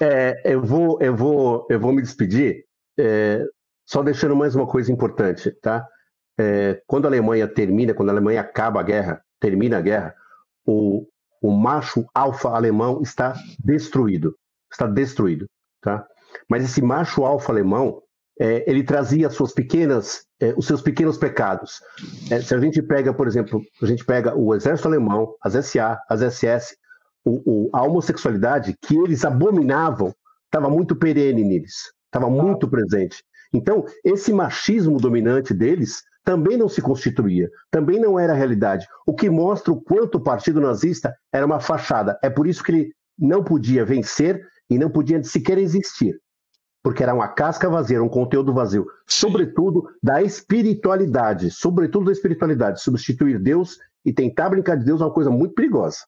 É, 0.00 0.40
eu 0.50 0.62
vou, 0.62 0.98
eu 1.02 1.14
vou, 1.14 1.66
eu 1.68 1.78
vou 1.78 1.92
me 1.92 2.00
despedir, 2.00 2.64
é, 2.98 3.44
só 3.84 4.02
deixando 4.02 4.34
mais 4.34 4.56
uma 4.56 4.66
coisa 4.66 4.90
importante, 4.90 5.50
tá? 5.60 5.86
É, 6.40 6.80
quando 6.86 7.04
a 7.04 7.08
Alemanha 7.08 7.46
termina, 7.46 7.92
quando 7.92 8.08
a 8.08 8.12
Alemanha 8.12 8.40
acaba 8.40 8.80
a 8.80 8.82
guerra, 8.82 9.22
termina 9.38 9.76
a 9.76 9.82
guerra, 9.82 10.14
o, 10.64 11.06
o 11.42 11.50
macho 11.50 12.06
alfa 12.14 12.48
alemão 12.48 13.02
está 13.02 13.34
destruído, 13.62 14.34
está 14.72 14.86
destruído, 14.86 15.44
tá? 15.82 16.06
Mas 16.48 16.64
esse 16.64 16.82
macho 16.82 17.24
alfa 17.24 17.52
alemão, 17.52 18.02
é, 18.38 18.68
ele 18.68 18.82
trazia 18.82 19.30
suas 19.30 19.52
pequenas, 19.52 20.24
é, 20.40 20.54
os 20.56 20.66
seus 20.66 20.82
pequenos 20.82 21.16
pecados. 21.16 21.80
É, 22.30 22.40
se 22.40 22.54
a 22.54 22.58
gente 22.58 22.82
pega, 22.82 23.12
por 23.12 23.26
exemplo, 23.26 23.62
a 23.82 23.86
gente 23.86 24.04
pega 24.04 24.36
o 24.36 24.54
exército 24.54 24.88
alemão, 24.88 25.34
as 25.42 25.54
SA, 25.66 25.98
as 26.08 26.20
SS, 26.20 26.76
o, 27.24 27.68
o, 27.68 27.70
a 27.72 27.82
homossexualidade 27.82 28.76
que 28.82 28.96
eles 28.96 29.24
abominavam 29.24 30.14
estava 30.46 30.68
muito 30.68 30.96
perene 30.96 31.44
neles, 31.44 31.92
estava 32.06 32.28
muito 32.28 32.68
presente. 32.68 33.22
Então, 33.52 33.84
esse 34.04 34.32
machismo 34.32 34.98
dominante 34.98 35.54
deles 35.54 36.02
também 36.24 36.56
não 36.56 36.68
se 36.68 36.80
constituía, 36.80 37.48
também 37.70 38.00
não 38.00 38.18
era 38.18 38.32
realidade, 38.32 38.86
o 39.06 39.14
que 39.14 39.28
mostra 39.28 39.72
o 39.72 39.80
quanto 39.80 40.16
o 40.16 40.22
partido 40.22 40.60
nazista 40.60 41.14
era 41.32 41.44
uma 41.44 41.60
fachada. 41.60 42.18
É 42.22 42.30
por 42.30 42.46
isso 42.46 42.64
que 42.64 42.72
ele 42.72 42.92
não 43.18 43.44
podia 43.44 43.84
vencer 43.84 44.40
e 44.68 44.78
não 44.78 44.90
podia 44.90 45.22
sequer 45.22 45.58
existir 45.58 46.18
porque 46.84 47.02
era 47.02 47.14
uma 47.14 47.28
casca 47.28 47.66
vazia, 47.70 47.96
era 47.96 48.04
um 48.04 48.10
conteúdo 48.10 48.52
vazio, 48.52 48.86
sobretudo 49.06 49.88
da 50.02 50.22
espiritualidade, 50.22 51.50
sobretudo 51.50 52.04
da 52.04 52.12
espiritualidade. 52.12 52.82
Substituir 52.82 53.38
Deus 53.38 53.78
e 54.04 54.12
tentar 54.12 54.50
brincar 54.50 54.76
de 54.76 54.84
Deus 54.84 55.00
é 55.00 55.04
uma 55.04 55.10
coisa 55.10 55.30
muito 55.30 55.54
perigosa. 55.54 56.00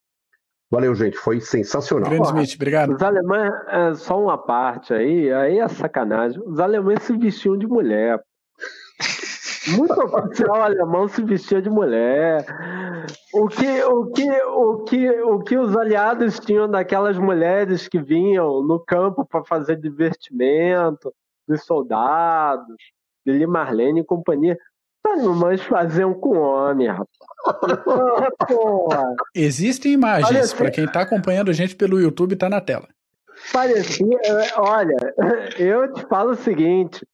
Valeu, 0.70 0.94
gente, 0.94 1.16
foi 1.16 1.40
sensacional. 1.40 2.10
Grande 2.10 2.26
Smith, 2.26 2.54
obrigado. 2.56 2.94
Os 2.94 3.02
alemães, 3.02 3.52
é, 3.68 3.94
só 3.94 4.20
uma 4.22 4.36
parte 4.36 4.92
aí, 4.92 5.32
aí 5.32 5.58
é 5.58 5.68
sacanagem. 5.68 6.42
Os 6.44 6.60
alemães 6.60 7.02
se 7.04 7.16
vestiam 7.16 7.56
de 7.56 7.66
mulher. 7.66 8.22
Muito 9.68 10.00
oficial 10.00 10.62
alemão 10.62 11.08
se 11.08 11.22
vestia 11.22 11.60
de 11.60 11.70
mulher. 11.70 12.44
O 13.32 13.48
que, 13.48 13.82
o, 13.84 14.06
que, 14.06 14.30
o, 14.30 14.78
que, 14.84 15.10
o 15.22 15.38
que 15.40 15.56
os 15.56 15.76
aliados 15.76 16.38
tinham 16.38 16.68
daquelas 16.68 17.18
mulheres 17.18 17.88
que 17.88 18.00
vinham 18.00 18.62
no 18.62 18.78
campo 18.78 19.24
para 19.24 19.44
fazer 19.44 19.76
divertimento, 19.76 21.12
dos 21.46 21.64
soldados, 21.64 22.76
de 23.24 23.46
Marlene 23.46 24.00
e 24.00 24.04
companhia, 24.04 24.58
os 25.04 25.12
alemães 25.12 25.62
faziam 25.62 26.14
com 26.14 26.38
homem, 26.38 26.88
rapaz. 26.88 27.08
Existem 29.34 29.92
imagens, 29.92 30.52
para 30.52 30.70
quem 30.70 30.84
está 30.84 31.02
acompanhando 31.02 31.50
a 31.50 31.54
gente 31.54 31.76
pelo 31.76 32.00
YouTube, 32.00 32.34
está 32.34 32.48
na 32.48 32.60
tela. 32.60 32.88
Parecia, 33.52 34.18
olha, 34.56 34.96
eu 35.58 35.92
te 35.92 36.02
falo 36.06 36.30
o 36.32 36.36
seguinte: 36.36 37.06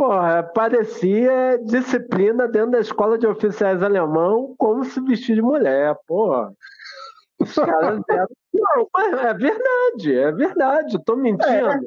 Porra, 0.00 0.42
parecia 0.42 1.58
disciplina 1.62 2.48
dentro 2.48 2.70
da 2.70 2.80
escola 2.80 3.18
de 3.18 3.26
oficiais 3.26 3.82
alemão 3.82 4.54
como 4.56 4.82
se 4.82 4.98
vestir 5.02 5.34
de 5.34 5.42
mulher, 5.42 5.94
porra. 6.06 6.54
Os 7.38 7.54
caras 7.54 8.00
deram... 8.08 8.26
Não, 8.54 8.88
mas 8.94 9.12
é 9.12 9.34
verdade, 9.34 10.16
é 10.16 10.32
verdade, 10.32 11.04
tô 11.04 11.16
mentindo. 11.16 11.46
É. 11.46 11.80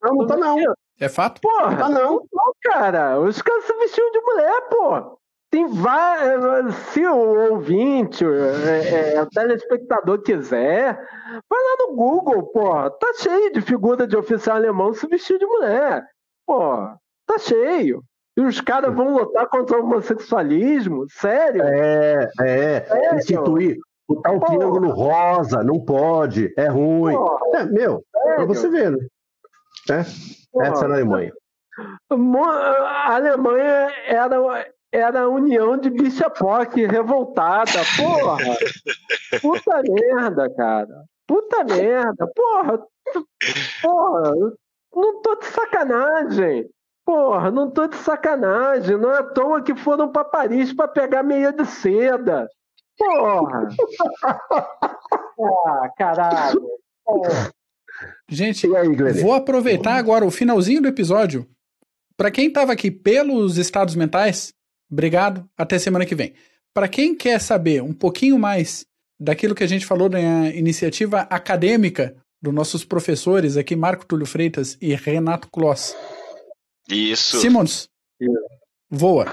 Não, 0.00 0.14
não 0.14 0.26
tá 0.28 0.36
não. 0.36 0.56
É 1.00 1.08
fato? 1.08 1.40
Porra, 1.40 1.70
não 1.72 1.76
tá 1.76 1.88
não. 1.88 2.12
não. 2.32 2.52
cara, 2.62 3.18
os 3.18 3.42
caras 3.42 3.64
se 3.64 3.76
vestiam 3.78 4.12
de 4.12 4.20
mulher, 4.20 4.68
pô. 4.70 5.18
Tem 5.50 5.66
vários. 5.66 6.72
Se 6.92 7.04
o 7.04 7.50
ouvinte, 7.50 8.24
é, 8.24 9.14
é, 9.14 9.22
o 9.22 9.26
telespectador 9.28 10.22
quiser, 10.22 10.94
vai 10.94 11.60
lá 11.60 11.76
no 11.80 11.96
Google, 11.96 12.44
pô. 12.44 12.88
Tá 12.90 13.12
cheio 13.16 13.52
de 13.52 13.60
figura 13.60 14.06
de 14.06 14.16
oficial 14.16 14.54
alemão 14.54 14.94
se 14.94 15.04
vestir 15.08 15.36
de 15.36 15.46
mulher. 15.46 16.06
Pô, 16.46 16.96
Tá 17.26 17.38
cheio. 17.38 18.02
E 18.36 18.40
os 18.42 18.60
caras 18.60 18.94
vão 18.94 19.16
lutar 19.16 19.48
contra 19.48 19.78
o 19.78 19.84
homossexualismo? 19.84 21.06
Sério? 21.10 21.62
É, 21.62 22.28
é. 22.40 22.80
Sério? 22.84 23.18
Instituir 23.18 23.78
o 24.08 24.20
tal 24.20 24.38
triângulo 24.40 24.90
rosa, 24.90 25.62
não 25.64 25.80
pode, 25.80 26.52
é 26.56 26.68
ruim. 26.68 27.14
Porra. 27.14 27.40
É, 27.54 27.64
meu, 27.64 28.04
Sério? 28.12 28.36
pra 28.36 28.44
você 28.44 28.68
ver, 28.68 28.92
né? 28.92 29.06
É? 29.90 29.98
Essa 30.00 30.84
é 30.84 30.88
a 30.88 30.92
Alemanha. 30.92 31.32
A 32.08 33.14
Alemanha 33.14 33.92
era, 34.06 34.66
era 34.92 35.20
a 35.22 35.28
união 35.28 35.76
de 35.76 35.90
bicha 35.90 36.30
POC 36.30 36.86
revoltada. 36.86 37.80
Porra! 37.96 38.36
Puta 39.42 39.82
merda, 39.82 40.48
cara. 40.54 41.04
Puta 41.26 41.64
merda. 41.64 42.30
Porra! 42.34 42.86
Porra! 43.82 44.32
Não 44.94 45.20
tô 45.20 45.36
de 45.36 45.46
sacanagem. 45.46 46.70
Porra, 47.06 47.52
não 47.52 47.70
tô 47.70 47.86
de 47.86 47.96
sacanagem. 47.98 48.98
Não 48.98 49.14
é 49.14 49.20
à 49.20 49.22
toa 49.22 49.62
que 49.62 49.76
foram 49.76 50.10
para 50.10 50.24
Paris 50.24 50.72
para 50.72 50.88
pegar 50.88 51.22
meia 51.22 51.52
de 51.52 51.64
seda. 51.64 52.48
Porra! 52.98 53.68
ah, 54.50 55.88
caralho. 55.96 56.60
Porra. 57.04 57.52
Gente, 58.28 58.66
aí, 58.74 58.88
vou 59.22 59.32
aproveitar 59.32 59.94
agora 59.94 60.26
o 60.26 60.30
finalzinho 60.32 60.82
do 60.82 60.88
episódio. 60.88 61.46
Para 62.16 62.30
quem 62.30 62.48
estava 62.48 62.72
aqui 62.72 62.90
pelos 62.90 63.56
estados 63.56 63.94
mentais, 63.94 64.52
obrigado. 64.90 65.48
Até 65.56 65.78
semana 65.78 66.04
que 66.04 66.14
vem. 66.14 66.34
Para 66.74 66.88
quem 66.88 67.14
quer 67.14 67.40
saber 67.40 67.82
um 67.82 67.92
pouquinho 67.92 68.36
mais 68.36 68.84
daquilo 69.18 69.54
que 69.54 69.62
a 69.62 69.68
gente 69.68 69.86
falou 69.86 70.08
na 70.08 70.48
iniciativa 70.50 71.20
acadêmica 71.30 72.16
dos 72.42 72.52
nossos 72.52 72.84
professores 72.84 73.56
aqui, 73.56 73.76
Marco 73.76 74.04
Túlio 74.04 74.26
Freitas 74.26 74.76
e 74.80 74.94
Renato 74.94 75.48
Kloss, 75.48 75.94
isso. 76.90 77.38
Simons, 77.38 77.88
voa. 78.90 79.26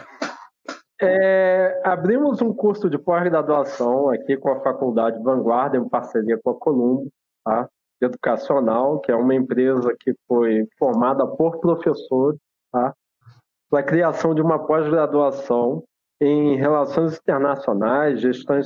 É, 1.02 1.82
abrimos 1.84 2.42
um 2.42 2.54
curso 2.54 2.90
de 2.90 2.98
pós-graduação 2.98 4.10
aqui 4.10 4.38
com 4.38 4.50
a 4.50 4.62
Faculdade 4.62 5.22
Vanguarda, 5.22 5.78
em 5.78 5.90
parceria 5.90 6.40
com 6.42 6.52
a 6.52 6.56
Columbo, 6.56 7.10
tá? 7.44 7.68
educacional, 8.02 9.00
que 9.00 9.12
é 9.12 9.16
uma 9.16 9.36
empresa 9.36 9.96
que 10.00 10.14
foi 10.28 10.66
formada 10.78 11.26
por 11.28 11.60
professores, 11.60 12.40
tá? 12.72 12.94
para 13.70 13.80
a 13.80 13.84
criação 13.84 14.34
de 14.34 14.42
uma 14.42 14.66
pós-graduação 14.66 15.84
em 16.22 16.56
relações 16.56 17.18
internacionais, 17.18 18.22
gestão, 18.22 18.62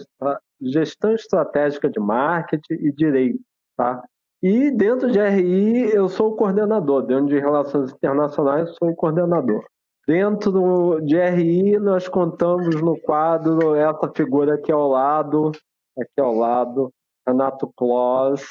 gestão 0.61 1.14
estratégica 1.14 1.89
de 1.89 1.99
marketing 1.99 2.73
e 2.73 2.91
direito. 2.91 3.39
Tá? 3.76 4.03
E 4.41 4.69
dentro 4.72 5.11
de 5.11 5.19
RI, 5.19 5.91
eu 5.91 6.07
sou 6.07 6.31
o 6.31 6.35
coordenador. 6.35 7.03
Dentro 7.03 7.27
de 7.27 7.39
relações 7.39 7.91
internacionais, 7.91 8.76
sou 8.76 8.89
o 8.89 8.95
coordenador. 8.95 9.64
Dentro 10.07 11.01
de 11.01 11.19
RI, 11.19 11.80
nós 11.80 12.07
contamos 12.07 12.76
no 12.81 12.99
quadro 13.01 13.76
essa 13.76 14.11
figura 14.15 14.55
aqui 14.55 14.72
ao 14.72 14.88
lado, 14.88 15.51
aqui 15.99 16.22
ao 16.22 16.34
lado, 16.34 16.93
Renato 17.27 17.72
Kloss, 17.76 18.45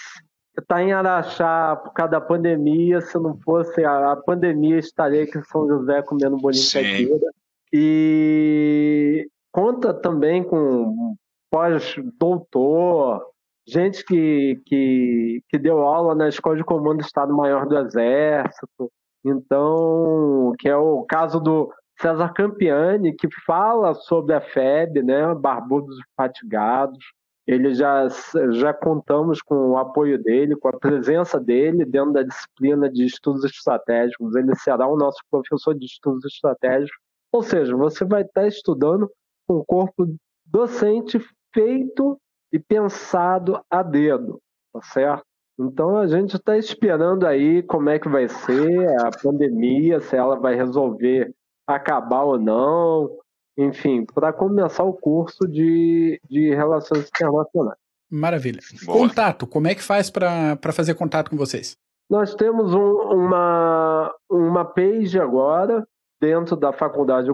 está 0.59 0.83
em 0.83 0.93
Araxá 0.93 1.77
por 1.77 1.93
causa 1.93 2.13
da 2.13 2.21
pandemia. 2.21 3.01
Se 3.01 3.19
não 3.19 3.39
fosse 3.39 3.85
a, 3.85 4.17
pandemia, 4.17 4.79
estaria 4.79 5.23
aqui 5.23 5.39
em 5.39 5.45
São 5.45 5.67
José 5.67 6.03
comendo 6.03 6.37
bolinho 6.37 6.71
caipira. 6.73 7.31
E 7.73 9.29
conta 9.53 9.95
também 9.95 10.43
com 10.43 11.15
pós-doutor, 11.51 13.23
gente 13.67 14.05
que, 14.05 14.61
que, 14.65 15.43
que 15.49 15.59
deu 15.59 15.81
aula 15.81 16.15
na 16.15 16.29
Escola 16.29 16.57
de 16.57 16.65
Comando 16.65 16.99
do 16.99 17.05
Estado-Maior 17.05 17.67
do 17.67 17.79
Exército. 17.79 18.91
Então, 19.25 20.53
que 20.59 20.69
é 20.69 20.77
o 20.77 21.03
caso 21.03 21.41
do 21.41 21.73
César 22.01 22.33
Campiani, 22.33 23.15
que 23.15 23.29
fala 23.45 23.95
sobre 23.95 24.35
a 24.35 24.41
FEB, 24.41 25.03
né, 25.03 25.35
Barbudos 25.35 25.97
Fatigados. 26.17 27.05
Ele 27.47 27.75
já, 27.75 28.09
já 28.53 28.75
contamos 28.75 29.41
com 29.41 29.71
o 29.71 29.79
apoio 29.79 30.21
dele, 30.23 30.57
com 30.57 30.69
a 30.69 30.79
presença 30.79 31.41
dele 31.41 31.85
dentro 31.85 32.13
da 32.13 32.23
disciplina 32.23 32.91
de 32.91 33.05
estudos 33.05 33.45
estratégicos. 33.45 34.35
Ele 34.35 34.55
será 34.57 34.87
o 34.87 34.97
nosso 34.97 35.19
professor 35.31 35.75
de 35.75 35.87
estudos 35.87 36.25
estratégicos. 36.25 36.99
Ou 37.33 37.43
seja, 37.43 37.77
você 37.77 38.05
vai 38.05 38.23
estar 38.23 38.47
estudando 38.47 39.11
um 39.49 39.63
corpo 39.65 40.07
docente 40.45 41.21
feito 41.55 42.19
e 42.53 42.59
pensado 42.59 43.61
a 43.71 43.83
dedo, 43.83 44.41
tá 44.73 44.83
certo? 44.83 45.25
Então 45.59 45.97
a 45.97 46.07
gente 46.07 46.37
está 46.37 46.57
esperando 46.57 47.27
aí 47.27 47.63
como 47.63 47.89
é 47.89 47.99
que 47.99 48.09
vai 48.09 48.29
ser 48.29 48.89
a 49.01 49.11
pandemia, 49.11 50.01
se 50.01 50.15
ela 50.15 50.39
vai 50.39 50.55
resolver 50.55 51.35
acabar 51.67 52.23
ou 52.23 52.39
não, 52.39 53.11
enfim, 53.57 54.05
para 54.05 54.33
começar 54.33 54.85
o 54.85 54.93
curso 54.93 55.49
de, 55.49 56.21
de 56.29 56.55
Relações 56.55 57.09
Internacionais. 57.09 57.79
Maravilha. 58.11 58.61
Boa. 58.85 58.99
Contato, 58.99 59.47
como 59.47 59.67
é 59.67 59.75
que 59.75 59.83
faz 59.83 60.11
para 60.11 60.73
fazer 60.73 60.95
contato 60.95 61.31
com 61.31 61.37
vocês? 61.37 61.77
Nós 62.09 62.35
temos 62.35 62.73
um, 62.73 62.79
uma, 62.79 64.15
uma 64.31 64.65
page 64.65 65.19
agora 65.19 65.87
dentro 66.21 66.55
da 66.55 66.73
Faculdade 66.73 67.29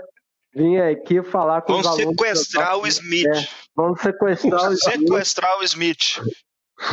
Vim 0.53 0.77
aqui 0.77 1.23
falar 1.23 1.61
com 1.61 1.71
vamos 1.71 1.87
os 1.87 1.93
alunos. 1.93 2.17
Sequestrar 2.17 2.77
o 2.77 2.85
Smith. 2.87 3.27
É, 3.27 3.47
vamos 3.73 4.01
sequestrar 4.01 4.61
vamos 4.61 4.85
o 4.85 4.89
Smith. 4.89 5.07
Sequestrar 5.07 5.59
o 5.59 5.63
Smith. 5.63 6.21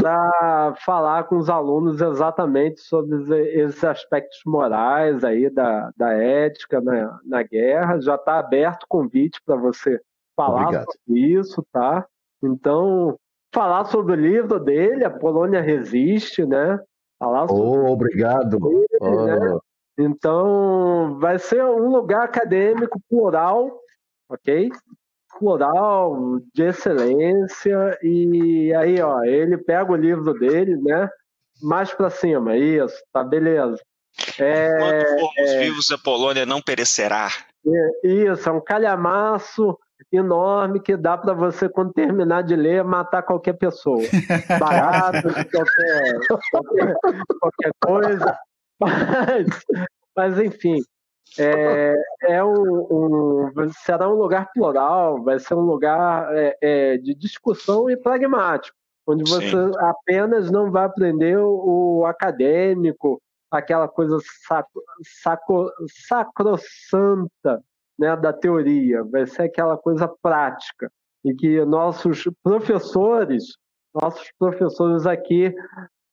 Para 0.00 0.74
falar 0.84 1.24
com 1.24 1.36
os 1.36 1.50
alunos 1.50 2.00
exatamente 2.00 2.80
sobre 2.80 3.16
esses 3.54 3.84
aspectos 3.84 4.40
morais 4.46 5.22
aí 5.22 5.50
da, 5.50 5.90
da 5.96 6.12
ética 6.12 6.80
na, 6.80 7.18
na 7.24 7.42
guerra. 7.42 8.00
Já 8.00 8.14
está 8.14 8.38
aberto 8.38 8.84
o 8.84 8.88
convite 8.88 9.40
para 9.44 9.56
você 9.56 10.00
falar 10.34 10.62
Obrigado. 10.62 10.86
sobre 10.90 11.20
isso, 11.20 11.66
tá? 11.70 12.06
Então, 12.42 13.18
falar 13.52 13.84
sobre 13.84 14.12
o 14.12 14.16
livro 14.16 14.58
dele, 14.58 15.04
A 15.04 15.10
Polônia 15.10 15.60
Resiste, 15.60 16.44
né? 16.46 16.78
oh, 17.54 17.92
obrigado. 17.92 18.58
né? 19.26 19.58
Então, 19.98 21.18
vai 21.20 21.38
ser 21.38 21.62
um 21.62 21.88
lugar 21.90 22.24
acadêmico 22.24 23.00
plural, 23.08 23.70
ok? 24.28 24.70
Plural, 25.38 26.40
de 26.54 26.64
excelência. 26.64 27.98
E 28.02 28.72
aí, 28.74 29.00
ó, 29.00 29.22
ele 29.22 29.58
pega 29.58 29.92
o 29.92 29.96
livro 29.96 30.32
dele, 30.34 30.76
né? 30.76 31.08
Mais 31.62 31.92
para 31.92 32.10
cima, 32.10 32.56
isso, 32.56 32.96
tá 33.12 33.22
beleza. 33.22 33.80
É, 34.38 34.78
Quando 34.78 35.20
formos 35.20 35.50
é, 35.50 35.58
vivos, 35.60 35.90
a 35.90 35.98
Polônia 35.98 36.46
não 36.46 36.60
perecerá. 36.60 37.28
É, 37.66 38.08
isso, 38.08 38.48
é 38.48 38.52
um 38.52 38.60
calhamaço 38.60 39.78
enorme 40.12 40.80
que 40.80 40.96
dá 40.96 41.16
para 41.16 41.32
você, 41.32 41.68
quando 41.68 41.92
terminar 41.92 42.42
de 42.42 42.54
ler, 42.54 42.84
matar 42.84 43.22
qualquer 43.22 43.54
pessoa. 43.54 44.00
Barato, 44.60 45.22
qualquer, 45.50 46.18
qualquer, 46.50 46.94
qualquer, 47.40 47.72
coisa. 47.80 48.38
Mas, 48.80 49.46
mas 50.16 50.38
enfim, 50.40 50.82
é, 51.38 51.94
é 52.22 52.44
um, 52.44 52.86
um, 52.90 53.72
será 53.84 54.08
um 54.08 54.14
lugar 54.14 54.50
plural, 54.52 55.22
vai 55.22 55.38
ser 55.38 55.54
um 55.54 55.62
lugar 55.62 56.28
é, 56.34 56.56
é, 56.60 56.98
de 56.98 57.14
discussão 57.14 57.90
e 57.90 57.96
pragmático, 57.96 58.76
onde 59.06 59.28
você 59.28 59.50
Sim. 59.50 59.72
apenas 59.78 60.50
não 60.50 60.70
vai 60.70 60.84
aprender 60.84 61.38
o, 61.38 62.00
o 62.00 62.06
acadêmico, 62.06 63.20
aquela 63.50 63.88
coisa 63.88 64.18
sacro, 64.46 64.82
sacro, 65.22 65.72
sacrossanta 66.06 67.62
né, 67.98 68.16
da 68.16 68.32
teoria, 68.32 69.02
vai 69.04 69.26
ser 69.26 69.42
aquela 69.42 69.76
coisa 69.76 70.08
prática. 70.22 70.90
E 71.24 71.34
que 71.34 71.64
nossos 71.64 72.28
professores, 72.42 73.56
nossos 73.94 74.30
professores 74.38 75.06
aqui 75.06 75.54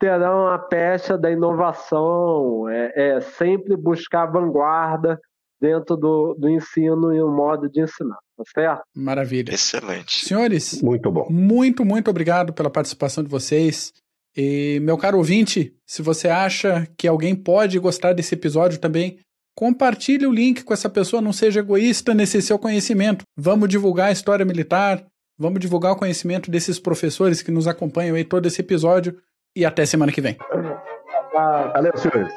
terão 0.02 0.48
a 0.48 0.58
pecha 0.58 1.16
da 1.16 1.32
inovação, 1.32 2.68
é, 2.68 3.18
é 3.18 3.22
sempre 3.22 3.78
buscar 3.78 4.26
vanguarda 4.26 5.20
dentro 5.62 5.96
do, 5.96 6.34
do 6.34 6.50
ensino 6.50 7.14
e 7.14 7.22
o 7.22 7.30
modo 7.30 7.70
de 7.70 7.82
ensinar, 7.82 8.18
tá 8.36 8.44
certo? 8.52 8.82
Maravilha. 8.96 9.54
Excelente. 9.54 10.26
Senhores, 10.26 10.82
muito 10.82 11.12
bom. 11.12 11.28
Muito, 11.30 11.86
muito 11.86 12.10
obrigado 12.10 12.52
pela 12.52 12.72
participação 12.72 13.24
de 13.24 13.30
vocês. 13.30 13.94
E, 14.36 14.80
meu 14.82 14.98
caro 14.98 15.20
ouvinte, 15.20 15.72
se 15.86 16.02
você 16.02 16.28
acha 16.30 16.88
que 16.98 17.08
alguém 17.08 17.36
pode 17.36 17.78
gostar 17.78 18.14
desse 18.14 18.34
episódio 18.34 18.80
também, 18.80 19.20
Compartilhe 19.54 20.26
o 20.26 20.32
link 20.32 20.64
com 20.64 20.74
essa 20.74 20.90
pessoa, 20.90 21.22
não 21.22 21.34
seja 21.34 21.60
egoísta 21.60 22.14
nesse 22.14 22.42
seu 22.42 22.58
conhecimento. 22.58 23.26
Vamos 23.38 23.68
divulgar 23.68 24.08
a 24.08 24.12
história 24.12 24.46
militar, 24.46 25.06
vamos 25.38 25.60
divulgar 25.60 25.92
o 25.92 25.98
conhecimento 25.98 26.50
desses 26.50 26.80
professores 26.80 27.42
que 27.42 27.52
nos 27.52 27.68
acompanham 27.68 28.16
aí 28.16 28.24
todo 28.24 28.46
esse 28.46 28.62
episódio 28.62 29.22
e 29.56 29.66
até 29.66 29.86
semana 29.86 30.12
que 30.12 30.22
vem. 30.22 30.38
Valeu, 31.34 31.98
senhores. 31.98 32.34